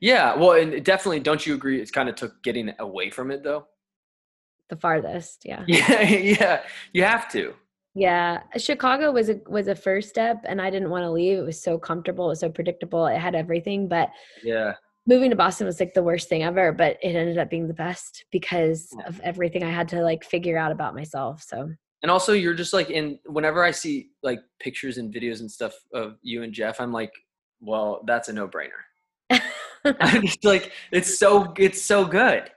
yeah 0.00 0.34
well 0.36 0.52
and 0.52 0.84
definitely 0.84 1.20
don't 1.20 1.44
you 1.46 1.54
agree 1.54 1.80
it's 1.80 1.90
kind 1.90 2.08
of 2.08 2.14
took 2.14 2.40
getting 2.42 2.70
away 2.78 3.10
from 3.10 3.30
it 3.32 3.42
though 3.42 3.66
The 4.68 4.76
farthest, 4.76 5.42
yeah. 5.44 5.64
yeah 5.66 6.02
yeah 6.38 6.62
you 6.92 7.02
have 7.04 7.28
to 7.32 7.54
Yeah, 7.94 8.40
Chicago 8.56 9.12
was 9.12 9.28
a 9.28 9.36
was 9.56 9.68
a 9.68 9.74
first 9.74 10.08
step, 10.08 10.38
and 10.48 10.62
I 10.62 10.70
didn't 10.70 10.88
want 10.88 11.02
to 11.04 11.10
leave. 11.10 11.36
It 11.38 11.42
was 11.52 11.60
so 11.62 11.78
comfortable, 11.78 12.24
it 12.26 12.28
was 12.34 12.40
so 12.40 12.48
predictable, 12.48 13.06
it 13.06 13.18
had 13.18 13.34
everything. 13.34 13.86
But 13.88 14.08
yeah 14.42 14.74
moving 15.06 15.30
to 15.30 15.36
Boston 15.36 15.66
was 15.66 15.80
like 15.80 15.94
the 15.94 16.02
worst 16.10 16.28
thing 16.28 16.42
ever, 16.44 16.70
but 16.72 16.96
it 17.02 17.16
ended 17.16 17.36
up 17.36 17.50
being 17.50 17.66
the 17.68 17.74
best 17.74 18.24
because 18.30 18.88
of 19.08 19.20
everything 19.20 19.62
I 19.64 19.70
had 19.70 19.88
to 19.88 20.00
like 20.02 20.22
figure 20.24 20.56
out 20.56 20.70
about 20.72 20.94
myself. 20.94 21.42
So 21.42 21.56
and 22.02 22.10
also 22.10 22.32
you're 22.32 22.54
just 22.54 22.72
like 22.72 22.90
in 22.90 23.18
whenever 23.26 23.62
i 23.62 23.70
see 23.70 24.10
like 24.22 24.40
pictures 24.60 24.98
and 24.98 25.14
videos 25.14 25.40
and 25.40 25.50
stuff 25.50 25.72
of 25.94 26.16
you 26.22 26.42
and 26.42 26.52
jeff 26.52 26.80
i'm 26.80 26.92
like 26.92 27.12
well 27.62 28.02
that's 28.06 28.28
a 28.28 28.32
no-brainer. 28.32 28.70
I'm 30.00 30.26
just 30.26 30.44
like 30.44 30.72
it's 30.90 31.18
so 31.18 31.54
it's 31.58 31.80
so 31.80 32.04
good. 32.04 32.50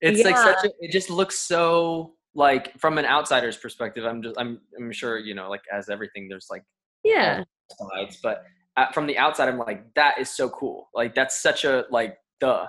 It's 0.00 0.24
like 0.24 0.36
such 0.36 0.64
a 0.64 0.70
it 0.80 0.90
just 0.90 1.10
looks 1.10 1.38
so 1.38 2.14
like 2.34 2.78
from 2.80 2.98
an 2.98 3.04
outsider's 3.04 3.56
perspective 3.56 4.04
i'm 4.04 4.22
just 4.22 4.38
i'm 4.38 4.60
i'm 4.78 4.92
sure 4.92 5.18
you 5.18 5.34
know 5.34 5.50
like 5.50 5.62
as 5.72 5.88
everything 5.88 6.28
there's 6.28 6.46
like 6.48 6.62
yeah, 7.02 7.42
sides 7.70 8.18
but 8.22 8.44
uh, 8.76 8.90
from 8.92 9.06
the 9.06 9.18
outside 9.18 9.48
i'm 9.48 9.58
like 9.58 9.82
that 9.94 10.18
is 10.18 10.30
so 10.30 10.48
cool. 10.48 10.88
Like 10.94 11.14
that's 11.14 11.42
such 11.42 11.64
a 11.64 11.84
like 11.90 12.16
duh. 12.40 12.66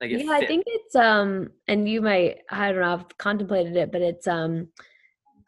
Like 0.00 0.10
yeah. 0.10 0.32
I 0.32 0.46
think 0.46 0.64
it's 0.66 0.96
um, 0.96 1.50
and 1.68 1.88
you 1.88 2.02
might 2.02 2.38
I 2.50 2.72
don't 2.72 2.80
know. 2.80 2.92
I've 2.92 3.18
contemplated 3.18 3.76
it, 3.76 3.92
but 3.92 4.02
it's 4.02 4.26
um, 4.26 4.68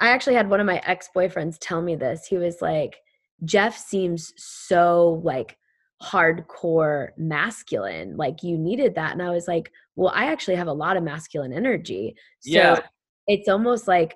I 0.01 0.09
actually 0.09 0.35
had 0.35 0.51
one 0.51 0.61
of 0.61 0.67
my 0.67 0.81
ex 0.85 1.09
boyfriends 1.15 1.57
tell 1.61 1.83
me 1.83 1.97
this. 1.97 2.27
He 2.27 2.37
was 2.39 2.61
like, 2.61 2.97
Jeff 3.45 3.77
seems 3.77 4.33
so 4.37 5.21
like 5.25 5.57
hardcore 6.03 7.09
masculine. 7.17 8.17
Like 8.17 8.43
you 8.43 8.59
needed 8.59 8.95
that, 8.97 9.13
and 9.13 9.23
I 9.23 9.31
was 9.31 9.49
like, 9.49 9.71
well, 9.95 10.13
I 10.15 10.27
actually 10.27 10.57
have 10.57 10.67
a 10.69 10.73
lot 10.73 10.97
of 10.97 11.03
masculine 11.03 11.53
energy. 11.53 12.15
So 12.41 12.53
Yeah. 12.61 12.81
it's 13.27 13.49
almost 13.49 13.89
like 13.89 14.15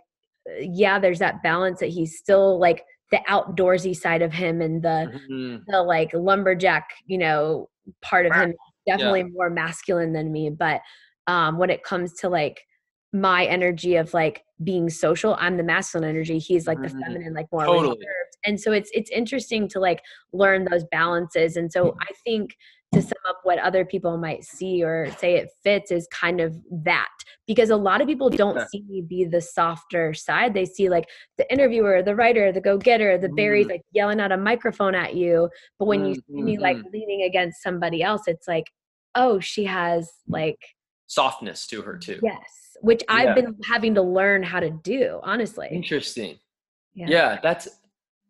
uh, 0.49 0.61
yeah 0.61 0.99
there's 0.99 1.19
that 1.19 1.43
balance 1.43 1.81
that 1.81 1.89
he's 1.89 2.17
still 2.17 2.59
like 2.61 2.85
the 3.11 3.21
outdoorsy 3.29 3.95
side 3.97 4.23
of 4.23 4.33
him 4.33 4.61
and 4.61 4.83
the 4.83 5.11
Mhm. 5.13 5.63
the 5.67 5.83
like 5.83 6.13
lumberjack 6.15 6.91
you 7.07 7.19
know 7.19 7.69
part 8.03 8.25
of 8.27 8.33
him 8.35 8.55
definitely 8.87 9.25
more 9.25 9.51
masculine 9.51 10.13
than 10.13 10.31
me 10.33 10.49
but 10.49 10.81
um 11.27 11.59
when 11.59 11.71
it 11.71 11.83
comes 11.83 12.13
to 12.15 12.29
like 12.29 12.61
my 13.13 13.45
energy 13.47 13.97
of 13.97 14.13
like 14.15 14.45
being 14.63 14.89
social 14.89 15.37
i'm 15.41 15.57
the 15.57 15.63
masculine 15.63 16.09
energy 16.09 16.39
he's 16.39 16.67
like 16.67 16.81
the 16.81 16.89
mm-hmm. 16.89 17.01
feminine 17.01 17.35
like 17.35 17.47
more 17.51 17.65
Totally. 17.65 17.89
reserved 17.89 18.37
and 18.45 18.61
so 18.61 18.73
it's 18.73 18.91
it's 18.93 19.11
interesting 19.11 19.69
to 19.69 19.81
like 19.81 20.03
learn 20.33 20.67
those 20.71 20.85
balances 20.91 21.57
and 21.57 21.73
so 21.73 21.87
mm-hmm. 21.87 21.99
i 22.03 22.13
think 22.25 22.57
to 22.93 23.01
sum 23.01 23.13
up 23.29 23.39
what 23.45 23.59
other 23.61 23.85
people 23.85 24.17
might 24.17 24.43
see 24.45 24.83
or 24.83 25.09
say 25.19 25.37
it 25.37 25.49
fits 25.63 25.91
is 25.93 26.09
kind 26.13 26.41
of 26.41 26.57
that 26.71 27.09
because 27.47 27.71
a 27.71 27.77
lot 27.77 28.01
of 28.01 28.09
people 28.09 28.29
don't 28.29 28.57
Yeah. 28.57 28.67
see 28.67 28.83
me 28.89 29.01
be 29.01 29.25
the 29.25 29.41
softer 29.41 30.13
side 30.13 30.55
they 30.55 30.65
see 30.65 30.89
like 30.89 31.09
the 31.39 31.51
interviewer 31.53 32.03
the 32.03 32.17
writer 32.17 32.53
the 32.53 32.61
go-getter 32.61 33.17
the 33.17 33.29
berries 33.29 33.67
Mm. 33.67 33.71
like 33.71 33.83
yelling 33.93 34.21
out 34.21 34.33
a 34.33 34.37
microphone 34.37 34.95
at 34.95 35.15
you 35.15 35.49
but 35.79 35.87
when 35.87 36.05
you 36.05 36.15
see 36.15 36.43
me 36.43 36.59
like 36.59 36.79
leaning 36.93 37.23
against 37.23 37.63
somebody 37.63 38.03
else 38.03 38.23
it's 38.27 38.49
like 38.49 38.67
oh 39.15 39.39
she 39.41 39.65
has 39.65 40.11
like 40.29 40.59
softness 41.07 41.67
to 41.69 41.83
her 41.83 41.97
too 41.97 42.19
yes 42.23 42.60
which 42.81 43.03
i've 43.09 43.35
been 43.35 43.57
having 43.65 43.95
to 43.95 44.03
learn 44.03 44.43
how 44.43 44.61
to 44.61 44.71
do 44.71 45.21
honestly. 45.23 45.69
Interesting. 45.71 46.39
Yeah, 46.95 47.07
yeah 47.09 47.39
that's 47.43 47.69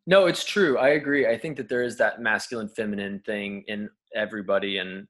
no 0.07 0.27
it's 0.27 0.45
true 0.45 0.77
i 0.77 0.91
agree 0.91 1.27
i 1.27 1.39
think 1.39 1.57
that 1.57 1.69
there 1.69 1.83
is 1.83 1.97
that 1.97 2.21
masculine 2.21 2.69
feminine 2.69 3.21
thing 3.21 3.65
in 3.69 3.89
everybody 4.15 4.79
and 4.79 5.07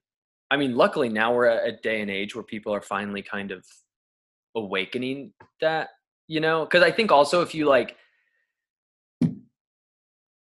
i 0.51 0.57
mean 0.57 0.75
luckily 0.75 1.09
now 1.09 1.33
we're 1.33 1.47
at 1.47 1.67
a 1.67 1.77
day 1.81 2.01
and 2.01 2.09
age 2.09 2.33
where 2.33 2.43
people 2.43 2.73
are 2.73 2.81
finally 2.81 3.21
kind 3.21 3.51
of 3.51 3.65
awakening 4.55 5.33
that 5.59 5.89
you 6.27 6.39
know 6.39 6.63
because 6.63 6.81
i 6.81 6.91
think 6.91 7.11
also 7.11 7.41
if 7.41 7.53
you 7.53 7.65
like 7.65 7.97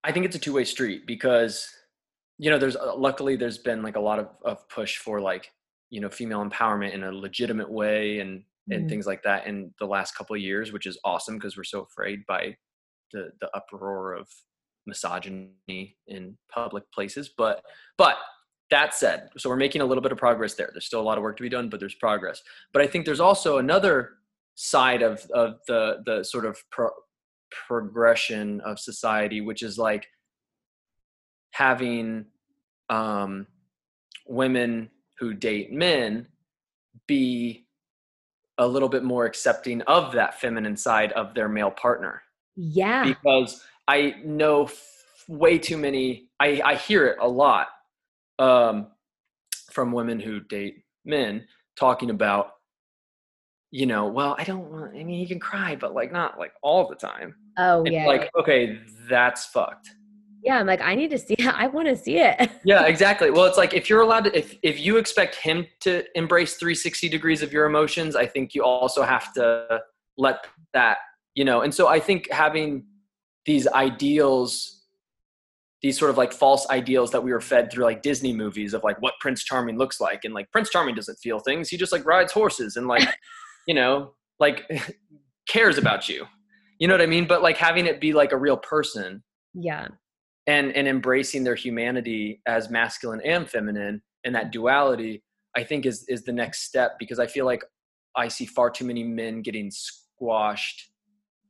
i 0.03 0.11
think 0.11 0.25
it's 0.25 0.35
a 0.35 0.39
two-way 0.39 0.63
street 0.63 1.05
because 1.05 1.69
you 2.37 2.49
know 2.49 2.57
there's 2.57 2.75
uh, 2.75 2.95
luckily 2.95 3.35
there's 3.35 3.59
been 3.59 3.83
like 3.83 3.95
a 3.95 3.99
lot 3.99 4.19
of, 4.19 4.29
of 4.43 4.67
push 4.69 4.97
for 4.97 5.21
like 5.21 5.51
you 5.89 6.01
know 6.01 6.09
female 6.09 6.43
empowerment 6.43 6.93
in 6.93 7.03
a 7.03 7.11
legitimate 7.11 7.69
way 7.69 8.19
and 8.19 8.43
and 8.71 8.85
Mhm. 8.85 8.89
things 8.89 9.05
like 9.05 9.23
that 9.23 9.45
in 9.47 9.73
the 9.79 9.85
last 9.85 10.15
couple 10.15 10.35
of 10.35 10.41
years 10.41 10.71
which 10.71 10.85
is 10.85 10.97
awesome 11.03 11.35
because 11.35 11.55
we're 11.57 11.63
so 11.63 11.81
afraid 11.81 12.25
by 12.25 12.55
the 13.11 13.31
the 13.39 13.49
uproar 13.55 14.13
of 14.13 14.27
misogyny 14.87 15.97
in 16.07 16.37
public 16.51 16.83
places 16.91 17.29
but 17.37 17.63
but 17.97 18.17
that 18.71 18.93
said 18.93 19.29
so 19.37 19.49
we're 19.49 19.55
making 19.55 19.81
a 19.81 19.85
little 19.85 20.01
bit 20.01 20.11
of 20.11 20.17
progress 20.17 20.53
there 20.55 20.69
there's 20.73 20.85
still 20.85 21.01
a 21.01 21.03
lot 21.09 21.17
of 21.17 21.23
work 21.23 21.37
to 21.37 21.43
be 21.43 21.49
done 21.49 21.69
but 21.69 21.79
there's 21.79 21.95
progress 21.95 22.41
but 22.73 22.81
i 22.81 22.87
think 22.87 23.05
there's 23.05 23.19
also 23.19 23.57
another 23.57 24.17
side 24.55 25.01
of 25.01 25.25
of 25.31 25.59
the 25.67 26.01
the 26.05 26.23
sort 26.23 26.45
of 26.45 26.57
pro- 26.71 26.89
progression 27.51 28.59
of 28.61 28.79
society 28.79 29.41
which 29.41 29.61
is 29.63 29.77
like 29.77 30.07
having 31.51 32.25
um 32.89 33.47
women 34.27 34.89
who 35.19 35.33
date 35.33 35.71
men 35.71 36.27
be 37.07 37.64
a 38.57 38.67
little 38.67 38.89
bit 38.89 39.03
more 39.03 39.25
accepting 39.25 39.81
of 39.83 40.13
that 40.13 40.39
feminine 40.39 40.77
side 40.77 41.11
of 41.13 41.33
their 41.33 41.49
male 41.49 41.71
partner 41.71 42.21
Yeah. 42.55 43.03
because 43.03 43.63
I 43.87 44.15
know 44.23 44.65
f- 44.65 44.81
way 45.27 45.57
too 45.57 45.77
many. 45.77 46.29
I 46.39 46.61
I 46.63 46.75
hear 46.75 47.05
it 47.07 47.17
a 47.19 47.27
lot 47.27 47.67
um, 48.39 48.87
from 49.71 49.91
women 49.91 50.19
who 50.19 50.39
date 50.39 50.83
men 51.03 51.47
talking 51.77 52.09
about, 52.09 52.51
you 53.71 53.85
know, 53.85 54.07
well, 54.07 54.35
I 54.39 54.43
don't 54.43 54.71
want. 54.71 54.95
I 54.95 55.03
mean, 55.03 55.19
he 55.19 55.27
can 55.27 55.39
cry, 55.39 55.75
but 55.75 55.93
like 55.93 56.11
not 56.11 56.39
like 56.39 56.53
all 56.63 56.87
the 56.87 56.95
time. 56.95 57.35
oh 57.57 57.83
It's 57.83 57.91
yeah. 57.93 58.05
like 58.07 58.29
okay, 58.39 58.79
that's 59.09 59.45
fucked. 59.47 59.89
Yeah. 60.45 60.59
I'm 60.59 60.67
like, 60.67 60.81
I 60.81 60.95
need 60.95 61.09
to 61.11 61.17
see 61.17 61.33
it. 61.33 61.47
I 61.53 61.67
want 61.67 61.87
to 61.87 61.95
see 61.95 62.17
it. 62.17 62.49
Yeah, 62.63 62.85
exactly. 62.87 63.29
Well, 63.29 63.45
it's 63.45 63.57
like 63.57 63.73
if 63.73 63.89
you're 63.89 64.01
allowed 64.01 64.25
to, 64.25 64.37
if 64.37 64.57
if 64.63 64.79
you 64.79 64.97
expect 64.97 65.35
him 65.35 65.67
to 65.81 66.03
embrace 66.17 66.55
360 66.55 67.09
degrees 67.09 67.43
of 67.43 67.53
your 67.53 67.65
emotions, 67.65 68.15
I 68.15 68.25
think 68.25 68.55
you 68.55 68.63
also 68.63 69.03
have 69.03 69.33
to 69.33 69.81
let 70.17 70.47
that, 70.73 70.97
you 71.35 71.45
know. 71.45 71.61
And 71.61 71.73
so 71.73 71.87
I 71.87 71.99
think 71.99 72.31
having 72.31 72.85
these 73.45 73.67
ideals, 73.67 74.83
these 75.83 75.99
sort 75.99 76.09
of 76.09 76.17
like 76.17 76.33
false 76.33 76.67
ideals 76.71 77.11
that 77.11 77.23
we 77.23 77.31
were 77.31 77.41
fed 77.41 77.71
through 77.71 77.83
like 77.83 78.01
Disney 78.01 78.33
movies 78.33 78.73
of 78.73 78.83
like 78.83 78.99
what 78.99 79.13
Prince 79.19 79.43
Charming 79.43 79.77
looks 79.77 80.01
like, 80.01 80.25
and 80.25 80.33
like 80.33 80.51
Prince 80.51 80.69
Charming 80.71 80.95
doesn't 80.95 81.17
feel 81.17 81.37
things; 81.37 81.69
he 81.69 81.77
just 81.77 81.91
like 81.91 82.05
rides 82.05 82.31
horses 82.31 82.77
and 82.77 82.87
like, 82.87 83.07
you 83.67 83.75
know, 83.75 84.13
like 84.39 84.63
cares 85.47 85.77
about 85.77 86.09
you. 86.09 86.25
You 86.79 86.87
know 86.87 86.95
what 86.95 87.01
I 87.01 87.05
mean? 87.05 87.27
But 87.27 87.43
like 87.43 87.57
having 87.57 87.85
it 87.85 88.01
be 88.01 88.11
like 88.13 88.31
a 88.31 88.37
real 88.37 88.57
person 88.57 89.23
yeah. 89.55 89.87
And 90.47 90.71
and 90.75 90.87
embracing 90.87 91.43
their 91.43 91.55
humanity 91.55 92.41
as 92.45 92.69
masculine 92.69 93.21
and 93.21 93.49
feminine 93.49 94.01
and 94.23 94.35
that 94.35 94.51
duality 94.51 95.23
i 95.55 95.63
think 95.63 95.85
is 95.85 96.05
is 96.07 96.23
the 96.23 96.31
next 96.31 96.63
step 96.63 96.97
because 96.99 97.19
i 97.19 97.25
feel 97.27 97.45
like 97.45 97.63
i 98.15 98.27
see 98.27 98.45
far 98.45 98.69
too 98.69 98.85
many 98.85 99.03
men 99.03 99.41
getting 99.41 99.71
squashed 99.71 100.91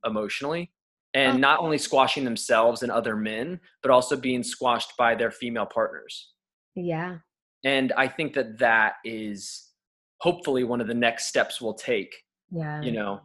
emotionally 0.06 0.72
and 1.14 1.36
Oh. 1.36 1.40
not 1.40 1.60
only 1.62 1.78
squashing 1.78 2.24
themselves 2.26 2.84
and 2.84 2.92
other 2.92 3.16
men 3.16 3.60
but 3.82 3.92
also 3.92 4.16
being 4.16 4.44
squashed 4.44 4.94
by 4.98 5.16
their 5.16 5.32
female 5.32 5.66
partners 5.66 6.34
Yeah. 6.76 7.18
and 7.64 7.92
i 7.94 8.08
think 8.08 8.34
that 8.34 8.58
that 8.60 8.94
is 9.04 9.72
hopefully 10.22 10.64
one 10.64 10.80
of 10.82 10.88
the 10.88 10.94
next 10.94 11.28
steps 11.28 11.60
we'll 11.62 11.74
take 11.74 12.16
Yeah. 12.52 12.82
you 12.82 12.92
know 12.92 13.22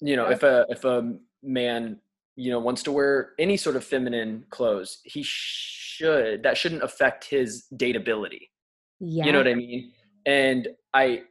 you 0.00 0.16
know 0.16 0.26
if 0.30 0.42
a 0.42 0.66
if 0.68 0.84
a 0.84 1.14
man 1.42 2.00
you 2.38 2.52
know 2.52 2.60
wants 2.60 2.84
to 2.84 2.92
wear 2.92 3.32
any 3.40 3.56
sort 3.56 3.74
of 3.74 3.82
feminine 3.84 4.44
clothes 4.50 5.00
he 5.04 5.22
should 5.24 6.42
that 6.44 6.56
shouldn't 6.56 6.84
affect 6.84 7.24
his 7.24 7.66
dateability 7.74 8.42
Yeah. 9.00 9.24
you 9.26 9.32
know 9.32 9.38
what 9.38 9.48
i 9.48 9.54
mean 9.54 9.90
and 10.24 10.68
i 10.94 11.22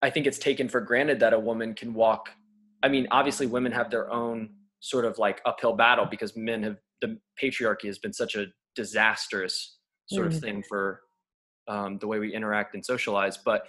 i 0.00 0.08
think 0.08 0.26
it's 0.26 0.38
taken 0.38 0.68
for 0.70 0.80
granted 0.80 1.20
that 1.20 1.34
a 1.34 1.38
woman 1.38 1.74
can 1.74 1.92
walk 1.92 2.30
i 2.82 2.88
mean 2.88 3.06
obviously 3.10 3.46
women 3.46 3.72
have 3.72 3.90
their 3.90 4.10
own 4.10 4.48
sort 4.80 5.04
of 5.04 5.18
like 5.18 5.42
uphill 5.44 5.74
battle 5.74 6.06
because 6.10 6.34
men 6.34 6.62
have 6.62 6.78
the 7.02 7.18
patriarchy 7.40 7.86
has 7.86 7.98
been 7.98 8.12
such 8.14 8.34
a 8.34 8.46
disastrous 8.74 9.76
sort 10.06 10.26
of 10.26 10.32
Mm. 10.32 10.40
thing 10.40 10.64
for 10.68 11.00
um, 11.68 11.98
the 11.98 12.06
way 12.06 12.18
we 12.18 12.34
interact 12.34 12.74
and 12.74 12.84
socialize 12.84 13.36
but 13.36 13.66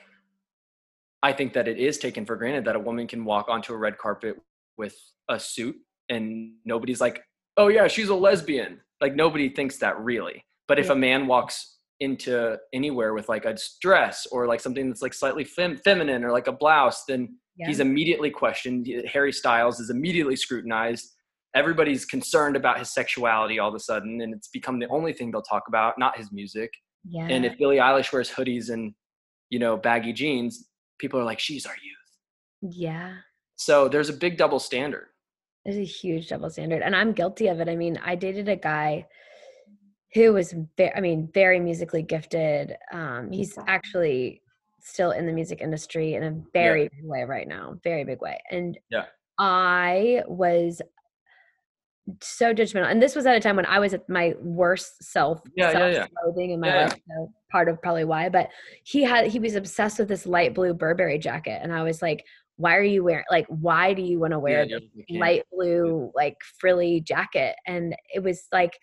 I 1.22 1.32
think 1.32 1.54
that 1.54 1.68
it 1.70 1.78
is 1.78 1.98
taken 2.00 2.26
for 2.26 2.36
granted 2.36 2.66
that 2.66 2.76
a 2.76 2.80
woman 2.80 3.08
can 3.08 3.24
walk 3.24 3.48
onto 3.50 3.72
a 3.74 3.78
red 3.78 3.98
carpet 3.98 4.36
with 4.78 4.96
a 5.30 5.40
suit 5.40 5.76
and 6.10 6.54
nobody's 6.66 7.02
like, 7.02 7.22
oh 7.58 7.68
yeah, 7.68 7.88
she's 7.88 8.10
a 8.10 8.16
lesbian. 8.16 8.80
Like 9.02 9.16
nobody 9.16 9.50
thinks 9.50 9.78
that 9.80 10.00
really. 10.00 10.44
But 10.68 10.80
if 10.80 10.88
Yeah. 10.88 10.94
a 10.94 10.96
man 10.96 11.28
walks 11.28 11.78
into 12.00 12.58
anywhere 12.74 13.14
with 13.14 13.30
like 13.30 13.46
a 13.46 13.56
dress 13.82 14.26
or 14.32 14.48
like 14.48 14.60
something 14.60 14.88
that's 14.90 15.02
like 15.02 15.14
slightly 15.14 15.44
fem- 15.44 15.78
feminine 15.78 16.24
or 16.24 16.32
like 16.32 16.48
a 16.48 16.52
blouse, 16.52 17.04
then 17.08 17.38
Yeah. 17.56 17.68
he's 17.68 17.80
immediately 17.80 18.30
questioned. 18.32 18.88
Harry 19.12 19.32
Styles 19.32 19.80
is 19.80 19.90
immediately 19.90 20.36
scrutinized. 20.36 21.14
Everybody's 21.56 22.06
concerned 22.06 22.56
about 22.56 22.80
his 22.80 22.92
sexuality 22.92 23.60
all 23.60 23.70
of 23.70 23.76
a 23.76 23.80
sudden, 23.80 24.22
and 24.22 24.34
it's 24.34 24.48
become 24.48 24.80
the 24.80 24.88
only 24.88 25.14
thing 25.14 25.30
they'll 25.32 25.44
talk 25.44 25.64
about, 25.68 26.00
not 26.00 26.18
his 26.18 26.32
music. 26.32 26.72
yeah. 27.08 27.28
And 27.30 27.46
if 27.46 27.58
Billie 27.58 27.78
Eilish 27.78 28.12
wears 28.14 28.32
hoodies 28.32 28.70
and 28.72 28.94
you 29.50 29.60
know 29.60 29.78
baggy 29.78 30.14
jeans, 30.14 30.68
people 31.00 31.20
are 31.20 31.24
like, 31.26 31.40
"She's 31.40 31.66
our 31.66 31.76
youth." 31.76 32.74
yeah. 32.76 33.18
So 33.56 33.88
there's 33.88 34.10
a 34.10 34.14
big 34.14 34.38
double 34.38 34.60
standard. 34.60 35.10
There's 35.66 35.78
a 35.78 35.86
huge 35.86 36.28
double 36.28 36.50
standard, 36.50 36.82
and 36.82 36.96
I'm 36.96 37.14
guilty 37.14 37.48
of 37.48 37.60
it. 37.62 37.70
I 37.70 37.76
mean, 37.76 37.98
I 38.04 38.16
dated 38.16 38.50
a 38.50 38.56
guy 38.56 39.08
who 40.14 40.34
was, 40.34 40.54
very, 40.78 40.94
I 40.94 41.00
mean, 41.00 41.30
very 41.34 41.60
musically 41.60 42.04
gifted. 42.04 42.76
Um, 42.92 43.32
he's 43.32 43.58
actually 43.68 44.42
still 44.82 45.12
in 45.12 45.26
the 45.26 45.32
music 45.32 45.62
industry 45.62 46.16
in 46.16 46.24
a 46.24 46.42
very 46.54 46.90
big 46.90 47.06
way 47.06 47.24
right 47.24 47.48
now, 47.48 47.76
very 47.84 48.04
big 48.04 48.22
way. 48.22 48.40
And 48.52 48.78
Yeah. 48.90 49.06
I 49.40 50.24
was 50.28 50.82
so 52.22 52.54
judgmental, 52.54 52.92
and 52.92 53.02
this 53.02 53.16
was 53.16 53.26
at 53.26 53.36
a 53.36 53.40
time 53.40 53.56
when 53.56 53.66
I 53.66 53.80
was 53.80 53.94
at 53.94 54.08
my 54.10 54.34
worst 54.42 55.02
self, 55.02 55.42
Yeah, 55.56 55.72
yeah, 55.72 55.88
yeah. 55.88 56.08
in 56.36 56.60
my 56.60 56.68
Yeah, 56.68 56.76
yeah. 56.76 56.84
life. 56.88 57.00
So 57.08 57.34
part 57.50 57.70
of 57.70 57.82
probably 57.82 58.04
why, 58.04 58.28
but 58.28 58.50
he 58.84 59.04
had 59.04 59.28
he 59.28 59.40
was 59.40 59.56
obsessed 59.56 60.00
with 60.00 60.10
this 60.10 60.26
light 60.26 60.54
blue 60.54 60.74
Burberry 60.74 61.18
jacket, 61.18 61.62
and 61.64 61.72
I 61.74 61.82
was 61.84 62.02
like, 62.02 62.26
"Why 62.58 62.78
are 62.78 62.84
you 62.84 63.04
wearing? 63.04 63.26
Like, 63.32 63.48
why 63.48 63.94
do 63.94 64.02
you 64.02 64.20
want 64.20 64.32
to 64.32 64.40
wear 64.40 64.66
Yeah, 64.66 64.80
you 65.08 65.20
light 65.20 65.44
blue 65.52 66.12
like 66.16 66.36
frilly 66.60 67.02
jacket? 67.02 67.56
And 67.68 67.96
it 68.14 68.24
was 68.24 68.48
like 68.52 68.78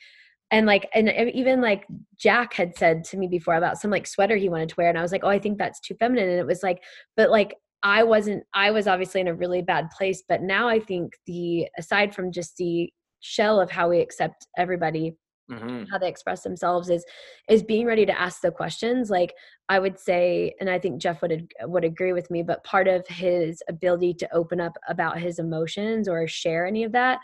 and 0.50 0.66
like 0.66 0.88
and 0.94 1.08
even 1.08 1.60
like 1.60 1.86
jack 2.18 2.54
had 2.54 2.76
said 2.76 3.04
to 3.04 3.16
me 3.16 3.28
before 3.28 3.54
about 3.54 3.78
some 3.78 3.90
like 3.90 4.06
sweater 4.06 4.36
he 4.36 4.48
wanted 4.48 4.68
to 4.68 4.74
wear 4.76 4.88
and 4.88 4.98
i 4.98 5.02
was 5.02 5.12
like 5.12 5.24
oh 5.24 5.28
i 5.28 5.38
think 5.38 5.58
that's 5.58 5.80
too 5.80 5.94
feminine. 5.94 6.28
And 6.28 6.38
it 6.38 6.46
was 6.46 6.62
like 6.62 6.82
but 7.16 7.30
like 7.30 7.54
i 7.82 8.02
wasn't 8.02 8.44
i 8.54 8.70
was 8.70 8.86
obviously 8.86 9.20
in 9.20 9.28
a 9.28 9.34
really 9.34 9.62
bad 9.62 9.90
place 9.96 10.22
but 10.28 10.42
now 10.42 10.68
i 10.68 10.80
think 10.80 11.12
the 11.26 11.68
aside 11.78 12.14
from 12.14 12.32
just 12.32 12.56
the 12.56 12.92
shell 13.20 13.60
of 13.60 13.70
how 13.70 13.88
we 13.88 14.00
accept 14.00 14.46
everybody 14.56 15.14
Mhm. 15.50 15.86
how 15.90 15.98
they 15.98 16.08
express 16.08 16.42
themselves 16.42 16.88
is 16.90 17.04
is 17.48 17.62
being 17.62 17.86
ready 17.86 18.06
to 18.06 18.18
ask 18.20 18.40
the 18.40 18.50
questions 18.50 19.10
like 19.10 19.34
i 19.68 19.78
would 19.78 19.98
say 19.98 20.54
and 20.60 20.70
i 20.70 20.78
think 20.78 21.00
jeff 21.00 21.20
would 21.22 21.52
would 21.62 21.84
agree 21.84 22.12
with 22.12 22.30
me 22.30 22.42
but 22.42 22.62
part 22.64 22.86
of 22.88 23.06
his 23.08 23.62
ability 23.68 24.14
to 24.14 24.32
open 24.34 24.60
up 24.60 24.76
about 24.88 25.18
his 25.18 25.38
emotions 25.38 26.08
or 26.08 26.26
share 26.28 26.66
any 26.66 26.84
of 26.84 26.92
that 26.92 27.18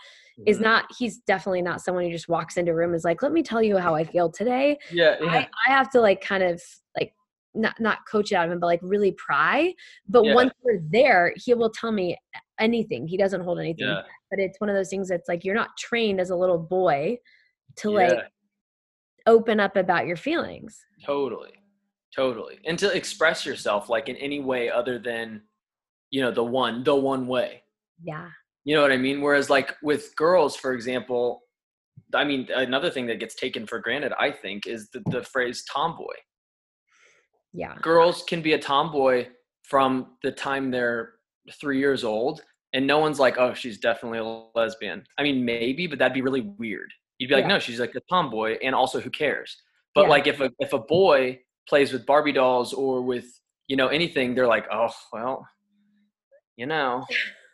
is 0.47 0.59
Mhm. 0.59 0.63
not 0.63 0.85
he's 0.99 1.19
definitely 1.19 1.63
not 1.63 1.81
someone 1.81 2.05
who 2.05 2.11
just 2.11 2.29
walks 2.29 2.57
into 2.57 2.73
a 2.73 2.75
room 2.75 2.91
and 2.91 2.97
is 2.97 3.05
like 3.05 3.23
let 3.23 3.33
me 3.33 3.43
tell 3.43 3.63
you 3.63 3.77
how 3.79 3.95
i 3.95 4.05
feel 4.05 4.31
today 4.31 4.77
Yeah, 4.91 5.17
yeah. 5.21 5.31
I, 5.31 5.49
I 5.69 5.71
have 5.73 5.89
to 5.91 6.01
like 6.01 6.21
kind 6.21 6.43
of 6.43 6.61
like 6.99 7.13
not 7.55 7.79
not 7.81 7.99
coach 8.11 8.33
it 8.33 8.35
out 8.35 8.47
of 8.47 8.53
him 8.53 8.61
but 8.61 8.67
like 8.67 8.81
really 8.83 9.13
pry 9.13 9.73
but 10.09 10.25
Yeah. 10.25 10.35
once 10.35 10.53
we're 10.63 10.81
there 10.91 11.33
he 11.37 11.55
will 11.55 11.71
tell 11.71 11.93
me 11.93 12.19
anything 12.59 13.07
he 13.07 13.17
doesn't 13.17 13.43
hold 13.43 13.59
anything 13.61 13.87
Yeah. 13.89 14.03
but 14.31 14.39
it's 14.41 14.61
one 14.61 14.69
of 14.69 14.77
those 14.77 14.91
things 14.91 15.09
that's 15.09 15.29
like 15.29 15.45
you're 15.45 15.55
not 15.55 15.77
trained 15.79 16.21
as 16.21 16.31
a 16.31 16.37
little 16.37 16.59
boy 16.59 17.17
to 17.77 17.91
like 17.91 18.19
open 19.27 19.61
up 19.61 19.77
about 19.77 20.07
your 20.07 20.17
feelings. 20.17 20.79
Totally. 21.05 21.53
Totally. 22.15 22.59
And 22.65 22.79
to 22.79 22.95
express 22.95 23.45
yourself 23.45 23.89
like 23.89 24.09
in 24.09 24.17
any 24.17 24.41
way 24.41 24.71
other 24.71 24.99
than, 24.99 25.43
you 26.11 26.23
know, 26.23 26.31
the 26.31 26.45
one, 26.45 26.85
the 26.85 26.95
one 26.95 27.27
way. 27.27 27.63
Yeah. 28.03 28.29
You 28.65 28.75
know 28.75 28.83
what 28.83 28.93
I 28.93 28.97
mean? 28.97 29.21
Whereas 29.21 29.51
like 29.51 29.75
with 29.83 30.15
girls, 30.17 30.57
for 30.57 30.73
example, 30.73 31.43
I 32.15 32.25
mean, 32.25 32.49
another 32.55 32.91
thing 32.91 33.07
that 33.07 33.21
gets 33.21 33.35
taken 33.35 33.67
for 33.67 33.81
granted, 33.81 34.13
I 34.19 34.31
think, 34.31 34.67
is 34.67 34.89
the, 34.91 35.03
the 35.11 35.23
phrase 35.23 35.65
tomboy. 35.71 36.15
Yeah. 37.53 37.75
Girls 37.83 38.23
can 38.23 38.43
be 38.43 38.53
a 38.53 38.59
tomboy 38.59 39.29
from 39.63 40.17
the 40.23 40.31
time 40.31 40.71
they're 40.71 41.15
three 41.61 41.79
years 41.79 42.05
old, 42.05 42.43
and 42.73 42.87
no 42.87 42.99
one's 42.99 43.19
like, 43.19 43.39
oh, 43.39 43.55
she's 43.55 43.79
definitely 43.79 44.19
a 44.19 44.59
lesbian. 44.59 45.05
I 45.19 45.23
mean, 45.23 45.45
maybe, 45.45 45.87
but 45.87 45.99
that'd 45.99 46.15
be 46.15 46.23
really 46.23 46.43
weird. 46.59 46.93
You'd 47.19 47.29
be 47.29 47.35
like, 47.35 47.45
Yeah. 47.45 47.49
no, 47.49 47.59
she's 47.59 47.81
like 47.81 47.95
a 47.95 48.01
tomboy, 48.11 48.59
and 48.63 48.75
also 48.75 49.01
who 49.01 49.11
cares? 49.11 49.57
But 49.95 50.03
Yeah. 50.05 50.11
like 50.11 50.27
if 50.27 50.41
a 50.41 50.51
if 50.59 50.73
a 50.73 50.79
boy 50.79 51.41
plays 51.69 51.93
with 51.93 52.05
Barbie 52.07 52.33
dolls 52.33 52.73
or 52.73 53.03
with 53.03 53.27
you 53.69 53.77
know 53.77 53.89
anything, 53.89 54.35
they're 54.35 54.47
like, 54.47 54.67
oh 54.73 54.91
well, 55.13 55.49
you 56.57 56.67
know. 56.67 57.05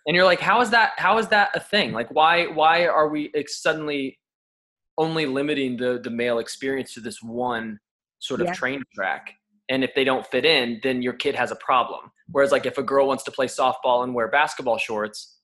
And 0.06 0.16
you're 0.16 0.24
like, 0.24 0.40
how 0.40 0.60
is 0.60 0.70
that? 0.70 0.92
How 0.96 1.18
is 1.18 1.28
that 1.28 1.50
a 1.54 1.60
thing? 1.60 1.92
Like, 1.92 2.10
why 2.10 2.46
why 2.46 2.86
are 2.86 3.08
we 3.08 3.30
suddenly 3.46 4.18
only 4.98 5.26
limiting 5.26 5.76
the 5.76 6.00
the 6.02 6.10
male 6.10 6.38
experience 6.38 6.92
to 6.94 7.00
this 7.00 7.22
one 7.22 7.78
sort 8.18 8.40
of 8.40 8.48
Yeah. 8.48 8.52
train 8.54 8.82
track? 8.94 9.34
And 9.68 9.84
if 9.84 9.94
they 9.94 10.02
don't 10.04 10.26
fit 10.26 10.44
in, 10.44 10.80
then 10.82 11.02
your 11.02 11.12
kid 11.14 11.34
has 11.36 11.50
a 11.52 11.56
problem. 11.56 12.10
Whereas, 12.32 12.50
like, 12.50 12.66
if 12.66 12.78
a 12.78 12.82
girl 12.82 13.06
wants 13.06 13.22
to 13.24 13.30
play 13.30 13.46
softball 13.46 14.02
and 14.02 14.12
wear 14.14 14.28
basketball 14.28 14.76
shorts, 14.76 15.38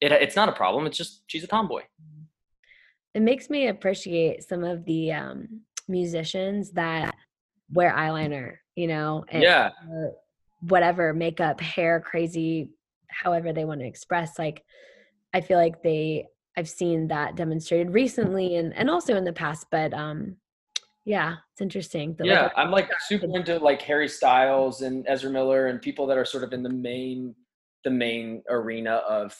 it, 0.00 0.12
it's 0.12 0.36
not 0.36 0.48
a 0.48 0.52
problem. 0.52 0.86
It's 0.86 0.98
just 0.98 1.22
she's 1.28 1.42
a 1.44 1.46
tomboy. 1.46 1.82
It 3.18 3.22
makes 3.22 3.50
me 3.50 3.66
appreciate 3.66 4.44
some 4.44 4.62
of 4.62 4.84
the 4.84 5.10
um, 5.10 5.62
musicians 5.88 6.70
that 6.74 7.16
wear 7.68 7.92
eyeliner, 7.92 8.58
you 8.76 8.86
know, 8.86 9.24
and 9.28 9.42
Yeah. 9.42 9.70
whatever 10.60 11.12
makeup, 11.12 11.60
hair, 11.60 11.98
crazy, 11.98 12.70
however 13.08 13.52
they 13.52 13.64
want 13.64 13.80
to 13.80 13.86
express. 13.88 14.38
Like, 14.38 14.64
I 15.34 15.40
feel 15.40 15.58
like 15.58 15.82
they, 15.82 16.28
I've 16.56 16.68
seen 16.68 17.08
that 17.08 17.34
demonstrated 17.34 17.92
recently 17.92 18.54
and 18.54 18.72
and 18.72 18.88
also 18.88 19.16
in 19.16 19.24
the 19.24 19.32
past. 19.32 19.66
But 19.68 19.92
um, 19.92 20.36
yeah, 21.04 21.38
it's 21.50 21.60
interesting. 21.60 22.10
like, 22.20 22.28
yeah, 22.28 22.50
I'm 22.54 22.70
like 22.70 22.88
super 23.08 23.26
into 23.36 23.58
like 23.58 23.82
Harry 23.82 24.08
Styles 24.08 24.82
and 24.82 25.04
Ezra 25.08 25.32
Miller 25.32 25.66
and 25.66 25.82
people 25.82 26.06
that 26.06 26.18
are 26.18 26.24
sort 26.24 26.44
of 26.44 26.52
in 26.52 26.62
the 26.62 26.70
main 26.70 27.34
the 27.82 27.90
main 27.90 28.44
arena 28.48 28.92
of 29.08 29.36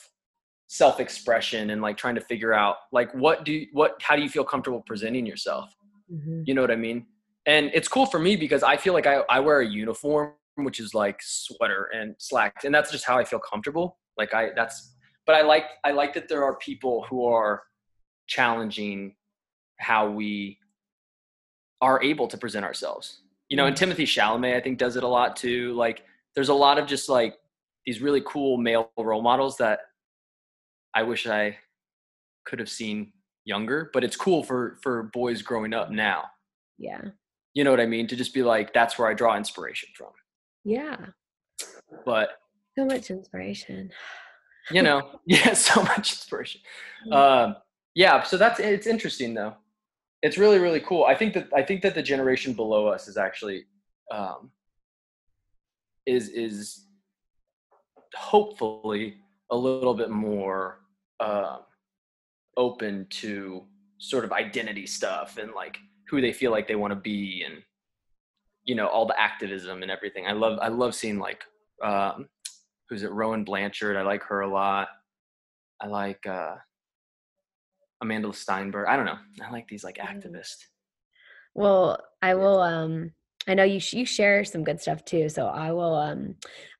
self-expression 0.71 1.71
and 1.71 1.81
like 1.81 1.97
trying 1.97 2.13
to 2.13 2.21
figure 2.21 2.53
out 2.53 2.77
like 2.91 3.11
what 3.15 3.43
do 3.43 3.65
what 3.73 3.99
how 4.01 4.15
do 4.15 4.21
you 4.21 4.29
feel 4.29 4.43
comfortable 4.43 4.81
presenting 4.85 5.25
yourself? 5.25 5.75
Mhm. 6.11 6.43
You 6.45 6.53
know 6.53 6.61
what 6.61 6.69
I 6.69 6.75
mean? 6.75 7.07
And 7.47 7.71
it's 7.73 7.87
cool 7.87 8.05
for 8.05 8.19
me 8.19 8.35
because 8.35 8.61
I 8.61 8.77
feel 8.77 8.93
like 8.93 9.07
I, 9.07 9.23
I 9.29 9.39
wear 9.39 9.61
a 9.61 9.67
uniform, 9.67 10.33
which 10.57 10.79
is 10.79 10.93
like 10.93 11.19
sweater 11.23 11.89
and 11.93 12.13
slacks, 12.19 12.65
and 12.65 12.73
that's 12.73 12.91
just 12.91 13.03
how 13.03 13.17
I 13.17 13.23
feel 13.23 13.39
comfortable. 13.39 13.97
Like 14.15 14.35
I 14.35 14.51
that's 14.55 14.93
but 15.25 15.35
I 15.35 15.41
like 15.41 15.65
I 15.83 15.91
like 15.91 16.13
that 16.13 16.29
there 16.29 16.43
are 16.43 16.55
people 16.57 17.03
who 17.09 17.25
are 17.25 17.63
challenging 18.27 19.15
how 19.79 20.07
we 20.07 20.59
are 21.81 22.01
able 22.03 22.27
to 22.27 22.37
present 22.37 22.63
ourselves. 22.63 23.21
You 23.49 23.57
know, 23.57 23.65
and 23.65 23.75
Timothée 23.75 24.03
Chalamet 24.03 24.55
I 24.55 24.61
think 24.61 24.77
does 24.77 24.97
it 24.97 25.03
a 25.03 25.07
lot 25.07 25.35
too. 25.35 25.73
Like 25.73 26.03
there's 26.35 26.49
a 26.49 26.53
lot 26.53 26.77
of 26.77 26.85
just 26.85 27.09
like 27.09 27.37
these 27.87 28.01
really 28.01 28.21
cool 28.23 28.57
male 28.57 28.91
role 28.99 29.23
models 29.23 29.57
that 29.57 29.79
I 30.93 31.03
wish 31.03 31.27
I 31.27 31.57
could 32.45 32.59
have 32.59 32.69
seen 32.69 33.13
younger, 33.45 33.89
but 33.93 34.03
it's 34.03 34.15
cool 34.15 34.43
for 34.43 34.77
for 34.81 35.03
boys 35.03 35.41
growing 35.41 35.73
up 35.73 35.91
now. 35.91 36.23
Yeah. 36.77 37.01
You 37.53 37.63
know 37.63 37.71
what 37.71 37.79
I 37.79 37.85
mean? 37.85 38.07
To 38.07 38.15
just 38.15 38.33
be 38.33 38.43
like, 38.43 38.73
that's 38.73 38.97
where 38.97 39.07
I 39.07 39.13
draw 39.13 39.35
inspiration 39.35 39.89
from. 39.95 40.11
Yeah. 40.63 40.97
But 42.05 42.29
So 42.77 42.85
much 42.85 43.09
inspiration. 43.09 43.91
you 44.71 44.81
know, 44.83 45.19
yeah, 45.25 45.53
so 45.53 45.81
much 45.83 46.11
inspiration. 46.11 46.61
Um, 47.11 47.55
yeah, 47.95 48.21
so 48.23 48.37
that's 48.37 48.59
it's 48.59 48.87
interesting 48.87 49.33
though. 49.33 49.55
It's 50.21 50.37
really 50.37 50.59
really 50.59 50.79
cool. 50.81 51.05
I 51.05 51.15
think 51.15 51.33
that 51.33 51.47
I 51.55 51.63
think 51.63 51.81
that 51.81 51.95
the 51.95 52.03
generation 52.03 52.53
below 52.53 52.87
us 52.87 53.07
is 53.07 53.17
actually 53.17 53.65
um, 54.11 54.51
is 56.05 56.29
is 56.29 56.85
hopefully 58.15 59.17
a 59.51 59.55
little 59.57 59.93
bit 59.93 60.09
more 60.09 60.79
um, 61.19 61.59
open 62.57 63.07
to 63.09 63.63
sort 63.97 64.23
of 64.25 64.31
identity 64.31 64.85
stuff 64.85 65.37
and 65.37 65.51
like 65.53 65.77
who 66.07 66.21
they 66.21 66.31
feel 66.33 66.51
like 66.51 66.67
they 66.67 66.75
want 66.75 66.91
to 66.91 66.95
be 66.99 67.43
and 67.45 67.61
you 68.63 68.75
know 68.75 68.87
all 68.87 69.05
the 69.05 69.19
activism 69.19 69.81
and 69.81 69.91
everything. 69.91 70.25
I 70.27 70.33
love 70.33 70.59
I 70.61 70.67
love 70.67 70.93
seeing 70.95 71.19
like 71.19 71.43
um, 71.83 72.27
who's 72.89 73.03
it 73.03 73.11
Rowan 73.11 73.43
Blanchard. 73.43 73.95
I 73.97 74.01
like 74.03 74.23
her 74.23 74.41
a 74.41 74.47
lot. 74.47 74.89
I 75.81 75.87
like 75.87 76.25
uh, 76.27 76.55
Amandla 78.03 78.33
Stenberg. 78.33 78.87
I 78.87 78.95
don't 78.95 79.05
know. 79.05 79.17
I 79.43 79.51
like 79.51 79.67
these 79.67 79.83
like 79.83 79.97
Mm. 79.97 80.07
activists. 80.23 80.63
Well, 81.55 81.99
I 82.21 82.35
will. 82.35 82.59
Um, 82.59 83.11
I 83.47 83.53
know 83.53 83.63
you 83.63 83.79
sh- 83.79 83.93
you 83.93 84.05
share 84.05 84.43
some 84.45 84.63
good 84.63 84.79
stuff 84.79 85.03
too, 85.05 85.29
so 85.29 85.47
I 85.47 85.71
will 85.71 85.95
um 85.95 86.35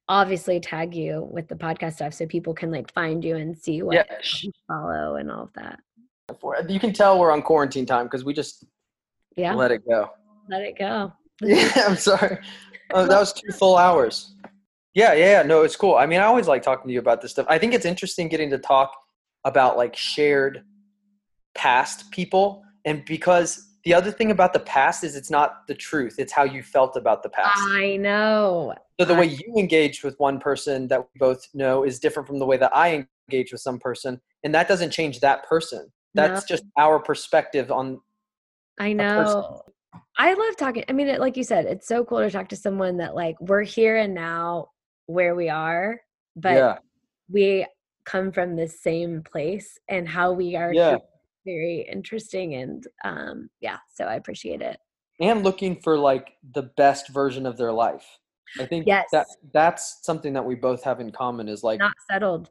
obviously 0.10 0.60
tag 0.60 0.94
you 0.95 1.30
with 1.31 1.48
the 1.48 1.56
podcast 1.56 1.94
stuff 1.94 2.14
so 2.14 2.26
people 2.26 2.53
can 2.53 2.72
like 2.72 2.91
find 2.94 3.23
you 3.23 3.36
and 3.38 3.57
see 3.57 3.81
what 3.84 3.94
Yeah, 3.95 4.03
you 4.41 4.52
follow 4.68 5.15
and 5.15 5.31
all 5.31 5.44
of 5.44 5.53
that. 5.53 5.80
you 6.68 6.80
can 6.80 6.91
tell 6.91 7.19
we're 7.19 7.31
on 7.31 7.41
quarantine 7.44 7.86
time 7.86 8.07
because 8.07 8.26
we 8.26 8.34
just 8.34 8.65
Yeah, 9.38 9.53
let, 9.53 9.72
it 9.72 9.88
go. 9.88 10.10
Let 10.49 10.61
it 10.64 10.77
go. 10.77 11.14
Yeah, 11.41 11.72
I'm 11.88 11.95
sorry. 11.95 12.38
Oh, 12.91 13.06
that 13.06 13.18
was 13.19 13.31
two 13.31 13.52
full 13.53 13.77
hours. 13.77 14.36
Yeah, 14.94 15.14
yeah, 15.14 15.31
yeah. 15.40 15.44
No, 15.44 15.61
it's 15.61 15.76
cool. 15.76 15.95
I 15.95 16.06
mean, 16.06 16.19
I 16.19 16.26
always 16.26 16.48
like 16.48 16.64
talking 16.64 16.88
to 16.88 16.94
you 16.94 16.99
about 16.99 17.22
this 17.22 17.31
stuff. 17.31 17.45
I 17.48 17.57
think 17.60 17.73
it's 17.73 17.86
interesting 17.86 18.27
getting 18.27 18.49
to 18.49 18.57
talk 18.57 18.91
about 19.45 19.77
like 19.77 19.95
shared 19.95 20.64
past 21.56 22.11
people. 22.11 22.64
And 22.84 23.06
because 23.06 23.69
the 23.84 23.93
other 23.93 24.11
thing 24.11 24.31
about 24.31 24.53
the 24.53 24.60
past 24.60 25.03
is 25.03 25.15
it's 25.15 25.30
not 25.30 25.68
the 25.68 25.76
truth, 25.76 26.15
it's 26.18 26.31
how 26.34 26.43
you 26.43 26.61
felt 26.61 26.95
about 26.97 27.23
the 27.23 27.30
past. 27.30 27.60
I 27.72 27.97
know. 27.97 28.73
So 28.99 29.06
the 29.06 29.15
way 29.15 29.26
you 29.26 29.53
engage 29.57 30.03
with 30.03 30.19
one 30.19 30.39
person 30.39 30.88
that 30.89 30.99
we 30.99 31.18
both 31.19 31.47
know 31.53 31.84
is 31.84 31.99
different 31.99 32.27
from 32.27 32.39
the 32.39 32.45
way 32.45 32.57
that 32.57 32.76
I 32.76 33.07
engage 33.30 33.51
with 33.51 33.61
some 33.61 33.80
person, 33.80 34.19
and 34.43 34.53
that 34.53 34.68
doesn't 34.68 34.91
change 34.91 35.19
that 35.22 35.45
person. 35.47 35.91
That's 36.14 36.49
No. 36.49 36.56
just 36.56 36.64
our 36.77 36.99
perspective 36.99 37.72
on. 37.72 38.01
I 38.80 38.93
know. 38.93 39.61
I 40.18 40.34
love 40.34 40.57
talking. 40.57 40.84
I 40.89 40.93
mean, 40.93 41.07
it, 41.07 41.19
like 41.19 41.38
you 41.38 41.43
said, 41.43 41.65
it's 41.65 41.88
so 41.88 42.03
cool 42.03 42.19
to 42.19 42.30
talk 42.30 42.49
to 42.49 42.56
someone 42.56 42.97
that 42.97 43.15
like 43.15 43.39
we're 43.39 43.64
here 43.64 43.97
and 43.97 44.14
now 44.14 44.69
where 45.06 45.35
we 45.35 45.49
are, 45.49 46.01
but 46.35 46.56
yeah, 46.56 46.77
we 47.30 47.65
come 48.06 48.31
from 48.31 48.56
the 48.56 48.68
same 48.68 49.22
place 49.23 49.77
and 49.88 50.07
how 50.07 50.31
we 50.34 50.56
are 50.56 50.73
Yeah. 50.73 50.97
Very 51.45 51.88
interesting 51.91 52.56
and 52.56 52.86
um 53.06 53.49
yeah 53.61 53.78
so 53.94 54.06
i 54.06 54.16
appreciate 54.16 54.61
it 54.61 54.78
and 55.20 55.44
looking 55.44 55.80
for 55.82 55.98
like 55.98 56.34
the 56.53 56.64
best 56.78 57.10
version 57.10 57.45
of 57.45 57.57
their 57.57 57.74
life. 57.74 58.06
I 58.57 58.66
think 58.66 58.88
Yes. 58.88 59.06
that 59.11 59.28
that's 59.53 59.99
something 60.02 60.32
that 60.34 60.45
we 60.45 60.56
both 60.56 60.82
have 60.84 61.02
in 61.02 61.11
common 61.11 61.49
is 61.49 61.61
like 61.64 61.80
not 61.80 61.91
settled 62.10 62.49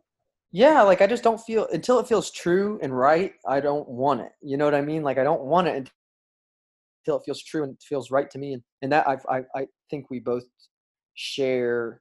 yeah, 0.50 0.80
like 0.82 1.02
I 1.02 1.06
just 1.06 1.22
don't 1.22 1.40
feel 1.40 1.66
until 1.72 1.98
it 1.98 2.06
feels 2.06 2.30
true 2.30 2.78
and 2.82 2.96
right, 2.96 3.34
I 3.46 3.60
don't 3.60 3.86
want 3.88 4.22
it. 4.22 4.32
You 4.40 4.56
know 4.56 4.64
what 4.64 4.74
I 4.74 4.80
mean? 4.80 5.02
Like 5.02 5.18
I 5.18 5.24
don't 5.24 5.42
want 5.42 5.68
it 5.68 5.90
until 7.04 7.18
it 7.18 7.24
feels 7.24 7.42
true 7.42 7.64
and 7.64 7.76
feels 7.82 8.10
right 8.10 8.30
to 8.30 8.38
me 8.38 8.54
and, 8.54 8.62
and 8.82 8.92
that 8.92 9.06
I 9.06 9.18
I 9.28 9.42
I 9.54 9.66
think 9.90 10.10
we 10.10 10.20
both 10.20 10.44
share 11.14 12.00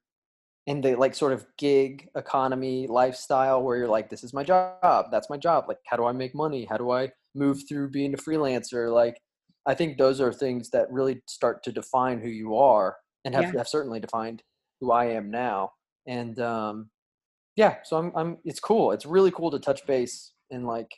in 0.67 0.81
the 0.81 0.95
like 0.95 1.15
sort 1.15 1.31
of 1.33 1.45
gig 1.57 2.09
economy 2.15 2.87
lifestyle 2.87 3.63
where 3.63 3.77
you're 3.77 3.87
like 3.87 4.09
this 4.09 4.23
is 4.23 4.33
my 4.33 4.43
job 4.43 5.05
that's 5.11 5.29
my 5.29 5.37
job 5.37 5.63
like 5.67 5.79
how 5.85 5.97
do 5.97 6.05
i 6.05 6.11
make 6.11 6.35
money? 6.35 6.65
How 6.65 6.77
do 6.77 6.91
i 6.91 7.09
move 7.33 7.63
through 7.67 7.89
being 7.89 8.13
a 8.13 8.17
freelancer? 8.17 8.93
Like 8.93 9.17
i 9.65 9.73
think 9.73 9.97
those 9.97 10.21
are 10.21 10.31
things 10.31 10.69
that 10.71 10.91
really 10.91 11.21
start 11.27 11.63
to 11.63 11.71
define 11.71 12.19
who 12.19 12.29
you 12.29 12.55
are 12.55 12.97
and 13.25 13.33
have, 13.33 13.45
Yeah. 13.45 13.57
have 13.59 13.67
certainly 13.67 13.99
defined 13.99 14.43
who 14.79 14.91
i 14.91 15.05
am 15.05 15.31
now 15.31 15.71
and 16.05 16.39
um 16.39 16.89
yeah 17.55 17.77
so 17.83 17.97
i'm 17.97 18.11
i'm 18.15 18.37
it's 18.45 18.59
cool 18.59 18.91
it's 18.91 19.05
really 19.05 19.31
cool 19.31 19.51
to 19.51 19.59
touch 19.59 19.85
base 19.87 20.33
and 20.51 20.65
like 20.67 20.91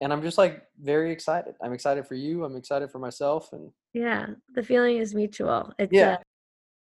and 0.00 0.12
i'm 0.12 0.22
just 0.22 0.38
like 0.38 0.62
very 0.80 1.12
excited 1.12 1.54
i'm 1.62 1.72
excited 1.72 2.06
for 2.06 2.14
you 2.14 2.44
i'm 2.44 2.56
excited 2.56 2.90
for 2.90 2.98
myself 2.98 3.52
and 3.52 3.70
yeah 3.94 4.26
the 4.54 4.62
feeling 4.62 4.96
is 4.98 5.14
mutual 5.14 5.72
it's 5.78 5.92
yeah. 5.92 6.12
uh, 6.14 6.16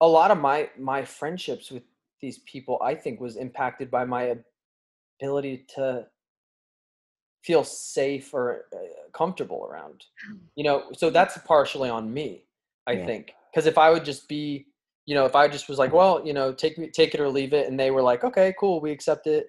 a 0.01 0.07
lot 0.07 0.31
of 0.31 0.39
my 0.39 0.69
my 0.79 1.03
friendships 1.05 1.71
with 1.71 1.83
these 2.21 2.39
people 2.39 2.79
i 2.83 2.93
think 2.95 3.19
was 3.19 3.37
impacted 3.37 3.89
by 3.91 4.05
my 4.05 4.35
ability 5.21 5.65
to 5.75 6.05
feel 7.43 7.63
safe 7.63 8.33
or 8.33 8.65
uh, 8.73 8.77
comfortable 9.13 9.65
around. 9.65 10.03
You 10.55 10.63
know 10.63 10.91
so 10.93 11.09
that's 11.09 11.37
partially 11.39 11.89
on 11.89 12.13
me 12.13 12.43
i 12.87 12.95
Yeah. 12.95 13.05
think 13.05 13.33
because 13.51 13.65
if 13.67 13.77
i 13.77 13.89
would 13.89 14.03
just 14.03 14.27
be 14.27 14.67
you 15.05 15.15
know 15.15 15.25
if 15.25 15.35
i 15.35 15.47
just 15.47 15.69
was 15.69 15.79
like 15.79 15.93
well 15.93 16.21
you 16.25 16.33
know 16.33 16.51
take 16.53 16.77
me 16.77 16.89
take 16.89 17.13
it 17.15 17.21
or 17.21 17.29
leave 17.29 17.53
it 17.53 17.67
and 17.67 17.79
they 17.79 17.89
were 17.89 18.01
like 18.01 18.23
okay 18.23 18.53
cool 18.59 18.81
we 18.81 18.91
accept 18.91 19.27
it 19.27 19.47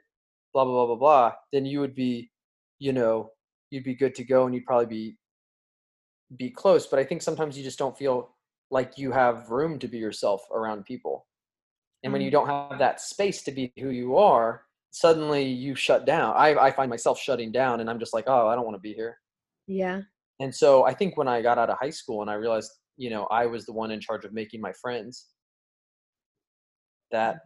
blah 0.54 0.64
blah 0.64 0.72
blah 0.72 0.86
blah 0.86 0.96
blah 0.96 1.32
then 1.52 1.66
you 1.66 1.80
would 1.80 1.94
be 1.94 2.30
you 2.78 2.92
know 2.92 3.30
you'd 3.70 3.84
be 3.84 3.94
good 3.94 4.14
to 4.14 4.24
go 4.24 4.44
and 4.46 4.54
you'd 4.54 4.64
probably 4.64 4.86
be 4.86 5.16
be 6.36 6.50
close 6.50 6.86
but 6.86 6.98
i 7.00 7.04
think 7.04 7.20
sometimes 7.20 7.58
you 7.58 7.64
just 7.64 7.78
don't 7.78 7.98
feel 7.98 8.30
like 8.70 8.96
you 8.96 9.10
have 9.10 9.50
room 9.50 9.78
to 9.78 9.88
be 9.88 9.98
yourself 9.98 10.42
around 10.54 10.84
people 10.84 11.26
and 12.02 12.12
when 12.12 12.22
you 12.22 12.28
Mm. 12.28 12.32
don't 12.32 12.48
have 12.48 12.78
that 12.78 13.00
space 13.00 13.42
to 13.42 13.52
be 13.52 13.72
who 13.78 13.90
you 13.90 14.16
are 14.16 14.64
suddenly 14.90 15.44
you 15.44 15.74
shut 15.74 16.04
down. 16.04 16.34
I, 16.36 16.54
I 16.66 16.70
find 16.70 16.90
myself 16.90 17.18
shutting 17.18 17.50
down 17.50 17.80
and 17.80 17.88
i'm 17.88 17.98
just 17.98 18.12
like 18.12 18.24
oh 18.26 18.48
i 18.48 18.54
don't 18.54 18.64
want 18.66 18.76
to 18.76 18.80
be 18.80 18.92
here. 18.92 19.18
Yeah. 19.66 20.02
And 20.40 20.54
so 20.54 20.84
i 20.84 20.92
think 20.92 21.16
when 21.16 21.28
i 21.28 21.40
got 21.40 21.58
out 21.58 21.70
of 21.70 21.78
high 21.78 21.90
school 21.90 22.20
and 22.22 22.30
i 22.30 22.34
realized 22.34 22.70
you 22.96 23.08
know 23.10 23.24
i 23.30 23.46
was 23.46 23.64
the 23.64 23.72
one 23.72 23.90
in 23.90 24.00
charge 24.00 24.24
of 24.24 24.32
making 24.32 24.60
my 24.60 24.72
friends 24.82 25.28
that 27.10 27.36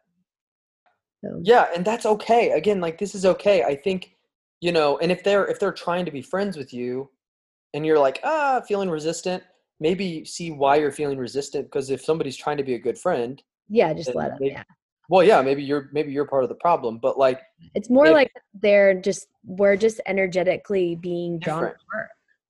so 1.25 1.41
yeah 1.43 1.67
and 1.75 1.85
that's 1.85 2.07
okay. 2.07 2.51
Again 2.51 2.81
like 2.81 2.99
this 2.99 3.15
is 3.15 3.25
okay. 3.27 3.63
I 3.65 3.75
think 3.77 4.13
you 4.61 4.73
know 4.73 4.99
and 4.99 5.11
if 5.13 5.23
they're 5.25 5.47
if 5.47 5.59
they're 5.61 5.73
trying 5.73 6.05
to 6.05 6.11
be 6.11 6.23
friends 6.23 6.57
with 6.57 6.73
you 6.73 7.11
and 7.75 7.85
you're 7.87 7.99
like 7.99 8.21
ah 8.25 8.61
feeling 8.67 8.91
resistant 8.91 9.43
maybe 9.81 10.25
see 10.25 10.51
why 10.51 10.77
you're 10.77 10.91
feeling 10.93 11.19
resistant 11.19 11.67
because 11.67 11.91
if 11.91 12.03
somebody's 12.05 12.37
trying 12.37 12.57
to 12.57 12.65
be 12.65 12.75
a 12.75 12.79
good 12.79 12.99
friend 12.99 13.43
yeah 13.69 13.93
just 13.93 14.15
let 14.15 14.31
them 14.31 14.39
maybe- 14.41 14.53
yeah 14.53 14.63
well 15.09 15.23
yeah 15.23 15.41
maybe 15.43 15.63
you're 15.63 15.89
maybe 15.93 16.13
you're 16.13 16.27
part 16.27 16.43
of 16.43 16.49
the 16.49 16.55
problem 16.57 16.99
but 16.99 17.19
like 17.19 17.41
it's 17.75 17.89
more 17.91 18.07
if- 18.07 18.13
like 18.13 18.33
they're 18.55 18.95
just 19.01 19.27
we're 19.45 19.77
just 19.77 20.01
energetically 20.07 20.97
being 20.97 21.39
drawn 21.39 21.63
Different. 21.63 21.77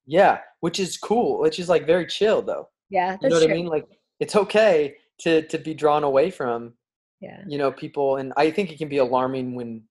yeah 0.05 0.39
which 0.61 0.79
is 0.79 0.97
cool 0.97 1.39
which 1.39 1.59
is 1.59 1.69
like 1.69 1.85
very 1.85 2.05
chill 2.07 2.41
though 2.41 2.67
yeah 2.89 3.17
you 3.21 3.29
know 3.29 3.35
what 3.35 3.43
true. 3.45 3.53
i 3.53 3.55
mean 3.55 3.67
like 3.67 3.85
it's 4.19 4.35
okay 4.35 4.95
to 5.19 5.41
to 5.43 5.57
be 5.57 5.73
drawn 5.73 6.03
away 6.03 6.29
from 6.31 6.73
yeah 7.21 7.41
you 7.47 7.57
know 7.57 7.71
people 7.71 8.17
and 8.17 8.33
i 8.37 8.49
think 8.51 8.71
it 8.71 8.77
can 8.77 8.87
be 8.89 8.97
alarming 8.97 9.53
when 9.55 9.83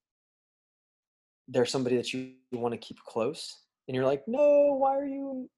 they're 1.49 1.67
somebody 1.67 1.97
that 1.97 2.13
you 2.13 2.33
want 2.53 2.73
to 2.73 2.79
keep 2.79 2.99
close 3.07 3.63
and 3.87 3.95
you're 3.95 4.05
like 4.05 4.27
no 4.27 4.75
why 4.79 4.97
are 4.97 5.07
you 5.07 5.49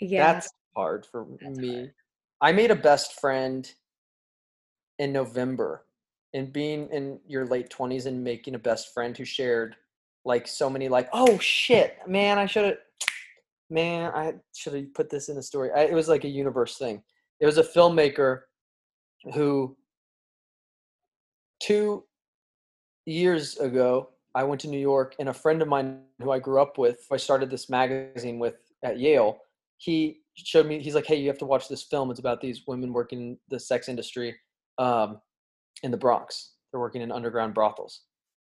Yeah. 0.00 0.32
that's 0.34 0.48
hard 0.76 1.04
for 1.06 1.26
That's 1.40 1.58
me 1.58 1.74
hard. 1.74 1.92
i 2.40 2.52
made 2.52 2.70
a 2.70 2.76
best 2.76 3.18
friend 3.20 3.68
in 4.98 5.12
november 5.12 5.84
and 6.34 6.52
being 6.52 6.88
in 6.90 7.18
your 7.26 7.46
late 7.46 7.70
20s 7.70 8.06
and 8.06 8.22
making 8.22 8.54
a 8.54 8.58
best 8.58 8.92
friend 8.92 9.16
who 9.16 9.24
shared 9.24 9.76
like 10.24 10.46
so 10.46 10.68
many 10.68 10.88
like 10.88 11.08
oh 11.12 11.38
shit 11.38 11.98
man 12.06 12.38
i 12.38 12.46
should 12.46 12.64
have 12.64 12.76
man 13.70 14.12
i 14.14 14.34
should 14.54 14.74
have 14.74 14.94
put 14.94 15.10
this 15.10 15.28
in 15.28 15.36
the 15.36 15.42
story. 15.42 15.70
I, 15.74 15.84
it 15.84 15.92
was 15.92 16.08
like 16.08 16.24
a 16.24 16.28
universe 16.28 16.78
thing. 16.78 17.02
It 17.40 17.46
was 17.46 17.58
a 17.58 17.64
filmmaker 17.64 18.42
who 19.34 19.76
two 21.60 22.04
years 23.06 23.56
ago 23.58 24.10
i 24.34 24.42
went 24.44 24.60
to 24.60 24.68
new 24.68 24.78
york 24.78 25.14
and 25.18 25.28
a 25.28 25.34
friend 25.34 25.62
of 25.62 25.68
mine 25.68 26.00
who 26.20 26.30
i 26.30 26.38
grew 26.38 26.60
up 26.60 26.76
with 26.76 27.06
i 27.10 27.16
started 27.16 27.48
this 27.48 27.70
magazine 27.70 28.38
with 28.38 28.56
at 28.84 28.98
yale 28.98 29.38
he 29.78 30.20
showed 30.34 30.66
me 30.66 30.80
he's 30.80 30.94
like 30.94 31.06
hey 31.06 31.16
you 31.16 31.28
have 31.28 31.38
to 31.38 31.46
watch 31.46 31.68
this 31.68 31.82
film. 31.82 32.10
It's 32.10 32.20
about 32.20 32.40
these 32.40 32.62
women 32.66 32.92
working 32.92 33.20
in 33.20 33.38
the 33.48 33.58
sex 33.58 33.88
industry 33.88 34.36
um, 34.78 35.20
in 35.82 35.90
the 35.90 35.96
bronx. 35.96 36.52
They're 36.70 36.80
working 36.80 37.02
in 37.02 37.12
underground 37.12 37.54
brothels. 37.54 38.02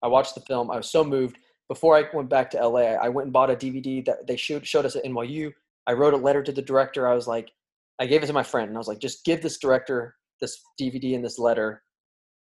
I 0.02 0.08
watched 0.08 0.34
the 0.34 0.40
film. 0.42 0.70
I 0.70 0.76
was 0.76 0.90
so 0.90 1.04
moved. 1.04 1.38
Before 1.68 1.96
i 1.96 2.04
went 2.12 2.28
back 2.28 2.50
to 2.50 2.68
la 2.68 2.78
i 2.78 3.08
went 3.08 3.26
and 3.26 3.32
bought 3.32 3.50
a 3.50 3.56
dvd 3.56 4.04
that 4.04 4.26
they 4.26 4.36
showed, 4.36 4.66
showed 4.66 4.84
us 4.84 4.96
at 4.96 5.04
nyu 5.04 5.50
i 5.86 5.94
wrote 5.94 6.12
a 6.12 6.18
letter 6.18 6.42
to 6.42 6.52
the 6.52 6.60
director. 6.60 7.08
I 7.08 7.14
was 7.14 7.26
like 7.26 7.50
i 7.98 8.06
gave 8.06 8.22
it 8.22 8.26
to 8.26 8.34
my 8.34 8.42
friend 8.42 8.68
and 8.68 8.76
i 8.76 8.78
was 8.78 8.86
like 8.86 8.98
just 8.98 9.24
give 9.24 9.40
this 9.40 9.56
director 9.56 10.14
this 10.42 10.60
dvd 10.80 11.14
and 11.14 11.24
this 11.24 11.38
letter. 11.38 11.82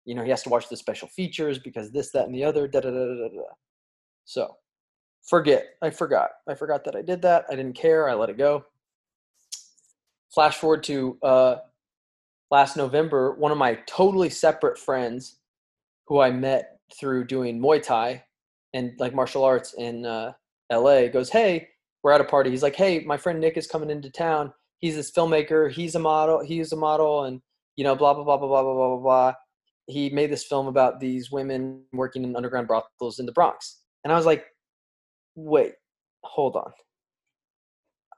You 0.06 0.16
know 0.16 0.24
he 0.24 0.32
has 0.32 0.42
to 0.44 0.50
watch 0.50 0.70
the 0.70 0.76
special 0.76 1.08
features 1.08 1.60
because 1.60 1.92
this 1.92 2.10
that 2.12 2.26
and 2.26 2.34
the 2.34 2.44
other 2.44 2.68
da 2.68 2.80
da 2.80 2.90
da 2.90 3.06
da 3.06 3.28
da. 3.28 3.42
So 4.26 4.56
forget. 5.24 5.76
I 5.84 5.92
forgot. 5.92 6.32
I 6.50 6.56
forgot 6.56 6.84
that 6.86 6.96
i 6.96 7.04
did 7.04 7.22
that. 7.22 7.46
I 7.50 7.56
didn't 7.56 7.76
care. 7.76 8.10
I 8.10 8.16
let 8.16 8.30
it 8.30 8.40
go. 8.40 8.66
Flash 10.34 10.58
forward 10.58 10.84
to 10.84 11.18
uh, 11.22 11.56
last 12.52 12.76
November, 12.78 13.34
one 13.36 13.52
of 13.52 13.58
my 13.58 13.76
totally 13.88 14.30
separate 14.30 14.78
friends 14.78 15.40
who 16.08 16.20
I 16.20 16.30
met 16.30 16.78
through 17.00 17.26
doing 17.26 17.60
Muay 17.60 17.82
Thai 17.82 18.24
and 18.74 18.92
like 19.00 19.16
martial 19.16 19.44
arts 19.44 19.74
in 19.78 20.06
uh, 20.06 20.34
LA 20.72 21.08
goes, 21.08 21.30
Hey, 21.30 21.70
we're 22.04 22.12
at 22.12 22.22
a 22.22 22.26
party. 22.26 22.50
He's 22.50 22.64
like, 22.64 22.76
Hey, 22.76 23.00
my 23.06 23.18
friend 23.18 23.40
Nick 23.40 23.58
is 23.58 23.68
coming 23.68 23.90
into 23.90 24.10
town. 24.12 24.52
He's 24.80 24.96
this 24.96 25.12
filmmaker. 25.12 25.72
He's 25.72 25.96
a 25.96 26.00
model. 26.00 26.44
He's 26.44 26.72
a 26.72 26.76
model. 26.78 27.24
And, 27.26 27.42
you 27.78 27.84
know, 27.84 27.96
blah, 27.96 28.14
blah, 28.14 28.24
blah, 28.24 28.38
blah, 28.38 28.48
blah, 28.48 28.64
blah, 28.64 28.74
blah, 28.74 28.88
blah, 28.90 28.98
blah. 28.98 29.34
He 29.88 30.10
made 30.10 30.32
this 30.32 30.46
film 30.46 30.68
about 30.68 31.00
these 31.00 31.32
women 31.32 31.84
working 31.94 32.24
in 32.24 32.36
underground 32.36 32.68
brothels 32.68 33.20
in 33.20 33.26
the 33.26 33.32
Bronx. 33.32 33.82
And 34.04 34.12
I 34.12 34.16
was 34.16 34.26
like, 34.26 34.46
Wait, 35.36 35.74
hold 36.24 36.56
on. 36.56 36.72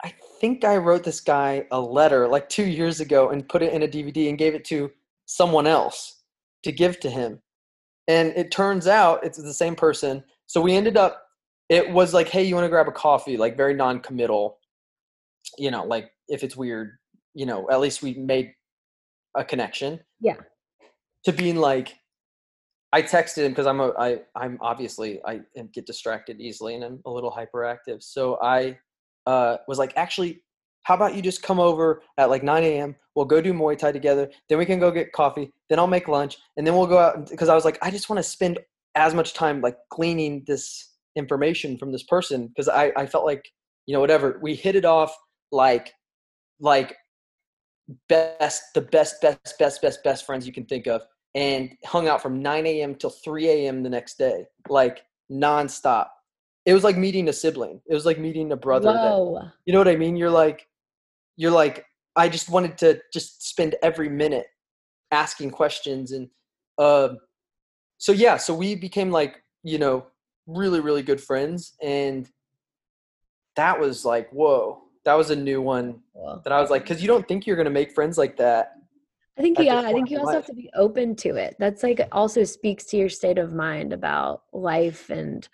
I 0.03 0.13
think 0.41 0.65
I 0.65 0.77
wrote 0.77 1.03
this 1.03 1.21
guy 1.21 1.65
a 1.71 1.79
letter 1.79 2.27
like 2.27 2.49
two 2.49 2.65
years 2.65 2.99
ago 2.99 3.29
and 3.29 3.47
put 3.47 3.61
it 3.61 3.73
in 3.73 3.83
a 3.83 3.87
DVD 3.87 4.29
and 4.29 4.37
gave 4.37 4.53
it 4.53 4.65
to 4.65 4.91
someone 5.25 5.65
else 5.67 6.23
to 6.63 6.71
give 6.71 6.99
to 7.01 7.09
him. 7.09 7.41
And 8.07 8.33
it 8.35 8.51
turns 8.51 8.87
out 8.87 9.23
it's 9.23 9.41
the 9.41 9.53
same 9.53 9.75
person. 9.75 10.23
So 10.47 10.59
we 10.59 10.75
ended 10.75 10.97
up, 10.97 11.23
it 11.69 11.89
was 11.89 12.13
like, 12.13 12.27
hey, 12.27 12.43
you 12.43 12.55
want 12.55 12.65
to 12.65 12.69
grab 12.69 12.89
a 12.89 12.91
coffee? 12.91 13.37
Like 13.37 13.55
very 13.55 13.73
non 13.73 14.01
committal. 14.01 14.57
You 15.57 15.71
know, 15.71 15.85
like 15.85 16.11
if 16.27 16.43
it's 16.43 16.57
weird, 16.57 16.91
you 17.33 17.45
know, 17.45 17.69
at 17.71 17.79
least 17.79 18.01
we 18.01 18.13
made 18.15 18.53
a 19.35 19.43
connection. 19.45 19.99
Yeah. 20.19 20.35
To 21.25 21.31
being 21.31 21.55
like, 21.55 21.95
I 22.91 23.01
texted 23.01 23.45
him 23.45 23.53
because 23.53 23.65
I'm 23.65 23.79
a 23.79 23.91
I 23.97 24.19
I'm 24.35 24.59
obviously 24.61 25.19
I 25.25 25.41
get 25.73 25.87
distracted 25.87 26.39
easily 26.39 26.75
and 26.75 26.83
I'm 26.83 26.99
a 27.05 27.09
little 27.09 27.31
hyperactive. 27.31 28.03
So 28.03 28.37
I 28.41 28.77
uh, 29.25 29.57
was 29.67 29.77
like, 29.77 29.93
actually, 29.95 30.41
how 30.83 30.95
about 30.95 31.15
you 31.15 31.21
just 31.21 31.41
come 31.41 31.59
over 31.59 32.01
at 32.17 32.29
like 32.29 32.43
9 32.43 32.63
a.m. 32.63 32.95
We'll 33.15 33.25
go 33.25 33.41
do 33.41 33.53
Muay 33.53 33.77
Thai 33.77 33.91
together. 33.91 34.29
Then 34.49 34.57
we 34.57 34.65
can 34.65 34.79
go 34.79 34.91
get 34.91 35.13
coffee. 35.13 35.51
Then 35.69 35.79
I'll 35.79 35.87
make 35.87 36.07
lunch, 36.07 36.37
and 36.57 36.67
then 36.67 36.75
we'll 36.75 36.87
go 36.87 36.99
out 36.99 37.29
because 37.29 37.49
I 37.49 37.55
was 37.55 37.65
like, 37.65 37.77
I 37.81 37.89
just 37.89 38.09
want 38.09 38.17
to 38.17 38.23
spend 38.23 38.59
as 38.95 39.13
much 39.13 39.33
time 39.33 39.61
like 39.61 39.77
gleaning 39.89 40.43
this 40.45 40.91
information 41.15 41.77
from 41.77 41.91
this 41.91 42.03
person 42.03 42.47
because 42.47 42.67
I 42.67 42.91
I 42.97 43.05
felt 43.05 43.25
like 43.25 43.45
you 43.85 43.93
know 43.93 43.99
whatever 43.99 44.39
we 44.41 44.55
hit 44.55 44.75
it 44.75 44.85
off 44.85 45.15
like 45.51 45.93
like 46.59 46.95
best 48.09 48.63
the 48.73 48.81
best 48.81 49.21
best 49.21 49.57
best 49.59 49.81
best 49.81 50.03
best 50.03 50.25
friends 50.25 50.47
you 50.47 50.53
can 50.53 50.65
think 50.65 50.87
of 50.87 51.01
and 51.35 51.71
hung 51.85 52.07
out 52.07 52.21
from 52.21 52.41
9 52.41 52.65
a.m. 52.65 52.95
till 52.95 53.09
3 53.09 53.49
a.m. 53.49 53.83
the 53.83 53.89
next 53.89 54.17
day 54.17 54.45
like 54.69 55.03
nonstop 55.31 56.07
it 56.65 56.73
was 56.73 56.83
like 56.83 56.97
meeting 56.97 57.27
a 57.29 57.33
sibling 57.33 57.81
it 57.87 57.93
was 57.93 58.05
like 58.05 58.19
meeting 58.19 58.51
a 58.51 58.55
brother 58.55 58.91
that 58.93 59.11
Whoa. 59.11 59.41
you 59.65 59.73
know 59.73 59.79
what 59.79 59.87
I 59.87 59.95
mean? 59.95 60.15
You're 60.15 60.29
like, 60.29 60.67
you're 61.35 61.51
like, 61.51 61.85
I 62.15 62.29
just 62.29 62.49
wanted 62.49 62.77
to 62.79 63.01
just 63.11 63.47
spend 63.47 63.75
every 63.81 64.09
minute 64.09 64.47
asking 65.11 65.51
questions 65.51 66.11
and, 66.11 66.29
um, 66.77 67.17
so 67.97 68.11
yeah, 68.11 68.35
so 68.35 68.53
we 68.53 68.75
became 68.75 69.11
like, 69.11 69.41
you 69.63 69.77
know, 69.77 70.07
really, 70.45 70.81
really 70.81 71.03
good 71.03 71.21
friends, 71.21 71.73
and 71.81 72.29
that 73.55 73.79
was 73.79 74.03
like, 74.03 74.29
whoa, 74.31 74.81
that 75.05 75.13
was 75.13 75.29
a 75.29 75.35
new 75.35 75.61
one 75.61 76.01
that 76.43 76.51
I 76.51 76.59
was 76.59 76.69
like, 76.69 76.83
because 76.83 77.01
you 77.01 77.07
don't 77.07 77.25
think 77.27 77.47
you're 77.47 77.55
gonna 77.55 77.69
make 77.69 77.93
friends 77.93 78.17
like 78.17 78.35
that. 78.37 78.73
I 79.37 79.41
think 79.41 79.57
yeah, 79.57 79.79
I 79.79 79.93
think 79.93 80.09
you 80.09 80.19
also 80.19 80.33
have 80.33 80.45
to 80.47 80.53
be 80.53 80.69
open 80.75 81.15
to 81.17 81.37
it. 81.37 81.55
That's 81.59 81.81
like 81.81 82.01
also 82.11 82.43
speaks 82.43 82.83
to 82.85 82.97
your 82.97 83.09
state 83.09 83.37
of 83.37 83.53
mind 83.53 83.93
about 83.93 84.43
life 84.51 85.09
and 85.09 85.47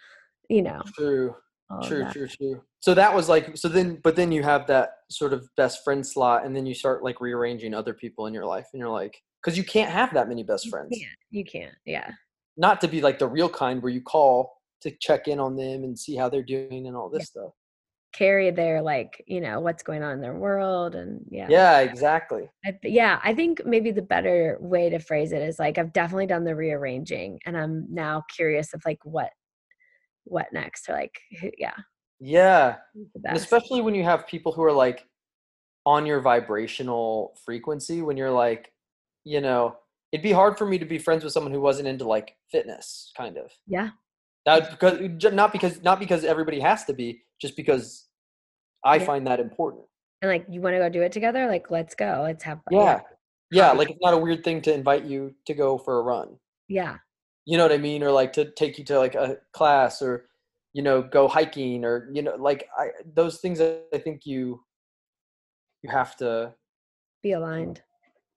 you 0.49 0.61
know. 0.61 0.81
True, 0.97 1.35
true, 1.83 2.05
true, 2.11 2.27
true. 2.27 2.61
So 2.81 2.93
that 2.93 3.13
was 3.13 3.27
like, 3.29 3.57
so 3.57 3.67
then, 3.67 3.99
but 4.03 4.15
then 4.15 4.31
you 4.31 4.41
have 4.43 4.65
that 4.67 4.89
sort 5.09 5.33
of 5.33 5.47
best 5.57 5.83
friend 5.83 6.05
slot, 6.05 6.45
and 6.45 6.55
then 6.55 6.65
you 6.65 6.73
start 6.73 7.03
like 7.03 7.21
rearranging 7.21 7.73
other 7.73 7.93
people 7.93 8.25
in 8.27 8.33
your 8.33 8.45
life, 8.45 8.67
and 8.73 8.79
you're 8.79 8.89
like, 8.89 9.21
because 9.43 9.57
you 9.57 9.63
can't 9.63 9.91
have 9.91 10.13
that 10.13 10.27
many 10.27 10.43
best 10.43 10.65
You 10.65 10.71
friends. 10.71 10.89
can't. 10.97 11.17
You 11.31 11.45
can't. 11.45 11.75
Yeah. 11.85 12.11
not 12.57 12.81
to 12.81 12.87
be 12.89 12.99
like 13.01 13.19
the 13.19 13.27
real 13.27 13.47
kind 13.49 13.81
where 13.81 13.91
you 13.91 14.01
call 14.01 14.57
to 14.81 14.91
check 14.99 15.27
in 15.27 15.39
on 15.39 15.55
them 15.55 15.83
and 15.83 15.97
see 15.97 16.15
how 16.15 16.27
they're 16.29 16.43
doing 16.43 16.87
and 16.87 16.95
all 16.95 17.09
this 17.09 17.27
stuff. 17.27 17.51
Carry 18.13 18.49
their 18.49 18.81
like, 18.81 19.23
you 19.27 19.39
know, 19.39 19.59
what's 19.59 19.83
going 19.83 20.03
on 20.03 20.13
in 20.13 20.21
their 20.21 20.35
world 20.35 20.95
and 20.95 21.21
yeah. 21.29 21.47
Yeah, 21.49 21.79
exactly. 21.81 22.49
I, 22.65 22.71
th- 22.71 22.93
yeah, 22.93 23.19
I 23.23 23.33
think 23.33 23.65
maybe 23.65 23.91
the 23.91 24.01
better 24.01 24.57
way 24.59 24.89
to 24.89 24.99
phrase 24.99 25.31
it 25.31 25.41
is 25.41 25.59
like 25.59 25.77
I've 25.77 25.93
definitely 25.93 26.25
done 26.27 26.43
the 26.43 26.55
rearranging 26.55 27.39
and 27.45 27.57
I'm 27.57 27.85
now 27.89 28.23
curious 28.35 28.73
of 28.73 28.81
like 28.85 28.99
what 29.03 29.29
what 30.29 30.51
next 30.53 30.89
or 30.89 30.93
like 30.93 31.19
yeah, 31.57 31.73
Yeah. 32.19 32.77
who's 32.93 33.07
the 33.13 33.19
And 33.25 33.33
best. 33.35 33.43
especially 33.43 33.81
when 33.81 33.95
you 33.95 34.03
have 34.03 34.27
people 34.27 34.51
who 34.51 34.63
are 34.63 34.71
like 34.71 35.05
on 35.85 36.05
your 36.05 36.19
vibrational 36.19 37.35
frequency 37.45 38.01
when 38.01 38.17
you're 38.17 38.31
like, 38.31 38.71
you 39.23 39.41
know, 39.41 39.75
it'd 40.11 40.23
be 40.23 40.31
hard 40.31 40.57
for 40.57 40.65
me 40.65 40.77
to 40.77 40.85
be 40.85 40.97
friends 40.97 41.23
with 41.23 41.33
someone 41.33 41.53
who 41.53 41.61
wasn't 41.61 41.87
into 41.87 42.05
like 42.07 42.35
fitness 42.51 43.11
kind 43.17 43.37
of. 43.37 43.51
Yeah. 43.67 43.89
That 44.45 44.71
because 44.71 44.99
not 45.33 45.51
because 45.51 45.81
not 45.83 45.99
because 45.99 46.23
everybody 46.23 46.59
has 46.59 46.85
to 46.85 46.93
be, 46.93 47.23
just 47.41 47.55
because 47.55 48.07
I 48.83 48.95
Yeah. 48.97 49.05
find 49.05 49.27
that 49.27 49.39
important. 49.39 49.85
And 50.21 50.29
like 50.31 50.45
you 50.49 50.61
want 50.61 50.73
to 50.75 50.79
go 50.79 50.89
do 50.89 51.01
it 51.01 51.11
together? 51.11 51.47
Like 51.47 51.69
let's 51.71 51.95
go. 51.95 52.21
Let's 52.23 52.43
have 52.43 52.59
Yeah. 52.71 53.01
Yeah, 53.51 53.71
like 53.79 53.89
it's 53.89 53.99
not 54.01 54.13
a 54.13 54.17
weird 54.17 54.43
thing 54.43 54.61
to 54.63 54.73
invite 54.73 55.05
you 55.05 55.33
to 55.45 55.53
go 55.53 55.77
for 55.77 55.99
a 55.99 56.03
run. 56.03 56.37
Yeah. 56.67 56.97
You 57.49 57.57
know 57.57 57.63
what 57.65 57.71
i 57.71 57.77
mean 57.77 58.03
or 58.03 58.11
like 58.11 58.31
to 58.33 58.43
take 58.51 58.77
you 58.77 58.85
to 58.85 58.97
like 58.99 59.15
a 59.15 59.37
class 59.53 60.01
or 60.01 60.13
you 60.73 60.83
know 60.83 61.01
go 61.01 61.27
hiking 61.27 61.83
or 61.89 62.07
you 62.13 62.21
know 62.21 62.35
like 62.49 62.61
i 62.77 62.85
those 63.19 63.35
things 63.41 63.59
i 63.59 63.69
I 63.93 63.97
think 63.97 64.17
you 64.31 64.41
you 65.83 65.89
have 65.89 66.15
to 66.17 66.53
Be 67.23 67.31
aligned. 67.33 67.81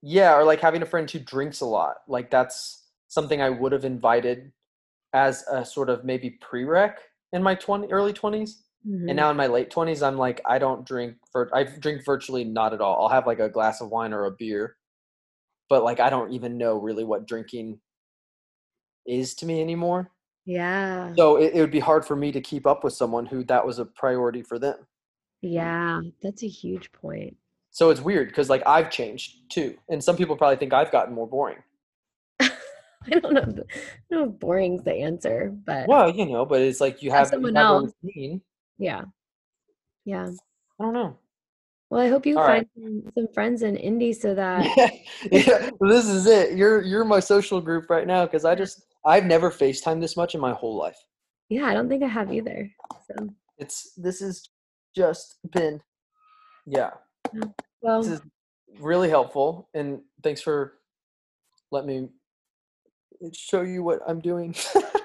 yeah 0.03 0.35
or 0.37 0.45
like 0.45 0.61
having 0.61 0.83
a 0.83 0.87
friend 0.93 1.11
who 1.11 1.19
drinks 1.19 1.61
a 1.61 1.67
lot 1.67 1.97
like 2.09 2.31
that's 2.31 2.87
something 3.09 3.41
i 3.43 3.51
would 3.51 3.73
have 3.73 3.85
invited 3.85 4.53
as 5.13 5.45
a 5.51 5.65
sort 5.65 5.91
of 5.91 6.05
maybe 6.05 6.39
prereq 6.43 6.95
in 7.35 7.43
my 7.43 7.55
20 7.55 7.93
early 7.93 8.13
20s 8.13 8.51
Mhm. 8.85 9.07
and 9.09 9.17
now 9.17 9.31
in 9.31 9.37
my 9.37 9.47
late 9.47 9.71
20s 9.71 10.03
i'm 10.03 10.19
like 10.27 10.41
i 10.55 10.59
don't 10.59 10.85
drink 10.87 11.15
vir- 11.33 11.51
i 11.55 11.63
drink 11.63 12.05
virtually 12.05 12.45
not 12.45 12.73
at 12.75 12.81
all 12.81 12.97
i'll 13.03 13.09
have 13.17 13.29
like 13.29 13.39
a 13.41 13.49
glass 13.57 13.81
of 13.81 13.91
wine 13.91 14.13
or 14.13 14.25
a 14.25 14.33
beer 14.43 14.77
but 15.69 15.85
like 15.85 16.01
i 16.01 16.11
don't 16.11 16.33
even 16.33 16.59
know 16.59 16.75
really 16.79 17.05
what 17.05 17.29
drinking 17.29 17.79
is 19.07 19.35
to 19.35 19.47
me 19.47 19.61
anymore 19.61 20.11
yeah. 20.45 21.13
so 21.17 21.37
it, 21.37 21.53
it 21.55 21.61
would 21.61 21.71
be 21.71 21.81
hard 21.81 22.05
for 22.05 22.17
me 22.17 22.33
to 22.33 22.41
keep 22.41 22.67
up 22.67 22.83
with 22.85 22.93
someone 22.93 23.27
who 23.27 23.45
that 23.45 23.65
was 23.65 23.79
a 23.79 23.85
priority 23.85 24.43
for 24.43 24.59
them 24.59 24.77
Yeah. 25.41 26.01
That's 26.23 26.43
a 26.43 26.49
huge 26.49 26.91
point. 26.93 27.37
so 27.71 27.91
it's 27.91 28.01
weird 28.01 28.29
because 28.29 28.49
like 28.51 28.63
i've 28.67 28.91
changed 28.91 29.49
too 29.51 29.77
and 29.89 30.03
some 30.03 30.17
people 30.17 30.37
probably 30.37 30.57
think 30.57 30.73
i've 30.73 30.91
gotten 30.93 31.15
more 31.15 31.27
boring 31.29 31.59
I 32.41 33.19
don't 33.19 33.33
know. 33.35 33.41
if- 33.41 33.49
I 33.49 34.15
don't 34.15 34.27
know 34.29 34.33
if 34.33 34.39
boring's 34.39 34.85
the 34.85 34.93
answer, 34.95 35.53
but 35.67 35.89
well 35.89 36.11
you 36.11 36.27
know 36.27 36.45
but 36.45 36.61
it's 36.61 36.81
like 36.81 37.03
you 37.03 37.11
Have 37.11 37.31
have, 37.31 37.41
you 37.41 37.47
someone 37.49 37.55
have 37.57 37.65
else. 37.67 37.93
yeah. 38.79 39.03
Yeah. 40.05 40.31
i 40.81 40.83
don't 40.85 40.93
know 40.95 41.17
Well, 41.91 42.01
I 42.01 42.09
hope 42.09 42.27
you 42.27 42.39
All 42.39 42.47
find 42.47 42.67
right. 42.77 42.85
some, 42.85 43.13
some 43.15 43.29
friends 43.35 43.63
in 43.63 43.77
Indy 43.77 44.13
so 44.13 44.35
that 44.43 44.65
yeah, 44.77 44.91
yeah, 45.33 45.71
this 45.81 46.07
is 46.07 46.27
it 46.27 46.57
you're 46.57 46.81
you're 46.83 47.05
my 47.05 47.21
social 47.21 47.61
group 47.61 47.91
right 47.91 48.07
now 48.07 48.25
because 48.27 48.45
i 48.45 48.55
just 48.55 48.87
i've 49.05 49.27
never 49.27 49.51
facetimed 49.51 50.01
this 50.01 50.17
much 50.17 50.35
in 50.35 50.41
my 50.41 50.53
whole 50.53 50.77
life 50.77 50.99
Yeah, 51.49 51.67
I 51.67 51.75
don't 51.75 51.89
think 51.89 52.03
I 52.03 52.09
have 52.09 52.33
either. 52.33 52.71
So, 53.07 53.29
It's 53.59 53.93
this 53.97 54.21
has 54.21 54.49
just 54.97 55.37
been 55.53 55.81
yeah. 56.67 56.91
well, 57.83 58.03
This 58.03 58.13
is 58.13 58.21
really 58.81 59.09
helpful 59.11 59.69
and 59.75 60.01
thanks 60.23 60.41
for 60.41 60.75
letting 61.71 61.89
me 61.89 62.09
show 63.33 63.63
you 63.63 63.83
what 63.83 64.01
I'm 64.07 64.21
doing. 64.21 64.55